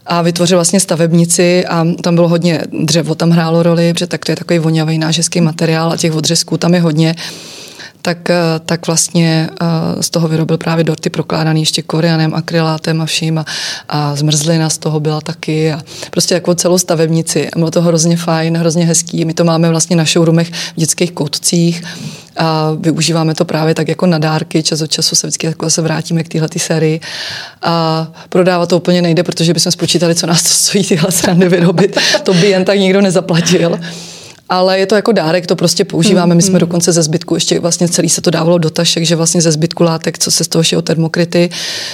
a 0.07 0.23
vytvořil 0.23 0.57
vlastně 0.57 0.81
stavebnici 0.81 1.67
a 1.67 1.87
tam 2.03 2.15
bylo 2.15 2.29
hodně 2.29 2.63
dřevo, 2.85 3.15
tam 3.15 3.31
hrálo 3.31 3.63
roli, 3.63 3.93
protože 3.93 4.07
tak 4.07 4.25
to 4.25 4.33
je 4.33 4.37
takový 4.37 4.59
vonavý 4.59 4.99
náš 4.99 5.17
hezký 5.17 5.41
materiál 5.41 5.93
a 5.93 5.97
těch 5.97 6.15
odřezků 6.15 6.57
tam 6.57 6.75
je 6.75 6.81
hodně 6.81 7.15
tak, 8.03 8.31
eh, 8.31 8.37
tak 8.67 8.87
vlastně 8.87 9.49
eh, 9.61 10.03
z 10.03 10.11
toho 10.11 10.29
vyrobil 10.29 10.59
právě 10.59 10.85
dorty 10.85 11.11
prokládaný 11.11 11.63
ještě 11.63 11.83
korianem, 11.83 12.35
akrylátem 12.35 13.01
a 13.01 13.07
vším 13.07 13.39
a, 13.39 13.45
a 13.89 14.17
zmrzlina 14.17 14.71
z 14.71 14.79
toho 14.79 15.01
byla 15.01 15.21
taky 15.21 15.73
a 15.73 15.81
prostě 16.11 16.35
jako 16.35 16.55
celou 16.55 16.79
stavebnici. 16.79 17.49
Bylo 17.57 17.71
to 17.71 17.83
hrozně 17.83 18.17
fajn, 18.17 18.57
hrozně 18.57 18.85
hezký. 18.85 19.25
My 19.25 19.35
to 19.35 19.45
máme 19.45 19.71
vlastně 19.71 19.97
na 19.97 20.05
showroomech 20.05 20.51
v 20.51 20.77
dětských 20.77 21.13
koutcích 21.13 21.83
a 22.37 22.71
využíváme 22.81 23.35
to 23.35 23.45
právě 23.45 23.75
tak 23.75 23.89
jako 23.89 24.07
na 24.07 24.19
dárky, 24.19 24.63
čas 24.63 24.81
od 24.81 24.91
času 24.91 25.17
se 25.17 25.27
vždycky 25.27 25.47
jako 25.47 25.71
se 25.71 25.83
vrátíme 25.83 26.23
k 26.23 26.29
téhle 26.29 26.49
sérii 26.57 27.01
a 27.63 28.07
prodávat 28.29 28.69
to 28.69 28.77
úplně 28.77 29.03
nejde, 29.03 29.23
protože 29.23 29.55
bychom 29.55 29.73
spočítali, 29.73 30.15
co 30.15 30.27
nás 30.27 30.43
to 30.43 30.49
stojí 30.49 30.85
tyhle 30.85 31.13
srandy 31.13 31.49
vyrobit. 31.49 31.99
To 32.23 32.35
by 32.35 32.47
jen 32.47 32.65
tak 32.65 32.79
nikdo 32.79 33.01
nezaplatil 33.01 33.79
ale 34.49 34.79
je 34.79 34.87
to 34.87 34.95
jako 34.95 35.13
dárek, 35.13 35.47
to 35.47 35.57
prostě 35.57 35.85
používáme. 35.85 36.35
My 36.35 36.43
jsme 36.43 36.57
mm-hmm. 36.57 36.61
dokonce 36.61 36.93
ze 36.93 37.03
zbytku, 37.03 37.35
ještě 37.35 37.61
vlastně 37.61 37.89
celý 37.89 38.09
se 38.09 38.21
to 38.21 38.31
dávalo 38.31 38.59
do 38.59 38.71
tašek, 38.71 39.05
že 39.05 39.17
vlastně 39.17 39.41
ze 39.41 39.53
zbytku 39.53 39.83
látek, 39.83 40.19
co 40.19 40.31
se 40.31 40.45
z 40.45 40.49
toho 40.49 40.63
šijou 40.63 40.83
termokryty, 40.83 41.51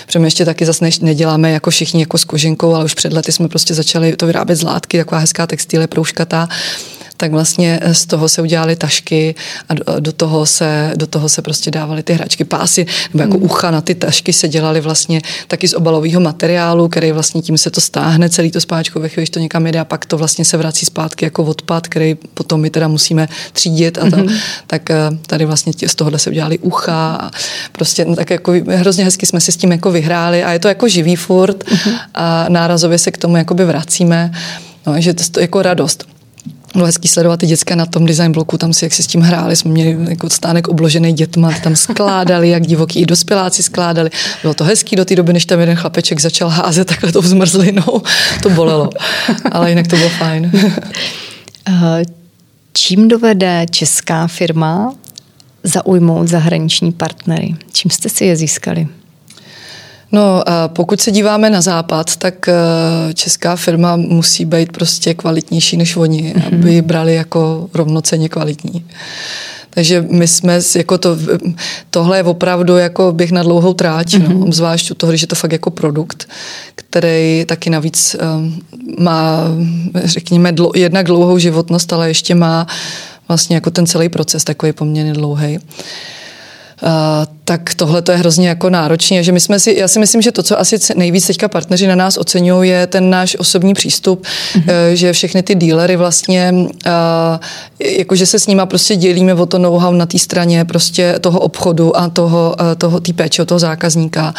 protože 0.06 0.18
my 0.18 0.26
ještě 0.26 0.44
taky 0.44 0.66
zase 0.66 0.88
neděláme 1.00 1.50
jako 1.50 1.70
všichni 1.70 2.00
jako 2.00 2.18
s 2.18 2.24
kožinkou, 2.24 2.74
ale 2.74 2.84
už 2.84 2.94
před 2.94 3.12
lety 3.12 3.32
jsme 3.32 3.48
prostě 3.48 3.74
začali 3.74 4.16
to 4.16 4.26
vyrábět 4.26 4.56
z 4.56 4.62
látky, 4.62 4.98
taková 4.98 5.18
hezká 5.18 5.46
textilie, 5.46 5.86
proužkatá 5.86 6.48
tak 7.16 7.32
vlastně 7.32 7.80
z 7.92 8.06
toho 8.06 8.28
se 8.28 8.42
udělaly 8.42 8.76
tašky 8.76 9.34
a 9.68 9.74
do, 9.74 9.84
do, 10.00 10.12
toho, 10.12 10.46
se, 10.46 10.92
do 10.96 11.06
toho 11.06 11.28
se 11.28 11.42
prostě 11.42 11.70
dávaly 11.70 12.02
ty 12.02 12.12
hračky, 12.12 12.44
pásy, 12.44 12.86
nebo 13.14 13.22
jako 13.22 13.38
mm. 13.38 13.44
ucha 13.44 13.70
na 13.70 13.80
ty 13.80 13.94
tašky 13.94 14.32
se 14.32 14.48
dělaly 14.48 14.80
vlastně 14.80 15.20
taky 15.48 15.68
z 15.68 15.74
obalového 15.74 16.20
materiálu, 16.20 16.88
který 16.88 17.12
vlastně 17.12 17.42
tím 17.42 17.58
se 17.58 17.70
to 17.70 17.80
stáhne 17.80 18.28
celý 18.28 18.50
to 18.50 18.60
spáčko, 18.60 19.00
ve 19.00 19.08
chvíli, 19.08 19.26
to 19.26 19.38
někam 19.38 19.66
jde 19.66 19.80
a 19.80 19.84
pak 19.84 20.06
to 20.06 20.18
vlastně 20.18 20.44
se 20.44 20.56
vrací 20.56 20.86
zpátky 20.86 21.24
jako 21.24 21.44
odpad, 21.44 21.88
který 21.88 22.14
potom 22.14 22.60
my 22.60 22.70
teda 22.70 22.88
musíme 22.88 23.28
třídit 23.52 23.98
a 23.98 24.10
to, 24.10 24.16
mm-hmm. 24.16 24.38
tak 24.66 24.90
eh, 24.90 24.96
tady 25.26 25.44
vlastně 25.44 25.72
z 25.86 25.94
tohohle 25.94 26.18
se 26.18 26.30
udělali 26.30 26.58
ucha 26.58 27.16
a 27.16 27.30
prostě 27.72 28.04
no, 28.04 28.16
tak 28.16 28.30
jako 28.30 28.52
hrozně 28.66 29.04
hezky 29.04 29.26
jsme 29.26 29.40
si 29.40 29.52
s 29.52 29.56
tím 29.56 29.72
jako 29.72 29.90
vyhráli 29.90 30.44
a 30.44 30.52
je 30.52 30.58
to 30.58 30.68
jako 30.68 30.88
živý 30.88 31.16
furt 31.16 31.64
mm-hmm. 31.64 31.98
a 32.14 32.46
nárazově 32.48 32.98
se 32.98 33.10
k 33.10 33.18
tomu 33.18 33.36
jakoby 33.36 33.64
vracíme, 33.64 34.32
no, 34.86 35.00
že 35.00 35.14
to 35.14 35.40
je 35.40 35.44
jako 35.44 35.62
radost 35.62 36.13
bylo 36.74 36.86
hezký 36.86 37.08
sledovat 37.08 37.40
ty 37.40 37.46
děcka 37.46 37.74
na 37.74 37.86
tom 37.86 38.06
design 38.06 38.32
bloku, 38.32 38.58
tam 38.58 38.72
si 38.72 38.84
jak 38.84 38.92
si 38.94 39.02
s 39.02 39.06
tím 39.06 39.20
hráli, 39.20 39.56
jsme 39.56 39.70
měli 39.70 39.96
jako 40.08 40.30
stánek 40.30 40.68
obložený 40.68 41.12
dětma, 41.12 41.52
tam 41.62 41.76
skládali, 41.76 42.48
jak 42.48 42.66
divoký 42.66 43.00
i 43.00 43.06
dospěláci 43.06 43.62
skládali. 43.62 44.10
Bylo 44.42 44.54
to 44.54 44.64
hezký 44.64 44.96
do 44.96 45.04
té 45.04 45.16
doby, 45.16 45.32
než 45.32 45.46
tam 45.46 45.60
jeden 45.60 45.76
chlapeček 45.76 46.20
začal 46.20 46.48
házet 46.48 46.84
takhle 46.84 47.12
tou 47.12 47.22
zmrzlinou. 47.22 48.02
To 48.42 48.50
bolelo, 48.50 48.90
ale 49.52 49.70
jinak 49.70 49.86
to 49.88 49.96
bylo 49.96 50.08
fajn. 50.08 50.52
Eh, 51.68 52.02
čím 52.72 53.08
dovede 53.08 53.66
česká 53.70 54.26
firma 54.26 54.94
zaujmout 55.62 56.28
zahraniční 56.28 56.92
partnery? 56.92 57.54
Čím 57.72 57.90
jste 57.90 58.08
si 58.08 58.24
je 58.24 58.36
získali? 58.36 58.88
No, 60.14 60.42
pokud 60.66 61.00
se 61.00 61.10
díváme 61.10 61.50
na 61.50 61.60
západ, 61.60 62.16
tak 62.16 62.48
eh, 62.48 62.54
česká 63.14 63.56
firma 63.56 63.96
musí 63.96 64.44
být 64.44 64.72
prostě 64.72 65.14
kvalitnější 65.14 65.76
než 65.76 65.96
oni, 65.96 66.34
mm-hmm. 66.36 66.54
aby 66.54 66.74
ji 66.74 66.82
brali 66.82 67.14
jako 67.14 67.68
rovnoceně 67.74 68.28
kvalitní. 68.28 68.86
Takže 69.70 70.06
my 70.10 70.28
jsme, 70.28 70.60
jako 70.76 70.98
to, 70.98 71.16
tohle 71.90 72.18
je 72.18 72.22
opravdu 72.22 72.76
jako 72.76 73.12
běh 73.12 73.32
na 73.32 73.42
dlouhou 73.42 73.74
tráť, 73.74 74.06
mm-hmm. 74.06 74.28
no, 74.28 74.38
mhm. 74.38 74.52
zvlášť 74.52 74.90
u 74.90 74.94
toho, 74.94 75.10
když 75.12 75.22
je 75.22 75.28
to 75.28 75.36
fakt 75.36 75.52
jako 75.52 75.70
produkt, 75.70 76.28
který 76.74 77.44
taky 77.48 77.70
navíc 77.70 78.16
um, 78.36 78.62
má, 78.98 79.40
řekněme, 80.04 80.52
dlo, 80.52 80.72
jednak 80.74 81.06
dlouhou 81.06 81.38
životnost, 81.38 81.92
ale 81.92 82.08
ještě 82.10 82.34
má 82.34 82.66
vlastně 83.28 83.56
jako 83.56 83.70
ten 83.70 83.86
celý 83.86 84.08
proces 84.08 84.44
takový 84.44 84.72
poměrně 84.72 85.12
dlouhý. 85.12 85.58
Uh, 85.58 86.90
tak 87.44 87.74
tohle 87.74 88.02
to 88.02 88.12
je 88.12 88.18
hrozně 88.18 88.48
jako 88.48 88.70
náročné. 88.70 89.22
Že 89.22 89.32
my 89.32 89.40
jsme 89.40 89.60
si, 89.60 89.76
já 89.78 89.88
si 89.88 89.98
myslím, 89.98 90.22
že 90.22 90.32
to, 90.32 90.42
co 90.42 90.60
asi 90.60 90.78
nejvíc 90.96 91.26
teďka 91.26 91.48
partneři 91.48 91.86
na 91.86 91.94
nás 91.94 92.16
oceňují, 92.16 92.70
je 92.70 92.86
ten 92.86 93.10
náš 93.10 93.36
osobní 93.38 93.74
přístup, 93.74 94.24
mm-hmm. 94.24 94.92
že 94.92 95.12
všechny 95.12 95.42
ty 95.42 95.54
dílery 95.54 95.96
vlastně, 95.96 96.54
jakože 97.80 98.26
se 98.26 98.38
s 98.38 98.46
nima 98.46 98.66
prostě 98.66 98.96
dělíme 98.96 99.34
o 99.34 99.46
to 99.46 99.58
know-how 99.58 99.92
na 99.92 100.06
té 100.06 100.18
straně 100.18 100.64
prostě 100.64 101.14
toho 101.20 101.40
obchodu 101.40 101.96
a 101.96 102.08
toho, 102.08 102.56
toho 102.78 103.00
té 103.00 103.12
péče 103.12 103.42
od 103.42 103.48
toho 103.48 103.58
zákazníka, 103.58 104.34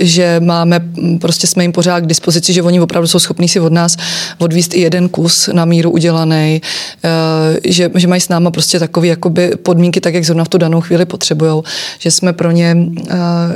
že 0.00 0.40
máme, 0.40 0.80
prostě 1.20 1.46
jsme 1.46 1.64
jim 1.64 1.72
pořád 1.72 2.00
k 2.00 2.06
dispozici, 2.06 2.52
že 2.52 2.62
oni 2.62 2.80
opravdu 2.80 3.08
jsou 3.08 3.18
schopní 3.18 3.48
si 3.48 3.60
od 3.60 3.72
nás 3.72 3.96
odvíst 4.38 4.74
i 4.74 4.80
jeden 4.80 5.08
kus 5.08 5.48
na 5.52 5.64
míru 5.64 5.90
udělaný, 5.90 6.62
že, 7.64 7.90
že 7.94 8.06
mají 8.06 8.20
s 8.20 8.28
náma 8.28 8.50
prostě 8.50 8.78
takové 8.78 9.06
jakoby 9.06 9.56
podmínky, 9.62 10.00
tak 10.00 10.14
jak 10.14 10.24
zrovna 10.24 10.44
v 10.44 10.48
tu 10.48 10.58
danou 10.58 10.80
chvíli 10.80 11.04
potřebují 11.06 11.62
že 12.02 12.10
jsme 12.10 12.32
pro 12.32 12.50
ně, 12.50 12.76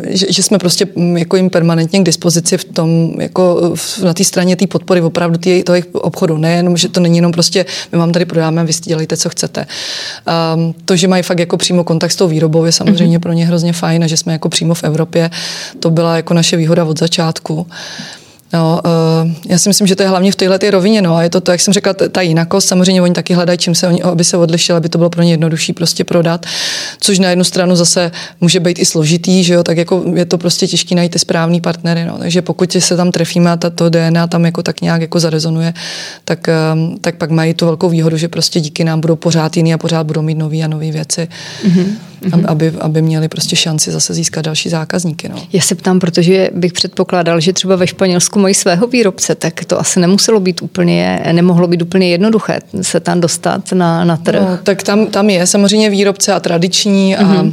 že, 0.08 0.26
že 0.30 0.42
jsme 0.42 0.58
prostě 0.58 0.86
mm, 0.96 1.16
jako 1.16 1.36
jim 1.36 1.50
permanentně 1.50 2.00
k 2.00 2.02
dispozici 2.02 2.58
v 2.58 2.64
tom, 2.64 3.12
jako 3.20 3.74
na 4.04 4.14
té 4.14 4.24
straně 4.24 4.56
té 4.56 4.66
podpory 4.66 5.00
opravdu 5.00 5.38
tý, 5.38 5.62
toho 5.62 5.78
obchodu. 5.92 6.36
Nejenom, 6.36 6.76
že 6.76 6.88
to 6.88 7.00
není 7.00 7.16
jenom 7.16 7.32
prostě, 7.32 7.66
my 7.92 7.98
vám 7.98 8.12
tady 8.12 8.24
prodáme, 8.24 8.64
vy 8.64 8.72
dělejte, 8.84 9.16
co 9.16 9.28
chcete. 9.28 9.66
Um, 10.54 10.74
to, 10.84 10.96
že 10.96 11.08
mají 11.08 11.22
fakt 11.22 11.38
jako 11.38 11.56
přímo 11.56 11.84
kontakt 11.84 12.12
s 12.12 12.16
tou 12.16 12.28
výrobou, 12.28 12.64
je 12.64 12.72
samozřejmě 12.72 13.18
mm-hmm. 13.18 13.22
pro 13.22 13.32
ně 13.32 13.46
hrozně 13.46 13.72
fajn 13.72 14.04
a 14.04 14.06
že 14.06 14.16
jsme 14.16 14.32
jako 14.32 14.48
přímo 14.48 14.74
v 14.74 14.84
Evropě, 14.84 15.30
to 15.80 15.90
byla 15.90 16.16
jako 16.16 16.34
naše 16.34 16.56
výhoda 16.56 16.84
od 16.84 16.98
začátku. 16.98 17.66
No, 18.52 18.80
uh, 18.84 19.30
já 19.48 19.58
si 19.58 19.68
myslím, 19.68 19.86
že 19.86 19.96
to 19.96 20.02
je 20.02 20.08
hlavně 20.08 20.32
v 20.32 20.36
této 20.36 20.70
rovině. 20.70 21.02
No, 21.02 21.16
a 21.16 21.22
je 21.22 21.30
to, 21.30 21.40
to, 21.40 21.50
jak 21.50 21.60
jsem 21.60 21.74
řekla, 21.74 21.92
ta 21.92 22.20
jinakost. 22.20 22.68
Samozřejmě 22.68 23.02
oni 23.02 23.14
taky 23.14 23.34
hledají, 23.34 23.58
čím 23.58 23.74
se 23.74 23.88
oni, 23.88 24.02
aby 24.02 24.24
se 24.24 24.36
odlišili, 24.36 24.76
aby 24.76 24.88
to 24.88 24.98
bylo 24.98 25.10
pro 25.10 25.22
ně 25.22 25.30
jednodušší 25.30 25.72
prostě 25.72 26.04
prodat. 26.04 26.46
Což 27.00 27.18
na 27.18 27.30
jednu 27.30 27.44
stranu 27.44 27.76
zase 27.76 28.10
může 28.40 28.60
být 28.60 28.78
i 28.78 28.84
složitý, 28.84 29.44
že 29.44 29.54
jo, 29.54 29.62
tak 29.62 29.76
jako 29.76 30.02
je 30.14 30.24
to 30.24 30.38
prostě 30.38 30.66
těžké 30.66 30.94
najít 30.94 31.12
ty 31.12 31.18
správný 31.18 31.60
partnery. 31.60 32.04
No. 32.04 32.18
Takže 32.18 32.42
pokud 32.42 32.72
se 32.78 32.96
tam 32.96 33.12
trefíme 33.12 33.50
a 33.50 33.56
to 33.56 33.90
DNA 33.90 34.26
tam 34.26 34.44
jako 34.44 34.62
tak 34.62 34.80
nějak 34.80 35.00
jako 35.00 35.20
zarezonuje, 35.20 35.74
tak, 36.24 36.48
um, 36.74 36.98
tak 37.00 37.16
pak 37.16 37.30
mají 37.30 37.54
tu 37.54 37.64
velkou 37.64 37.88
výhodu, 37.88 38.16
že 38.16 38.28
prostě 38.28 38.60
díky 38.60 38.84
nám 38.84 39.00
budou 39.00 39.16
pořád 39.16 39.56
jiný 39.56 39.74
a 39.74 39.78
pořád 39.78 40.06
budou 40.06 40.22
mít 40.22 40.38
nové 40.38 40.58
a 40.58 40.68
nové 40.68 40.90
věci. 40.90 41.28
Mm-hmm 41.66 41.86
mm-hmm. 42.22 42.44
aby, 42.48 42.72
aby 42.80 43.02
měli 43.02 43.28
prostě 43.28 43.56
šanci 43.56 43.92
zase 43.92 44.14
získat 44.14 44.44
další 44.44 44.68
zákazníky. 44.68 45.28
No. 45.28 45.36
Já 45.52 45.62
se 45.62 45.74
ptám, 45.74 45.98
protože 46.00 46.50
bych 46.54 46.72
předpokládal, 46.72 47.40
že 47.40 47.52
třeba 47.52 47.76
ve 47.76 47.86
Španělsku 47.86 48.38
mají 48.38 48.54
svého 48.54 48.86
výrobce, 48.86 49.34
tak 49.34 49.64
to 49.64 49.80
asi 49.80 50.00
nemuselo 50.00 50.40
být 50.40 50.62
úplně, 50.62 51.22
nemohlo 51.32 51.68
být 51.68 51.82
úplně 51.82 52.08
jednoduché 52.08 52.60
se 52.82 53.00
tam 53.00 53.20
dostat 53.20 53.72
na, 53.72 54.04
na 54.04 54.16
trh. 54.16 54.40
No, 54.40 54.58
tak 54.62 54.82
tam, 54.82 55.06
tam 55.06 55.30
je 55.30 55.46
samozřejmě 55.46 55.90
výrobce 55.90 56.32
a 56.32 56.40
tradiční 56.40 57.16
mm-hmm. 57.16 57.52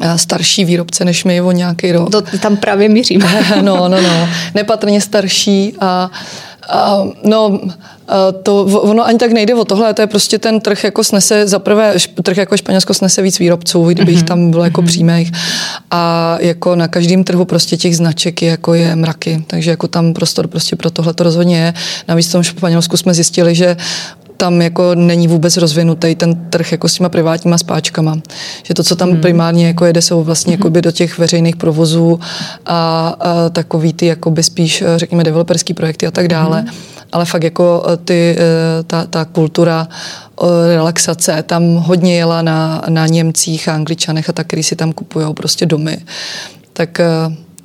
a 0.00 0.18
starší 0.18 0.64
výrobce 0.64 1.04
než 1.04 1.24
my 1.24 1.40
o 1.40 1.52
nějaký 1.52 1.92
rok. 1.92 2.10
To 2.10 2.22
tam 2.22 2.56
právě 2.56 2.88
mířím. 2.88 3.22
no, 3.62 3.88
no, 3.88 4.02
no. 4.02 4.28
Nepatrně 4.54 5.00
starší 5.00 5.74
a 5.80 6.10
Uh, 6.74 7.12
no, 7.24 7.48
uh, 7.48 7.60
to, 8.42 8.64
ono 8.64 9.06
ani 9.06 9.18
tak 9.18 9.32
nejde 9.32 9.54
o 9.54 9.64
tohle, 9.64 9.94
to 9.94 10.02
je 10.02 10.06
prostě 10.06 10.38
ten 10.38 10.60
trh 10.60 10.84
jako 10.84 11.04
snese, 11.04 11.46
za 11.46 11.58
prvé 11.58 11.94
trh 12.22 12.36
jako 12.36 12.56
Španělsko 12.56 12.94
snese 12.94 13.22
víc 13.22 13.38
výrobců, 13.38 13.84
kdyby 13.84 14.12
jich 14.12 14.22
tam 14.22 14.50
bylo 14.50 14.64
jako 14.64 14.82
mm-hmm. 14.82 14.86
přímých 14.86 15.32
a 15.90 16.36
jako 16.40 16.76
na 16.76 16.88
každém 16.88 17.24
trhu 17.24 17.44
prostě 17.44 17.76
těch 17.76 17.96
značek 17.96 18.42
je, 18.42 18.50
jako 18.50 18.74
je 18.74 18.96
mraky, 18.96 19.44
takže 19.46 19.70
jako 19.70 19.88
tam 19.88 20.12
prostor 20.12 20.46
prostě 20.46 20.76
pro 20.76 20.90
tohle 20.90 21.14
to 21.14 21.24
rozhodně 21.24 21.58
je. 21.58 21.74
Navíc 22.08 22.28
v 22.28 22.32
tom 22.32 22.42
Španělsku 22.42 22.96
jsme 22.96 23.14
zjistili, 23.14 23.54
že 23.54 23.76
tam 24.36 24.62
jako 24.62 24.94
není 24.94 25.28
vůbec 25.28 25.56
rozvinutý 25.56 26.14
ten 26.14 26.34
trh 26.50 26.72
jako 26.72 26.88
s 26.88 26.94
těma 26.94 27.08
privátníma 27.08 27.58
spáčkama. 27.58 28.18
Že 28.62 28.74
to, 28.74 28.84
co 28.84 28.96
tam 28.96 29.10
hmm. 29.10 29.20
primárně 29.20 29.66
jako 29.66 29.84
jede, 29.84 30.02
jsou 30.02 30.24
vlastně 30.24 30.54
hmm. 30.54 30.60
jakoby 30.60 30.82
do 30.82 30.90
těch 30.92 31.18
veřejných 31.18 31.56
provozů 31.56 32.20
a, 32.66 33.08
a 33.20 33.48
takový 33.48 33.92
ty 33.92 34.06
jakoby 34.06 34.42
spíš, 34.42 34.84
řekněme, 34.96 35.24
developerský 35.24 35.74
projekty 35.74 36.06
a 36.06 36.10
tak 36.10 36.28
dále. 36.28 36.60
Hmm. 36.60 36.70
Ale 37.12 37.24
fakt 37.24 37.42
jako 37.42 37.86
e, 37.92 37.96
ty, 37.96 38.36
e, 38.38 38.82
ta, 38.82 39.06
ta 39.06 39.24
kultura 39.24 39.88
relaxace 40.74 41.42
tam 41.42 41.74
hodně 41.74 42.16
jela 42.16 42.42
na, 42.42 42.82
na 42.88 43.06
Němcích 43.06 43.68
a 43.68 43.74
Angličanech 43.74 44.28
a 44.28 44.32
tak, 44.32 44.46
který 44.46 44.62
si 44.62 44.76
tam 44.76 44.92
kupují 44.92 45.34
prostě 45.34 45.66
domy. 45.66 45.98
Tak 46.72 47.00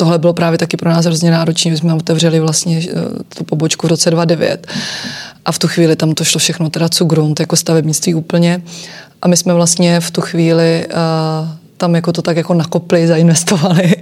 tohle 0.02 0.18
bylo 0.18 0.34
právě 0.34 0.58
taky 0.58 0.78
pro 0.78 0.90
nás 0.90 1.06
hrozně 1.06 1.32
náročné. 1.32 1.72
My 1.72 1.78
jsme 1.78 1.94
otevřeli 1.94 2.40
vlastně 2.40 2.82
tu 3.38 3.44
pobočku 3.44 3.88
v 3.88 3.90
roce 3.90 4.12
2009 4.12 4.68
a 5.46 5.52
v 5.52 5.60
tu 5.60 5.68
chvíli 5.68 5.96
tam 5.96 6.14
to 6.14 6.24
šlo 6.24 6.40
všechno 6.40 6.70
teda 6.70 6.90
co 6.90 7.06
grunt, 7.06 7.40
jako 7.40 7.56
stavebnictví 7.56 8.14
úplně. 8.14 8.62
A 9.22 9.28
my 9.28 9.38
jsme 9.38 9.54
vlastně 9.54 10.00
v 10.00 10.12
tu 10.12 10.22
chvíli 10.22 10.88
uh, 10.88 11.50
tam 11.78 11.96
jako 11.96 12.14
to 12.14 12.22
tak 12.22 12.38
jako 12.38 12.54
nakopli, 12.54 13.08
zainvestovali. 13.08 13.96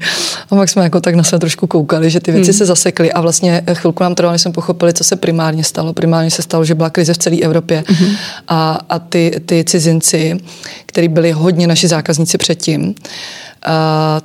A 0.49 0.55
pak 0.55 0.69
jsme 0.69 0.83
jako 0.83 1.01
tak 1.01 1.15
na 1.15 1.23
sebe 1.23 1.39
trošku 1.39 1.67
koukali, 1.67 2.09
že 2.09 2.19
ty 2.19 2.31
věci 2.31 2.51
hmm. 2.51 2.57
se 2.57 2.65
zasekly 2.65 3.11
a 3.11 3.21
vlastně 3.21 3.61
chvilku 3.73 4.03
nám 4.03 4.15
trvalo, 4.15 4.31
než 4.31 4.41
jsme 4.41 4.51
pochopili, 4.51 4.93
co 4.93 5.03
se 5.03 5.15
primárně 5.15 5.63
stalo. 5.63 5.93
Primárně 5.93 6.31
se 6.31 6.41
stalo, 6.41 6.65
že 6.65 6.75
byla 6.75 6.89
krize 6.89 7.13
v 7.13 7.17
celé 7.17 7.37
Evropě 7.37 7.83
hmm. 7.87 8.15
a, 8.47 8.79
a 8.89 8.99
ty, 8.99 9.41
ty 9.45 9.63
cizinci, 9.63 10.37
kteří 10.85 11.07
byli 11.07 11.31
hodně 11.31 11.67
naši 11.67 11.87
zákazníci 11.87 12.37
předtím, 12.37 12.95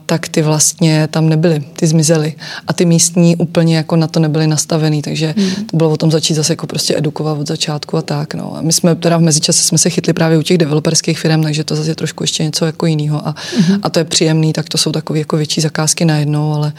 tak 0.06 0.28
ty 0.28 0.42
vlastně 0.42 1.08
tam 1.10 1.28
nebyly, 1.28 1.64
ty 1.76 1.86
zmizely. 1.86 2.34
A 2.66 2.72
ty 2.72 2.84
místní 2.84 3.36
úplně 3.36 3.76
jako 3.76 3.96
na 3.96 4.06
to 4.06 4.20
nebyly 4.20 4.46
nastavený, 4.46 5.02
takže 5.02 5.34
hmm. 5.36 5.66
to 5.66 5.76
bylo 5.76 5.90
o 5.90 5.96
tom 5.96 6.10
začít 6.10 6.34
zase 6.34 6.52
jako 6.52 6.66
prostě 6.66 6.96
edukovat 6.96 7.38
od 7.38 7.48
začátku 7.48 7.96
a 7.96 8.02
tak. 8.02 8.34
No. 8.34 8.56
A 8.56 8.60
my 8.60 8.72
jsme 8.72 8.94
teda 8.94 9.16
v 9.16 9.20
mezičase 9.20 9.64
jsme 9.64 9.78
se 9.78 9.90
chytli 9.90 10.12
právě 10.12 10.38
u 10.38 10.42
těch 10.42 10.58
developerských 10.58 11.18
firm, 11.18 11.42
takže 11.42 11.64
to 11.64 11.76
zase 11.76 11.90
je 11.90 11.94
trošku 11.94 12.22
ještě 12.22 12.44
něco 12.44 12.66
jako 12.66 12.86
jiného 12.86 13.28
a, 13.28 13.34
hmm. 13.68 13.78
a 13.82 13.90
to 13.90 13.98
je 13.98 14.04
příjemný, 14.04 14.52
tak 14.52 14.68
to 14.68 14.78
jsou 14.78 14.92
takové 14.92 15.18
jako 15.18 15.36
větší 15.36 15.60
zakázky 15.60 16.04
najednou, 16.04 16.52
ale 16.52 16.72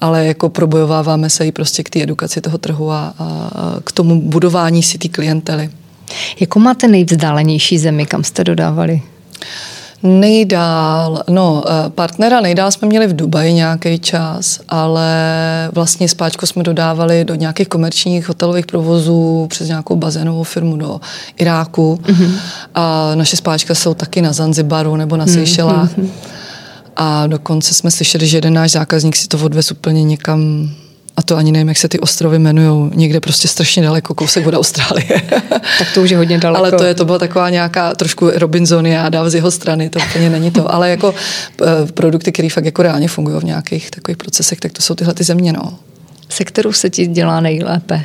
ale 0.00 0.26
jako 0.26 0.48
probojováváme 0.48 1.30
se 1.30 1.46
i 1.46 1.52
prostě 1.52 1.82
k 1.82 1.90
té 1.90 2.02
edukaci 2.02 2.40
toho 2.40 2.58
trhu 2.58 2.90
a, 2.90 3.14
a, 3.18 3.24
a 3.24 3.80
k 3.84 3.92
tomu 3.92 4.22
budování 4.22 4.82
si 4.82 4.98
ty 4.98 5.08
klientely. 5.08 5.70
Jakou 6.40 6.60
máte 6.60 6.88
nejvzdálenější 6.88 7.78
zemi, 7.78 8.06
kam 8.06 8.24
jste 8.24 8.44
dodávali? 8.44 9.02
Nejdál, 10.06 11.22
no 11.30 11.64
eh, 11.66 11.90
partnera 11.90 12.40
nejdál 12.40 12.70
jsme 12.70 12.88
měli 12.88 13.06
v 13.06 13.16
Dubaji 13.16 13.52
nějaký 13.52 13.98
čas, 13.98 14.60
ale 14.68 15.08
vlastně 15.72 16.08
spáčko 16.08 16.46
jsme 16.46 16.62
dodávali 16.62 17.24
do 17.24 17.34
nějakých 17.34 17.68
komerčních 17.68 18.28
hotelových 18.28 18.66
provozů 18.66 19.46
přes 19.50 19.68
nějakou 19.68 19.96
bazénovou 19.96 20.42
firmu 20.42 20.76
do 20.76 21.00
Iráku 21.36 22.00
mm-hmm. 22.02 22.30
a 22.74 23.14
naše 23.14 23.36
spáčka 23.36 23.74
jsou 23.74 23.94
taky 23.94 24.22
na 24.22 24.32
Zanzibaru 24.32 24.96
nebo 24.96 25.16
na 25.16 25.26
Seychelách. 25.26 25.98
Mm-hmm. 25.98 26.08
A 26.96 27.26
dokonce 27.26 27.74
jsme 27.74 27.90
slyšeli, 27.90 28.26
že 28.26 28.36
jeden 28.36 28.54
náš 28.54 28.70
zákazník 28.70 29.16
si 29.16 29.28
to 29.28 29.38
odvez 29.38 29.70
úplně 29.70 30.04
někam 30.04 30.70
a 31.16 31.22
to 31.22 31.36
ani 31.36 31.52
nevím, 31.52 31.68
jak 31.68 31.76
se 31.76 31.88
ty 31.88 32.00
ostrovy 32.00 32.36
jmenují, 32.36 32.90
někde 32.94 33.20
prostě 33.20 33.48
strašně 33.48 33.82
daleko, 33.82 34.14
kousek 34.14 34.46
od 34.46 34.54
Austrálie. 34.54 35.22
tak 35.78 35.88
to 35.94 36.02
už 36.02 36.10
je 36.10 36.16
hodně 36.16 36.38
daleko. 36.38 36.58
Ale 36.58 36.72
to 36.72 36.84
je, 36.84 36.94
to 36.94 37.04
byla 37.04 37.18
taková 37.18 37.50
nějaká 37.50 37.94
trošku 37.94 38.30
Robinsoniáda 38.34 39.30
z 39.30 39.34
jeho 39.34 39.50
strany, 39.50 39.90
to 39.90 39.98
úplně 40.10 40.30
není 40.30 40.50
to. 40.50 40.74
Ale 40.74 40.90
jako 40.90 41.08
uh, 41.08 41.66
produkty, 41.94 42.32
které 42.32 42.48
fakt 42.48 42.64
jako 42.64 42.82
reálně 42.82 43.08
fungují 43.08 43.40
v 43.40 43.44
nějakých 43.44 43.90
takových 43.90 44.16
procesech, 44.16 44.60
tak 44.60 44.72
to 44.72 44.82
jsou 44.82 44.94
tyhle 44.94 45.14
ty 45.14 45.24
země, 45.24 45.52
no. 45.52 45.78
Se 46.28 46.44
kterou 46.44 46.72
se 46.72 46.90
ti 46.90 47.06
dělá 47.06 47.40
nejlépe? 47.40 48.02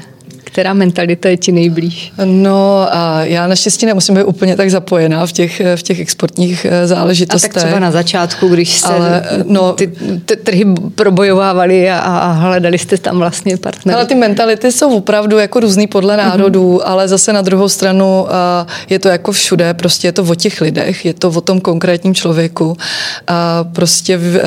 Která 0.52 0.74
mentalita 0.74 1.30
je 1.30 1.38
ti 1.38 1.52
nejblíž? 1.52 2.14
No 2.26 2.88
a 2.92 3.24
já 3.24 3.48
naštěstí 3.48 3.86
nemusím 3.86 4.16
být 4.16 4.24
úplně 4.24 4.56
tak 4.56 4.72
zapojená 4.72 5.26
v 5.26 5.32
těch, 5.32 5.62
v 5.76 5.84
těch 5.84 6.00
exportních 6.00 6.66
záležitostech. 6.86 7.52
A 7.52 7.54
tak 7.54 7.64
třeba 7.64 7.80
na 7.80 7.92
začátku, 7.92 8.48
když 8.48 8.80
se 8.80 8.88
ale, 8.88 9.24
no, 9.46 9.74
ty, 9.74 9.88
ty 10.26 10.36
trhy 10.36 10.66
probojovávali 10.96 11.92
a, 11.92 12.00
a 12.00 12.32
hledali 12.32 12.78
jste 12.78 12.98
tam 12.98 13.18
vlastně 13.18 13.58
partnery. 13.58 13.96
Ale 13.96 14.06
ty 14.06 14.16
mentality 14.16 14.72
jsou 14.72 14.98
opravdu 14.98 15.38
jako 15.38 15.60
různý 15.60 15.88
podle 15.88 16.18
mhm. 16.18 16.26
národů, 16.26 16.78
mm-hmm. 16.78 16.90
ale 16.92 17.08
zase 17.08 17.34
na 17.34 17.42
druhou 17.42 17.70
stranu 17.70 18.26
je 18.90 19.00
to 19.00 19.08
jako 19.10 19.32
všude, 19.32 19.74
prostě 19.74 20.08
je 20.08 20.12
to 20.12 20.24
o 20.24 20.36
těch 20.36 20.62
lidech, 20.62 21.06
je 21.06 21.14
to 21.14 21.30
o 21.30 21.42
tom 21.42 21.62
konkrétním 21.62 22.16
člověku. 22.16 22.78
A 23.28 23.64
prostě 23.64 24.18
v, 24.18 24.42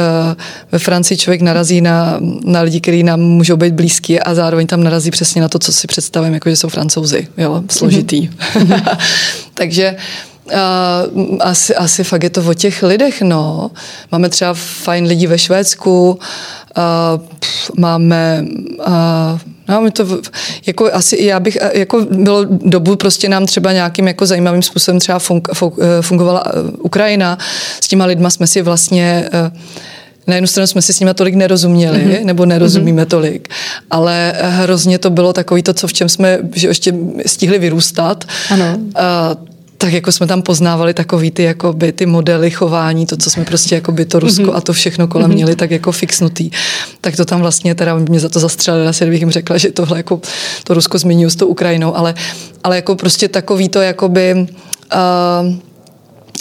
ve 0.73 0.79
Francii 0.79 1.19
člověk 1.19 1.41
narazí 1.41 1.81
na, 1.81 2.17
na 2.45 2.61
lidi, 2.61 2.81
kteří 2.81 3.03
nám 3.03 3.21
můžou 3.21 3.57
být 3.57 3.75
blízký 3.75 4.21
a 4.21 4.35
zároveň 4.35 4.67
tam 4.67 4.85
narazí 4.85 5.11
přesně 5.11 5.43
na 5.43 5.49
to, 5.49 5.59
co 5.59 5.73
si 5.73 5.87
představím, 5.93 6.35
jako 6.35 6.51
že 6.51 6.57
jsou 6.57 6.69
francouzi, 6.69 7.29
jo, 7.39 7.63
složitý. 7.71 8.29
Mm-hmm. 8.29 8.97
Takže 9.55 9.97
Uh, 10.43 11.37
asi, 11.41 11.75
asi 11.75 12.05
fakt 12.05 12.23
je 12.23 12.31
to 12.31 12.43
o 12.51 12.55
těch 12.55 12.83
lidech, 12.83 13.23
no. 13.23 13.71
Máme 14.13 14.29
třeba 14.29 14.55
fajn 14.55 15.07
lidi 15.07 15.27
ve 15.27 15.39
Švédsku, 15.39 16.11
uh, 16.11 17.27
pff, 17.39 17.71
máme 17.79 18.45
uh, 18.79 19.41
No, 19.69 19.81
my 19.81 19.91
to, 19.91 20.07
jako 20.67 20.91
asi 20.93 21.25
já 21.25 21.41
bych, 21.41 21.59
jako 21.73 22.07
bylo 22.11 22.45
dobu 22.45 22.97
prostě 22.97 23.29
nám 23.29 23.47
třeba 23.47 23.73
nějakým 23.73 24.09
jako 24.09 24.27
zajímavým 24.27 24.63
způsobem 24.63 25.01
třeba 25.01 25.19
fung, 25.19 25.49
fung, 25.55 25.75
fungovala 26.01 26.45
Ukrajina. 26.79 27.39
S 27.81 27.89
těma 27.89 28.05
lidma 28.05 28.31
jsme 28.31 28.47
si 28.47 28.63
vlastně 28.63 29.31
uh, 29.35 29.59
na 30.27 30.35
jednu 30.35 30.47
stranu 30.47 30.67
jsme 30.67 30.83
si 30.83 30.93
s 30.93 31.01
nimi 31.01 31.15
tolik 31.15 31.35
nerozuměli, 31.35 31.99
mm-hmm. 31.99 32.25
nebo 32.25 32.47
nerozumíme 32.47 33.03
mm-hmm. 33.03 33.07
tolik, 33.07 33.49
ale 33.91 34.35
hrozně 34.41 34.99
to 34.99 35.11
bylo 35.11 35.33
takový 35.33 35.63
to, 35.63 35.75
co 35.75 35.89
v 35.89 35.93
čem 35.93 36.09
jsme 36.09 36.39
že 36.55 36.69
ještě 36.69 36.95
stihli 37.27 37.59
vyrůstat. 37.59 38.25
Ano. 38.51 38.79
A, 38.95 39.37
tak 39.79 39.93
jako 39.93 40.13
jsme 40.13 40.27
tam 40.27 40.43
poznávali 40.43 40.95
takový 40.95 41.31
ty, 41.31 41.43
jakoby, 41.43 41.93
ty 41.93 42.07
modely 42.07 42.51
chování, 42.51 43.07
to, 43.07 43.17
co 43.17 43.31
jsme 43.31 43.45
prostě 43.45 43.75
jako 43.75 43.93
by 43.93 44.05
to 44.05 44.21
Rusko 44.21 44.43
mm-hmm. 44.43 44.57
a 44.57 44.61
to 44.61 44.73
všechno 44.73 45.09
kolem 45.09 45.31
mm-hmm. 45.31 45.35
měli 45.35 45.57
tak 45.57 45.71
jako 45.71 45.93
fixnutý. 45.93 46.51
Tak 47.01 47.17
to 47.17 47.25
tam 47.25 47.41
vlastně 47.41 47.75
teda 47.75 47.97
mě 47.97 48.21
za 48.21 48.29
to 48.29 48.41
zastřelili, 48.41 48.87
asi 48.87 49.07
bych 49.07 49.21
jim 49.21 49.31
řekla, 49.31 49.59
že 49.59 49.71
tohle 49.71 49.97
jako 49.97 50.21
to 50.65 50.75
Rusko 50.75 50.99
zmiňuji 50.99 51.31
s 51.31 51.37
tou 51.37 51.47
Ukrajinou, 51.47 51.97
ale, 51.97 52.15
ale 52.65 52.77
jako 52.77 52.95
prostě 52.95 53.29
takový 53.29 53.69
to 53.69 53.81
jakoby 53.81 54.47
uh, 54.95 55.55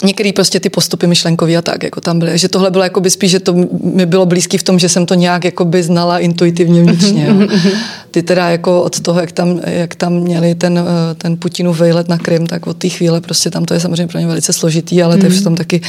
některé 0.04 0.32
prostě 0.32 0.60
ty 0.60 0.70
postupy 0.70 1.06
myšlenkový 1.06 1.56
a 1.56 1.62
tak, 1.62 1.82
jako 1.82 2.00
tam 2.00 2.18
byly. 2.18 2.38
Že 2.38 2.48
tohle 2.48 2.70
bylo 2.70 2.84
jako 2.84 3.00
by 3.00 3.10
spíš, 3.10 3.30
že 3.30 3.40
to 3.40 3.54
mi 3.82 4.06
bylo 4.06 4.26
blízký 4.26 4.58
v 4.58 4.62
tom, 4.62 4.78
že 4.78 4.88
jsem 4.88 5.06
to 5.06 5.14
nějak 5.14 5.44
jako 5.44 5.64
by 5.64 5.82
znala 5.82 6.18
intuitivně 6.18 6.82
vnitřně. 6.82 7.26
Jo. 7.28 7.48
Ty 8.10 8.22
teda 8.22 8.48
jako 8.48 8.82
od 8.82 9.00
toho, 9.00 9.20
jak 9.20 9.32
tam, 9.32 9.60
jak 9.66 9.94
tam 9.94 10.12
měli 10.12 10.54
ten, 10.54 10.78
eh, 10.78 11.14
ten 11.14 11.36
Putinův 11.36 11.78
vejlet 11.78 12.08
na 12.08 12.18
Krym, 12.18 12.46
tak 12.46 12.66
od 12.66 12.76
té 12.76 12.88
chvíle 12.88 13.20
prostě 13.20 13.50
tam 13.50 13.64
to 13.64 13.74
je 13.74 13.80
samozřejmě 13.80 14.06
pro 14.06 14.18
ně 14.18 14.26
velice 14.26 14.52
složitý, 14.52 15.02
ale 15.02 15.16
teď 15.16 15.32
v 15.32 15.44
tom 15.44 15.56
taky 15.56 15.80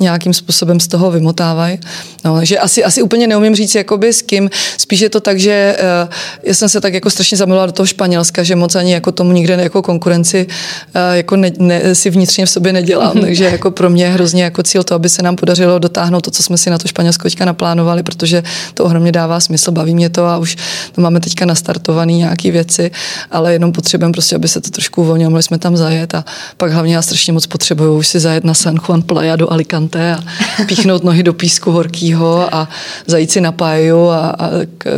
nějakým 0.00 0.34
způsobem 0.34 0.80
z 0.80 0.88
toho 0.88 1.10
vymotávají. 1.10 1.78
No, 2.24 2.44
že 2.44 2.58
asi, 2.58 2.84
asi 2.84 3.02
úplně 3.02 3.26
neumím 3.26 3.54
říct, 3.54 3.74
jakoby 3.74 4.12
s 4.12 4.22
kým. 4.22 4.50
Spíš 4.78 5.00
je 5.00 5.10
to 5.10 5.20
tak, 5.20 5.38
že 5.38 5.76
uh, 6.04 6.12
já 6.42 6.54
jsem 6.54 6.68
se 6.68 6.80
tak 6.80 6.94
jako 6.94 7.10
strašně 7.10 7.36
zamilovala 7.36 7.66
do 7.66 7.72
toho 7.72 7.86
Španělska, 7.86 8.42
že 8.42 8.56
moc 8.56 8.74
ani 8.74 8.92
jako 8.92 9.12
tomu 9.12 9.32
nikde 9.32 9.54
jako 9.54 9.82
konkurenci 9.82 10.46
uh, 10.46 11.16
jako 11.16 11.36
ne, 11.36 11.50
ne, 11.58 11.94
si 11.94 12.10
vnitřně 12.10 12.46
v 12.46 12.50
sobě 12.50 12.72
nedělám. 12.72 13.20
Takže 13.20 13.35
jako 13.44 13.70
pro 13.70 13.90
mě 13.90 14.04
je 14.04 14.10
hrozně 14.10 14.42
jako 14.42 14.62
cíl 14.62 14.82
to, 14.82 14.94
aby 14.94 15.08
se 15.08 15.22
nám 15.22 15.36
podařilo 15.36 15.78
dotáhnout 15.78 16.20
to, 16.20 16.30
co 16.30 16.42
jsme 16.42 16.58
si 16.58 16.70
na 16.70 16.78
to 16.78 16.88
Španělsko 16.88 17.22
teďka 17.22 17.44
naplánovali, 17.44 18.02
protože 18.02 18.42
to 18.74 18.84
ohromně 18.84 19.12
dává 19.12 19.40
smysl, 19.40 19.70
baví 19.70 19.94
mě 19.94 20.08
to 20.10 20.26
a 20.26 20.38
už 20.38 20.56
to 20.92 21.00
máme 21.00 21.20
teďka 21.20 21.46
nastartované 21.46 22.12
nějaké 22.12 22.50
věci, 22.50 22.90
ale 23.30 23.52
jenom 23.52 23.72
potřebujeme 23.72 24.12
prostě, 24.12 24.36
aby 24.36 24.48
se 24.48 24.60
to 24.60 24.70
trošku 24.70 25.02
uvolnilo, 25.02 25.30
mohli 25.30 25.42
jsme 25.42 25.58
tam 25.58 25.76
zajet 25.76 26.14
a 26.14 26.24
pak 26.56 26.72
hlavně 26.72 26.94
já 26.94 27.02
strašně 27.02 27.32
moc 27.32 27.46
potřebuju 27.46 27.96
už 27.96 28.06
si 28.06 28.20
zajet 28.20 28.44
na 28.44 28.54
San 28.54 28.76
Juan 28.88 29.02
Playa 29.02 29.36
do 29.36 29.52
Alicante 29.52 30.14
a 30.14 30.20
píchnout 30.66 31.04
nohy 31.04 31.22
do 31.22 31.32
písku 31.32 31.70
horkýho 31.70 32.54
a 32.54 32.68
zajít 33.06 33.30
si 33.30 33.40
na 33.40 33.52
páju 33.52 34.08
a, 34.08 34.30
a 34.30 34.50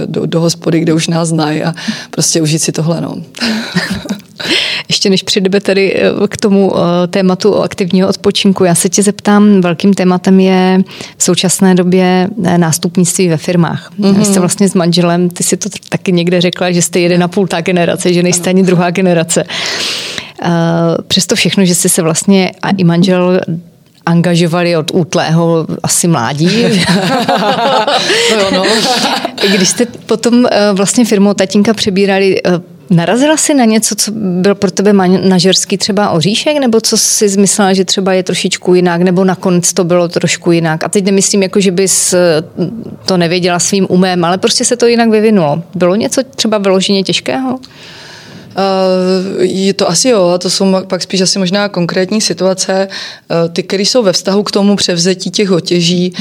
do, 0.06 0.26
do 0.26 0.40
hospody, 0.40 0.80
kde 0.80 0.92
už 0.92 1.08
nás 1.08 1.28
znají 1.28 1.64
a 1.64 1.74
prostě 2.10 2.42
užít 2.42 2.62
si 2.62 2.72
tohle. 2.72 3.00
No. 3.00 3.22
Ještě 4.88 5.10
než 5.10 5.22
přijdeme 5.22 5.60
tady 5.60 5.94
eh, 5.94 6.28
k 6.28 6.36
tomu 6.36 6.72
eh, 6.76 7.06
tématu 7.06 7.52
o 7.52 7.62
aktivního 7.62 8.08
odpočinku, 8.08 8.64
já 8.64 8.74
se 8.74 8.88
tě 8.88 9.02
zeptám, 9.02 9.60
velkým 9.60 9.94
tématem 9.94 10.40
je 10.40 10.82
v 11.16 11.22
současné 11.22 11.74
době 11.74 12.28
eh, 12.44 12.58
nástupnictví 12.58 13.28
ve 13.28 13.36
firmách. 13.36 13.90
Mm-hmm. 14.00 14.18
Vy 14.18 14.24
jste 14.24 14.40
vlastně 14.40 14.68
s 14.68 14.74
manželem, 14.74 15.30
ty 15.30 15.44
si 15.44 15.56
to 15.56 15.68
taky 15.88 16.12
někde 16.12 16.40
řekla, 16.40 16.70
že 16.70 16.82
jste 16.82 17.00
jeden 17.00 17.22
a 17.22 17.28
půl 17.28 17.46
ta 17.46 17.60
generace, 17.60 18.12
že 18.12 18.22
nejste 18.22 18.50
ani 18.50 18.62
druhá 18.62 18.90
generace. 18.90 19.44
Přesto 21.08 21.36
všechno, 21.36 21.64
že 21.64 21.74
jste 21.74 21.88
se 21.88 22.02
vlastně 22.02 22.52
a 22.62 22.70
i 22.70 22.84
manžel 22.84 23.40
angažovali 24.06 24.76
od 24.76 24.90
útlého 24.94 25.66
asi 25.82 26.08
mládí. 26.08 26.50
no, 28.30 28.50
no. 28.52 28.62
Když 29.56 29.68
jste 29.68 29.86
potom 29.86 30.46
vlastně 30.72 31.04
firmou 31.04 31.34
tatínka 31.34 31.74
přebírali 31.74 32.36
Narazila 32.90 33.36
jsi 33.36 33.54
na 33.54 33.64
něco, 33.64 33.94
co 33.94 34.10
byl 34.14 34.54
pro 34.54 34.70
tebe 34.70 34.92
manažerský 34.92 35.78
třeba 35.78 36.10
oříšek, 36.10 36.56
nebo 36.60 36.80
co 36.80 36.96
jsi 36.96 37.28
zmyslela, 37.28 37.72
že 37.72 37.84
třeba 37.84 38.12
je 38.12 38.22
trošičku 38.22 38.74
jinak, 38.74 39.02
nebo 39.02 39.24
nakonec 39.24 39.72
to 39.72 39.84
bylo 39.84 40.08
trošku 40.08 40.52
jinak? 40.52 40.84
A 40.84 40.88
teď 40.88 41.04
nemyslím, 41.04 41.42
jako, 41.42 41.60
že 41.60 41.70
bys 41.70 42.12
eh, 42.12 42.18
to 43.06 43.16
nevěděla 43.16 43.58
svým 43.58 43.86
umem, 43.88 44.24
ale 44.24 44.38
prostě 44.38 44.64
se 44.64 44.76
to 44.76 44.86
jinak 44.86 45.10
vyvinulo. 45.10 45.62
Bylo 45.74 45.94
něco 45.94 46.22
třeba 46.36 46.58
vyloženě 46.58 47.02
těžkého? 47.02 47.58
Uh, 48.58 49.44
je 49.44 49.74
to 49.74 49.88
asi 49.88 50.08
jo, 50.08 50.28
a 50.28 50.38
to 50.38 50.50
jsou 50.50 50.76
pak 50.86 51.02
spíš 51.02 51.20
asi 51.20 51.38
možná 51.38 51.68
konkrétní 51.68 52.20
situace, 52.20 52.88
uh, 52.88 53.52
ty, 53.52 53.62
které 53.62 53.82
jsou 53.82 54.02
ve 54.02 54.12
vztahu 54.12 54.42
k 54.42 54.50
tomu 54.50 54.76
převzetí 54.76 55.30
těch 55.30 55.50
otěží. 55.50 56.14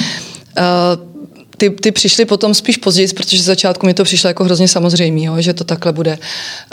Ty, 1.58 1.70
ty 1.70 1.92
přišly 1.92 2.26
potom 2.26 2.54
spíš 2.54 2.78
později, 2.78 3.08
protože 3.08 3.42
z 3.42 3.46
začátku 3.46 3.86
mi 3.86 3.94
to 3.94 4.04
přišlo 4.04 4.28
jako 4.28 4.44
hrozně 4.44 4.68
samozřejmé, 4.68 5.22
jo, 5.22 5.36
že 5.42 5.54
to 5.54 5.64
takhle 5.64 5.94
bude, 5.94 6.18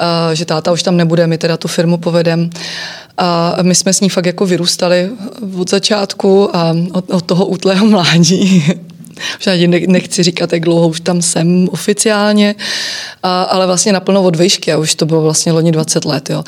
uh, 0.01 0.35
že 0.35 0.45
táta 0.45 0.73
už 0.73 0.83
tam 0.83 0.97
nebude, 0.97 1.27
my 1.27 1.39
teda 1.39 1.57
tu 1.57 1.69
firmu 1.69 1.99
povedem. 1.99 2.51
A 3.19 3.57
my 3.63 3.75
jsme 3.75 3.93
s 3.93 4.01
ní 4.01 4.09
fakt 4.09 4.27
jako 4.27 4.47
vyrůstali 4.47 5.11
od 5.59 5.71
začátku 5.71 6.57
a 6.57 6.77
od, 6.93 7.11
od 7.11 7.25
toho 7.25 7.47
útlého 7.47 7.87
mládí. 7.87 8.65
Už 9.41 9.47
ani 9.47 9.69
nechci 9.87 10.23
říkat, 10.23 10.53
jak 10.53 10.63
dlouho 10.63 10.89
už 10.89 11.01
tam 11.01 11.23
jsem 11.23 11.69
oficiálně, 11.71 12.55
a, 13.23 13.43
ale 13.43 13.67
vlastně 13.67 13.93
naplno 13.93 14.23
od 14.23 14.37
výšky 14.37 14.73
a 14.73 14.79
už 14.79 14.95
to 14.95 15.07
bylo 15.07 15.23
vlastně 15.23 15.53
loni 15.53 15.73
20 15.73 16.05
let. 16.05 16.31
Jo. 16.31 16.45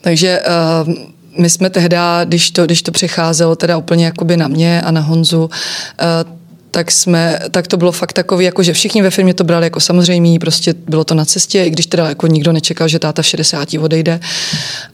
Takže 0.00 0.40
uh, 0.86 0.94
my 1.38 1.50
jsme 1.50 1.70
tehdy, 1.70 1.96
když 2.24 2.50
to, 2.50 2.64
když 2.64 2.82
to 2.82 2.92
přecházelo 2.92 3.56
teda 3.56 3.76
úplně 3.76 4.04
jakoby 4.04 4.36
na 4.36 4.48
mě 4.48 4.82
a 4.82 4.90
na 4.90 5.00
Honzu, 5.00 5.44
uh, 5.44 6.35
tak, 6.76 6.92
jsme, 6.92 7.38
tak 7.50 7.66
to 7.66 7.76
bylo 7.76 7.92
fakt 7.92 8.12
takový, 8.12 8.44
jako 8.44 8.62
že 8.62 8.72
všichni 8.72 9.02
ve 9.02 9.10
firmě 9.10 9.34
to 9.34 9.44
brali 9.44 9.66
jako 9.66 9.80
samozřejmé, 9.80 10.38
prostě 10.38 10.74
bylo 10.88 11.04
to 11.04 11.14
na 11.14 11.24
cestě, 11.24 11.64
i 11.64 11.70
když 11.70 11.86
teda 11.86 12.08
jako 12.08 12.26
nikdo 12.26 12.52
nečekal, 12.52 12.88
že 12.88 12.98
táta 12.98 13.22
v 13.22 13.26
60 13.26 13.68
odejde. 13.80 14.20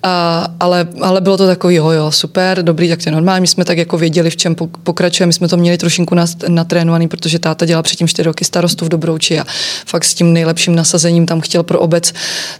A, 0.02 0.46
ale, 0.60 0.88
ale 1.00 1.20
bylo 1.20 1.36
to 1.36 1.46
takový, 1.46 1.74
jo, 1.74 1.90
jo, 1.90 2.12
super, 2.12 2.62
dobrý, 2.62 2.88
tak 2.88 3.02
to 3.02 3.08
je 3.08 3.12
normální. 3.12 3.40
My 3.40 3.46
jsme 3.46 3.64
tak 3.64 3.78
jako 3.78 3.98
věděli, 3.98 4.30
v 4.30 4.36
čem 4.36 4.54
pokračujeme. 4.82 5.28
My 5.28 5.32
jsme 5.32 5.48
to 5.48 5.56
měli 5.56 5.78
trošinku 5.78 6.14
natrénovaný, 6.48 7.08
protože 7.08 7.38
táta 7.38 7.66
dělal 7.66 7.82
předtím 7.82 8.08
4 8.08 8.26
roky 8.26 8.44
starostu 8.44 8.84
v 8.84 8.88
Dobrouči 8.88 9.40
a 9.40 9.44
fakt 9.86 10.04
s 10.04 10.14
tím 10.14 10.32
nejlepším 10.32 10.74
nasazením 10.74 11.26
tam 11.26 11.40
chtěl 11.40 11.62
pro 11.62 11.80
obec 11.80 12.12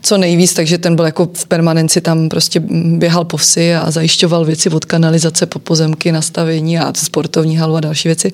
co 0.02 0.18
nejvíc, 0.18 0.54
takže 0.54 0.78
ten 0.78 0.96
byl 0.96 1.04
jako 1.04 1.28
v 1.34 1.46
permanenci 1.46 2.00
tam 2.00 2.28
prostě 2.28 2.60
běhal 2.98 3.24
po 3.24 3.36
vsi 3.36 3.74
a 3.74 3.90
zajišťoval 3.90 4.44
věci 4.44 4.70
od 4.70 4.84
kanalizace 4.84 5.46
po 5.46 5.58
pozemky, 5.58 6.12
nastavení 6.12 6.78
a 6.78 6.92
sportovní 6.96 7.56
halu 7.56 7.76
a 7.76 7.80
další 7.80 8.08
věci 8.08 8.32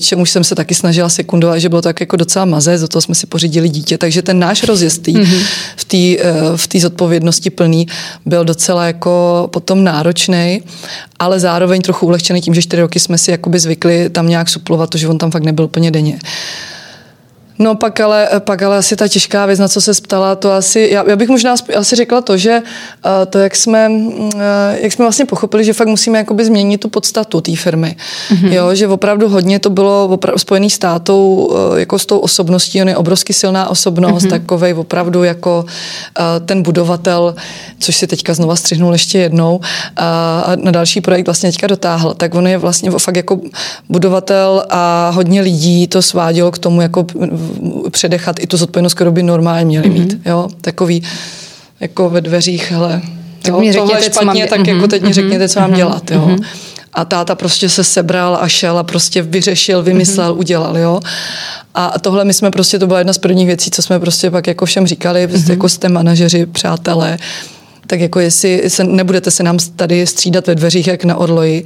čemu 0.00 0.26
jsem 0.26 0.44
se 0.44 0.54
taky 0.54 0.74
snažila 0.74 1.08
sekundovat, 1.08 1.58
že 1.58 1.68
bylo 1.68 1.82
tak 1.82 2.00
jako 2.00 2.16
docela 2.16 2.44
mazé, 2.44 2.78
za 2.78 2.88
to 2.88 3.00
jsme 3.00 3.14
si 3.14 3.26
pořídili 3.26 3.68
dítě, 3.68 3.98
takže 3.98 4.22
ten 4.22 4.38
náš 4.38 4.62
rozjezd 4.62 5.06
mm-hmm. 5.06 5.42
v 5.76 5.84
té 5.84 5.96
eh, 5.96 6.56
v 6.56 6.68
tý 6.68 6.80
zodpovědnosti 6.80 7.50
plný 7.50 7.86
byl 8.26 8.44
docela 8.44 8.86
jako 8.86 9.48
potom 9.52 9.84
náročný, 9.84 10.62
ale 11.18 11.40
zároveň 11.40 11.82
trochu 11.82 12.06
ulehčený 12.06 12.40
tím, 12.40 12.54
že 12.54 12.62
čtyři 12.62 12.82
roky 12.82 13.00
jsme 13.00 13.18
si 13.18 13.30
jakoby 13.30 13.58
zvykli 13.58 14.10
tam 14.10 14.28
nějak 14.28 14.48
suplovat, 14.48 14.90
to, 14.90 14.98
že 14.98 15.08
on 15.08 15.18
tam 15.18 15.30
fakt 15.30 15.44
nebyl 15.44 15.64
úplně 15.64 15.90
denně. 15.90 16.18
No 17.58 17.74
pak 17.74 18.00
ale, 18.00 18.28
pak 18.38 18.62
ale 18.62 18.76
asi 18.76 18.96
ta 18.96 19.08
těžká 19.08 19.46
věc, 19.46 19.58
na 19.58 19.68
co 19.68 19.80
se 19.80 19.92
ptala, 19.92 20.34
to 20.34 20.52
asi, 20.52 20.88
já, 20.92 21.04
já 21.08 21.16
bych 21.16 21.28
možná 21.28 21.54
asi 21.76 21.96
řekla 21.96 22.20
to, 22.20 22.36
že 22.36 22.62
uh, 22.62 23.10
to, 23.30 23.38
jak 23.38 23.56
jsme, 23.56 23.88
uh, 23.88 24.32
jak 24.80 24.92
jsme 24.92 25.04
vlastně 25.04 25.24
pochopili, 25.24 25.64
že 25.64 25.72
fakt 25.72 25.88
musíme 25.88 26.18
jakoby 26.18 26.44
změnit 26.44 26.78
tu 26.78 26.88
podstatu 26.88 27.40
té 27.40 27.56
firmy. 27.56 27.96
Mm-hmm. 28.30 28.52
Jo, 28.52 28.74
že 28.74 28.88
opravdu 28.88 29.28
hodně 29.28 29.58
to 29.58 29.70
bylo 29.70 30.18
spojený 30.36 30.70
s 30.70 30.78
tátou, 30.78 31.48
uh, 31.50 31.78
jako 31.78 31.98
s 31.98 32.06
tou 32.06 32.18
osobností, 32.18 32.82
on 32.82 32.88
je 32.88 32.96
obrovsky 32.96 33.32
silná 33.32 33.68
osobnost, 33.68 34.24
mm-hmm. 34.24 34.30
takovej 34.30 34.74
opravdu 34.74 35.24
jako 35.24 35.64
uh, 35.64 36.24
ten 36.46 36.62
budovatel, 36.62 37.34
což 37.78 37.96
si 37.96 38.06
teďka 38.06 38.34
znova 38.34 38.56
střihnul 38.56 38.92
ještě 38.92 39.18
jednou 39.18 39.56
uh, 39.56 39.62
a 39.96 40.52
na 40.56 40.70
další 40.70 41.00
projekt 41.00 41.26
vlastně 41.26 41.52
teďka 41.52 41.66
dotáhl, 41.66 42.14
tak 42.14 42.34
on 42.34 42.46
je 42.46 42.58
vlastně 42.58 42.90
fakt 42.90 43.16
jako 43.16 43.40
budovatel 43.88 44.64
a 44.70 45.10
hodně 45.14 45.40
lidí 45.40 45.86
to 45.86 46.02
svádělo 46.02 46.50
k 46.50 46.58
tomu 46.58 46.80
jako 46.80 47.06
předechat 47.90 48.40
i 48.40 48.46
tu 48.46 48.56
zodpovědnost, 48.56 48.94
kterou 48.94 49.10
by 49.10 49.22
normálně 49.22 49.64
měli 49.64 49.90
mít. 49.90 50.12
Mm-hmm. 50.12 50.30
Jo? 50.30 50.48
Takový 50.60 51.02
jako 51.80 52.10
ve 52.10 52.20
dveřích, 52.20 52.70
hele, 52.70 53.02
tak 53.42 53.52
jo, 53.52 53.60
mi 53.60 53.72
tohle 53.72 53.98
je 53.98 54.02
špatně, 54.02 54.42
mám... 54.42 54.48
tak 54.48 54.60
mm-hmm. 54.60 54.74
jako 54.74 54.88
teď 54.88 55.02
mi 55.02 55.08
mhm. 55.08 55.14
řekněte, 55.14 55.48
co 55.48 55.60
mám 55.60 55.70
mm-hmm. 55.70 55.76
dělat. 55.76 56.10
Jo? 56.10 56.26
Mm-hmm. 56.26 56.44
A 56.92 57.04
táta 57.04 57.34
prostě 57.34 57.68
se 57.68 57.84
sebral 57.84 58.38
a 58.40 58.48
šel 58.48 58.78
a 58.78 58.82
prostě 58.82 59.22
vyřešil, 59.22 59.82
vymyslel, 59.82 60.34
mm-hmm. 60.34 60.38
udělal, 60.38 60.78
jo. 60.78 61.00
A 61.74 61.98
tohle 61.98 62.24
my 62.24 62.34
jsme 62.34 62.50
prostě, 62.50 62.78
to 62.78 62.86
byla 62.86 62.98
jedna 62.98 63.12
z 63.12 63.18
prvních 63.18 63.46
věcí, 63.46 63.70
co 63.70 63.82
jsme 63.82 64.00
prostě 64.00 64.30
pak 64.30 64.46
jako 64.46 64.66
všem 64.66 64.86
říkali, 64.86 65.28
mm-hmm. 65.28 65.50
jako 65.50 65.68
jste 65.68 65.88
manažeři, 65.88 66.46
přátelé, 66.46 67.18
tak 67.86 68.00
jako 68.00 68.20
jestli 68.20 68.70
se, 68.70 68.84
nebudete 68.84 69.30
se 69.30 69.42
nám 69.42 69.58
tady 69.76 70.06
střídat 70.06 70.46
ve 70.46 70.54
dveřích 70.54 70.86
jak 70.86 71.04
na 71.04 71.16
orloji, 71.16 71.64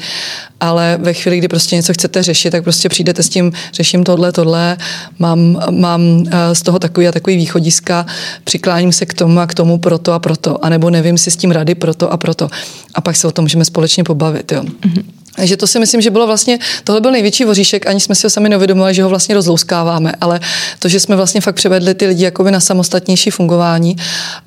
ale 0.61 0.99
ve 1.01 1.13
chvíli, 1.13 1.39
kdy 1.39 1.49
prostě 1.49 1.77
něco 1.77 1.93
chcete 1.93 2.23
řešit, 2.23 2.51
tak 2.51 2.63
prostě 2.63 2.89
přijdete 2.89 3.23
s 3.23 3.29
tím, 3.29 3.53
řeším 3.75 4.05
tohle, 4.05 4.33
tohle, 4.33 4.77
mám, 5.19 5.63
mám 5.71 6.25
eh, 6.31 6.55
z 6.55 6.63
toho 6.63 6.79
takový 6.79 7.09
a 7.09 7.13
takový 7.13 7.37
východiska, 7.37 8.07
přikláním 8.45 8.93
se 8.93 9.07
k 9.07 9.15
tomu 9.15 9.41
a 9.41 9.47
k 9.47 9.55
tomu 9.55 9.79
proto 9.79 10.13
a 10.13 10.19
proto, 10.19 10.65
anebo 10.65 10.91
nevím 10.91 11.19
si 11.19 11.31
s 11.31 11.37
tím 11.37 11.51
rady 11.51 11.75
proto 11.75 12.13
a 12.13 12.17
proto. 12.17 12.49
A 12.95 13.01
pak 13.01 13.17
se 13.17 13.29
o 13.29 13.31
tom 13.31 13.45
můžeme 13.45 13.65
společně 13.65 14.05
pobavit. 14.05 14.53
Jo. 14.53 14.63
Mm-hmm. 14.63 15.20
Takže 15.41 15.57
to 15.57 15.67
si 15.67 15.79
myslím, 15.79 16.01
že 16.01 16.11
bylo 16.11 16.27
vlastně, 16.27 16.59
tohle 16.85 17.01
byl 17.01 17.11
největší 17.11 17.45
voříšek, 17.45 17.87
ani 17.87 18.01
jsme 18.01 18.15
si 18.15 18.27
ho 18.27 18.31
sami 18.31 18.49
neuvědomovali, 18.49 18.95
že 18.95 19.03
ho 19.03 19.09
vlastně 19.09 19.35
rozlouskáváme, 19.35 20.13
ale 20.21 20.41
to, 20.79 20.89
že 20.89 21.01
jsme 21.01 21.17
vlastně 21.17 21.41
fakt 21.41 21.55
převedli 21.55 21.95
ty 21.95 22.07
lidi 22.07 22.25
jakoby 22.25 22.51
na 22.51 22.61
samostatnější 22.61 23.31
fungování 23.31 23.97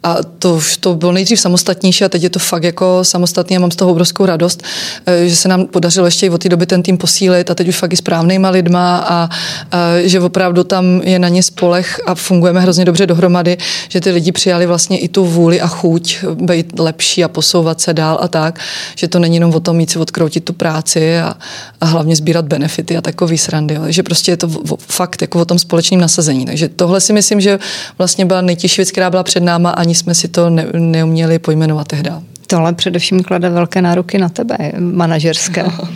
a 0.04 0.18
to 0.40 0.60
to 0.80 0.96
bylo 0.96 1.12
nejdřív 1.12 1.40
samostatnější 1.40 2.06
a 2.06 2.10
teď 2.10 2.24
je 2.24 2.30
to 2.30 2.40
fakt 2.40 2.64
jako 2.64 3.04
samostatný 3.04 3.58
a 3.58 3.60
mám 3.60 3.72
z 3.72 3.76
toho 3.76 3.92
obrovskou 3.92 4.26
radost, 4.26 4.64
eh, 5.06 5.28
že 5.28 5.36
se 5.36 5.48
nám 5.48 5.66
podařilo 5.66 6.08
ještě 6.08 6.26
i 6.26 6.30
od 6.30 6.42
té 6.42 6.50
doby 6.50 6.66
ten 6.66 6.84
tým 6.84 6.98
posílit 6.98 7.52
a 7.52 7.56
teď 7.56 7.68
už 7.68 7.78
fakt 7.78 7.94
i 7.94 7.98
správnýma 7.98 8.50
lidma 8.50 8.98
a, 8.98 9.30
a 9.72 9.80
že 10.04 10.20
opravdu 10.20 10.64
tam 10.64 11.02
je 11.04 11.20
na 11.20 11.28
ně 11.28 11.44
spolech 11.44 12.00
a 12.06 12.16
fungujeme 12.16 12.60
hrozně 12.60 12.86
dobře 12.86 13.08
dohromady, 13.08 13.58
že 13.90 14.02
ty 14.02 14.12
lidi 14.12 14.32
přijali 14.32 14.66
vlastně 14.66 15.00
i 15.00 15.08
tu 15.08 15.26
vůli 15.26 15.62
a 15.62 15.68
chuť 15.68 16.18
být 16.34 16.80
lepší 16.80 17.24
a 17.24 17.28
posouvat 17.28 17.82
se 17.82 17.94
dál 17.94 18.18
a 18.22 18.28
tak, 18.28 18.60
že 18.96 19.08
to 19.08 19.20
není 19.20 19.36
jenom 19.36 19.56
o 19.56 19.60
tom 19.60 19.78
mít 19.78 19.90
si 19.90 20.00
odkroutit 20.00 20.44
tu 20.44 20.54
práci, 20.54 20.83
práci 20.84 21.20
a, 21.20 21.36
a 21.82 21.86
hlavně 21.86 22.16
sbírat 22.16 22.46
benefity 22.46 22.98
a 22.98 23.02
takový 23.02 23.38
srandy. 23.38 23.76
Jo. 23.76 23.82
že 23.88 24.04
prostě 24.04 24.32
je 24.32 24.38
to 24.38 24.48
v, 24.48 24.76
fakt 24.80 25.22
jako 25.22 25.40
o 25.40 25.46
tom 25.46 25.60
společném 25.60 26.02
nasazení. 26.02 26.46
Takže 26.46 26.70
tohle 26.70 27.02
si 27.02 27.14
myslím, 27.14 27.42
že 27.42 27.60
vlastně 27.98 28.26
byla 28.26 28.42
nejtěžší 28.42 28.82
věc, 28.82 28.92
která 28.92 29.10
byla 29.10 29.24
před 29.24 29.44
náma, 29.44 29.70
ani 29.70 29.96
jsme 29.96 30.16
si 30.16 30.28
to 30.28 30.50
ne, 30.50 30.66
neuměli 30.74 31.40
pojmenovat 31.40 31.88
tehdy. 31.88 32.12
Tohle 32.48 32.74
především 32.74 33.24
klade 33.24 33.50
velké 33.50 33.82
nároky 33.82 34.18
na 34.18 34.30
tebe, 34.30 34.58
manažerské. 34.80 35.64
No. 35.64 35.72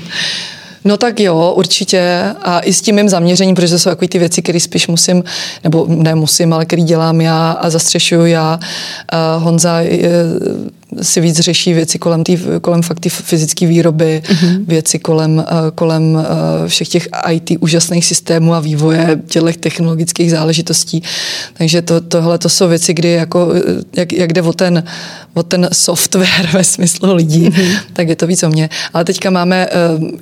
No 0.86 0.98
tak 0.98 1.20
jo, 1.20 1.54
určitě. 1.58 2.24
A 2.42 2.60
i 2.60 2.74
s 2.74 2.82
tím 2.82 2.96
mým 2.96 3.10
zaměřením, 3.10 3.56
protože 3.56 3.74
to 3.74 3.80
jsou 3.80 3.90
takové 3.90 4.08
ty 4.08 4.20
věci, 4.20 4.42
které 4.42 4.60
spíš 4.60 4.88
musím, 4.88 5.24
nebo 5.64 5.86
nemusím, 5.90 6.54
ale 6.54 6.66
které 6.66 6.82
dělám 6.82 7.22
já 7.22 7.52
a 7.52 7.70
zastřešuju 7.70 8.26
já. 8.26 8.60
Uh, 9.14 9.44
Honza 9.44 9.80
je, 9.80 10.10
si 11.02 11.22
víc 11.22 11.40
řeší 11.40 11.74
věci 11.74 12.00
kolem, 12.00 12.24
tý, 12.24 12.40
kolem 12.62 12.82
fakt 12.82 13.00
tý 13.00 13.10
fyzické 13.10 13.68
výroby, 13.68 14.22
mm-hmm. 14.26 14.66
věci 14.68 15.00
kolem, 15.00 15.46
eh, 15.48 15.54
kolem 15.76 16.18
eh, 16.20 16.70
všech 16.70 16.88
těch 16.88 17.08
IT 17.32 17.52
úžasných 17.60 18.06
systémů 18.06 18.54
a 18.54 18.60
vývoje 18.60 19.22
těch 19.28 19.58
technologických 19.58 20.32
záležitostí. 20.32 21.04
Takže 21.54 21.82
to, 21.82 22.02
tohle 22.02 22.38
to 22.38 22.50
jsou 22.50 22.68
věci, 22.68 22.94
kdy 22.94 23.12
jako, 23.12 23.52
eh, 23.56 23.62
jak, 23.96 24.14
jak 24.14 24.34
jde 24.34 24.42
o 24.42 24.54
ten, 24.54 24.84
o 25.34 25.44
ten 25.44 25.70
software 25.74 26.50
ve 26.54 26.64
smyslu 26.64 27.16
lidí, 27.16 27.50
mm-hmm. 27.50 27.80
tak 27.94 28.10
je 28.10 28.16
to 28.16 28.28
víc 28.28 28.44
o 28.44 28.50
mě. 28.50 28.70
Ale 28.94 29.06
teďka 29.06 29.30
máme 29.30 29.68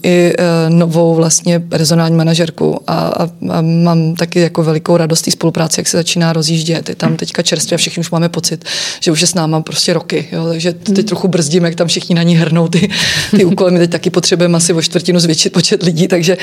i 0.03 0.33
novou 0.69 1.15
vlastně 1.15 1.59
personální 1.59 2.15
manažerku 2.15 2.79
a, 2.87 2.93
a, 2.93 3.23
a 3.51 3.61
mám 3.61 4.15
taky 4.15 4.39
jako 4.39 4.63
velikou 4.63 4.97
radost 4.97 5.21
té 5.21 5.31
spolupráce, 5.31 5.81
jak 5.81 5.87
se 5.87 5.97
začíná 5.97 6.33
rozjíždět. 6.33 6.89
Je 6.89 6.95
tam 6.95 7.17
teďka 7.17 7.41
čerstvě 7.41 7.75
a 7.75 7.77
všichni 7.77 8.01
už 8.01 8.11
máme 8.11 8.29
pocit, 8.29 8.65
že 8.99 9.11
už 9.11 9.21
je 9.21 9.27
s 9.27 9.33
náma 9.33 9.61
prostě 9.61 9.93
roky. 9.93 10.27
Jo? 10.31 10.54
Takže 10.55 10.73
teď 10.73 10.97
hmm. 10.97 11.05
trochu 11.05 11.27
brzdím, 11.27 11.63
jak 11.65 11.75
tam 11.75 11.87
všichni 11.87 12.15
na 12.15 12.23
ní 12.23 12.35
hrnou 12.35 12.67
ty, 12.67 12.89
ty 13.31 13.45
úkoly. 13.45 13.71
My 13.71 13.79
teď 13.79 13.91
taky 13.91 14.09
potřebujeme 14.09 14.57
asi 14.57 14.73
o 14.73 14.81
čtvrtinu 14.81 15.19
zvětšit 15.19 15.53
počet 15.53 15.83
lidí, 15.83 16.07
takže 16.07 16.37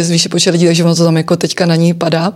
zvýšit 0.00 0.28
počet 0.28 0.50
lidí, 0.50 0.66
takže 0.66 0.84
ono 0.84 0.94
to 0.94 1.04
tam 1.04 1.16
jako 1.16 1.36
teďka 1.36 1.66
na 1.66 1.76
ní 1.76 1.94
padá. 1.94 2.32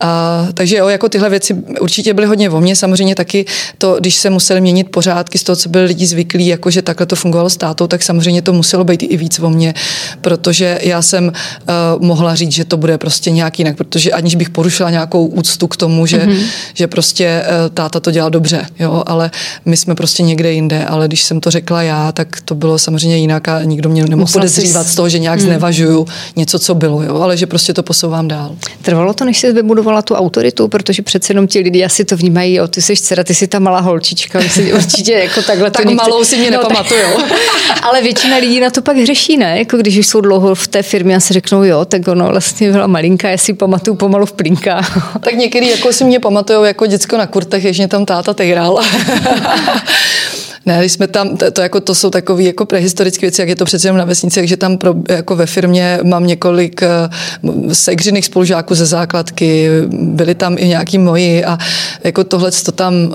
A, 0.00 0.48
takže 0.54 0.76
jo, 0.76 0.88
jako 0.88 1.08
tyhle 1.08 1.30
věci 1.30 1.54
určitě 1.80 2.14
byly 2.14 2.26
hodně 2.26 2.50
o 2.50 2.60
mně. 2.60 2.76
Samozřejmě 2.76 3.14
taky 3.14 3.44
to, 3.78 3.96
když 4.00 4.14
se 4.14 4.30
museli 4.30 4.60
měnit 4.60 4.84
pořádky 4.90 5.38
z 5.38 5.42
toho, 5.42 5.56
co 5.56 5.68
byli 5.68 5.84
lidi 5.84 6.06
zvyklí, 6.06 6.46
jako 6.46 6.70
že 6.70 6.82
takhle 6.82 7.06
to 7.06 7.16
fungovalo 7.16 7.50
s 7.50 7.56
tátou, 7.56 7.86
tak 7.86 8.02
samozřejmě 8.02 8.42
to 8.42 8.52
muselo 8.52 8.84
být 8.84 9.02
i 9.02 9.16
víc 9.16 9.38
o 9.38 9.50
mně, 9.50 9.74
protože 10.20 10.78
já 10.82 11.02
jsem 11.02 11.26
uh, 11.26 11.32
mohla 12.06 12.34
říct, 12.34 12.52
že 12.52 12.64
to 12.64 12.76
bude 12.76 12.98
prostě 12.98 13.30
nějak 13.30 13.58
jinak, 13.58 13.76
protože 13.76 14.10
aniž 14.10 14.34
bych 14.34 14.50
porušila 14.50 14.90
nějakou 14.90 15.26
úctu 15.26 15.66
k 15.66 15.76
tomu, 15.76 16.06
že, 16.06 16.18
mm-hmm. 16.18 16.44
že 16.74 16.86
prostě 16.86 17.42
uh, 17.42 17.74
táta 17.74 18.00
to 18.00 18.10
dělá 18.10 18.28
dobře, 18.28 18.66
jo, 18.78 19.02
ale 19.06 19.30
my 19.64 19.76
jsme 19.76 19.94
prostě 19.94 20.22
někde 20.22 20.52
jinde, 20.58 20.84
ale 20.84 21.08
když 21.08 21.22
jsem 21.22 21.40
to 21.40 21.50
řekla 21.50 21.82
já, 21.82 22.12
tak 22.12 22.28
to 22.44 22.54
bylo 22.54 22.78
samozřejmě 22.78 23.16
jinak 23.16 23.48
a 23.48 23.62
nikdo 23.62 23.88
mě 23.88 24.04
nemohl 24.06 24.32
podezřívat 24.32 24.86
z 24.86 24.94
toho, 24.94 25.08
že 25.08 25.18
nějak 25.18 25.38
hmm. 25.38 25.48
znevažuju 25.48 26.06
něco, 26.36 26.58
co 26.58 26.74
bylo, 26.74 27.02
jo, 27.02 27.20
ale 27.20 27.36
že 27.36 27.46
prostě 27.46 27.74
to 27.74 27.82
posouvám 27.82 28.28
dál. 28.28 28.56
Trvalo 28.82 29.14
to, 29.14 29.24
než 29.24 29.38
jsi 29.38 29.52
vybudovala 29.52 30.02
tu 30.02 30.14
autoritu, 30.14 30.68
protože 30.68 31.02
přece 31.02 31.30
jenom 31.30 31.46
ti 31.46 31.58
lidi 31.58 31.84
asi 31.84 32.04
to 32.04 32.16
vnímají, 32.16 32.60
o 32.60 32.68
ty 32.68 32.82
jsi 32.82 32.96
dcera, 32.96 33.24
ty 33.24 33.34
jsi 33.34 33.46
ta 33.46 33.58
malá 33.58 33.80
holčička, 33.80 34.40
si 34.40 34.72
určitě 34.72 35.12
jako 35.12 35.42
takhle 35.42 35.70
tak 35.78 35.84
to 35.84 35.94
malou 35.94 36.24
si 36.24 36.36
mě 36.36 36.50
no, 36.50 36.58
nepamatujou. 36.58 37.10
ale 37.82 38.02
většina 38.02 38.36
lidí 38.36 38.60
na 38.60 38.70
to 38.70 38.82
pak 38.82 38.96
hřeší, 38.96 39.36
ne? 39.36 39.58
Jako 39.58 39.76
když 39.76 39.98
už 39.98 40.06
jsou 40.06 40.20
dlouho 40.20 40.54
v 40.54 40.68
té 40.68 40.82
firmě 40.82 41.16
a 41.16 41.20
si 41.20 41.34
řeknou, 41.34 41.62
jo, 41.62 41.84
tak 41.84 42.08
ono 42.08 42.28
vlastně 42.28 42.72
byla 42.72 42.86
malinká, 42.86 43.28
já 43.28 43.38
si 43.38 43.54
pamatuju 43.54 43.96
pomalu 43.96 44.26
v 44.26 44.32
plinka. 44.32 44.82
tak 45.20 45.34
někdy 45.34 45.68
jako 45.68 45.92
si 45.92 46.04
mě 46.04 46.20
pamatujou 46.20 46.64
jako 46.64 46.86
děcko 46.86 47.16
na 47.16 47.26
kurtech, 47.26 47.64
jež 47.64 47.78
mě 47.78 47.88
tam 47.88 48.04
táta 48.04 48.34
tejral. 48.34 48.80
Ne, 50.66 50.78
když 50.78 50.92
jsme 50.92 51.06
tam, 51.06 51.36
to, 51.36 51.50
to, 51.50 51.60
jako, 51.60 51.80
to 51.80 51.94
jsou 51.94 52.10
takové 52.10 52.42
jako 52.42 52.66
prehistorické 52.66 53.20
věci, 53.26 53.42
jak 53.42 53.48
je 53.48 53.56
to 53.56 53.64
přece 53.64 53.88
jenom 53.88 53.98
na 53.98 54.04
vesnici, 54.04 54.40
takže 54.40 54.56
tam 54.56 54.78
pro, 54.78 54.94
jako 55.08 55.36
ve 55.36 55.46
firmě 55.46 56.00
mám 56.04 56.26
několik 56.26 56.82
uh, 57.42 57.72
segřiných 57.72 58.24
spolužáků 58.24 58.74
ze 58.74 58.86
základky, 58.86 59.68
byli 59.92 60.34
tam 60.34 60.56
i 60.58 60.68
nějaký 60.68 60.98
moji 60.98 61.44
a 61.44 61.58
jako 62.04 62.24
tohle 62.24 62.50
to 62.50 62.72
tam, 62.72 62.94
uh, 62.94 63.14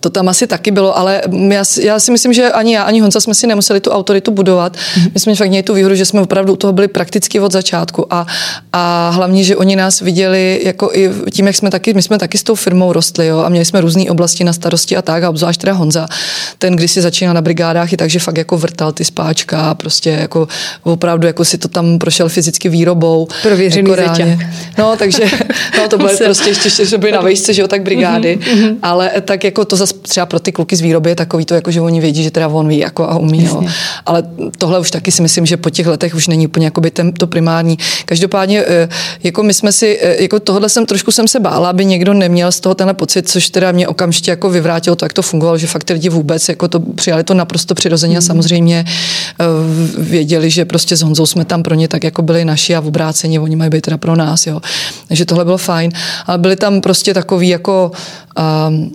to 0.00 0.10
tam 0.10 0.28
asi 0.28 0.46
taky 0.46 0.70
bylo, 0.70 0.98
ale 0.98 1.22
já, 1.48 1.64
já 1.80 2.00
si 2.00 2.10
myslím, 2.12 2.32
že 2.32 2.52
ani 2.52 2.74
já, 2.74 2.82
ani 2.82 3.00
Honza 3.00 3.20
jsme 3.20 3.34
si 3.34 3.46
nemuseli 3.46 3.80
tu 3.80 3.90
autoritu 3.90 4.30
budovat. 4.30 4.76
Mhm. 4.96 5.10
My 5.14 5.20
jsme 5.20 5.34
fakt 5.34 5.48
měli 5.48 5.62
tu 5.62 5.74
výhodu, 5.74 5.94
že 5.94 6.04
jsme 6.04 6.20
opravdu 6.20 6.52
u 6.52 6.56
toho 6.56 6.72
byli 6.72 6.88
prakticky 6.88 7.40
od 7.40 7.52
začátku 7.52 8.14
a, 8.14 8.26
a 8.72 9.10
hlavně, 9.10 9.44
že 9.44 9.56
oni 9.56 9.76
nás 9.76 10.00
viděli 10.00 10.60
jako 10.64 10.90
i 10.92 11.10
tím, 11.30 11.46
jak 11.46 11.56
jsme 11.56 11.70
taky, 11.70 11.94
my 11.94 12.02
jsme 12.02 12.18
taky 12.18 12.38
s 12.38 12.42
tou 12.42 12.54
firmou 12.54 12.92
rostli 12.92 13.26
jo, 13.26 13.38
a 13.38 13.48
měli 13.48 13.64
jsme 13.64 13.80
různé 13.80 14.10
oblasti 14.10 14.44
na 14.44 14.52
starosti 14.52 14.96
a 14.96 15.02
tak, 15.02 15.22
a 15.22 15.30
obzvlášť 15.30 15.60
teda 15.60 15.72
Honza, 15.72 16.08
ten 16.66 16.76
když 16.76 16.90
si 16.90 17.00
začínal 17.02 17.34
na 17.34 17.42
brigádách, 17.42 17.92
i 17.92 17.96
takže 17.96 18.18
fakt 18.18 18.38
jako 18.38 18.58
vrtal 18.58 18.92
ty 18.92 19.04
spáčka, 19.04 19.74
prostě 19.74 20.10
jako 20.10 20.48
opravdu 20.82 21.26
jako 21.26 21.44
si 21.44 21.58
to 21.58 21.68
tam 21.68 21.98
prošel 21.98 22.28
fyzicky 22.28 22.68
výrobou. 22.68 23.28
Prověřený 23.42 23.90
jako 23.90 24.02
No, 24.78 24.96
takže 24.96 25.24
no, 25.78 25.88
to 25.88 25.96
bylo 25.98 26.10
prostě 26.24 26.48
ještě, 26.48 26.86
že 26.86 26.98
by 26.98 27.12
na 27.12 27.20
vejšce, 27.20 27.54
že 27.54 27.62
jo, 27.62 27.68
tak 27.68 27.82
brigády, 27.82 28.38
mm-hmm. 28.42 28.76
ale 28.82 29.10
tak 29.24 29.44
jako 29.44 29.64
to 29.64 29.76
zase 29.76 29.94
třeba 29.94 30.26
pro 30.26 30.40
ty 30.40 30.52
kluky 30.52 30.76
z 30.76 30.80
výroby 30.80 31.10
je 31.10 31.16
takový 31.16 31.44
to, 31.44 31.54
jako 31.54 31.70
že 31.70 31.80
oni 31.80 32.00
vědí, 32.00 32.22
že 32.22 32.30
teda 32.30 32.48
on 32.48 32.68
ví 32.68 32.78
jako 32.78 33.08
a 33.08 33.16
umí, 33.16 33.44
jo. 33.44 33.64
Ale 34.06 34.22
tohle 34.58 34.78
už 34.78 34.90
taky 34.90 35.12
si 35.12 35.22
myslím, 35.22 35.46
že 35.46 35.56
po 35.56 35.70
těch 35.70 35.86
letech 35.86 36.14
už 36.14 36.28
není 36.28 36.46
úplně 36.46 36.66
jako 36.66 36.80
by 36.80 36.90
ten, 36.90 37.12
to 37.12 37.26
primární. 37.26 37.78
Každopádně 38.04 38.64
eh, 38.66 38.88
jako 39.22 39.42
my 39.42 39.54
jsme 39.54 39.72
si, 39.72 39.98
eh, 40.02 40.22
jako 40.22 40.40
tohle 40.40 40.68
jsem 40.68 40.86
trošku 40.86 41.10
jsem 41.10 41.28
se 41.28 41.40
bála, 41.40 41.70
aby 41.70 41.84
někdo 41.84 42.14
neměl 42.14 42.52
z 42.52 42.60
toho 42.60 42.74
tenhle 42.74 42.94
pocit, 42.94 43.28
což 43.28 43.50
teda 43.50 43.72
mě 43.72 43.88
okamžitě 43.88 44.30
jako 44.30 44.50
vyvrátilo 44.50 44.96
to, 44.96 45.04
jak 45.04 45.12
to 45.12 45.22
fungovalo, 45.22 45.58
že 45.58 45.66
fakt 45.66 45.84
ty 45.84 45.92
lidi 45.92 46.08
vůbec 46.08 46.48
jako 46.56 46.68
to 46.68 46.80
přijali 46.80 47.24
to 47.24 47.34
naprosto 47.34 47.74
přirozeně 47.74 48.18
a 48.18 48.20
samozřejmě 48.20 48.84
uh, 48.84 50.04
věděli, 50.04 50.50
že 50.50 50.64
prostě 50.64 50.96
s 50.96 51.02
Honzou 51.02 51.26
jsme 51.26 51.44
tam 51.44 51.62
pro 51.62 51.74
ně 51.74 51.88
tak 51.88 52.04
jako 52.04 52.22
byli 52.22 52.44
naši 52.44 52.74
a 52.74 52.80
v 52.80 52.86
obráceně, 52.86 53.40
oni 53.40 53.56
mají 53.56 53.70
být 53.70 53.80
teda 53.80 53.96
pro 53.96 54.16
nás, 54.16 54.46
jo. 54.46 54.60
Takže 55.08 55.24
tohle 55.24 55.44
bylo 55.44 55.58
fajn. 55.58 55.92
Ale 56.26 56.38
byli 56.38 56.56
tam 56.56 56.80
prostě 56.80 57.14
takový 57.14 57.48
jako 57.48 57.92
um, 58.68 58.92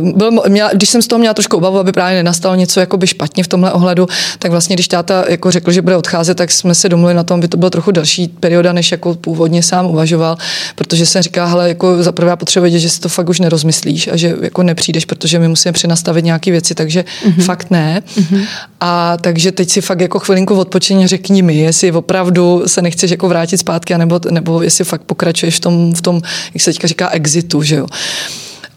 byl, 0.00 0.30
měla, 0.48 0.70
když 0.72 0.88
jsem 0.88 1.02
z 1.02 1.06
toho 1.06 1.18
měla 1.18 1.34
trošku 1.34 1.56
obavu, 1.56 1.78
aby 1.78 1.92
právě 1.92 2.16
nenastalo 2.16 2.54
něco 2.54 2.80
jakoby 2.80 3.06
špatně 3.06 3.44
v 3.44 3.48
tomhle 3.48 3.72
ohledu, 3.72 4.08
tak 4.38 4.50
vlastně 4.50 4.76
když 4.76 4.88
táta 4.88 5.24
jako 5.28 5.50
řekl, 5.50 5.72
že 5.72 5.82
bude 5.82 5.96
odcházet, 5.96 6.34
tak 6.34 6.50
jsme 6.50 6.74
se 6.74 6.88
domluvili 6.88 7.16
na 7.16 7.24
tom, 7.24 7.40
aby 7.40 7.48
to 7.48 7.56
bylo 7.56 7.70
trochu 7.70 7.90
další 7.90 8.28
perioda, 8.28 8.72
než 8.72 8.92
jako 8.92 9.14
původně 9.14 9.62
sám 9.62 9.86
uvažoval, 9.86 10.36
protože 10.74 11.06
jsem 11.06 11.22
říkal, 11.22 11.48
hele, 11.48 11.68
jako 11.68 12.02
za 12.02 12.12
prvé 12.12 12.36
potřebuji 12.36 12.62
vědět, 12.62 12.78
že 12.78 12.90
si 12.90 13.00
to 13.00 13.08
fakt 13.08 13.28
už 13.28 13.40
nerozmyslíš 13.40 14.08
a 14.08 14.16
že 14.16 14.34
jako 14.42 14.62
nepřijdeš, 14.62 15.04
protože 15.04 15.38
my 15.38 15.48
musíme 15.48 15.72
přenastavit 15.72 16.24
nějaké 16.24 16.50
věci, 16.50 16.74
takže 16.74 17.04
mm-hmm. 17.26 17.42
fakt 17.42 17.70
ne. 17.70 18.02
Mm-hmm. 18.16 18.46
A 18.80 19.16
takže 19.16 19.52
teď 19.52 19.70
si 19.70 19.80
fakt 19.80 20.00
jako 20.00 20.18
chvilinku 20.18 20.54
odpočení 20.54 21.06
řekni 21.06 21.42
mi, 21.42 21.56
jestli 21.56 21.92
opravdu 21.92 22.62
se 22.66 22.82
nechceš 22.82 23.10
jako 23.10 23.28
vrátit 23.28 23.58
zpátky, 23.58 23.94
anebo, 23.94 24.20
nebo 24.30 24.62
jestli 24.62 24.84
fakt 24.84 25.02
pokračuješ 25.02 25.56
v 25.56 25.60
tom, 25.60 25.94
v 25.94 26.02
tom, 26.02 26.22
jak 26.54 26.62
se 26.62 26.70
teďka 26.70 26.88
říká, 26.88 27.10
exitu, 27.10 27.62
že 27.62 27.76
jo. 27.76 27.86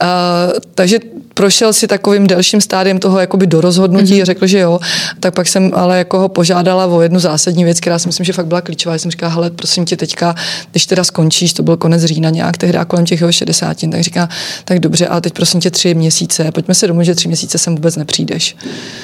Uh, 0.03 0.59
takže 0.75 0.99
prošel 1.39 1.73
si 1.73 1.87
takovým 1.87 2.27
delším 2.27 2.61
stádiem 2.61 2.99
toho 2.99 3.19
jakoby 3.19 3.47
do 3.47 3.61
rozhodnutí 3.61 4.13
mm-hmm. 4.13 4.21
a 4.21 4.25
řekl, 4.25 4.47
že 4.47 4.59
jo. 4.59 4.79
Tak 5.19 5.33
pak 5.33 5.47
jsem 5.47 5.71
ale 5.75 5.97
jako 5.97 6.19
ho 6.19 6.29
požádala 6.29 6.85
o 6.85 7.01
jednu 7.01 7.19
zásadní 7.19 7.63
věc, 7.63 7.79
která 7.79 7.99
si 7.99 8.07
myslím, 8.07 8.25
že 8.25 8.33
fakt 8.33 8.47
byla 8.47 8.61
klíčová. 8.61 8.93
Já 8.93 8.99
jsem 8.99 9.11
říkala, 9.11 9.33
hele, 9.33 9.49
prosím 9.49 9.85
tě 9.85 9.97
teďka, 9.97 10.35
když 10.71 10.85
teda 10.85 11.03
skončíš, 11.03 11.53
to 11.53 11.63
byl 11.63 11.77
konec 11.77 12.03
října 12.03 12.29
nějak 12.29 12.57
tehdy 12.57 12.79
kolem 12.87 13.05
těch 13.05 13.21
jeho 13.21 13.31
60, 13.31 13.77
tak 13.91 14.01
říká, 14.01 14.29
tak 14.65 14.79
dobře, 14.79 15.07
ale 15.07 15.21
teď 15.21 15.33
prosím 15.33 15.59
tě 15.59 15.71
tři 15.71 15.93
měsíce, 15.93 16.51
pojďme 16.51 16.75
se 16.75 16.87
domluvit, 16.87 17.05
že 17.05 17.15
tři 17.15 17.27
měsíce 17.27 17.57
sem 17.57 17.75
vůbec 17.75 17.95
nepřijdeš. 17.95 18.55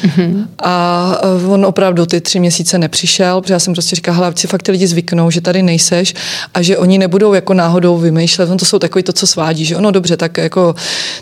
Mm-hmm. 0.04 0.48
A 0.64 1.18
on 1.48 1.66
opravdu 1.66 2.06
ty 2.06 2.22
tři 2.22 2.40
měsíce 2.40 2.78
nepřišel, 2.78 3.42
protože 3.42 3.54
já 3.54 3.60
jsem 3.60 3.74
prostě 3.74 3.96
říkala, 3.96 4.18
hele, 4.18 4.34
si 4.36 4.48
fakt 4.48 4.64
ty 4.64 4.72
lidi 4.72 4.88
zvyknou, 4.88 5.32
že 5.32 5.42
tady 5.42 5.64
nejseš 5.64 6.14
a 6.54 6.62
že 6.62 6.78
oni 6.78 6.98
nebudou 6.98 7.34
jako 7.34 7.54
náhodou 7.54 7.98
vymýšlet, 7.98 8.50
on 8.50 8.58
to 8.58 8.66
jsou 8.66 8.80
takový 8.80 9.04
to, 9.04 9.14
co 9.14 9.28
svádí, 9.28 9.66
že 9.66 9.78
ono 9.78 9.92
dobře, 9.92 10.18
tak 10.18 10.38
jako 10.38 10.76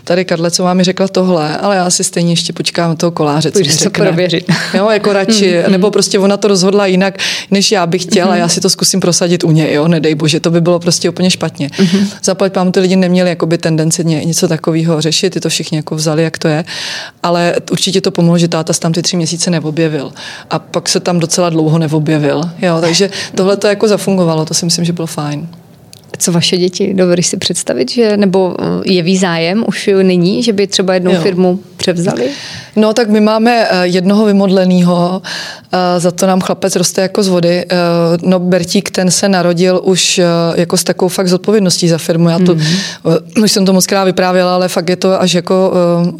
tady 0.04 0.24
Karlecová 0.24 0.74
mi 0.74 0.84
řekla 0.84 1.08
tohle, 1.08 1.56
ale 1.56 1.76
já 1.76 1.90
si 1.90 2.04
stejně 2.04 2.32
ještě 2.32 2.52
počkám 2.52 2.96
toho 2.96 3.10
koláře, 3.10 3.52
co 3.52 3.64
se 3.64 3.90
prověřit. 3.90 4.44
Jo, 4.74 4.90
jako 4.90 5.12
radši, 5.12 5.62
mm, 5.66 5.72
nebo 5.72 5.90
prostě 5.90 6.18
ona 6.18 6.36
to 6.36 6.48
rozhodla 6.48 6.86
jinak, 6.86 7.18
než 7.50 7.72
já 7.72 7.86
bych 7.86 8.02
chtěla, 8.02 8.32
mm. 8.32 8.38
já 8.38 8.48
si 8.48 8.60
to 8.60 8.70
zkusím 8.70 9.00
prosadit 9.00 9.44
u 9.44 9.50
něj, 9.50 9.74
jo, 9.74 9.88
nedej 9.88 10.14
bože, 10.14 10.40
to 10.40 10.50
by 10.50 10.60
bylo 10.60 10.78
prostě 10.78 11.10
úplně 11.10 11.30
špatně. 11.30 11.70
Zaplať 12.24 12.52
pám, 12.52 12.72
ty 12.72 12.80
lidi 12.80 12.96
neměli 12.96 13.28
jakoby 13.28 13.58
tendenci 13.58 14.04
něco 14.04 14.48
takového 14.48 15.00
řešit, 15.00 15.30
ty 15.30 15.40
to 15.40 15.48
všichni 15.48 15.76
jako 15.76 15.94
vzali, 15.94 16.22
jak 16.22 16.38
to 16.38 16.48
je, 16.48 16.64
ale 17.22 17.54
určitě 17.72 18.00
to 18.00 18.10
pomohlo, 18.10 18.38
že 18.38 18.48
táta 18.48 18.72
tam 18.72 18.92
ty 18.92 19.02
tři 19.02 19.16
měsíce 19.16 19.50
neobjevil 19.50 20.12
a 20.50 20.58
pak 20.58 20.88
se 20.88 21.00
tam 21.00 21.18
docela 21.18 21.50
dlouho 21.50 21.78
neobjevil, 21.78 22.42
jo, 22.62 22.78
takže 22.80 23.10
tohle 23.34 23.56
to 23.56 23.66
jako 23.66 23.88
zafungovalo, 23.88 24.44
to 24.44 24.54
si 24.54 24.64
myslím, 24.64 24.84
že 24.84 24.92
bylo 24.92 25.06
fajn. 25.06 25.48
Co 26.18 26.32
vaše 26.32 26.56
děti? 26.56 26.94
Dovedeš 26.94 27.26
si 27.26 27.36
představit, 27.36 27.90
že 27.90 28.16
nebo 28.16 28.56
eh, 28.60 28.92
je 28.92 29.18
zájem 29.18 29.64
už 29.68 29.90
nyní, 30.02 30.42
že 30.42 30.52
by 30.52 30.66
třeba 30.66 30.94
jednou 30.94 31.12
jo. 31.12 31.20
firmu 31.20 31.60
převzali? 31.76 32.30
No 32.76 32.92
tak 32.92 33.08
my 33.08 33.20
máme 33.20 33.66
eh, 33.70 33.86
jednoho 33.86 34.24
vymodleného, 34.24 35.22
eh, 35.72 36.00
za 36.00 36.10
to 36.10 36.26
nám 36.26 36.40
chlapec 36.40 36.76
roste 36.76 37.02
jako 37.02 37.22
z 37.22 37.28
vody. 37.28 37.64
No 38.22 38.38
Bertík, 38.38 38.90
ten 38.90 39.10
se 39.10 39.28
narodil 39.28 39.80
už 39.84 40.20
jako 40.54 40.76
s 40.76 40.84
takovou 40.84 41.08
fakt 41.08 41.28
zodpovědností 41.28 41.88
za 41.88 41.98
firmu. 41.98 42.28
Já 42.28 42.38
to, 42.38 42.54
mm-hmm. 42.54 43.42
už 43.44 43.52
jsem 43.52 43.66
to 43.66 43.72
moc 43.72 43.86
krát 43.86 44.04
vyprávěla, 44.04 44.54
ale 44.54 44.68
fakt 44.68 44.88
je 44.88 44.96
to 44.96 45.20
až 45.20 45.34
jako, 45.34 45.72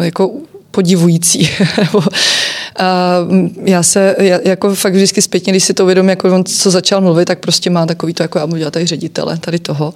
jako 0.03 0.31
podivující. 0.71 1.51
já 3.65 3.83
se 3.83 4.17
jako 4.45 4.75
fakt 4.75 4.95
vždycky 4.95 5.23
zpětně, 5.23 5.53
když 5.53 5.65
si 5.65 5.75
to 5.75 5.83
uvědomím, 5.83 6.09
jako 6.09 6.35
on 6.35 6.45
co 6.45 6.71
začal 6.71 7.01
mluvit, 7.01 7.25
tak 7.25 7.39
prostě 7.39 7.71
má 7.71 7.87
takový 7.87 8.15
to, 8.15 8.23
jako 8.23 8.39
já 8.39 8.47
budu 8.47 8.59
dělat 8.59 8.73
tady 8.73 8.87
ředitele 8.87 9.39
tady 9.39 9.59
toho. 9.59 9.95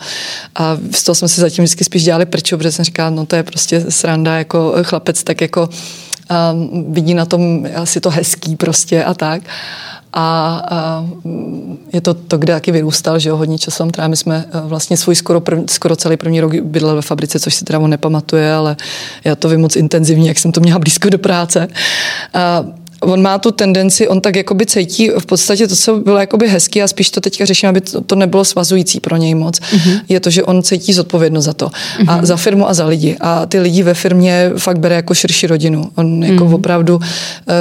A 0.54 0.78
z 0.94 1.02
toho 1.02 1.14
jsme 1.14 1.28
si 1.28 1.40
zatím 1.40 1.64
vždycky 1.64 1.84
spíš 1.84 2.04
dělali 2.04 2.26
prčo, 2.26 2.58
protože 2.58 2.72
jsem 2.72 2.84
říkala, 2.84 3.10
no 3.10 3.26
to 3.26 3.36
je 3.36 3.42
prostě 3.42 3.84
sranda, 3.88 4.38
jako 4.38 4.74
chlapec, 4.82 5.22
tak 5.22 5.40
jako 5.40 5.68
um, 6.30 6.92
vidí 6.92 7.14
na 7.14 7.24
tom 7.24 7.66
asi 7.76 8.00
to 8.00 8.10
hezký 8.10 8.56
prostě 8.56 9.04
a 9.04 9.14
tak. 9.14 9.42
A, 10.12 10.62
a 10.70 11.06
je 11.92 12.00
to 12.00 12.14
to, 12.14 12.38
kde 12.38 12.52
taky 12.52 12.72
vyrůstal, 12.72 13.18
že 13.18 13.28
jo, 13.28 13.36
hodně 13.36 13.58
času 13.58 13.90
tam. 13.90 14.10
My 14.10 14.16
jsme 14.16 14.44
eh, 14.48 14.60
vlastně 14.60 14.96
svůj 14.96 15.14
skoro, 15.14 15.40
prv, 15.40 15.58
skoro 15.66 15.96
celý 15.96 16.16
první 16.16 16.40
rok 16.40 16.54
bydlel 16.54 16.96
ve 16.96 17.02
fabrice, 17.02 17.40
což 17.40 17.54
si 17.54 17.64
teda 17.64 17.78
on 17.78 17.90
nepamatuje, 17.90 18.52
ale 18.52 18.76
já 19.24 19.36
to 19.36 19.48
vím 19.48 19.60
moc 19.60 19.76
intenzivně, 19.76 20.28
jak 20.28 20.38
jsem 20.38 20.52
to 20.52 20.60
měla 20.60 20.78
blízko 20.78 21.10
do 21.10 21.18
práce. 21.18 21.68
A 22.34 22.64
on 23.00 23.22
má 23.22 23.38
tu 23.38 23.50
tendenci, 23.50 24.08
on 24.08 24.20
tak 24.20 24.36
jakoby 24.36 24.66
cítí 24.66 25.10
v 25.18 25.26
podstatě 25.26 25.68
to, 25.68 25.76
co 25.76 25.96
bylo 25.96 26.18
jakoby 26.18 26.48
hezký 26.48 26.82
a 26.82 26.88
spíš 26.88 27.10
to 27.10 27.20
teďka 27.20 27.44
řeším, 27.44 27.68
aby 27.68 27.80
to, 27.80 28.00
to 28.00 28.14
nebylo 28.14 28.44
svazující 28.44 29.00
pro 29.00 29.16
něj 29.16 29.34
moc, 29.34 29.60
uh-huh. 29.60 30.00
je 30.08 30.20
to, 30.20 30.30
že 30.30 30.42
on 30.42 30.62
cítí 30.62 30.92
zodpovědnost 30.92 31.44
za 31.44 31.52
to. 31.52 31.66
Uh-huh. 31.66 32.04
A 32.06 32.16
mhm. 32.16 32.26
za 32.26 32.36
firmu 32.36 32.68
a 32.68 32.74
za 32.74 32.86
lidi. 32.86 33.16
A 33.20 33.46
ty 33.46 33.60
lidi 33.60 33.82
ve 33.82 33.94
firmě 33.94 34.50
fakt 34.58 34.78
bere 34.78 34.94
jako 34.94 35.14
širší 35.14 35.46
rodinu. 35.46 35.90
On 35.94 36.24
jako 36.24 36.44
uh-huh. 36.44 36.54
opravdu 36.54 36.96
uh, 36.96 37.02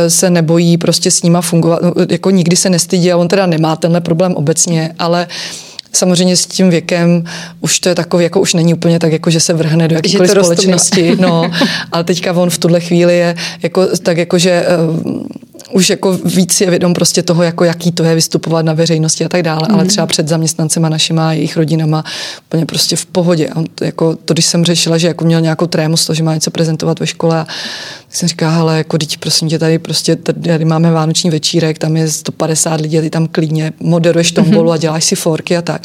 se 0.07 0.29
nebojí 0.29 0.77
prostě 0.77 1.11
s 1.11 1.23
nima 1.23 1.41
fungovat, 1.41 1.81
no, 1.81 1.93
jako 2.09 2.29
nikdy 2.29 2.55
se 2.55 2.69
nestydí 2.69 3.11
a 3.11 3.17
on 3.17 3.27
teda 3.27 3.45
nemá 3.45 3.75
tenhle 3.75 4.01
problém 4.01 4.33
obecně, 4.35 4.93
ale 4.99 5.27
uh, 5.27 5.66
Samozřejmě 5.93 6.37
s 6.37 6.45
tím 6.45 6.69
věkem 6.69 7.23
už 7.61 7.79
to 7.79 7.89
je 7.89 7.95
takový, 7.95 8.23
jako 8.23 8.41
už 8.41 8.53
není 8.53 8.73
úplně 8.73 8.99
tak, 8.99 9.11
jako 9.11 9.29
že 9.29 9.39
se 9.39 9.53
vrhne 9.53 9.87
do 9.87 9.95
jakékoliv 9.95 10.31
společnosti. 10.31 11.17
No, 11.19 11.51
ale 11.91 12.03
teďka 12.03 12.33
on 12.33 12.49
v 12.49 12.57
tuhle 12.57 12.79
chvíli 12.79 13.17
je 13.17 13.35
jako, 13.63 13.87
tak 13.97 14.17
jako, 14.17 14.37
že 14.37 14.65
uh, 14.89 15.27
už 15.71 15.89
jako 15.89 16.19
víc 16.25 16.61
je 16.61 16.69
vědom 16.69 16.93
prostě 16.93 17.23
toho, 17.23 17.43
jako 17.43 17.63
jaký 17.63 17.91
to 17.91 18.03
je 18.03 18.15
vystupovat 18.15 18.65
na 18.65 18.73
veřejnosti 18.73 19.25
a 19.25 19.29
tak 19.29 19.43
dále, 19.43 19.61
mm. 19.69 19.75
ale 19.75 19.83
mhm. 19.83 19.89
třeba 19.89 20.07
před 20.07 20.27
zaměstnancema 20.27 20.89
našima 20.89 21.29
a 21.29 21.31
jejich 21.31 21.57
rodinama 21.57 22.03
úplně 22.47 22.65
prostě 22.65 22.95
v 22.95 23.05
pohodě. 23.05 23.49
To, 23.75 23.83
jako, 23.83 24.15
to, 24.15 24.33
když 24.33 24.45
jsem 24.45 24.65
řešila, 24.65 24.97
že 24.97 25.07
jako 25.07 25.25
měl 25.25 25.41
nějakou 25.41 25.67
trému 25.67 25.97
z 25.97 26.05
toho, 26.05 26.15
že 26.15 26.23
má 26.23 26.33
něco 26.33 26.51
prezentovat 26.51 26.99
ve 26.99 27.07
škole 27.07 27.39
a 27.39 27.47
tak 28.07 28.15
jsem 28.15 28.29
říkala, 28.29 28.53
hele, 28.53 28.77
jako 28.77 28.97
teď 28.97 29.17
prosím 29.17 29.49
tě, 29.49 29.59
tady 29.59 29.79
prostě 29.79 30.15
tady 30.15 30.65
máme 30.65 30.91
vánoční 30.91 31.29
večírek, 31.29 31.77
tam 31.77 31.97
je 31.97 32.11
150 32.11 32.81
lidí 32.81 33.01
ty 33.01 33.09
tam 33.09 33.27
klidně 33.27 33.73
moderuješ 33.79 34.31
tombolu 34.31 34.69
mm-hmm. 34.69 34.73
a 34.73 34.77
děláš 34.77 35.05
si 35.05 35.15
forky 35.15 35.57
a 35.57 35.61
tak. 35.61 35.81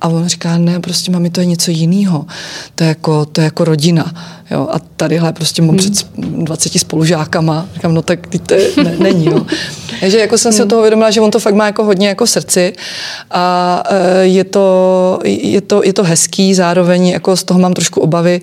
A 0.00 0.08
on 0.08 0.28
říká, 0.28 0.58
ne, 0.58 0.80
prostě 0.80 1.10
mami, 1.10 1.30
to 1.30 1.40
je 1.40 1.46
něco 1.46 1.70
jiného. 1.70 2.26
To 2.74 2.84
je 2.84 2.88
jako, 2.88 3.24
to 3.24 3.40
je 3.40 3.44
jako 3.44 3.64
rodina. 3.64 4.12
Jo, 4.50 4.68
a 4.72 4.78
tadyhle 4.96 5.32
prostě 5.32 5.62
mám 5.62 5.68
hmm. 5.68 5.78
před 5.78 6.06
20 6.16 6.78
spolužákama. 6.78 7.68
Říkám, 7.74 7.94
no 7.94 8.02
tak 8.02 8.18
to 8.46 8.54
je, 8.54 8.70
ne, 8.84 8.96
není. 8.98 9.26
Jo. 9.26 9.46
Takže 10.00 10.18
jako 10.18 10.38
jsem 10.38 10.52
si 10.52 10.58
hmm. 10.58 10.68
toho 10.68 10.82
vědomila, 10.82 11.10
že 11.10 11.20
on 11.20 11.30
to 11.30 11.40
fakt 11.40 11.54
má 11.54 11.66
jako 11.66 11.84
hodně 11.84 12.08
jako 12.08 12.26
srdci 12.26 12.72
a 13.30 13.82
e, 13.90 14.24
je 14.24 14.44
to, 14.44 15.18
je 15.24 15.60
to, 15.60 15.82
je 15.84 15.92
to 15.92 16.04
hezký, 16.04 16.54
zároveň 16.54 17.06
jako 17.06 17.36
z 17.36 17.44
toho 17.44 17.60
mám 17.60 17.72
trošku 17.72 18.00
obavy, 18.00 18.40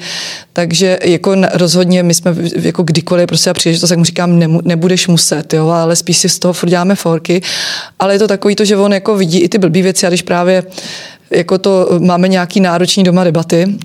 takže 0.53 0.99
jako 1.03 1.35
rozhodně 1.53 2.03
my 2.03 2.13
jsme 2.13 2.35
jako 2.55 2.83
kdykoliv 3.09 3.27
prostě 3.27 3.49
a 3.49 3.53
příležitost, 3.53 3.89
tak 3.89 3.97
mu 3.97 4.03
říkám, 4.03 4.39
ne, 4.39 4.47
nebudeš 4.63 5.07
muset, 5.07 5.53
jo, 5.53 5.67
ale 5.67 5.95
spíš 5.95 6.17
si 6.17 6.29
z 6.29 6.39
toho 6.39 6.53
furt 6.53 6.69
děláme 6.69 6.95
forky, 6.95 7.41
ale 7.99 8.15
je 8.15 8.19
to 8.19 8.27
takový 8.27 8.55
to, 8.55 8.65
že 8.65 8.77
on 8.77 8.93
jako 8.93 9.17
vidí 9.17 9.39
i 9.39 9.49
ty 9.49 9.57
blbý 9.57 9.81
věci 9.81 10.05
a 10.07 10.09
když 10.09 10.21
právě 10.21 10.63
jako 11.31 11.57
to 11.57 11.89
máme 11.99 12.27
nějaký 12.27 12.59
náročný 12.59 13.03
doma 13.03 13.23
debaty 13.23 13.77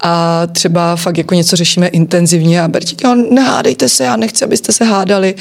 a 0.00 0.42
třeba 0.52 0.96
fakt 0.96 1.18
jako 1.18 1.34
něco 1.34 1.56
řešíme 1.56 1.86
intenzivně 1.86 2.62
a 2.62 2.68
Berti, 2.68 2.96
jo, 3.04 3.14
nehádejte 3.14 3.88
se, 3.88 4.04
já 4.04 4.16
nechci, 4.16 4.44
abyste 4.44 4.72
se 4.72 4.84
hádali. 4.84 5.34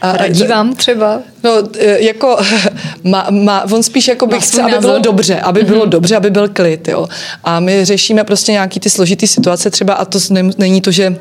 A, 0.00 0.16
Radí 0.16 0.44
vám 0.44 0.74
třeba? 0.74 1.20
No, 1.44 1.50
e, 1.78 2.04
jako, 2.04 2.36
má, 3.04 3.26
má, 3.30 3.64
on 3.72 3.82
spíš 3.82 4.08
jako 4.08 4.26
by 4.26 4.40
chce, 4.40 4.62
aby 4.62 4.78
bylo 4.78 4.98
dobře, 4.98 5.40
aby 5.40 5.62
bylo 5.62 5.86
mm-hmm. 5.86 5.88
dobře, 5.88 6.16
aby 6.16 6.30
byl 6.30 6.48
klid, 6.48 6.88
jo. 6.88 7.08
A 7.44 7.60
my 7.60 7.84
řešíme 7.84 8.24
prostě 8.24 8.52
nějaký 8.52 8.80
ty 8.80 8.90
složitý 8.90 9.26
situace 9.26 9.70
třeba 9.70 9.94
a 9.94 10.04
to 10.04 10.18
není 10.58 10.80
to, 10.80 10.90
že 10.90 11.16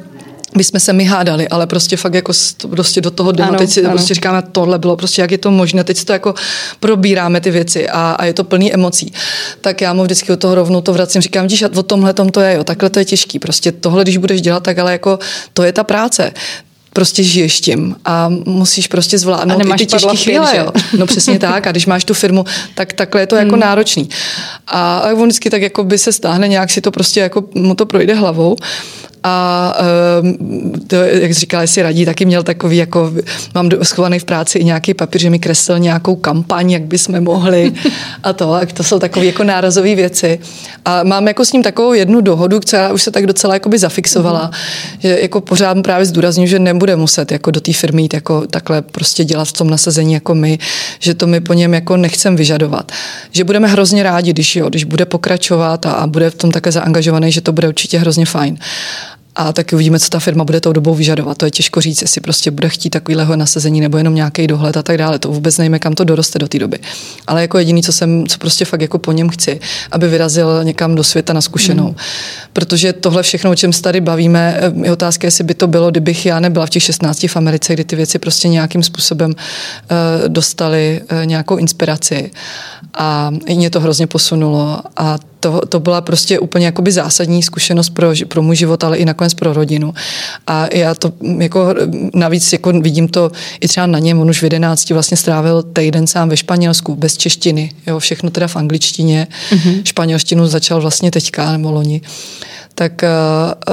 by 0.56 0.64
jsme 0.64 0.80
se 0.80 0.94
my 0.94 1.04
hádali, 1.04 1.48
ale 1.48 1.68
prostě 1.68 1.98
fakt 1.98 2.14
jako 2.14 2.34
prostě 2.70 3.02
do 3.02 3.12
toho 3.12 3.32
jdeme. 3.32 3.58
Teď 3.58 3.70
si 3.70 3.82
ano. 3.82 3.90
prostě 3.90 4.14
říkáme, 4.14 4.44
tohle 4.52 4.80
bylo 4.80 4.96
prostě, 4.96 5.22
jak 5.22 5.32
je 5.32 5.38
to 5.38 5.52
možné. 5.52 5.84
Teď 5.84 5.98
si 5.98 6.06
to 6.06 6.14
jako 6.14 6.36
probíráme 6.80 7.42
ty 7.42 7.52
věci 7.52 7.90
a, 7.90 8.16
a 8.20 8.26
je 8.26 8.34
to 8.34 8.44
plný 8.44 8.74
emocí. 8.74 9.14
Tak 9.62 9.82
já 9.82 9.94
mu 9.94 10.04
vždycky 10.04 10.32
od 10.32 10.40
toho 10.40 10.56
rovnou 10.56 10.82
to 10.82 10.94
vracím. 10.94 11.22
Říkám, 11.22 11.44
vidíš, 11.44 11.64
o 11.64 11.84
tomhle 11.84 12.14
tom 12.14 12.30
to 12.30 12.42
je, 12.42 12.56
jo, 12.56 12.64
takhle 12.64 12.90
to 12.90 13.00
je 13.00 13.06
těžký. 13.06 13.40
Prostě 13.40 13.72
tohle, 13.72 14.04
když 14.04 14.18
budeš 14.18 14.42
dělat, 14.42 14.64
tak 14.64 14.78
ale 14.78 14.92
jako 14.92 15.20
to 15.54 15.64
je 15.64 15.72
ta 15.72 15.84
práce 15.84 16.32
prostě 16.96 17.24
žiješ 17.24 17.62
tím 17.62 17.96
a 18.06 18.30
musíš 18.46 18.88
prostě 18.88 19.18
zvládnout 19.18 19.62
a 19.62 19.76
i 19.76 19.78
ty 19.78 19.86
těžké 19.86 20.16
chvíle. 20.16 20.58
Jo. 20.58 20.72
No 20.98 21.06
přesně 21.06 21.40
tak. 21.40 21.68
A 21.68 21.72
když 21.72 21.86
máš 21.86 22.04
tu 22.04 22.14
firmu, 22.14 22.46
tak 22.76 22.94
takhle 22.94 23.22
je 23.22 23.28
to 23.28 23.36
jako 23.36 23.52
hmm. 23.52 23.60
náročný. 23.60 24.10
A, 24.68 24.98
a 24.98 25.14
on 25.14 25.24
vždycky 25.24 25.50
tak 25.50 25.62
jako 25.62 25.84
by 25.84 25.98
se 25.98 26.12
stáhne, 26.12 26.48
nějak 26.48 26.70
si 26.70 26.82
to 26.82 26.92
prostě 26.92 27.20
jako 27.20 27.44
mu 27.54 27.76
to 27.76 27.86
projde 27.86 28.14
hlavou 28.14 28.56
a 29.28 29.74
um, 30.22 30.74
to, 30.88 30.96
jak 30.96 31.34
jsi 31.34 31.40
říkala, 31.40 31.62
jestli 31.62 31.82
radí, 31.82 32.06
taky 32.06 32.26
měl 32.26 32.44
takový, 32.44 32.78
jako 32.78 33.12
mám 33.56 33.70
schovaný 33.84 34.20
v 34.20 34.26
práci 34.26 34.60
i 34.60 34.64
nějaký 34.64 34.94
papír, 34.94 35.22
že 35.22 35.30
mi 35.30 35.40
kreslil 35.40 35.80
nějakou 35.80 36.16
kampaň, 36.16 36.72
jak 36.72 36.82
bychom 36.82 37.22
mohli 37.22 37.74
a 38.24 38.34
to, 38.34 38.54
a 38.54 38.66
to 38.74 38.84
jsou 38.84 39.00
takové 39.00 39.26
jako 39.26 39.44
nárazové 39.44 39.96
věci. 39.96 40.40
A 40.86 41.04
mám 41.04 41.28
jako 41.28 41.46
s 41.46 41.52
ním 41.52 41.64
takovou 41.64 41.94
jednu 41.94 42.22
dohodu, 42.22 42.60
která 42.60 42.94
už 42.94 43.04
se 43.04 43.12
tak 43.12 43.28
docela 43.28 43.54
jakoby 43.54 43.78
zafixovala, 43.78 44.52
mm-hmm. 44.52 44.98
že 45.00 45.20
jako 45.22 45.42
pořád 45.42 45.78
právě 45.84 46.06
zdůrazňuji, 46.06 46.48
že 46.48 46.60
nebude 46.86 47.02
muset 47.02 47.32
jako 47.32 47.52
do 47.52 47.62
té 47.62 47.74
firmy 47.74 48.02
jít 48.02 48.14
jako 48.14 48.48
takhle 48.48 48.82
prostě 48.82 49.24
dělat 49.24 49.46
v 49.46 49.54
tom 49.54 49.70
nasazení 49.70 50.14
jako 50.14 50.36
my, 50.36 50.60
že 51.00 51.14
to 51.14 51.28
my 51.28 51.40
po 51.42 51.54
něm 51.54 51.74
jako 51.74 51.98
nechcem 51.98 52.36
vyžadovat. 52.36 52.92
Že 53.32 53.44
budeme 53.44 53.68
hrozně 53.68 54.04
rádi, 54.04 54.34
když 54.34 54.56
jo, 54.56 54.70
když 54.70 54.84
bude 54.84 55.06
pokračovat 55.06 55.86
a, 55.86 55.92
a 55.92 56.08
bude 56.08 56.30
v 56.30 56.36
tom 56.36 56.52
také 56.52 56.72
zaangažovaný, 56.72 57.32
že 57.32 57.42
to 57.42 57.52
bude 57.52 57.68
určitě 57.68 58.00
hrozně 58.00 58.26
fajn 58.26 58.58
a 59.36 59.54
taky 59.54 59.76
uvidíme, 59.76 60.00
co 60.00 60.10
ta 60.10 60.20
firma 60.20 60.44
bude 60.44 60.62
tou 60.62 60.74
dobou 60.74 60.96
vyžadovat. 60.96 61.38
To 61.38 61.46
je 61.46 61.52
těžko 61.52 61.82
říct, 61.82 62.02
jestli 62.02 62.22
prostě 62.22 62.52
bude 62.52 62.70
chtít 62.70 62.90
takovýhleho 62.90 63.36
nasazení 63.36 63.82
nebo 63.82 63.98
jenom 63.98 64.16
nějaký 64.16 64.48
dohled 64.48 64.78
a 64.78 64.84
tak 64.84 64.98
dále. 64.98 65.20
To 65.20 65.30
vůbec 65.30 65.58
nevíme, 65.58 65.80
kam 65.80 65.94
to 65.94 66.04
doroste 66.04 66.40
do 66.40 66.48
té 66.48 66.60
doby. 66.60 66.80
Ale 67.28 67.42
jako 67.42 67.58
jediný, 67.58 67.84
co 67.84 67.94
jsem, 67.94 68.28
co 68.28 68.38
prostě 68.38 68.66
fakt 68.66 68.82
jako 68.82 69.00
po 69.00 69.12
něm 69.12 69.30
chci, 69.30 69.60
aby 69.92 70.08
vyrazil 70.08 70.64
někam 70.64 70.96
do 70.96 71.04
světa 71.04 71.34
na 71.34 71.42
zkušenou. 71.42 71.88
Mm. 71.88 71.96
Protože 72.54 72.94
tohle 72.94 73.24
všechno, 73.24 73.52
o 73.52 73.56
čem 73.56 73.74
se 73.74 73.82
tady 73.82 74.02
bavíme, 74.02 74.60
je 74.84 74.92
otázka, 74.92 75.28
jestli 75.28 75.44
by 75.44 75.54
to 75.54 75.68
bylo, 75.68 75.92
kdybych 75.92 76.26
já 76.26 76.40
nebyla 76.40 76.66
v 76.66 76.70
těch 76.70 76.84
16 76.84 77.28
v 77.28 77.36
Americe, 77.36 77.74
kdy 77.74 77.84
ty 77.84 77.96
věci 77.96 78.20
prostě 78.20 78.48
nějakým 78.48 78.84
způsobem 78.84 79.32
uh, 79.32 80.30
dostali 80.30 81.02
uh, 81.12 81.26
nějakou 81.26 81.58
inspiraci. 81.58 82.32
A 82.94 83.32
mě 83.56 83.70
to 83.70 83.80
hrozně 83.80 84.08
posunulo. 84.08 84.80
A 84.98 85.18
to, 85.46 85.62
to 85.70 85.80
byla 85.80 86.02
prostě 86.02 86.40
úplně 86.40 86.66
jakoby 86.66 86.92
zásadní 86.92 87.44
zkušenost 87.44 87.90
pro, 87.90 88.14
pro 88.28 88.42
můj 88.42 88.56
život, 88.56 88.84
ale 88.84 88.98
i 88.98 89.06
nakonec 89.06 89.34
pro 89.34 89.54
rodinu. 89.54 89.94
A 90.48 90.68
já 90.74 90.96
to 90.96 91.12
jako 91.38 91.76
navíc 92.14 92.54
jako 92.54 92.72
vidím 92.72 93.08
to 93.08 93.32
i 93.62 93.68
třeba 93.68 93.88
na 93.88 94.00
něm, 94.00 94.20
on 94.20 94.30
už 94.30 94.40
v 94.40 94.44
jedenácti 94.44 94.94
vlastně 94.94 95.18
strávil 95.18 95.64
týden 95.64 96.08
sám 96.08 96.30
ve 96.30 96.38
Španělsku, 96.38 96.96
bez 96.96 97.18
češtiny, 97.18 97.72
jo, 97.88 98.00
všechno 98.00 98.30
teda 98.30 98.48
v 98.48 98.56
angličtině, 98.56 99.28
mm-hmm. 99.50 99.82
španělštinu 99.84 100.48
začal 100.48 100.82
vlastně 100.82 101.12
teďka 101.12 101.52
nebo 101.52 101.72
loni 101.72 102.02
tak 102.76 103.04
eh, 103.04 103.10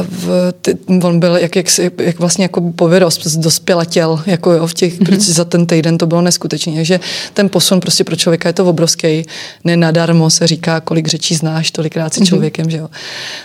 v, 0.03 0.53
ty, 0.61 0.79
on 1.03 1.21
byl, 1.21 1.37
jak, 1.37 1.57
jak, 1.57 1.67
jak 1.99 2.19
vlastně 2.19 2.45
jako 2.45 2.61
povědost 2.61 3.27
dospělatěl, 3.37 4.23
jako 4.27 4.53
jo, 4.53 4.67
v 4.67 4.75
těch, 4.75 5.01
mm-hmm. 5.01 5.05
protože 5.05 5.33
za 5.33 5.45
ten 5.45 5.67
týden 5.67 5.99
to 5.99 6.07
bylo 6.07 6.23
neskutečné. 6.23 6.75
Takže 6.75 7.01
ten 7.35 7.49
posun 7.49 7.81
prostě 7.81 8.05
pro 8.05 8.17
člověka 8.17 8.49
je 8.49 8.53
to 8.53 8.67
obrovský. 8.67 9.25
Nenadarmo 9.65 10.31
se 10.31 10.47
říká, 10.47 10.81
kolik 10.81 11.09
řečí 11.09 11.35
znáš, 11.63 11.71
tolikrát 11.71 12.15
si 12.15 12.21
mm-hmm. 12.21 12.27
člověkem, 12.27 12.71
že 12.71 12.79
jo. 12.79 12.89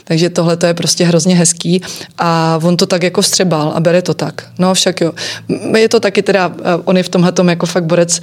Takže 0.04 0.30
tohle 0.30 0.58
to 0.58 0.66
je 0.66 0.74
prostě 0.74 1.06
hrozně 1.06 1.36
hezký 1.36 1.82
a 2.18 2.60
on 2.64 2.78
to 2.78 2.86
tak 2.86 3.04
jako 3.04 3.24
střebal 3.24 3.72
a 3.76 3.80
bere 3.80 4.02
to 4.02 4.14
tak. 4.14 4.50
No 4.60 4.74
však 4.74 5.02
jo. 5.02 5.12
Je 5.78 5.90
to 5.90 6.00
taky 6.00 6.22
teda, 6.22 6.52
eh, 6.60 6.82
on 6.86 6.98
je 6.98 7.04
v 7.04 7.10
tomhle 7.10 7.34
jako 7.50 7.66
fakt 7.66 7.86
borec, 7.86 8.20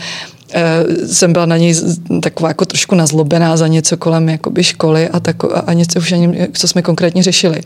Eh, 0.55 1.07
jsem 1.07 1.33
byla 1.33 1.47
na 1.47 1.57
něj 1.57 1.75
taková 2.23 2.49
jako 2.49 2.65
trošku 2.65 2.95
nazlobená 2.95 3.57
za 3.57 3.67
něco 3.67 3.97
kolem 3.97 4.29
jakoby 4.29 4.63
školy 4.65 5.09
a, 5.09 5.21
tako, 5.21 5.51
a 5.67 5.73
něco 5.73 5.99
už 5.99 6.13
ani, 6.13 6.49
co 6.53 6.69
jsme 6.69 6.83
konkrétně 6.83 7.23
řešili. 7.23 7.61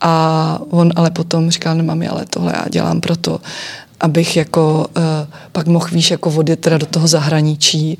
A 0.00 0.58
on 0.70 0.92
ale 0.96 1.10
potom 1.10 1.50
říkal, 1.50 1.74
ne 1.74 1.82
mami, 1.82 2.08
ale 2.08 2.26
tohle 2.28 2.52
já 2.52 2.64
dělám 2.68 3.00
proto, 3.00 3.40
abych 4.02 4.36
jako 4.36 4.86
uh, 4.96 5.02
pak 5.52 5.66
mohl 5.66 5.88
víš 5.92 6.10
jako 6.10 6.30
vody 6.30 6.56
teda 6.56 6.78
do 6.78 6.86
toho 6.86 7.08
zahraničí, 7.08 7.98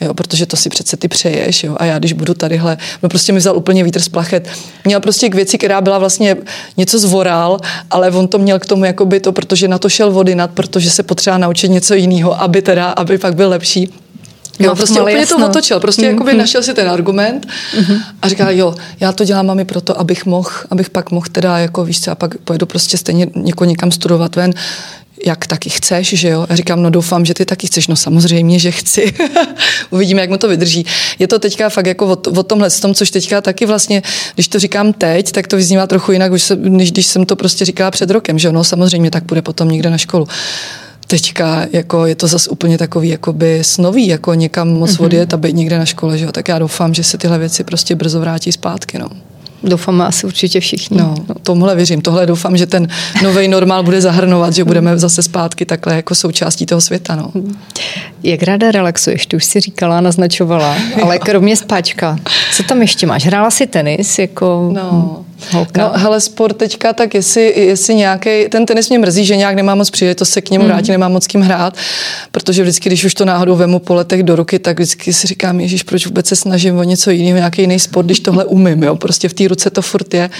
jo, 0.00 0.14
protože 0.14 0.46
to 0.46 0.56
si 0.56 0.68
přece 0.68 0.96
ty 0.96 1.08
přeješ, 1.08 1.64
jo, 1.64 1.76
a 1.78 1.84
já 1.84 1.98
když 1.98 2.12
budu 2.12 2.34
tadyhle, 2.34 2.76
no 3.02 3.08
prostě 3.08 3.32
mi 3.32 3.38
vzal 3.38 3.56
úplně 3.56 3.84
vítr 3.84 4.00
z 4.00 4.08
plachet. 4.08 4.48
Měl 4.84 5.00
prostě 5.00 5.28
k 5.28 5.34
věci, 5.34 5.58
která 5.58 5.80
byla 5.80 5.98
vlastně 5.98 6.36
něco 6.76 6.98
zvoral, 6.98 7.58
ale 7.90 8.10
on 8.10 8.28
to 8.28 8.38
měl 8.38 8.58
k 8.58 8.66
tomu 8.66 8.84
jako 8.84 9.04
by 9.04 9.20
to, 9.20 9.32
protože 9.32 9.68
na 9.68 9.78
to 9.78 9.88
šel 9.88 10.10
vody 10.10 10.34
nad, 10.34 10.50
protože 10.50 10.90
se 10.90 11.02
potřeba 11.02 11.38
naučit 11.38 11.68
něco 11.68 11.94
jiného, 11.94 12.42
aby 12.42 12.62
teda, 12.62 12.90
aby 12.90 13.18
pak 13.18 13.34
byl 13.34 13.48
lepší. 13.48 14.01
Jo, 14.58 14.68
no, 14.68 14.76
prostě 14.76 15.00
úplně 15.00 15.16
jasno. 15.16 15.38
to 15.38 15.46
otočil, 15.46 15.80
prostě 15.80 16.02
mm-hmm. 16.02 16.10
jakoby 16.10 16.34
našel 16.34 16.62
si 16.62 16.74
ten 16.74 16.88
argument 16.88 17.46
mm-hmm. 17.46 18.02
a 18.22 18.28
říkal, 18.28 18.50
jo, 18.50 18.74
já 19.00 19.12
to 19.12 19.24
dělám 19.24 19.46
mami 19.46 19.64
proto, 19.64 20.00
abych 20.00 20.26
mohl, 20.26 20.50
abych 20.70 20.90
pak 20.90 21.10
mohl 21.10 21.26
teda, 21.32 21.58
jako 21.58 21.84
víš 21.84 22.00
co, 22.00 22.10
a 22.10 22.14
pak 22.14 22.38
pojedu 22.38 22.66
prostě 22.66 22.96
stejně 22.96 23.26
něko 23.34 23.64
někam 23.64 23.90
studovat 23.90 24.36
ven, 24.36 24.52
jak 25.26 25.46
taky 25.46 25.70
chceš, 25.70 26.08
že 26.08 26.28
jo? 26.28 26.46
Já 26.50 26.56
říkám, 26.56 26.82
no 26.82 26.90
doufám, 26.90 27.24
že 27.24 27.34
ty 27.34 27.44
taky 27.44 27.66
chceš, 27.66 27.88
no 27.88 27.96
samozřejmě, 27.96 28.58
že 28.58 28.70
chci. 28.70 29.14
Uvidíme, 29.90 30.20
jak 30.20 30.30
mu 30.30 30.38
to 30.38 30.48
vydrží. 30.48 30.86
Je 31.18 31.28
to 31.28 31.38
teďka 31.38 31.68
fakt 31.68 31.86
jako 31.86 32.06
o, 32.06 32.16
o 32.38 32.42
tomhle, 32.42 32.70
s 32.70 32.80
tom, 32.80 32.94
což 32.94 33.10
teďka 33.10 33.40
taky 33.40 33.66
vlastně, 33.66 34.02
když 34.34 34.48
to 34.48 34.58
říkám 34.58 34.92
teď, 34.92 35.32
tak 35.32 35.46
to 35.46 35.56
vyznívá 35.56 35.86
trochu 35.86 36.12
jinak, 36.12 36.32
než 36.56 36.92
když 36.92 37.06
jsem 37.06 37.26
to 37.26 37.36
prostě 37.36 37.64
říkala 37.64 37.90
před 37.90 38.10
rokem, 38.10 38.38
že 38.38 38.48
jo? 38.48 38.52
No 38.52 38.64
samozřejmě 38.64 39.10
tak 39.10 39.24
bude 39.24 39.42
potom 39.42 39.68
někde 39.68 39.90
na 39.90 39.98
školu 39.98 40.28
teďka 41.12 41.66
jako 41.72 42.06
je 42.06 42.14
to 42.14 42.26
zase 42.26 42.50
úplně 42.50 42.78
takový 42.78 43.08
jakoby 43.08 43.64
snový, 43.64 44.06
jako 44.06 44.34
někam 44.34 44.68
moc 44.68 44.90
mm-hmm. 44.90 45.04
odjet 45.04 45.34
a 45.34 45.36
být 45.36 45.56
někde 45.56 45.78
na 45.78 45.84
škole, 45.84 46.18
že 46.18 46.24
jo? 46.24 46.32
tak 46.32 46.48
já 46.48 46.58
doufám, 46.58 46.94
že 46.94 47.04
se 47.04 47.18
tyhle 47.18 47.38
věci 47.38 47.64
prostě 47.64 47.94
brzo 47.94 48.20
vrátí 48.20 48.52
zpátky. 48.52 48.98
No. 48.98 49.08
Doufáme 49.62 50.06
asi 50.06 50.26
určitě 50.26 50.60
všichni. 50.60 50.98
No, 50.98 51.14
no, 51.28 51.34
tomuhle 51.42 51.76
věřím. 51.76 52.00
Tohle 52.00 52.26
doufám, 52.26 52.56
že 52.56 52.66
ten 52.66 52.88
nový 53.22 53.48
normál 53.48 53.82
bude 53.82 54.00
zahrnovat, 54.00 54.54
že 54.54 54.64
budeme 54.64 54.98
zase 54.98 55.22
zpátky 55.22 55.64
takhle 55.64 55.96
jako 55.96 56.14
součástí 56.14 56.66
toho 56.66 56.80
světa. 56.80 57.16
No. 57.16 57.32
Jak 58.22 58.42
ráda 58.42 58.70
relaxuješ? 58.70 59.26
Ty 59.26 59.36
už 59.36 59.44
si 59.44 59.60
říkala, 59.60 60.00
naznačovala, 60.00 60.76
ale 61.02 61.18
kromě 61.18 61.56
spáčka, 61.56 62.16
co 62.52 62.62
tam 62.62 62.82
ještě 62.82 63.06
máš? 63.06 63.26
Hrála 63.26 63.50
si 63.50 63.66
tenis? 63.66 64.18
Jako... 64.18 64.70
No. 64.74 65.24
Holka. 65.50 65.82
No, 65.82 65.92
hele, 65.94 66.20
sport 66.20 66.56
teďka, 66.56 66.92
tak 66.92 67.14
jestli, 67.14 67.54
jestli 67.56 67.94
nějaký, 67.94 68.48
ten 68.48 68.66
tenis 68.66 68.88
mě 68.88 68.98
mrzí, 68.98 69.24
že 69.24 69.36
nějak 69.36 69.56
nemám 69.56 69.78
moc 69.78 69.90
příležitost 69.90 70.30
se 70.30 70.40
k 70.40 70.50
němu 70.50 70.64
vrátit, 70.64 70.88
mm. 70.88 70.92
nemám 70.92 71.12
moc 71.12 71.26
kým 71.26 71.40
hrát, 71.40 71.76
protože 72.30 72.62
vždycky, 72.62 72.88
když 72.88 73.04
už 73.04 73.14
to 73.14 73.24
náhodou 73.24 73.56
vemu 73.56 73.78
po 73.78 73.94
letech 73.94 74.22
do 74.22 74.36
ruky, 74.36 74.58
tak 74.58 74.78
vždycky 74.78 75.12
si 75.12 75.26
říkám, 75.26 75.60
Ježíš, 75.60 75.82
proč 75.82 76.06
vůbec 76.06 76.26
se 76.26 76.36
snažím 76.36 76.78
o 76.78 76.82
něco 76.82 77.10
jiného, 77.10 77.36
nějaký 77.36 77.62
jiný 77.62 77.78
sport, 77.78 78.04
když 78.04 78.20
tohle 78.20 78.44
umím, 78.44 78.82
jo, 78.82 78.96
prostě 78.96 79.28
v 79.28 79.34
té 79.34 79.48
ruce 79.48 79.70
to 79.70 79.82
furt 79.82 80.14
je. 80.14 80.30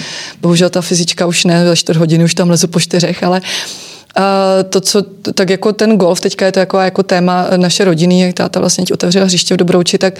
Bohužel 0.41 0.69
ta 0.69 0.81
fyzička 0.81 1.25
už 1.25 1.45
ne, 1.45 1.65
za 1.65 1.75
čtvrt 1.75 1.97
hodiny 1.97 2.23
už 2.23 2.33
tam 2.33 2.49
lezu 2.49 2.67
po 2.67 2.79
čtyřech, 2.79 3.23
ale 3.23 3.41
to, 4.69 4.81
co, 4.81 5.01
tak 5.33 5.49
jako 5.49 5.73
ten 5.73 5.97
golf, 5.97 6.21
teďka 6.21 6.45
je 6.45 6.51
to 6.51 6.59
jako, 6.59 6.79
jako 6.79 7.03
téma 7.03 7.47
naše 7.57 7.85
rodiny, 7.85 8.21
jak 8.21 8.33
táta 8.33 8.59
vlastně 8.59 8.85
otevřela 8.93 9.25
hřiště 9.25 9.53
v 9.53 9.57
Dobrouči, 9.57 9.97
tak 9.97 10.13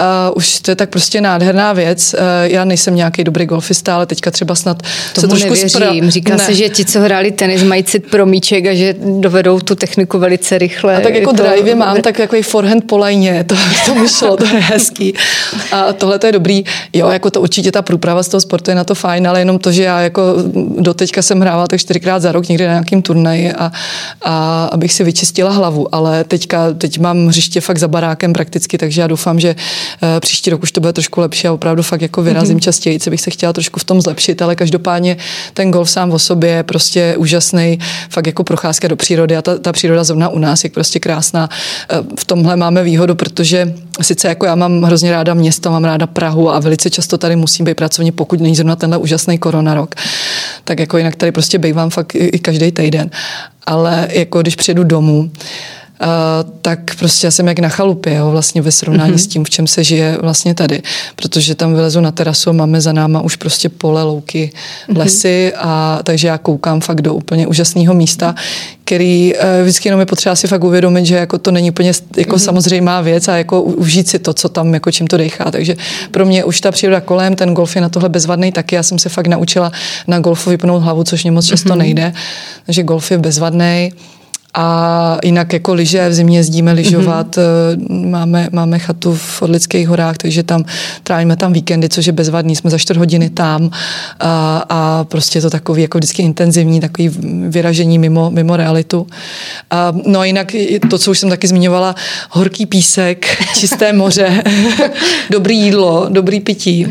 uh, 0.00 0.36
už 0.36 0.60
to 0.60 0.70
je 0.70 0.74
tak 0.74 0.90
prostě 0.90 1.20
nádherná 1.20 1.72
věc. 1.72 2.14
Uh, 2.14 2.20
já 2.52 2.64
nejsem 2.64 2.94
nějaký 2.94 3.24
dobrý 3.24 3.46
golfista, 3.46 3.94
ale 3.94 4.06
teďka 4.06 4.30
třeba 4.30 4.54
snad 4.54 4.82
Tomu 5.14 5.20
se 5.20 5.28
trošku 5.28 5.48
nevěřím. 5.48 6.04
Spra- 6.04 6.08
Říká 6.08 6.32
ne. 6.32 6.38
se, 6.38 6.54
že 6.54 6.68
ti, 6.68 6.84
co 6.84 7.00
hráli 7.00 7.30
tenis, 7.30 7.62
mají 7.62 7.84
cit 7.84 8.10
pro 8.10 8.26
míček 8.26 8.66
a 8.66 8.74
že 8.74 8.94
dovedou 9.20 9.60
tu 9.60 9.74
techniku 9.74 10.18
velice 10.18 10.58
rychle. 10.58 10.96
A 10.96 11.00
tak 11.00 11.14
jako 11.14 11.32
to... 11.32 11.42
drive 11.42 11.74
mám 11.74 12.02
tak 12.02 12.18
jako 12.18 12.36
forehand 12.42 12.84
po 12.86 12.98
lajně, 12.98 13.44
to, 13.44 13.54
to 13.86 13.94
mi 13.94 14.08
šlo, 14.08 14.36
to 14.36 14.44
je 14.44 14.60
hezký. 14.60 15.14
A 15.72 15.92
tohle 15.92 16.18
to 16.18 16.26
je 16.26 16.32
dobrý. 16.32 16.64
Jo, 16.92 17.08
jako 17.08 17.30
to 17.30 17.40
určitě 17.40 17.72
ta 17.72 17.82
průprava 17.82 18.22
z 18.22 18.28
toho 18.28 18.40
sportu 18.40 18.70
je 18.70 18.74
na 18.74 18.84
to 18.84 18.94
fajn, 18.94 19.28
ale 19.28 19.40
jenom 19.40 19.58
to, 19.58 19.72
že 19.72 19.82
já 19.82 20.00
jako 20.00 20.22
doteďka 20.78 21.22
jsem 21.22 21.40
hrávala 21.40 21.66
tak 21.66 21.80
čtyřikrát 21.80 22.22
za 22.22 22.32
rok 22.32 22.48
někde 22.48 22.66
na 22.66 22.72
nějakým 22.72 23.02
turnaji 23.02 23.25
turnaji 23.26 23.52
a, 23.52 23.72
a 24.22 24.64
abych 24.72 24.92
si 24.92 25.04
vyčistila 25.04 25.50
hlavu. 25.50 25.94
Ale 25.94 26.24
teďka, 26.24 26.72
teď 26.72 26.98
mám 26.98 27.26
hřiště 27.26 27.60
fakt 27.60 27.78
za 27.78 27.88
barákem 27.88 28.32
prakticky, 28.32 28.78
takže 28.78 29.00
já 29.00 29.06
doufám, 29.06 29.40
že 29.40 29.54
uh, 29.54 30.08
příští 30.20 30.50
rok 30.50 30.62
už 30.62 30.72
to 30.72 30.80
bude 30.80 30.92
trošku 30.92 31.20
lepší 31.20 31.48
a 31.48 31.52
opravdu 31.52 31.82
fakt 31.82 32.02
jako 32.02 32.22
vyrazím 32.22 32.56
mm-hmm. 32.56 32.60
častěji, 32.60 33.00
co 33.00 33.10
bych 33.10 33.20
se 33.20 33.30
chtěla 33.30 33.52
trošku 33.52 33.80
v 33.80 33.84
tom 33.84 34.00
zlepšit, 34.00 34.42
ale 34.42 34.56
každopádně 34.56 35.16
ten 35.54 35.70
golf 35.70 35.90
sám 35.90 36.10
o 36.10 36.18
sobě 36.18 36.50
je 36.50 36.62
prostě 36.62 37.14
úžasný, 37.16 37.78
fakt 38.10 38.26
jako 38.26 38.44
procházka 38.44 38.88
do 38.88 38.96
přírody 38.96 39.36
a 39.36 39.42
ta, 39.42 39.58
ta 39.58 39.72
příroda 39.72 40.04
zrovna 40.04 40.28
u 40.28 40.38
nás 40.38 40.64
je 40.64 40.70
prostě 40.70 41.00
krásná. 41.00 41.48
Uh, 41.92 42.06
v 42.18 42.24
tomhle 42.24 42.56
máme 42.56 42.84
výhodu, 42.84 43.14
protože 43.14 43.74
sice 44.02 44.28
jako 44.28 44.46
já 44.46 44.54
mám 44.54 44.82
hrozně 44.82 45.10
ráda 45.10 45.34
město, 45.34 45.70
mám 45.70 45.84
ráda 45.84 46.06
Prahu 46.06 46.50
a 46.50 46.60
velice 46.60 46.90
často 46.90 47.18
tady 47.18 47.36
musím 47.36 47.64
být 47.64 47.74
pracovně, 47.74 48.12
pokud 48.12 48.40
není 48.40 48.56
zrovna 48.56 48.76
tenhle 48.76 48.98
úžasný 48.98 49.38
korona 49.38 49.74
rok. 49.74 49.94
Tak 50.66 50.80
jako 50.80 50.98
jinak 50.98 51.16
tady 51.16 51.32
prostě 51.32 51.58
bývám 51.58 51.90
fakt 51.90 52.14
i, 52.14 52.18
i 52.18 52.38
každý 52.38 52.72
týden. 52.72 53.10
Ale 53.66 54.08
jako 54.10 54.42
když 54.42 54.56
přijedu 54.56 54.84
domů, 54.84 55.30
Uh, 56.02 56.50
tak 56.62 56.78
prostě 56.98 57.26
já 57.26 57.30
jsem 57.30 57.46
jak 57.48 57.58
na 57.58 57.68
chalupě, 57.68 58.14
jo, 58.14 58.30
vlastně 58.30 58.62
ve 58.62 58.72
srovnání 58.72 59.12
mm-hmm. 59.12 59.24
s 59.24 59.26
tím, 59.26 59.44
v 59.44 59.50
čem 59.50 59.66
se 59.66 59.84
žije 59.84 60.18
vlastně 60.20 60.54
tady. 60.54 60.82
Protože 61.16 61.54
tam 61.54 61.74
vylezu 61.74 62.00
na 62.00 62.10
terasu, 62.10 62.52
máme 62.52 62.80
za 62.80 62.92
náma 62.92 63.20
už 63.20 63.36
prostě 63.36 63.68
pole, 63.68 64.02
louky, 64.02 64.52
mm-hmm. 64.88 64.98
lesy 64.98 65.52
a 65.56 66.00
takže 66.02 66.28
já 66.28 66.38
koukám 66.38 66.80
fakt 66.80 67.00
do 67.00 67.14
úplně 67.14 67.46
úžasného 67.46 67.94
místa, 67.94 68.34
který 68.84 69.32
uh, 69.34 69.40
vždycky 69.62 69.88
jenom 69.88 70.00
je 70.00 70.06
potřeba 70.06 70.36
si 70.36 70.48
fakt 70.48 70.64
uvědomit, 70.64 71.06
že 71.06 71.16
jako 71.16 71.38
to 71.38 71.50
není 71.50 71.70
úplně 71.70 71.92
jako 72.16 72.36
mm-hmm. 72.36 72.44
samozřejmá 72.44 73.00
věc 73.00 73.28
a 73.28 73.36
jako 73.36 73.62
užít 73.62 74.08
si 74.08 74.18
to, 74.18 74.34
co 74.34 74.48
tam, 74.48 74.74
jako 74.74 74.90
čím 74.90 75.06
to 75.06 75.16
dechá. 75.16 75.50
Takže 75.50 75.76
pro 76.10 76.26
mě 76.26 76.44
už 76.44 76.60
ta 76.60 76.72
příroda 76.72 77.00
kolem, 77.00 77.36
ten 77.36 77.54
golf 77.54 77.76
je 77.76 77.82
na 77.82 77.88
tohle 77.88 78.08
bezvadný 78.08 78.52
taky. 78.52 78.74
Já 78.74 78.82
jsem 78.82 78.98
se 78.98 79.08
fakt 79.08 79.26
naučila 79.26 79.72
na 80.06 80.18
golfu 80.18 80.50
vypnout 80.50 80.82
hlavu, 80.82 81.04
což 81.04 81.24
mě 81.24 81.30
moc 81.30 81.46
často 81.46 81.68
mm-hmm. 81.68 81.78
nejde. 81.78 82.12
Takže 82.66 82.82
golf 82.82 83.10
je 83.10 83.18
bezvadný. 83.18 83.92
A 84.58 85.18
jinak 85.24 85.52
jako 85.52 85.74
lyže, 85.74 86.08
v 86.08 86.14
zimě 86.14 86.38
jezdíme 86.38 86.72
lyžovat, 86.72 87.36
mm-hmm. 87.36 88.10
máme, 88.10 88.48
máme 88.52 88.78
chatu 88.78 89.14
v 89.14 89.42
Orlických 89.42 89.88
horách, 89.88 90.16
takže 90.16 90.42
tam 90.42 90.64
trávíme 91.02 91.36
tam 91.36 91.52
víkendy, 91.52 91.88
což 91.88 92.06
je 92.06 92.12
bezvadný, 92.12 92.56
jsme 92.56 92.70
za 92.70 92.78
čtvrt 92.78 92.96
hodiny 92.96 93.30
tam 93.30 93.70
a, 94.20 94.64
a 94.68 95.04
prostě 95.04 95.38
je 95.38 95.42
to 95.42 95.50
takový 95.50 95.82
jako 95.82 95.98
vždycky 95.98 96.22
intenzivní, 96.22 96.80
takový 96.80 97.08
vyražení 97.48 97.98
mimo, 97.98 98.30
mimo 98.30 98.56
realitu. 98.56 99.06
A, 99.70 99.92
no 100.06 100.20
a 100.20 100.24
jinak 100.24 100.52
to, 100.90 100.98
co 100.98 101.10
už 101.10 101.18
jsem 101.18 101.30
taky 101.30 101.48
zmiňovala, 101.48 101.94
horký 102.30 102.66
písek, 102.66 103.26
čisté 103.54 103.92
moře, 103.92 104.42
dobrý 105.30 105.58
jídlo, 105.58 106.06
dobrý 106.08 106.40
pití. 106.40 106.86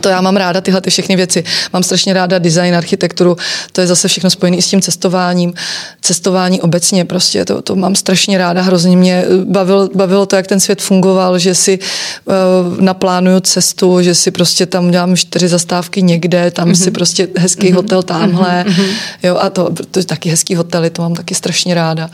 To 0.00 0.08
já 0.08 0.20
mám 0.20 0.36
ráda, 0.36 0.60
tyhle 0.60 0.80
ty 0.80 0.90
všechny 0.90 1.16
věci. 1.16 1.44
Mám 1.72 1.82
strašně 1.82 2.12
ráda 2.12 2.38
design, 2.38 2.76
architekturu, 2.76 3.36
to 3.72 3.80
je 3.80 3.86
zase 3.86 4.08
všechno 4.08 4.30
spojené 4.30 4.62
s 4.62 4.68
tím 4.68 4.82
cestováním. 4.82 5.54
Cestování 6.00 6.60
obecně 6.62 7.04
prostě, 7.04 7.44
to, 7.44 7.62
to 7.62 7.76
mám 7.76 7.94
strašně 7.94 8.38
ráda, 8.38 8.62
hrozně 8.62 8.96
mě 8.96 9.24
bavilo, 9.44 9.88
bavilo 9.94 10.26
to, 10.26 10.36
jak 10.36 10.46
ten 10.46 10.60
svět 10.60 10.82
fungoval, 10.82 11.38
že 11.38 11.54
si 11.54 11.78
uh, 11.78 12.34
naplánuju 12.80 13.40
cestu, 13.40 14.02
že 14.02 14.14
si 14.14 14.30
prostě 14.30 14.66
tam 14.66 14.90
dělám 14.90 15.16
čtyři 15.16 15.48
zastávky 15.48 16.02
někde, 16.02 16.50
tam 16.50 16.68
mm-hmm. 16.70 16.84
si 16.84 16.90
prostě 16.90 17.28
hezký 17.36 17.68
mm-hmm. 17.68 17.74
hotel 17.74 18.02
tamhle, 18.02 18.64
mm-hmm. 18.68 18.88
jo, 19.22 19.36
a 19.40 19.50
to, 19.50 19.70
to 19.90 19.98
je 19.98 20.04
taky 20.04 20.30
hezký 20.30 20.54
hotely, 20.54 20.90
to 20.90 21.02
mám 21.02 21.14
taky 21.14 21.34
strašně 21.34 21.74
ráda. 21.74 22.10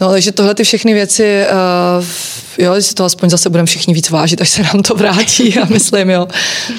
No, 0.00 0.10
takže 0.10 0.32
tohle 0.32 0.54
ty 0.54 0.64
všechny 0.64 0.94
věci, 0.94 1.44
uh, 1.98 2.04
jo, 2.58 2.82
si 2.82 2.94
to 2.94 3.04
aspoň 3.04 3.30
zase 3.30 3.50
budeme 3.50 3.66
všichni 3.66 3.94
víc 3.94 4.10
vážit, 4.10 4.40
až 4.40 4.48
se 4.48 4.62
nám 4.62 4.82
to 4.82 4.94
vrátí, 4.94 5.54
já 5.56 5.64
myslím, 5.64 6.10
jo. 6.10 6.28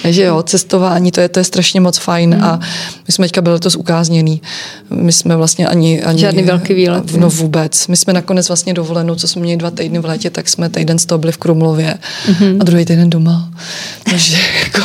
Takže 0.01 0.23
jo, 0.23 0.43
cestování, 0.43 1.11
to 1.11 1.21
je, 1.21 1.29
to 1.29 1.39
je 1.39 1.43
strašně 1.43 1.81
moc 1.81 1.97
fajn 1.97 2.35
mm. 2.35 2.43
a 2.43 2.59
my 3.07 3.13
jsme 3.13 3.25
teďka 3.25 3.41
byli 3.41 3.53
letos 3.53 3.75
ukázněný. 3.75 4.41
My 4.89 5.11
jsme 5.11 5.35
vlastně 5.35 5.67
ani... 5.67 6.03
ani 6.03 6.19
Žádný 6.19 6.43
velký 6.43 6.73
výlet. 6.73 7.13
No 7.13 7.29
vůbec. 7.29 7.87
My 7.87 7.97
jsme 7.97 8.13
nakonec 8.13 8.47
vlastně 8.47 8.73
dovolenou, 8.73 9.15
co 9.15 9.27
jsme 9.27 9.41
měli 9.41 9.57
dva 9.57 9.71
týdny 9.71 9.99
v 9.99 10.05
létě, 10.05 10.29
tak 10.29 10.49
jsme 10.49 10.69
týden 10.69 10.99
z 10.99 11.05
toho 11.05 11.19
byli 11.19 11.31
v 11.31 11.37
Krumlově 11.37 11.97
mm-hmm. 12.27 12.57
a 12.59 12.63
druhý 12.63 12.85
týden 12.85 13.09
doma. 13.09 13.49
Takže 14.09 14.37
jako 14.63 14.81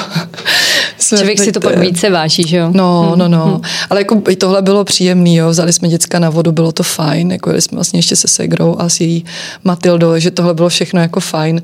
Člověk 1.08 1.38
si 1.38 1.52
to 1.52 1.60
pak 1.60 1.78
více 1.78 2.10
váží, 2.10 2.42
že 2.46 2.56
jo? 2.56 2.70
No, 2.74 3.06
hmm. 3.08 3.18
no, 3.18 3.28
no. 3.28 3.44
Hmm. 3.44 3.60
Ale 3.90 4.00
jako 4.00 4.22
i 4.28 4.36
tohle 4.36 4.62
bylo 4.62 4.84
příjemný, 4.84 5.36
jo. 5.36 5.48
Vzali 5.50 5.72
jsme 5.72 5.88
děcka 5.88 6.18
na 6.18 6.30
vodu, 6.30 6.52
bylo 6.52 6.72
to 6.72 6.82
fajn. 6.82 7.32
Jako 7.32 7.54
jsme 7.54 7.76
vlastně 7.76 7.98
ještě 7.98 8.16
se 8.16 8.28
Segrou 8.28 8.76
a 8.78 8.88
s 8.88 9.00
její 9.00 9.24
Matildou, 9.64 10.18
že 10.18 10.30
tohle 10.30 10.54
bylo 10.54 10.68
všechno 10.68 11.00
jako 11.00 11.20
fajn. 11.20 11.62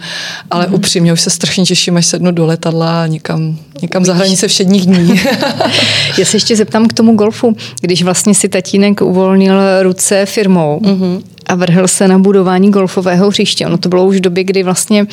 Ale 0.51 0.65
hmm. 0.65 0.75
upřímně 0.75 1.13
už 1.13 1.21
se 1.21 1.31
strašně 1.31 1.65
těším, 1.65 1.97
až 1.97 2.07
sednu 2.07 2.31
do 2.31 2.47
letadla 2.47 3.03
a 3.03 3.07
někam, 3.07 3.59
někam 3.83 4.05
za 4.05 4.15
hranice 4.15 4.49
všedních 4.49 4.87
dní. 4.87 5.21
Já 6.19 6.25
se 6.25 6.37
ještě 6.37 6.57
zeptám 6.57 6.89
k 6.89 6.93
tomu 6.93 7.17
golfu. 7.17 7.57
Když 7.81 8.03
vlastně 8.03 8.35
si 8.35 8.49
tatínek 8.49 9.01
uvolnil 9.01 9.83
ruce 9.83 10.27
firmou, 10.27 10.81
mm-hmm 10.85 11.36
a 11.47 11.55
vrhl 11.55 11.89
se 11.89 12.09
na 12.09 12.19
budování 12.19 12.71
golfového 12.71 13.29
hřiště. 13.29 13.67
Ono 13.67 13.79
to 13.79 13.89
bylo 13.89 14.07
už 14.07 14.17
v 14.17 14.21
době, 14.21 14.45
kdy 14.45 14.63
vlastně 14.63 15.07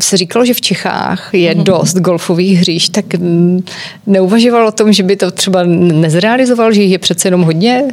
se 0.00 0.16
říkalo, 0.16 0.44
že 0.44 0.54
v 0.54 0.60
Čechách 0.60 1.30
je 1.32 1.54
mhm. 1.54 1.64
dost 1.64 1.96
golfových 1.96 2.58
hřišť, 2.58 2.92
tak 2.92 3.04
neuvažoval 4.06 4.66
o 4.66 4.72
tom, 4.72 4.92
že 4.92 5.02
by 5.02 5.16
to 5.16 5.30
třeba 5.30 5.62
nezrealizoval, 5.64 6.72
že 6.72 6.82
jich 6.82 6.92
je 6.92 6.98
přece 6.98 7.28
jenom 7.28 7.42
hodně? 7.42 7.84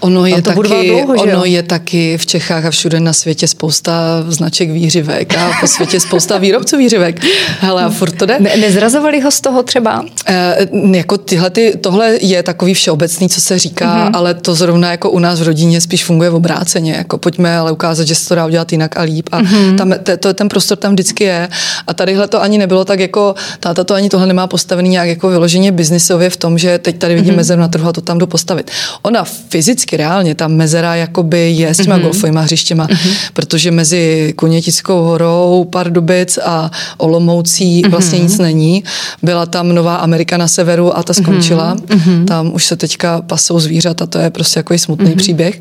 Ono 0.00 0.26
je, 0.26 0.42
to 0.42 0.50
taky, 0.50 0.88
dlouho, 0.88 1.14
ono 1.14 1.44
je 1.44 1.62
taky 1.62 2.18
v 2.18 2.26
Čechách 2.26 2.64
a 2.64 2.70
všude 2.70 3.00
na 3.00 3.12
světě 3.12 3.48
spousta 3.48 4.24
značek 4.28 4.70
výřivek 4.70 5.38
a 5.38 5.50
po 5.60 5.66
světě 5.66 6.00
spousta 6.00 6.38
výrobců 6.38 6.76
výřivek. 6.76 7.24
Hele, 7.60 7.84
a 7.84 7.90
furt 7.90 8.10
to 8.18 8.26
jde. 8.26 8.36
Ne, 8.40 8.56
nezrazovali 8.56 9.20
ho 9.20 9.30
z 9.30 9.40
toho 9.40 9.62
třeba? 9.62 10.04
E, 10.26 10.68
jako 10.92 11.18
tyhle, 11.18 11.50
ty, 11.50 11.78
tohle 11.80 12.18
je 12.20 12.42
takový 12.42 12.74
všeobecný, 12.74 13.28
co 13.28 13.40
se 13.40 13.58
říká, 13.58 13.86
mm-hmm. 13.86 14.16
ale 14.16 14.34
to 14.34 14.54
zrovna 14.54 14.90
jako 14.90 15.10
u 15.10 15.18
nás 15.18 15.40
v 15.40 15.42
rodině 15.42 15.80
spíš 15.80 16.04
funguje 16.04 16.30
v 16.30 16.34
obráceně. 16.34 16.92
Jako 16.92 17.18
pojďme 17.18 17.56
ale 17.56 17.72
ukázat, 17.72 18.06
že 18.06 18.14
se 18.14 18.28
to 18.28 18.34
dá 18.34 18.46
udělat 18.46 18.72
jinak 18.72 18.96
a 18.96 19.02
líp. 19.02 19.28
A 19.32 19.42
mm-hmm. 19.42 19.76
tam, 19.76 19.94
te, 20.02 20.16
to, 20.16 20.34
ten 20.34 20.48
prostor 20.48 20.78
tam 20.78 20.92
vždycky 20.92 21.24
je. 21.24 21.48
A 21.86 21.94
tadyhle 21.94 22.28
to 22.28 22.42
ani 22.42 22.58
nebylo 22.58 22.84
tak 22.84 23.00
jako, 23.00 23.34
táta 23.60 23.84
to 23.84 23.94
ani 23.94 24.08
tohle 24.08 24.26
nemá 24.26 24.46
postavený 24.46 24.88
nějak 24.88 25.08
jako 25.08 25.28
vyloženě 25.28 25.72
biznisově 25.72 26.30
v 26.30 26.36
tom, 26.36 26.58
že 26.58 26.78
teď 26.78 26.98
tady 26.98 27.14
vidím 27.14 27.34
mm-hmm. 27.34 27.36
mezeru 27.36 27.60
na 27.60 27.68
trhu 27.68 27.88
a 27.88 27.92
to 27.92 28.00
tam 28.00 28.18
jdu 28.18 28.26
postavit. 28.26 28.70
Ona 29.02 29.24
fyzicky 29.24 29.89
vždycky 29.90 29.96
reálně, 29.96 30.34
ta 30.34 30.48
mezera 30.48 30.94
jakoby 30.94 31.50
je 31.50 31.74
s 31.74 31.76
těma 31.76 31.98
mm-hmm. 31.98 32.02
golfovými 32.02 32.40
hřištěma, 32.42 32.86
mm-hmm. 32.86 33.14
protože 33.32 33.70
mezi 33.70 34.32
Kunětickou 34.36 35.02
horou, 35.02 35.64
Pardubic 35.70 36.38
a 36.44 36.70
Olomoucí 36.98 37.82
mm-hmm. 37.82 37.90
vlastně 37.90 38.18
nic 38.18 38.38
není. 38.38 38.84
Byla 39.22 39.46
tam 39.46 39.74
Nová 39.74 39.96
Amerika 39.96 40.36
na 40.36 40.48
severu 40.48 40.96
a 40.96 41.02
ta 41.02 41.12
skončila. 41.12 41.76
Mm-hmm. 41.76 42.24
Tam 42.24 42.54
už 42.54 42.64
se 42.64 42.76
teďka 42.76 43.22
pasou 43.22 43.60
zvířata, 43.60 44.06
to 44.06 44.18
je 44.18 44.30
prostě 44.30 44.58
jako 44.58 44.78
smutný 44.78 45.10
mm-hmm. 45.10 45.16
příběh 45.16 45.58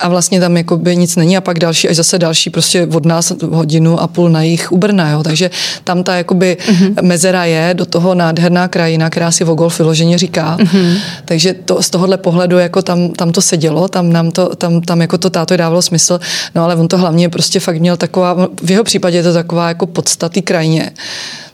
a 0.00 0.08
vlastně 0.08 0.40
tam 0.40 0.56
jakoby 0.56 0.96
nic 0.96 1.16
není 1.16 1.36
a 1.36 1.40
pak 1.40 1.58
další, 1.58 1.88
až 1.88 1.96
zase 1.96 2.18
další 2.18 2.50
prostě 2.50 2.86
od 2.86 3.06
nás 3.06 3.32
hodinu 3.50 4.00
a 4.00 4.06
půl 4.06 4.30
na 4.30 4.42
jich 4.42 4.72
u 4.72 4.78
Brna, 4.78 5.10
jo. 5.10 5.22
takže 5.22 5.50
tam 5.84 6.02
ta 6.02 6.16
jakoby 6.16 6.56
mm-hmm. 6.60 7.02
mezera 7.02 7.44
je, 7.44 7.74
do 7.74 7.86
toho 7.86 8.14
nádherná 8.14 8.68
krajina, 8.68 9.10
která 9.10 9.30
si 9.30 9.44
o 9.44 9.54
golf 9.54 9.78
vyloženě 9.78 10.18
říká, 10.18 10.56
mm-hmm. 10.60 10.98
takže 11.24 11.54
to, 11.54 11.82
z 11.82 11.90
tohohle 11.90 12.16
pohledu 12.16 12.58
jako 12.58 12.82
tam, 12.82 13.08
tam 13.08 13.32
to 13.32 13.42
sedělo, 13.42 13.88
tam 13.88 14.12
nám 14.12 14.30
to, 14.30 14.56
tam, 14.56 14.80
tam 14.80 15.00
jako 15.00 15.18
to 15.18 15.30
táto 15.30 15.56
dávalo 15.56 15.82
smysl, 15.82 16.20
no 16.54 16.64
ale 16.64 16.76
on 16.76 16.88
to 16.88 16.98
hlavně 16.98 17.28
prostě 17.28 17.60
fakt 17.60 17.78
měl 17.78 17.96
taková, 17.96 18.48
v 18.62 18.70
jeho 18.70 18.84
případě 18.84 19.16
je 19.16 19.22
to 19.22 19.32
taková 19.32 19.68
jako 19.68 19.86
podstatý 19.86 20.42
krajině, 20.42 20.90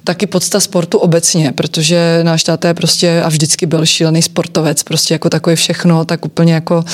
taky 0.04 0.26
podsta 0.26 0.60
sportu 0.60 0.98
obecně, 0.98 1.52
protože 1.52 2.20
náš 2.22 2.44
táta 2.44 2.68
je 2.68 2.74
prostě 2.74 3.22
a 3.22 3.28
vždycky 3.28 3.66
byl 3.66 3.86
šílený 3.86 4.22
sportovec, 4.22 4.82
prostě 4.82 5.14
jako 5.14 5.30
takový 5.30 5.56
všechno, 5.56 6.04
tak 6.04 6.24
úplně 6.24 6.54
jako 6.54 6.84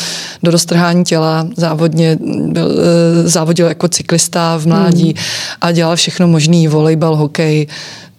do 0.43 0.51
roztrhání 0.51 1.05
těla, 1.05 1.49
závodně 1.57 2.19
byl, 2.47 2.71
eh, 2.71 3.29
závodil 3.29 3.67
jako 3.67 3.89
cyklista 3.89 4.57
v 4.57 4.67
mládí 4.67 5.05
hmm. 5.05 5.25
a 5.61 5.73
dělal 5.73 5.97
všechno 5.97 6.29
možný, 6.29 6.69
volejbal, 6.69 7.17
hokej, 7.17 7.67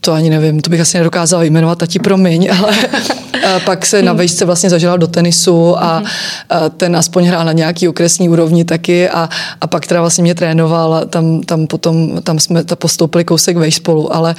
to 0.01 0.13
ani 0.13 0.29
nevím, 0.29 0.61
to 0.61 0.69
bych 0.69 0.81
asi 0.81 0.97
nedokázala 0.97 1.43
jmenovat, 1.43 1.77
tati 1.77 1.99
promiň, 1.99 2.49
ale 2.59 2.75
pak 3.65 3.85
se 3.85 4.01
na 4.01 4.13
vejšce 4.13 4.45
vlastně 4.45 4.69
zažila 4.69 4.97
do 4.97 5.07
tenisu 5.07 5.83
a, 5.83 6.03
a 6.49 6.69
ten 6.69 6.95
aspoň 6.95 7.25
hrál 7.25 7.45
na 7.45 7.51
nějaký 7.51 7.87
okresní 7.87 8.29
úrovni 8.29 8.65
taky 8.65 9.09
a, 9.09 9.29
a 9.61 9.67
pak 9.67 9.87
teda 9.87 10.01
vlastně 10.01 10.21
mě 10.21 10.35
trénoval, 10.35 11.05
tam, 11.09 11.41
tam 11.41 11.67
potom, 11.67 12.21
tam 12.23 12.39
jsme 12.39 12.63
ta 12.63 12.75
postoupili 12.75 13.23
kousek 13.23 13.57
vejš 13.57 13.75
spolu, 13.75 14.15
ale 14.15 14.35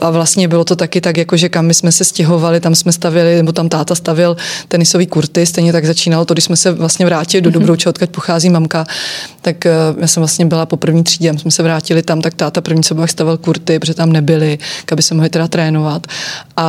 a, 0.00 0.10
vlastně 0.10 0.48
bylo 0.48 0.64
to 0.64 0.76
taky 0.76 1.00
tak, 1.00 1.16
jako 1.16 1.36
že 1.36 1.48
kam 1.48 1.66
my 1.66 1.74
jsme 1.74 1.92
se 1.92 2.04
stěhovali, 2.04 2.60
tam 2.60 2.74
jsme 2.74 2.92
stavili, 2.92 3.36
nebo 3.36 3.52
tam 3.52 3.68
táta 3.68 3.94
stavil 3.94 4.36
tenisový 4.68 5.06
kurty, 5.06 5.46
stejně 5.46 5.72
tak 5.72 5.86
začínalo 5.86 6.24
to, 6.24 6.34
když 6.34 6.44
jsme 6.44 6.56
se 6.56 6.72
vlastně 6.72 7.06
vrátili 7.06 7.40
do 7.40 7.50
Dobrouče, 7.50 7.88
odkud 7.88 8.10
pochází 8.10 8.50
mamka, 8.50 8.86
tak 9.42 9.64
já 9.98 10.06
jsem 10.06 10.20
vlastně 10.20 10.46
byla 10.46 10.66
po 10.66 10.76
první 10.76 11.04
třídě, 11.04 11.38
jsme 11.38 11.50
se 11.50 11.62
vrátili 11.62 12.02
tam, 12.02 12.20
tak 12.20 12.34
táta 12.34 12.60
první 12.60 12.82
co 12.82 13.06
stavil 13.06 13.38
kurty, 13.38 13.78
protože 13.78 13.94
tam 13.94 14.12
nebyli, 14.12 14.58
aby 14.92 15.02
se 15.02 15.14
mohli 15.14 15.30
teda 15.30 15.48
trénovat. 15.48 16.06
A, 16.56 16.64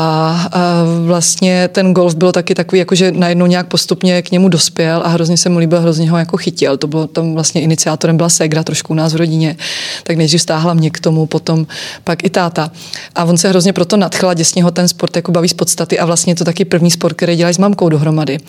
a 0.51 0.59
vlastně 1.05 1.67
ten 1.67 1.93
golf 1.93 2.15
byl 2.15 2.31
taky 2.31 2.55
takový, 2.55 2.79
jako 2.79 2.95
že 2.95 3.11
najednou 3.11 3.45
nějak 3.45 3.67
postupně 3.67 4.21
k 4.21 4.31
němu 4.31 4.49
dospěl 4.49 5.01
a 5.05 5.07
hrozně 5.07 5.37
se 5.37 5.49
mu 5.49 5.59
líbil, 5.59 5.81
hrozně 5.81 6.11
ho 6.11 6.17
jako 6.17 6.37
chytil. 6.37 6.77
To 6.77 6.87
bylo 6.87 7.07
tam 7.07 7.33
vlastně 7.33 7.61
iniciátorem 7.61 8.17
byla 8.17 8.29
Segra 8.29 8.63
trošku 8.63 8.93
u 8.93 8.95
nás 8.95 9.13
v 9.13 9.17
rodině. 9.17 9.55
Tak 10.03 10.17
nejdřív 10.17 10.41
stáhla 10.41 10.73
mě 10.73 10.89
k 10.89 10.99
tomu, 10.99 11.25
potom 11.25 11.67
pak 12.03 12.23
i 12.23 12.29
táta. 12.29 12.71
A 13.15 13.23
on 13.23 13.37
se 13.37 13.49
hrozně 13.49 13.73
proto 13.73 13.97
nadchl 13.97 14.29
a 14.29 14.33
děsně 14.33 14.63
ho 14.63 14.71
ten 14.71 14.87
sport 14.87 15.15
jako 15.15 15.31
baví 15.31 15.49
z 15.49 15.53
podstaty 15.53 15.99
a 15.99 16.05
vlastně 16.05 16.31
je 16.31 16.35
to 16.35 16.43
taky 16.43 16.65
první 16.65 16.91
sport, 16.91 17.13
který 17.13 17.35
dělají 17.35 17.53
s 17.53 17.57
mamkou 17.57 17.89
dohromady. 17.89 18.39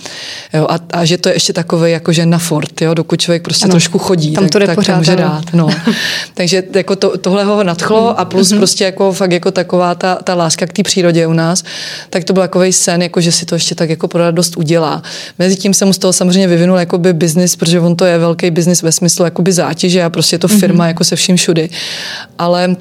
Jo, 0.54 0.66
a, 0.70 0.78
a, 0.92 1.04
že 1.04 1.18
to 1.18 1.28
je 1.28 1.34
ještě 1.34 1.52
takový 1.52 1.92
jako 1.92 2.12
že 2.12 2.26
na 2.26 2.38
fort, 2.38 2.82
jo, 2.82 2.94
dokud 2.94 3.20
člověk 3.20 3.42
prostě 3.42 3.64
ano, 3.64 3.70
trošku 3.72 3.98
chodí, 3.98 4.32
tam 4.32 4.48
to 4.48 4.58
tak, 4.58 4.66
tak 4.66 4.86
to 4.86 4.96
může 4.96 5.16
dát. 5.16 5.44
No. 5.52 5.68
Takže 6.34 6.62
jako 6.74 6.96
to, 6.96 7.18
tohle 7.18 7.44
ho 7.44 7.64
nadchlo 7.64 8.20
a 8.20 8.24
plus 8.24 8.48
mm-hmm. 8.48 8.56
prostě 8.56 8.84
jako 8.84 9.12
fakt 9.12 9.32
jako 9.36 9.50
taková 9.50 9.94
ta, 9.94 10.14
ta 10.14 10.34
láska 10.34 10.66
k 10.66 10.72
té 10.72 10.82
přírodě 10.82 11.26
u 11.26 11.32
nás, 11.32 11.64
tak 12.10 12.24
to 12.24 12.32
byl 12.32 12.42
takový 12.42 12.72
sen, 12.72 13.02
jako 13.02 13.20
že 13.20 13.32
si 13.32 13.46
to 13.46 13.54
ještě 13.54 13.74
tak 13.74 13.90
jako 13.90 14.08
pro 14.08 14.20
radost 14.20 14.56
udělá. 14.56 15.02
Mezitím 15.38 15.74
se 15.74 15.84
mu 15.84 15.92
z 15.92 15.98
toho 15.98 16.12
samozřejmě 16.12 16.48
vyvinul 16.48 16.78
jakoby 16.78 17.12
biznis, 17.12 17.56
protože 17.56 17.80
on 17.80 17.96
to 17.96 18.04
je 18.04 18.18
velký 18.18 18.50
biznis 18.50 18.82
ve 18.82 18.92
smyslu 18.92 19.24
jakoby 19.24 19.52
zátěže 19.52 20.04
a 20.04 20.10
prostě 20.10 20.34
je 20.34 20.38
to 20.38 20.48
firma 20.48 20.84
mm-hmm. 20.84 20.88
jako 20.88 21.04
se 21.04 21.16
vším 21.16 21.36
všudy. 21.36 21.68
Ale 22.38 22.76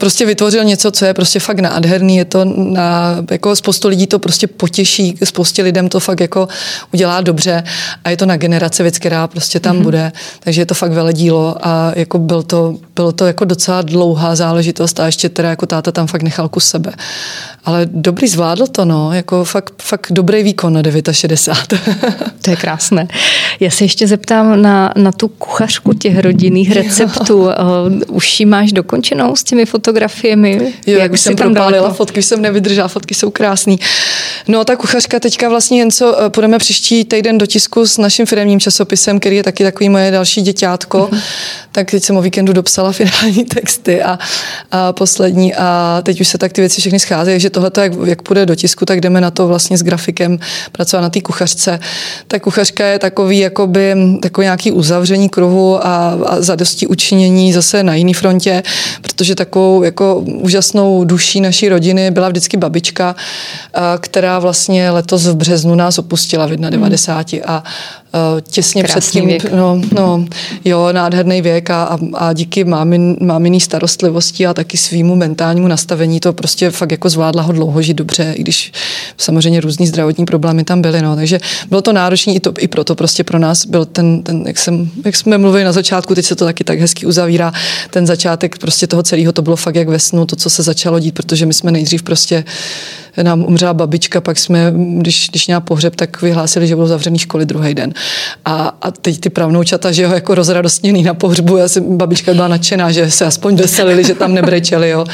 prostě 0.00 0.26
vytvořil 0.26 0.64
něco, 0.64 0.90
co 0.90 1.04
je 1.04 1.14
prostě 1.14 1.40
fakt 1.40 1.58
nádherný, 1.58 2.16
je 2.16 2.24
to 2.24 2.44
na, 2.44 3.16
jako 3.30 3.56
spoustu 3.56 3.88
lidí 3.88 4.06
to 4.06 4.18
prostě 4.18 4.46
potěší, 4.46 5.18
spoustě 5.24 5.62
lidem 5.62 5.88
to 5.88 6.00
fakt 6.00 6.20
jako 6.20 6.48
udělá 6.92 7.20
dobře 7.20 7.64
a 8.04 8.10
je 8.10 8.16
to 8.16 8.26
na 8.26 8.36
generace 8.36 8.82
věc, 8.82 8.98
která 8.98 9.26
prostě 9.26 9.60
tam 9.60 9.76
mm-hmm. 9.76 9.82
bude, 9.82 10.12
takže 10.40 10.60
je 10.60 10.66
to 10.66 10.74
fakt 10.74 10.92
veledílo 10.92 11.56
a 11.62 11.92
jako 11.96 12.18
byl 12.18 12.42
to, 12.42 12.76
bylo 12.94 13.12
to 13.12 13.26
jako 13.26 13.44
docela 13.44 13.82
dlouhá 13.82 14.34
záležitost 14.36 15.00
a 15.00 15.06
ještě 15.06 15.28
teda 15.28 15.50
jako 15.50 15.66
táta 15.66 15.92
tam 15.92 16.06
fakt 16.06 16.22
nechal 16.22 16.48
kus 16.48 16.64
sebe. 16.64 16.92
Ale 17.64 17.88
dobrý 17.92 18.28
zvládl 18.28 18.66
to, 18.66 18.84
no, 18.84 19.12
jako 19.12 19.44
fakt, 19.44 19.82
fakt 19.82 20.06
dobrý 20.10 20.42
výkon 20.42 20.72
na 20.72 20.82
69. 21.12 21.84
to 22.42 22.50
je 22.50 22.56
krásné. 22.56 23.08
Já 23.60 23.70
se 23.70 23.84
ještě 23.84 24.06
zeptám 24.06 24.62
na, 24.62 24.92
na 24.96 25.12
tu 25.12 25.28
kuchařku 25.28 25.92
těch 25.92 26.18
rodinných 26.18 26.72
receptů. 26.72 27.38
Jo. 27.38 27.54
Už 28.08 28.40
ji 28.40 28.46
máš 28.46 28.72
dokončenou 28.86 29.36
s 29.36 29.44
těmi 29.44 29.66
fotografiemi? 29.66 30.72
Jo, 30.86 30.98
jak 30.98 31.12
už 31.12 31.20
jsem 31.20 31.36
propálila 31.36 31.92
fotky, 31.92 32.22
jsem 32.22 32.42
nevydržela, 32.42 32.88
fotky 32.88 33.14
jsou 33.14 33.30
krásné. 33.30 33.76
No 34.48 34.64
ta 34.64 34.76
kuchařka 34.76 35.20
teďka 35.20 35.48
vlastně 35.48 35.78
jen 35.78 35.90
co 35.90 36.22
eh, 36.22 36.30
půjdeme 36.30 36.58
příští 36.58 37.04
týden 37.04 37.38
do 37.38 37.46
tisku 37.46 37.86
s 37.86 37.98
naším 37.98 38.26
firmním 38.26 38.60
časopisem, 38.60 39.20
který 39.20 39.36
je 39.36 39.42
taky 39.42 39.64
takový 39.64 39.88
moje 39.88 40.10
další 40.10 40.42
děťátko, 40.42 41.08
mm-hmm. 41.12 41.20
tak 41.72 41.90
teď 41.90 42.04
jsem 42.04 42.16
o 42.16 42.22
víkendu 42.22 42.52
dopsala 42.52 42.92
finální 42.92 43.44
texty 43.54 44.02
a, 44.02 44.18
a 44.70 44.92
poslední 44.92 45.54
a 45.54 46.00
teď 46.02 46.20
už 46.20 46.28
se 46.28 46.38
tak 46.38 46.52
ty 46.52 46.60
věci 46.60 46.80
všechny 46.80 46.98
scházejí, 46.98 47.40
že 47.40 47.50
tohle, 47.50 47.70
jak, 47.80 47.92
jak 48.04 48.22
půjde 48.22 48.46
do 48.46 48.54
tisku, 48.54 48.84
tak 48.84 49.00
jdeme 49.00 49.20
na 49.20 49.30
to 49.30 49.48
vlastně 49.48 49.78
s 49.78 49.82
grafikem 49.82 50.38
pracovat 50.72 51.02
na 51.02 51.10
té 51.10 51.20
kuchařce. 51.20 51.80
Ta 52.28 52.38
kuchařka 52.38 52.86
je 52.86 52.98
takový, 52.98 53.38
jakoby, 53.38 53.94
takový 54.22 54.44
nějaký 54.44 54.72
uzavření 54.72 55.28
kruhu 55.28 55.86
a, 55.86 56.18
a 56.26 56.40
zadosti 56.40 56.86
učinění 56.86 57.52
zase 57.52 57.82
na 57.82 57.94
jiný 57.94 58.14
frontě, 58.14 58.62
protože 59.00 59.34
takovou 59.34 59.82
jako 59.82 60.18
úžasnou 60.18 61.04
duší 61.04 61.40
naší 61.40 61.68
rodiny 61.68 62.10
byla 62.10 62.28
vždycky 62.28 62.56
babička, 62.56 63.16
která 64.00 64.38
vlastně 64.38 64.90
letos 64.90 65.26
v 65.26 65.34
březnu 65.36 65.74
nás 65.74 65.98
opustila 65.98 66.46
v 66.46 66.50
91 66.50 67.46
a 67.46 67.64
Eh, 68.05 68.05
těsně 68.50 68.82
Krásný 68.82 69.00
předtím, 69.00 69.26
věk. 69.26 69.52
No, 69.52 69.80
no, 69.94 70.24
jo, 70.64 70.88
nádherný 70.92 71.42
věk 71.42 71.70
a, 71.70 71.84
a, 71.84 71.98
a 72.14 72.32
díky 72.32 72.64
mámin, 72.64 73.16
máminý 73.20 73.60
starostlivosti 73.60 74.46
a 74.46 74.54
taky 74.54 74.76
svýmu 74.76 75.16
mentálnímu 75.16 75.68
nastavení 75.68 76.20
to 76.20 76.32
prostě 76.32 76.70
fakt 76.70 76.90
jako 76.90 77.08
zvládla 77.08 77.42
ho 77.42 77.52
dlouho 77.52 77.82
žít 77.82 77.94
dobře, 77.94 78.34
i 78.36 78.42
když 78.42 78.72
samozřejmě 79.16 79.60
různý 79.60 79.86
zdravotní 79.86 80.24
problémy 80.24 80.64
tam 80.64 80.82
byly, 80.82 81.02
no, 81.02 81.16
takže 81.16 81.40
bylo 81.68 81.82
to 81.82 81.92
náročné 81.92 82.32
i, 82.32 82.40
to, 82.40 82.52
i 82.58 82.68
proto 82.68 82.94
prostě 82.94 83.24
pro 83.24 83.38
nás 83.38 83.66
byl 83.66 83.84
ten, 83.84 84.22
ten 84.22 84.44
jak, 84.46 84.58
jsem, 84.58 84.90
jak 85.04 85.16
jsme 85.16 85.38
mluvili 85.38 85.64
na 85.64 85.72
začátku, 85.72 86.14
teď 86.14 86.26
se 86.26 86.36
to 86.36 86.44
taky 86.44 86.64
tak 86.64 86.78
hezky 86.78 87.06
uzavírá, 87.06 87.52
ten 87.90 88.06
začátek 88.06 88.58
prostě 88.58 88.86
toho 88.86 89.02
celého, 89.02 89.32
to 89.32 89.42
bylo 89.42 89.56
fakt 89.56 89.74
jak 89.74 89.88
ve 89.88 89.98
snu, 89.98 90.26
to, 90.26 90.36
co 90.36 90.50
se 90.50 90.62
začalo 90.62 90.98
dít, 90.98 91.14
protože 91.14 91.46
my 91.46 91.54
jsme 91.54 91.72
nejdřív 91.72 92.02
prostě 92.02 92.44
nám 93.24 93.44
umřela 93.44 93.74
babička, 93.74 94.20
pak 94.20 94.38
jsme, 94.38 94.72
když, 94.76 95.28
když 95.30 95.46
měla 95.46 95.60
pohřeb, 95.60 95.96
tak 95.96 96.22
vyhlásili, 96.22 96.66
že 96.66 96.74
budou 96.76 96.88
zavřený 96.88 97.18
školy 97.18 97.46
druhý 97.46 97.74
den. 97.74 97.94
A, 98.44 98.76
a 98.82 98.90
teď 98.90 99.20
ty 99.20 99.30
pravnoučata, 99.30 99.92
že 99.92 100.02
jo, 100.02 100.12
jako 100.12 100.34
rozradostněný 100.34 101.02
na 101.02 101.14
pohřbu, 101.14 101.56
já 101.56 101.68
jsem, 101.68 101.96
babička 101.96 102.34
byla 102.34 102.48
nadšená, 102.48 102.92
že 102.92 103.10
se 103.10 103.24
aspoň 103.24 103.56
veselili, 103.56 104.04
že 104.04 104.14
tam 104.14 104.34
nebrečeli, 104.34 104.90
jo. 104.90 105.04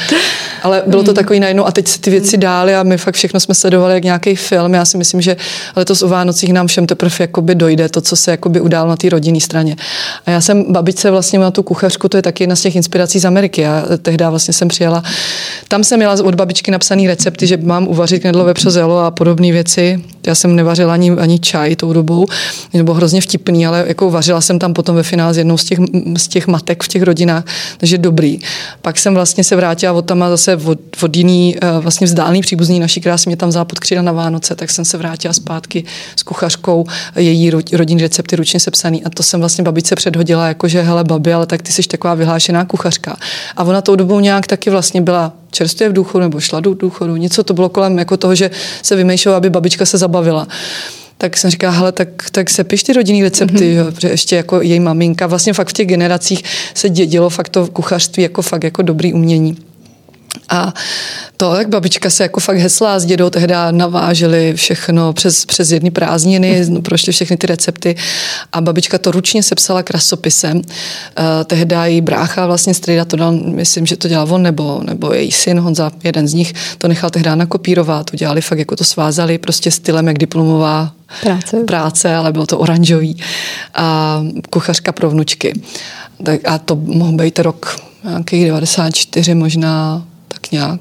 Ale 0.63 0.83
bylo 0.87 1.03
to 1.03 1.11
hmm. 1.11 1.15
takový 1.15 1.39
najednou 1.39 1.65
a 1.65 1.71
teď 1.71 1.87
se 1.87 2.01
ty 2.01 2.09
věci 2.09 2.37
dály 2.37 2.75
a 2.75 2.83
my 2.83 2.97
fakt 2.97 3.15
všechno 3.15 3.39
jsme 3.39 3.55
sledovali 3.55 3.93
jak 3.93 4.03
nějaký 4.03 4.35
film. 4.35 4.73
Já 4.73 4.85
si 4.85 4.97
myslím, 4.97 5.21
že 5.21 5.37
letos 5.75 6.01
o 6.01 6.07
Vánocích 6.07 6.53
nám 6.53 6.67
všem 6.67 6.87
teprve 6.87 7.15
jakoby 7.19 7.55
dojde 7.55 7.89
to, 7.89 8.01
co 8.01 8.15
se 8.15 8.31
jakoby 8.31 8.61
událo 8.61 8.89
na 8.89 8.97
té 8.97 9.09
rodinné 9.09 9.39
straně. 9.39 9.75
A 10.25 10.31
já 10.31 10.41
jsem 10.41 10.73
babičce 10.73 11.11
vlastně 11.11 11.39
na 11.39 11.51
tu 11.51 11.63
kuchařku, 11.63 12.09
to 12.09 12.17
je 12.17 12.21
taky 12.21 12.43
jedna 12.43 12.55
z 12.55 12.61
těch 12.61 12.75
inspirací 12.75 13.19
z 13.19 13.25
Ameriky. 13.25 13.61
Já 13.61 13.85
tehdy 14.01 14.25
vlastně 14.25 14.53
jsem 14.53 14.67
přijela. 14.67 15.03
Tam 15.67 15.83
jsem 15.83 15.99
měla 15.99 16.13
od 16.23 16.35
babičky 16.35 16.71
napsaný 16.71 17.07
recepty, 17.07 17.47
že 17.47 17.57
mám 17.57 17.87
uvařit 17.93 18.19
knedlo 18.19 18.45
vepřo 18.45 18.71
zelo 18.71 18.99
a 18.99 19.11
podobné 19.11 19.51
věci. 19.51 20.01
Já 20.27 20.35
jsem 20.35 20.55
nevařila 20.55 20.93
ani, 20.93 21.11
ani 21.11 21.39
čaj 21.39 21.75
tou 21.75 21.93
dobou, 21.93 22.25
bylo 22.83 22.93
hrozně 22.93 23.21
vtipný, 23.21 23.67
ale 23.67 23.83
jako 23.87 24.11
vařila 24.11 24.41
jsem 24.41 24.59
tam 24.59 24.73
potom 24.73 24.95
ve 24.95 25.03
finále 25.03 25.33
z 25.33 25.37
jednou 25.37 25.57
z 25.57 25.63
těch, 25.63 25.79
z 26.17 26.27
těch 26.27 26.47
matek 26.47 26.83
v 26.83 26.87
těch 26.87 27.01
rodinách, 27.01 27.43
takže 27.77 27.97
dobrý. 27.97 28.39
Pak 28.81 28.97
jsem 28.97 29.13
vlastně 29.13 29.43
se 29.43 29.55
vrátila 29.55 29.93
od 29.93 30.01
tam 30.01 30.23
a 30.23 30.29
zase 30.29 30.55
od, 30.55 30.79
od 31.03 31.17
jiný 31.17 31.55
eh, 31.61 31.79
vlastně 31.79 32.07
vzdálný 32.07 32.41
příbuzný 32.41 32.79
naší, 32.79 33.01
která 33.01 33.15
mě 33.25 33.37
tam 33.37 33.51
zápod 33.51 33.79
křída 33.79 34.01
na 34.01 34.11
Vánoce, 34.11 34.55
tak 34.55 34.69
jsem 34.71 34.85
se 34.85 34.97
vrátila 34.97 35.33
zpátky 35.33 35.83
s 36.15 36.23
kuchařkou 36.23 36.85
její 37.15 37.49
rodinný 37.49 38.01
recepty 38.01 38.35
ručně 38.35 38.59
sepsaný 38.59 39.03
a 39.03 39.09
to 39.09 39.23
jsem 39.23 39.39
vlastně 39.39 39.63
babice 39.63 39.95
předhodila, 39.95 40.47
jako 40.47 40.67
že 40.67 40.81
hele 40.81 41.03
babi, 41.03 41.33
ale 41.33 41.45
tak 41.45 41.61
ty 41.61 41.71
jsi 41.71 41.83
taková 41.83 42.13
vyhlášená 42.13 42.65
kuchařka. 42.65 43.17
A 43.57 43.63
ona 43.63 43.81
tou 43.81 43.95
dobou 43.95 44.19
nějak 44.19 44.47
taky 44.47 44.69
vlastně 44.69 45.01
byla 45.01 45.33
čerstvě 45.53 45.89
v 45.89 45.93
důchodu 45.93 46.21
nebo 46.21 46.39
šla 46.39 46.59
do 46.59 46.73
důchodu. 46.73 47.15
Něco 47.15 47.43
to 47.43 47.53
bylo 47.53 47.69
kolem 47.69 47.99
jako 47.99 48.17
toho, 48.17 48.35
že 48.35 48.51
se 48.81 48.95
vymýšlela, 48.95 49.37
aby 49.37 49.49
babička 49.49 49.85
se 49.85 49.97
zabavila 50.13 50.47
tak 51.17 51.37
jsem 51.37 51.51
říkala, 51.51 51.73
hele, 51.73 51.91
tak, 51.91 52.29
tak 52.31 52.49
se 52.49 52.63
piš 52.63 52.83
ty 52.83 52.93
rodinný 52.93 53.23
recepty, 53.23 53.55
mm-hmm. 53.55 53.77
jo, 53.77 53.91
protože 53.91 54.09
ještě 54.09 54.35
jako 54.35 54.61
její 54.61 54.79
maminka, 54.79 55.27
vlastně 55.27 55.53
fakt 55.53 55.69
v 55.69 55.73
těch 55.73 55.87
generacích 55.87 56.43
se 56.73 56.89
dědilo 56.89 57.29
fakt 57.29 57.49
to 57.49 57.67
kuchařství 57.67 58.23
jako 58.23 58.41
fakt 58.41 58.63
jako 58.63 58.81
dobrý 58.81 59.13
umění. 59.13 59.57
A 60.49 60.73
to, 61.37 61.55
jak 61.55 61.69
babička 61.69 62.09
se 62.09 62.23
jako 62.23 62.39
fakt 62.39 62.57
hesla 62.57 62.99
s 62.99 63.05
dědou 63.05 63.29
tehdy 63.29 63.53
naváželi 63.71 64.53
všechno 64.55 65.13
přes, 65.13 65.45
přes 65.45 65.71
jedny 65.71 65.91
prázdniny, 65.91 66.65
no, 66.69 66.81
prošli 66.81 67.13
všechny 67.13 67.37
ty 67.37 67.47
recepty. 67.47 67.95
A 68.53 68.61
babička 68.61 68.97
to 68.97 69.11
ručně 69.11 69.43
sepsala 69.43 69.83
krasopisem. 69.83 70.57
Uh, 70.57 70.63
tehdy 71.45 71.75
její 71.83 72.01
brácha 72.01 72.47
vlastně 72.47 72.73
strejda 72.73 73.05
to 73.05 73.17
dal, 73.17 73.31
myslím, 73.31 73.85
že 73.85 73.97
to 73.97 74.07
dělal 74.07 74.33
on 74.33 74.43
nebo, 74.43 74.81
nebo 74.83 75.13
její 75.13 75.31
syn 75.31 75.59
Honza, 75.59 75.91
jeden 76.03 76.27
z 76.27 76.33
nich, 76.33 76.53
to 76.77 76.87
nechal 76.87 77.09
tehdy 77.09 77.29
nakopírovat, 77.35 78.13
udělali 78.13 78.41
fakt, 78.41 78.59
jako 78.59 78.75
to 78.75 78.83
svázali 78.83 79.37
prostě 79.37 79.71
stylem, 79.71 80.07
jak 80.07 80.17
diplomová 80.17 80.91
práce, 81.21 81.63
práce 81.67 82.15
ale 82.15 82.31
bylo 82.31 82.45
to 82.45 82.59
oranžový. 82.59 83.17
A 83.73 84.19
kuchařka 84.49 84.91
pro 84.91 85.09
vnučky. 85.09 85.61
Tak, 86.23 86.39
a 86.45 86.57
to 86.57 86.75
mohl 86.75 87.11
být 87.11 87.39
rok 87.39 87.79
nějakých 88.03 88.45
94 88.45 89.35
možná, 89.35 90.03
tak 90.27 90.51
nějak. 90.51 90.79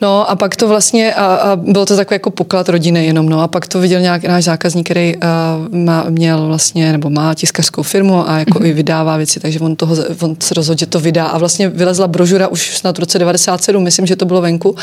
No 0.00 0.30
a 0.30 0.36
pak 0.36 0.56
to 0.56 0.68
vlastně, 0.68 1.14
a, 1.14 1.24
a 1.26 1.56
byl 1.56 1.86
to 1.86 1.96
takový 1.96 2.14
jako 2.14 2.30
poklad 2.30 2.68
rodiny 2.68 3.06
jenom, 3.06 3.28
no. 3.28 3.40
A 3.40 3.48
pak 3.48 3.66
to 3.66 3.80
viděl 3.80 4.00
nějak 4.00 4.24
náš 4.24 4.44
zákazník, 4.44 4.86
který 4.86 5.16
uh, 5.16 5.78
má, 5.78 6.06
měl 6.08 6.46
vlastně, 6.46 6.92
nebo 6.92 7.10
má 7.10 7.34
tiskařskou 7.34 7.82
firmu 7.82 8.30
a 8.30 8.38
jako 8.38 8.58
mm-hmm. 8.58 8.66
i 8.66 8.72
vydává 8.72 9.16
věci, 9.16 9.40
takže 9.40 9.60
on, 9.60 9.76
toho, 9.76 9.96
on 10.20 10.36
se 10.40 10.54
rozhodl, 10.54 10.78
že 10.78 10.86
to 10.86 11.00
vydá. 11.00 11.26
A 11.26 11.38
vlastně 11.38 11.68
vylezla 11.68 12.08
brožura 12.08 12.48
už 12.48 12.76
snad 12.76 12.96
v 12.96 13.00
roce 13.00 13.18
97, 13.18 13.84
myslím, 13.84 14.06
že 14.06 14.16
to 14.16 14.24
bylo 14.24 14.40
venku, 14.40 14.76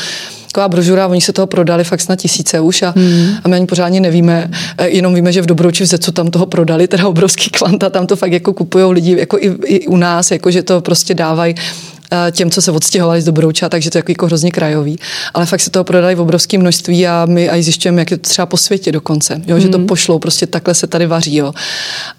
taková 0.52 0.68
brožura, 0.68 1.06
oni 1.06 1.20
se 1.20 1.32
toho 1.32 1.46
prodali 1.46 1.84
fakt 1.84 2.00
snad 2.00 2.16
tisíce 2.16 2.60
už 2.60 2.82
a, 2.82 2.92
mm. 2.96 3.28
a 3.44 3.48
my 3.48 3.56
ani 3.56 3.66
pořádně 3.66 4.00
nevíme, 4.00 4.50
e, 4.78 4.88
jenom 4.88 5.14
víme, 5.14 5.32
že 5.32 5.42
v 5.42 5.46
Dobrouči 5.46 5.84
v 5.84 5.86
Zecu 5.86 6.12
tam 6.12 6.30
toho 6.30 6.46
prodali, 6.46 6.88
teda 6.88 7.08
obrovský 7.08 7.50
kvanta, 7.50 7.90
tam 7.90 8.06
to 8.06 8.16
fakt 8.16 8.32
jako 8.32 8.52
kupují 8.52 8.92
lidi, 8.92 9.18
jako 9.18 9.38
i, 9.38 9.46
i 9.64 9.86
u 9.86 9.96
nás, 9.96 10.30
jako 10.30 10.50
že 10.50 10.62
to 10.62 10.80
prostě 10.80 11.14
dávají. 11.14 11.54
Eh, 11.58 11.95
těm, 12.30 12.50
co 12.50 12.62
se 12.62 12.70
odstěhovali 12.70 13.22
z 13.22 13.24
Dobrouča, 13.24 13.68
takže 13.68 13.90
to 13.90 13.98
je 13.98 14.02
jako, 14.08 14.26
hrozně 14.26 14.50
krajový. 14.50 14.98
Ale 15.34 15.46
fakt 15.46 15.60
se 15.60 15.70
toho 15.70 15.84
prodali 15.84 16.14
v 16.14 16.20
obrovském 16.20 16.60
množství 16.60 17.06
a 17.06 17.26
my 17.26 17.50
aj 17.50 17.62
zjišťujeme, 17.62 18.00
jak 18.00 18.10
je 18.10 18.16
to 18.16 18.28
třeba 18.28 18.46
po 18.46 18.56
světě 18.56 18.92
dokonce, 18.92 19.42
jo, 19.46 19.56
mm. 19.56 19.60
že 19.60 19.68
to 19.68 19.78
mhm. 19.78 19.86
pošlo, 19.86 20.18
prostě 20.18 20.46
takhle 20.46 20.74
se 20.74 20.86
tady 20.86 21.06
vaří. 21.06 21.36
Jo. 21.36 21.52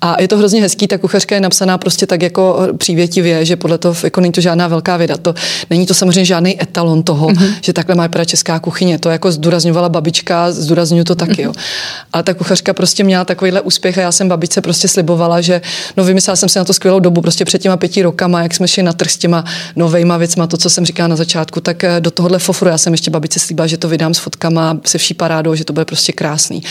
A 0.01 0.21
je 0.21 0.27
to 0.27 0.37
hrozně 0.37 0.61
hezký, 0.61 0.87
ta 0.87 0.97
kuchařka 0.97 1.35
je 1.35 1.41
napsaná 1.41 1.77
prostě 1.77 2.05
tak 2.07 2.21
jako 2.21 2.67
přívětivě, 2.77 3.45
že 3.45 3.55
podle 3.55 3.77
toho 3.77 3.95
jako 4.03 4.21
není 4.21 4.31
to 4.31 4.41
žádná 4.41 4.67
velká 4.67 4.97
věda. 4.97 5.17
To, 5.17 5.33
není 5.69 5.85
to 5.85 5.93
samozřejmě 5.93 6.25
žádný 6.25 6.61
etalon 6.63 7.03
toho, 7.03 7.29
mm. 7.29 7.47
že 7.61 7.73
takhle 7.73 7.95
má 7.95 8.03
vypadat 8.03 8.25
česká 8.25 8.59
kuchyně. 8.59 8.99
To 8.99 9.09
jako 9.09 9.31
zdůrazňovala 9.31 9.89
babička, 9.89 10.51
zdůrazňuju 10.51 11.03
to 11.03 11.15
taky. 11.15 11.41
Jo. 11.41 11.53
Ale 12.13 12.23
ta 12.23 12.33
kuchařka 12.33 12.73
prostě 12.73 13.03
měla 13.03 13.25
takovýhle 13.25 13.61
úspěch 13.61 13.97
a 13.97 14.01
já 14.01 14.11
jsem 14.11 14.29
babičce 14.29 14.61
prostě 14.61 14.87
slibovala, 14.87 15.41
že 15.41 15.61
no 15.97 16.03
vymyslela 16.03 16.35
jsem 16.35 16.49
si 16.49 16.59
na 16.59 16.65
to 16.65 16.73
skvělou 16.73 16.99
dobu, 16.99 17.21
prostě 17.21 17.45
před 17.45 17.61
těma 17.61 17.77
pěti 17.77 18.01
rokama, 18.01 18.41
jak 18.41 18.55
jsme 18.55 18.67
šli 18.67 18.83
na 18.83 18.93
trh 18.93 19.11
s 19.11 19.17
těma 19.17 19.45
novejma 19.77 20.17
věcma, 20.17 20.47
to, 20.47 20.57
co 20.57 20.69
jsem 20.69 20.85
říkala 20.85 21.07
na 21.07 21.15
začátku, 21.15 21.61
tak 21.61 21.83
eh, 21.83 21.99
do 21.99 22.11
tohohle 22.11 22.39
fofru 22.39 22.69
já 22.69 22.77
jsem 22.77 22.93
ještě 22.93 23.11
babice 23.11 23.39
slíbila, 23.39 23.67
že 23.67 23.77
to 23.77 23.89
vydám 23.89 24.13
s 24.13 24.17
fotkama, 24.17 24.77
se 24.85 24.97
vší 24.97 25.13
parádou, 25.13 25.55
že 25.55 25.65
to 25.65 25.73
bude 25.73 25.85
prostě 25.85 26.11
krásný. 26.11 26.63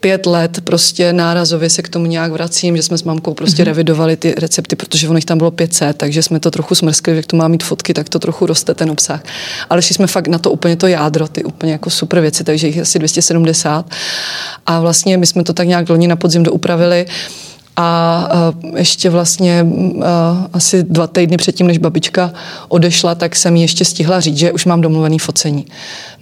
Pět 0.00 0.26
let 0.26 0.60
prostě 0.64 1.12
nárazově 1.12 1.70
se 1.70 1.82
k 1.82 1.88
tomu 1.88 2.06
nějak 2.06 2.32
vracím, 2.32 2.76
že 2.76 2.82
jsme 2.82 2.98
s 2.98 3.02
mamkou 3.02 3.34
prostě 3.34 3.62
mm-hmm. 3.62 3.66
revidovali 3.66 4.16
ty 4.16 4.34
recepty, 4.38 4.76
protože 4.76 5.08
ono 5.08 5.16
jich 5.16 5.24
tam 5.24 5.38
bylo 5.38 5.50
500, 5.50 5.96
takže 5.96 6.22
jsme 6.22 6.40
to 6.40 6.50
trochu 6.50 6.74
smrskli, 6.74 7.16
jak 7.16 7.26
to 7.26 7.36
má 7.36 7.48
mít 7.48 7.62
fotky, 7.62 7.94
tak 7.94 8.08
to 8.08 8.18
trochu 8.18 8.46
roste 8.46 8.74
ten 8.74 8.90
obsah. 8.90 9.22
Ale 9.70 9.82
šli 9.82 9.94
jsme 9.94 10.06
fakt 10.06 10.28
na 10.28 10.38
to 10.38 10.50
úplně 10.50 10.76
to 10.76 10.86
jádro, 10.86 11.28
ty 11.28 11.44
úplně 11.44 11.72
jako 11.72 11.90
super 11.90 12.20
věci, 12.20 12.44
takže 12.44 12.66
jich 12.66 12.78
asi 12.78 12.98
270. 12.98 13.90
A 14.66 14.80
vlastně 14.80 15.16
my 15.16 15.26
jsme 15.26 15.44
to 15.44 15.52
tak 15.52 15.66
nějak 15.68 15.88
loni 15.88 16.08
na 16.08 16.16
podzim 16.16 16.42
doupravili. 16.42 17.06
A 17.80 18.28
ještě 18.76 19.10
vlastně 19.10 19.66
asi 20.52 20.82
dva 20.82 21.06
týdny 21.06 21.36
předtím, 21.36 21.66
než 21.66 21.78
babička 21.78 22.32
odešla, 22.68 23.14
tak 23.14 23.36
jsem 23.36 23.56
jí 23.56 23.62
ještě 23.62 23.84
stihla 23.84 24.20
říct, 24.20 24.36
že 24.36 24.52
už 24.52 24.64
mám 24.64 24.80
domluvený 24.80 25.18
focení. 25.18 25.66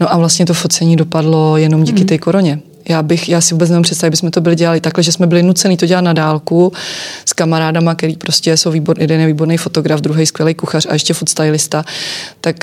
No 0.01 0.13
a 0.13 0.17
vlastně 0.17 0.47
to 0.47 0.55
focení 0.55 0.97
dopadlo 0.97 1.57
jenom 1.57 1.85
díky 1.85 2.01
mm. 2.01 2.07
té 2.07 2.19
koroně 2.19 2.61
já 2.89 3.03
bych, 3.03 3.29
já 3.29 3.41
si 3.41 3.55
vůbec 3.55 3.71
nemůžu 3.71 3.83
představit, 3.83 4.11
bychom 4.11 4.31
to 4.31 4.41
byli 4.41 4.57
dělali 4.57 4.81
takhle, 4.81 5.03
že 5.05 5.13
jsme 5.13 5.27
byli 5.27 5.43
nuceni 5.43 5.77
to 5.77 5.87
dělat 5.87 6.01
na 6.01 6.13
dálku 6.13 6.73
s 7.25 7.33
kamarádama, 7.33 7.95
který 7.95 8.17
prostě 8.17 8.57
jsou 8.57 8.71
výbor, 8.71 9.01
jeden 9.01 9.21
je 9.21 9.27
výborný 9.27 9.57
fotograf, 9.57 10.01
druhý 10.01 10.27
skvělý 10.27 10.55
kuchař 10.55 10.87
a 10.91 10.93
ještě 10.93 11.15
food 11.15 11.29
stylista, 11.29 11.85
tak 12.41 12.57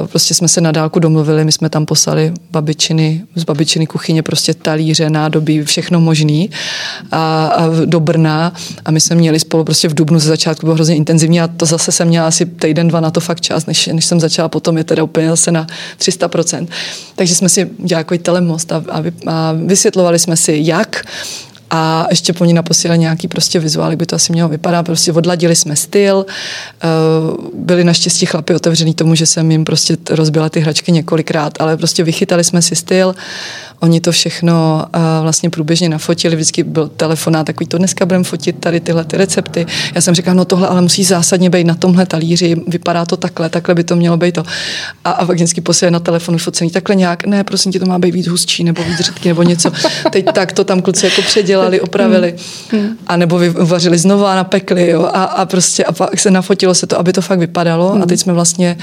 uh, 0.00 0.06
prostě 0.06 0.34
jsme 0.34 0.48
se 0.48 0.60
na 0.60 0.72
dálku 0.72 0.98
domluvili, 0.98 1.44
my 1.44 1.52
jsme 1.52 1.68
tam 1.68 1.86
poslali 1.86 2.32
babičiny, 2.50 3.22
z 3.34 3.44
babičiny 3.44 3.86
kuchyně 3.86 4.22
prostě 4.22 4.54
talíře, 4.54 5.10
nádobí, 5.10 5.62
všechno 5.62 6.00
možný 6.00 6.50
a, 7.10 7.46
a 7.46 7.68
do 7.84 8.00
Brna 8.00 8.52
a 8.84 8.90
my 8.90 9.00
jsme 9.00 9.16
měli 9.16 9.40
spolu 9.40 9.64
prostě 9.64 9.88
v 9.88 9.94
Dubnu 9.94 10.18
ze 10.18 10.28
začátku 10.28 10.66
bylo 10.66 10.74
hrozně 10.74 10.96
intenzivní 10.96 11.40
a 11.40 11.48
to 11.48 11.66
zase 11.66 11.92
jsem 11.92 12.08
měla 12.08 12.26
asi 12.26 12.46
týden, 12.46 12.88
dva 12.88 13.00
na 13.00 13.10
to 13.10 13.20
fakt 13.20 13.40
čas, 13.40 13.66
než, 13.66 13.86
než 13.86 14.04
jsem 14.04 14.20
začala 14.20 14.48
potom 14.48 14.78
je 14.78 14.84
teda 14.84 15.02
úplně 15.02 15.28
zase 15.28 15.52
na 15.52 15.66
300%. 15.98 16.68
Takže 17.14 17.34
jsme 17.34 17.48
si 17.48 17.70
dělali 17.78 18.00
jako 18.00 18.18
telemost 18.18 18.72
a, 18.72 18.84
a, 18.90 19.02
a 19.26 19.52
vysvětlovali 19.70 20.18
jsme 20.18 20.36
si, 20.36 20.58
jak 20.62 21.04
a 21.70 22.06
ještě 22.10 22.32
po 22.32 22.44
ní 22.44 22.52
naposílali 22.52 22.98
nějaký 22.98 23.28
prostě 23.28 23.60
vizuál, 23.60 23.90
jak 23.90 23.98
by 23.98 24.06
to 24.06 24.16
asi 24.16 24.32
mělo 24.32 24.48
vypadat. 24.48 24.86
Prostě 24.86 25.12
odladili 25.12 25.56
jsme 25.56 25.76
styl, 25.76 26.26
eh, 26.82 26.86
byli 27.54 27.84
naštěstí 27.84 28.26
chlapi 28.26 28.54
otevřený 28.54 28.94
tomu, 28.94 29.14
že 29.14 29.26
jsem 29.26 29.50
jim 29.50 29.64
prostě 29.64 29.96
rozbila 30.10 30.48
ty 30.48 30.60
hračky 30.60 30.92
několikrát, 30.92 31.60
ale 31.60 31.76
prostě 31.76 32.04
vychytali 32.04 32.44
jsme 32.44 32.62
si 32.62 32.76
styl, 32.76 33.14
Oni 33.80 34.00
to 34.00 34.12
všechno 34.12 34.84
uh, 34.96 35.02
vlastně 35.22 35.50
průběžně 35.50 35.88
nafotili, 35.88 36.36
vždycky 36.36 36.62
byl 36.62 36.88
telefonát 36.88 37.46
takový, 37.46 37.66
to 37.66 37.78
dneska 37.78 38.06
budeme 38.06 38.24
fotit 38.24 38.56
tady 38.60 38.80
tyhle 38.80 39.04
ty 39.04 39.16
recepty. 39.16 39.66
Já 39.94 40.00
jsem 40.00 40.14
říkala, 40.14 40.34
no 40.34 40.44
tohle 40.44 40.68
ale 40.68 40.82
musí 40.82 41.04
zásadně 41.04 41.50
být 41.50 41.64
na 41.64 41.74
tomhle 41.74 42.06
talíři, 42.06 42.56
vypadá 42.66 43.06
to 43.06 43.16
takhle, 43.16 43.48
takhle 43.48 43.74
by 43.74 43.84
to 43.84 43.96
mělo 43.96 44.16
být 44.16 44.34
to. 44.34 44.42
A, 45.04 45.10
a 45.10 45.24
vždycky 45.24 45.60
posílali 45.60 45.92
na 45.92 46.00
telefonu 46.00 46.38
focení 46.38 46.70
takhle 46.70 46.96
nějak, 46.96 47.24
ne, 47.24 47.44
prosím 47.44 47.72
tě, 47.72 47.80
to 47.80 47.86
má 47.86 47.98
být 47.98 48.14
víc 48.14 48.28
hustší 48.28 48.64
nebo 48.64 48.84
víc 48.84 49.00
řidký 49.00 49.28
nebo 49.28 49.42
něco. 49.42 49.72
Teď 50.10 50.26
tak 50.34 50.52
to 50.52 50.64
tam 50.64 50.82
kluci 50.82 51.06
jako 51.06 51.22
předělali, 51.22 51.59
opravili. 51.80 52.34
Hmm. 52.70 52.82
Hmm. 52.82 52.96
A 53.06 53.16
nebo 53.16 53.38
vyvařili 53.38 53.98
znovu 53.98 54.26
a 54.26 54.34
napekli, 54.34 54.88
jo. 54.88 55.02
A, 55.02 55.24
a 55.24 55.44
prostě 55.44 55.84
a 55.84 55.92
pak 55.92 56.20
se 56.20 56.30
nafotilo 56.30 56.74
se 56.74 56.86
to, 56.86 56.98
aby 56.98 57.12
to 57.12 57.22
fakt 57.22 57.38
vypadalo. 57.38 57.90
A 57.90 57.94
hmm. 57.94 58.02
teď 58.02 58.20
jsme 58.20 58.32
vlastně 58.32 58.76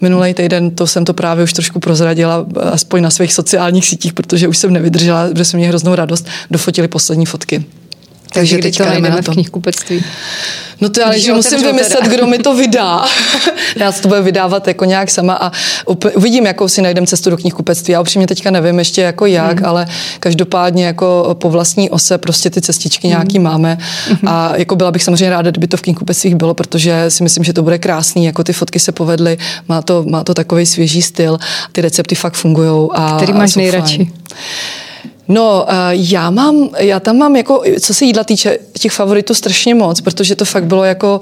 Minulý 0.00 0.34
týden 0.34 0.70
to 0.70 0.86
jsem 0.86 1.04
to 1.04 1.14
právě 1.14 1.44
už 1.44 1.52
trošku 1.52 1.80
prozradila, 1.80 2.46
aspoň 2.72 3.02
na 3.02 3.10
svých 3.10 3.32
sociálních 3.32 3.86
sítích, 3.86 4.12
protože 4.12 4.48
už 4.48 4.58
jsem 4.58 4.72
nevydržela, 4.72 5.28
protože 5.28 5.44
jsem 5.44 5.58
měla 5.58 5.68
hroznou 5.68 5.94
radost, 5.94 6.26
dofotili 6.50 6.88
poslední 6.88 7.26
fotky. 7.26 7.64
Takže, 8.32 8.56
Takže 8.56 8.68
teďka 8.68 8.94
jdeme 8.94 9.10
na 9.10 9.22
to. 9.22 9.32
v 9.32 9.34
knihkupectví. 9.34 10.04
No 10.80 10.88
to 10.88 11.06
ale, 11.06 11.20
že 11.20 11.32
musím 11.32 11.62
vymyslet, 11.62 12.02
teda. 12.02 12.16
kdo 12.16 12.26
mi 12.26 12.38
to 12.38 12.54
vydá. 12.54 13.04
Já 13.76 13.92
se 13.92 14.02
to 14.02 14.08
budu 14.08 14.22
vydávat 14.22 14.68
jako 14.68 14.84
nějak 14.84 15.10
sama 15.10 15.34
a 15.34 15.52
uvidím, 16.14 16.46
jakou 16.46 16.68
si 16.68 16.82
najdem 16.82 17.06
cestu 17.06 17.30
do 17.30 17.36
knihkupectví. 17.36 17.92
Já 17.92 18.00
upřímně 18.00 18.26
teďka 18.26 18.50
nevím 18.50 18.78
ještě 18.78 19.02
jako 19.02 19.26
jak, 19.26 19.60
mm. 19.60 19.66
ale 19.66 19.86
každopádně 20.20 20.86
jako 20.86 21.36
po 21.40 21.50
vlastní 21.50 21.90
ose 21.90 22.18
prostě 22.18 22.50
ty 22.50 22.60
cestičky 22.60 23.06
mm. 23.06 23.10
nějaký 23.10 23.38
máme 23.38 23.78
mm. 24.10 24.28
a 24.28 24.56
jako 24.56 24.76
byla 24.76 24.90
bych 24.90 25.04
samozřejmě 25.04 25.30
ráda, 25.30 25.50
kdyby 25.50 25.66
to 25.66 25.76
v 25.76 25.82
knihkupectvích 25.82 26.34
bylo, 26.34 26.54
protože 26.54 27.04
si 27.08 27.22
myslím, 27.22 27.44
že 27.44 27.52
to 27.52 27.62
bude 27.62 27.78
krásný, 27.78 28.24
jako 28.24 28.44
ty 28.44 28.52
fotky 28.52 28.78
se 28.80 28.92
povedly, 28.92 29.38
má 29.68 29.82
to, 29.82 30.04
má 30.08 30.24
to 30.24 30.34
takový 30.34 30.66
svěží 30.66 31.02
styl, 31.02 31.38
ty 31.72 31.80
recepty 31.80 32.14
fakt 32.14 32.34
fungují. 32.34 32.88
Který 33.16 33.32
máš 33.32 33.56
nejradši? 33.56 33.96
Fajn. 33.96 34.87
No, 35.28 35.66
uh, 35.68 35.74
já 35.92 36.30
mám, 36.30 36.68
já 36.78 37.00
tam 37.00 37.16
mám 37.16 37.36
jako, 37.36 37.62
co 37.80 37.94
se 37.94 38.04
jídla 38.04 38.24
týče, 38.24 38.58
těch 38.78 38.92
favoritů 38.92 39.34
strašně 39.34 39.74
moc, 39.74 40.00
protože 40.00 40.36
to 40.36 40.44
fakt 40.44 40.64
bylo 40.64 40.84
jako 40.84 41.20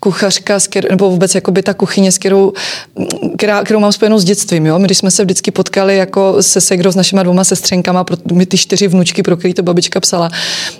kuchařka, 0.00 0.58
kterou, 0.60 0.88
nebo 0.90 1.10
vůbec 1.10 1.34
jako 1.34 1.50
by 1.50 1.62
ta 1.62 1.74
kuchyně, 1.74 2.12
s 2.12 2.18
kterou, 2.18 2.52
která, 3.38 3.64
kterou 3.64 3.80
mám 3.80 3.92
spojenou 3.92 4.18
s 4.18 4.24
dětstvím. 4.24 4.66
Jo? 4.66 4.78
My, 4.78 4.84
když 4.84 4.98
jsme 4.98 5.10
se 5.10 5.24
vždycky 5.24 5.50
potkali 5.50 5.96
jako 5.96 6.36
se 6.40 6.60
segrou 6.60 6.92
s 6.92 6.96
našimi 6.96 7.20
dvoma 7.24 7.44
sestřenkama, 7.44 8.04
pro, 8.04 8.16
my 8.32 8.46
ty 8.46 8.58
čtyři 8.58 8.88
vnučky, 8.88 9.22
pro 9.22 9.36
který 9.36 9.54
to 9.54 9.62
babička 9.62 10.00
psala, 10.00 10.30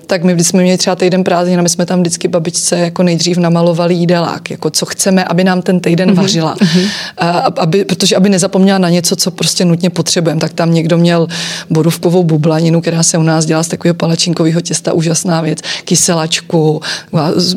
tak 0.07 0.25
my 0.25 0.45
jsme 0.45 0.63
měli 0.63 0.79
třeba 0.79 0.97
týden 0.97 1.25
prázdnin 1.25 1.59
a 1.59 1.63
my 1.63 1.69
jsme 1.69 1.87
tam 1.87 2.01
vždycky 2.01 2.29
babičce 2.29 2.79
jako 2.79 3.03
nejdřív 3.03 3.37
namalovali 3.37 3.95
jídelák, 3.95 4.51
jako 4.51 4.71
co 4.71 4.87
chceme, 4.87 5.25
aby 5.25 5.45
nám 5.45 5.63
ten 5.63 5.81
týden 5.81 6.11
mm-hmm. 6.11 6.15
vařila. 6.15 6.57
Mm-hmm. 6.57 6.89
A, 7.19 7.31
aby, 7.39 7.85
protože 7.85 8.17
aby 8.17 8.29
nezapomněla 8.29 8.79
na 8.79 8.89
něco, 8.89 9.17
co 9.17 9.31
prostě 9.31 9.65
nutně 9.65 9.91
potřebujeme. 9.91 10.41
Tak 10.41 10.53
tam 10.53 10.75
někdo 10.75 10.99
měl 10.99 11.27
borůvkovou 11.71 12.23
bublaninu, 12.65 12.81
která 12.81 13.03
se 13.03 13.19
u 13.19 13.23
nás 13.23 13.45
dělá 13.45 13.62
z 13.62 13.69
takového 13.69 13.95
palačinkového 13.95 14.61
těsta, 14.61 14.93
úžasná 14.93 15.41
věc, 15.41 15.59
kyselačku, 15.85 16.81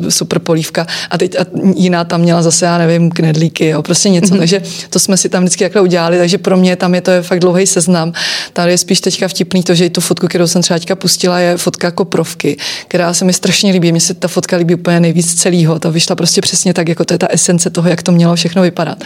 super 0.08 0.38
polívka. 0.38 0.86
A 1.10 1.18
teď 1.18 1.36
a 1.40 1.44
jiná 1.76 2.04
tam 2.04 2.20
měla 2.20 2.42
zase, 2.42 2.66
já 2.66 2.78
nevím, 2.78 3.10
knedlíky, 3.10 3.66
jo, 3.66 3.82
prostě 3.82 4.10
něco. 4.10 4.34
Mm-hmm. 4.34 4.38
Takže 4.38 4.62
to 4.90 4.98
jsme 4.98 5.16
si 5.16 5.28
tam 5.28 5.42
vždycky 5.42 5.64
takhle 5.64 5.82
udělali, 5.82 6.18
takže 6.18 6.38
pro 6.38 6.56
mě 6.56 6.76
tam 6.76 6.94
je 6.94 7.00
to 7.00 7.10
je 7.10 7.22
fakt 7.22 7.40
dlouhý 7.40 7.66
seznam. 7.66 8.12
Tady 8.52 8.70
je 8.70 8.78
spíš 8.78 9.00
teďka 9.00 9.28
vtipný 9.28 9.62
to, 9.62 9.74
že 9.74 9.86
i 9.86 9.90
tu 9.90 10.00
fotku, 10.00 10.28
kterou 10.28 10.46
jsem 10.46 10.62
třeba 10.62 10.78
teďka 10.78 10.96
pustila, 10.96 11.38
je 11.38 11.56
fotka 11.56 11.90
koprovky, 11.90 12.56
která 12.88 13.14
se 13.14 13.24
mi 13.24 13.32
strašně 13.32 13.72
líbí. 13.72 13.92
Mně 13.92 14.00
se 14.00 14.14
ta 14.14 14.28
fotka 14.28 14.56
líbí 14.56 14.74
úplně 14.74 15.00
nejvíc 15.00 15.34
celého. 15.34 15.78
Ta 15.78 15.90
vyšla 15.90 16.16
prostě 16.16 16.40
přesně 16.40 16.74
tak, 16.74 16.88
jako 16.88 17.04
to 17.04 17.14
je 17.14 17.18
ta 17.18 17.26
esence 17.30 17.70
toho, 17.70 17.88
jak 17.88 18.02
to 18.02 18.12
mělo 18.12 18.36
všechno 18.36 18.62
vypadat. 18.62 18.98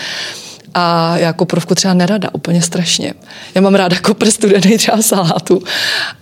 A 0.75 1.17
já 1.17 1.33
koprovku 1.33 1.75
třeba 1.75 1.95
nerada, 1.95 2.29
úplně 2.33 2.63
strašně. 2.63 3.15
Já 3.55 3.61
mám 3.61 3.75
ráda 3.75 3.99
kopr 3.99 4.31
studený 4.31 4.79
třeba 4.79 5.03
salátu, 5.03 5.63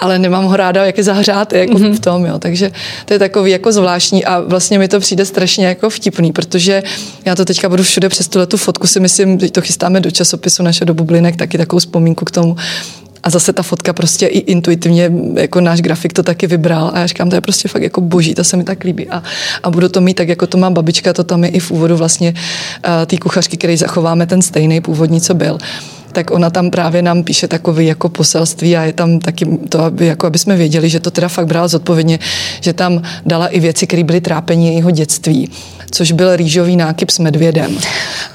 ale 0.01 0.18
nemám 0.18 0.44
ho 0.44 0.56
ráda, 0.56 0.85
jak 0.85 0.98
je 0.98 1.05
zahřát, 1.05 1.52
jako 1.52 1.74
mm-hmm. 1.74 1.94
v 1.94 2.01
tom, 2.01 2.27
jo. 2.27 2.39
Takže 2.39 2.70
to 3.05 3.12
je 3.12 3.18
takový 3.18 3.51
jako 3.51 3.72
zvláštní 3.72 4.24
a 4.24 4.40
vlastně 4.40 4.78
mi 4.78 4.89
to 4.89 5.01
přijde 5.01 5.24
strašně 5.24 5.66
jako 5.66 5.90
vtipný, 5.90 6.32
protože 6.32 6.82
já 7.24 7.35
to 7.35 7.44
teďka 7.44 7.68
budu 7.68 7.82
všude 7.82 8.09
přes 8.09 8.28
tuhle 8.28 8.47
tu 8.47 8.56
fotku 8.56 8.86
si 8.86 9.01
myslím, 9.01 9.40
že 9.40 9.51
to 9.51 9.60
chystáme 9.60 10.01
do 10.01 10.10
časopisu 10.10 10.62
naše 10.62 10.85
do 10.85 10.94
bublinek, 10.94 11.36
taky 11.36 11.59
takovou 11.59 11.81
vzpomínku 11.81 12.24
k 12.24 12.31
tomu, 12.31 12.56
a 13.23 13.31
zase 13.31 13.53
ta 13.53 13.63
fotka 13.63 13.93
prostě 13.93 14.27
i 14.27 14.39
intuitivně, 14.39 15.13
jako 15.35 15.61
náš 15.61 15.81
grafik 15.81 16.13
to 16.13 16.23
taky 16.23 16.47
vybral 16.47 16.91
a 16.95 16.99
já 16.99 17.07
říkám, 17.07 17.31
to 17.31 17.37
je 17.37 17.41
prostě 17.41 17.69
fakt 17.69 17.83
jako 17.83 18.01
boží, 18.01 18.35
to 18.35 18.45
se 18.45 18.57
mi 18.57 18.65
tak 18.65 18.85
líbí. 18.85 19.09
A, 19.09 19.23
a 19.63 19.71
budu 19.71 19.89
to 19.89 20.01
mít 20.01 20.15
tak, 20.15 20.29
jako 20.29 20.47
to 20.47 20.59
má 20.59 20.71
babička, 20.71 21.13
to 21.13 21.25
tam 21.25 21.45
je 21.45 21.51
i 21.51 21.61
v 21.61 21.71
úvodu 21.71 21.97
vlastně 21.97 22.35
uh, 22.87 23.07
té 23.07 23.17
kuchařky, 23.17 23.57
který 23.57 23.77
zachováme 23.77 24.27
ten 24.27 24.43
stejný 24.43 24.81
původní, 24.81 25.21
co 25.21 25.35
byl. 25.35 25.59
Tak 26.13 26.31
ona 26.31 26.51
tam 26.51 26.71
právě 26.71 27.03
nám 27.03 27.23
píše 27.23 27.49
takový 27.49 27.87
jako 27.87 28.09
poselství 28.09 28.77
a 28.77 28.83
je 28.83 28.93
tam 28.93 29.19
taky 29.19 29.47
to, 29.69 29.81
aby, 29.81 30.07
jako 30.07 30.27
aby 30.27 30.39
jsme 30.39 30.57
věděli, 30.57 30.89
že 30.89 31.01
to 31.01 31.11
teda 31.11 31.29
fakt 31.29 31.47
brala 31.47 31.69
zodpovědně, 31.69 32.19
že 32.61 32.73
tam 32.73 33.03
dala 33.27 33.47
i 33.47 33.61
věci, 33.61 33.87
které 33.87 34.05
byly 34.05 34.21
trápení 34.21 34.67
jejího 34.67 34.91
dětství, 34.91 35.51
což 35.91 36.12
byl 36.12 36.37
rýžový 36.37 36.77
nákyp 36.77 37.11
s 37.11 37.19
medvědem. 37.19 37.79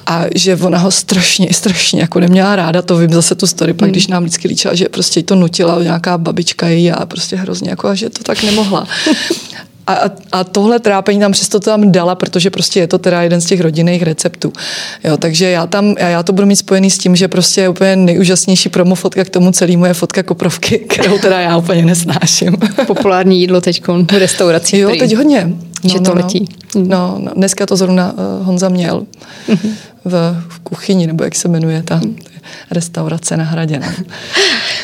A 0.08 0.24
že 0.36 0.56
ona 0.56 0.78
ho 0.78 0.92
strašně, 0.92 1.48
strašně 1.52 2.02
jako 2.02 2.20
neměla 2.20 2.56
ráda, 2.56 2.82
to 2.82 2.98
vím 2.98 3.14
zase 3.14 3.36
tu 3.36 3.48
story, 3.48 3.74
pak 3.74 3.86
hmm. 3.86 3.92
když 3.92 4.08
nám 4.08 4.24
vždycky 4.24 4.48
líčila, 4.48 4.76
že 4.76 4.90
prostě 4.90 5.24
to 5.24 5.36
nutila 5.36 5.84
nějaká 5.84 6.18
babička 6.18 6.68
její 6.68 6.92
a 6.92 7.06
prostě 7.06 7.36
hrozně 7.36 7.70
jako, 7.70 7.88
a 7.88 7.96
že 7.96 8.10
to 8.10 8.24
tak 8.24 8.44
nemohla. 8.44 8.88
A, 9.88 10.00
a 10.32 10.44
tohle 10.44 10.80
trápení 10.80 11.20
tam 11.20 11.32
přesto 11.32 11.60
to 11.60 11.70
tam 11.70 11.92
dala, 11.92 12.16
protože 12.16 12.50
prostě 12.50 12.80
je 12.80 12.88
to 12.88 12.98
teda 12.98 13.22
jeden 13.22 13.42
z 13.42 13.46
těch 13.46 13.62
rodinných 13.62 14.04
receptů. 14.04 14.54
Jo, 15.04 15.18
takže 15.18 15.50
já 15.50 15.68
tam, 15.68 15.96
já, 16.00 16.10
já 16.10 16.24
to 16.24 16.34
budu 16.34 16.48
mít 16.48 16.56
spojený 16.56 16.92
s 16.92 16.98
tím, 16.98 17.16
že 17.16 17.28
prostě 17.28 17.62
je 17.62 17.70
úplně 17.70 17.96
nejúžasnější 17.96 18.70
promo 18.70 18.96
fotka 18.96 19.24
k 19.24 19.30
tomu 19.30 19.52
celému 19.52 19.86
je 19.86 19.94
fotka 19.94 20.24
koprovky, 20.24 20.80
kterou 20.90 21.18
teda 21.18 21.40
já 21.40 21.58
úplně 21.58 21.86
nesnáším. 21.86 22.58
Populární 22.88 23.42
jídlo 23.42 23.62
teď 23.62 23.84
v 23.88 24.12
restauraci. 24.18 24.78
Jo, 24.78 24.92
teď 25.00 25.16
hodně. 25.16 25.54
No, 25.86 25.94
že 25.94 26.00
to 26.00 26.16
no, 26.16 26.22
letí. 26.22 26.46
No, 26.76 26.82
no, 26.84 27.20
no, 27.20 27.32
dneska 27.36 27.66
to 27.66 27.76
zrovna 27.76 28.14
uh, 28.14 28.46
Honza 28.46 28.70
měl 28.70 29.06
mm-hmm. 29.48 29.74
v, 30.06 30.44
v 30.50 30.60
kuchyni, 30.60 31.08
nebo 31.08 31.24
jak 31.24 31.36
se 31.36 31.48
jmenuje 31.48 31.84
ta 31.84 32.02
restaurace 32.72 33.38
na 33.38 33.44
hradě. 33.44 33.82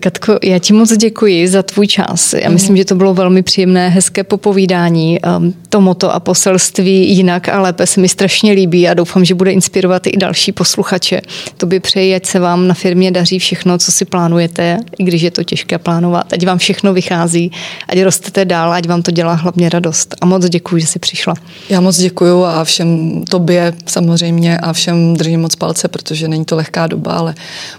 Katko, 0.00 0.38
já 0.42 0.58
ti 0.58 0.72
moc 0.72 0.96
děkuji 0.96 1.48
za 1.48 1.62
tvůj 1.62 1.86
čas. 1.86 2.32
Já 2.32 2.50
myslím, 2.50 2.70
mm. 2.72 2.76
že 2.76 2.84
to 2.84 2.94
bylo 2.94 3.14
velmi 3.14 3.42
příjemné, 3.42 3.88
hezké 3.88 4.24
popovídání. 4.24 5.18
Um, 5.38 5.54
to 5.68 5.80
moto 5.80 6.14
a 6.14 6.20
poselství 6.20 7.16
jinak 7.16 7.48
a 7.48 7.60
lépe 7.60 7.86
se 7.86 8.00
mi 8.00 8.08
strašně 8.08 8.52
líbí 8.52 8.88
a 8.88 8.94
doufám, 8.94 9.24
že 9.24 9.34
bude 9.34 9.52
inspirovat 9.52 10.06
i 10.06 10.16
další 10.16 10.52
posluchače. 10.52 11.20
To 11.56 11.66
by 11.66 11.80
přeji, 11.80 12.14
ať 12.14 12.26
se 12.26 12.38
vám 12.38 12.68
na 12.68 12.74
firmě 12.74 13.10
daří 13.10 13.38
všechno, 13.38 13.78
co 13.78 13.92
si 13.92 14.04
plánujete, 14.04 14.78
i 14.98 15.04
když 15.04 15.22
je 15.22 15.30
to 15.30 15.44
těžké 15.44 15.78
plánovat. 15.78 16.32
Ať 16.32 16.46
vám 16.46 16.58
všechno 16.58 16.94
vychází, 16.94 17.52
ať 17.88 18.02
rostete 18.02 18.44
dál, 18.44 18.72
ať 18.72 18.88
vám 18.88 19.02
to 19.02 19.10
dělá 19.10 19.32
hlavně 19.32 19.68
radost. 19.68 20.14
A 20.20 20.26
moc 20.26 20.48
děkuji, 20.48 20.80
že 20.80 20.86
jsi 20.86 20.98
přišla. 20.98 21.34
Já 21.70 21.80
moc 21.80 21.98
děkuji 21.98 22.44
a 22.44 22.64
všem 22.64 23.22
tobě 23.30 23.72
samozřejmě 23.86 24.58
a 24.58 24.72
všem 24.72 25.16
držím 25.16 25.40
moc 25.40 25.54
palce, 25.54 25.88
protože 25.88 26.28
není 26.28 26.44
to 26.44 26.56
lehká 26.56 26.86
doba, 26.86 27.12
ale 27.12 27.34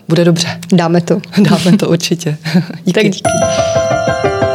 bude 0.08 0.26
dobře. 0.26 0.60
Dáme 0.74 1.02
to. 1.02 1.22
Dáme 1.38 1.78
to 1.78 1.97
určitě. 1.98 2.38
díky. 2.86 2.94
Tak 2.94 3.04
díky. 3.10 4.47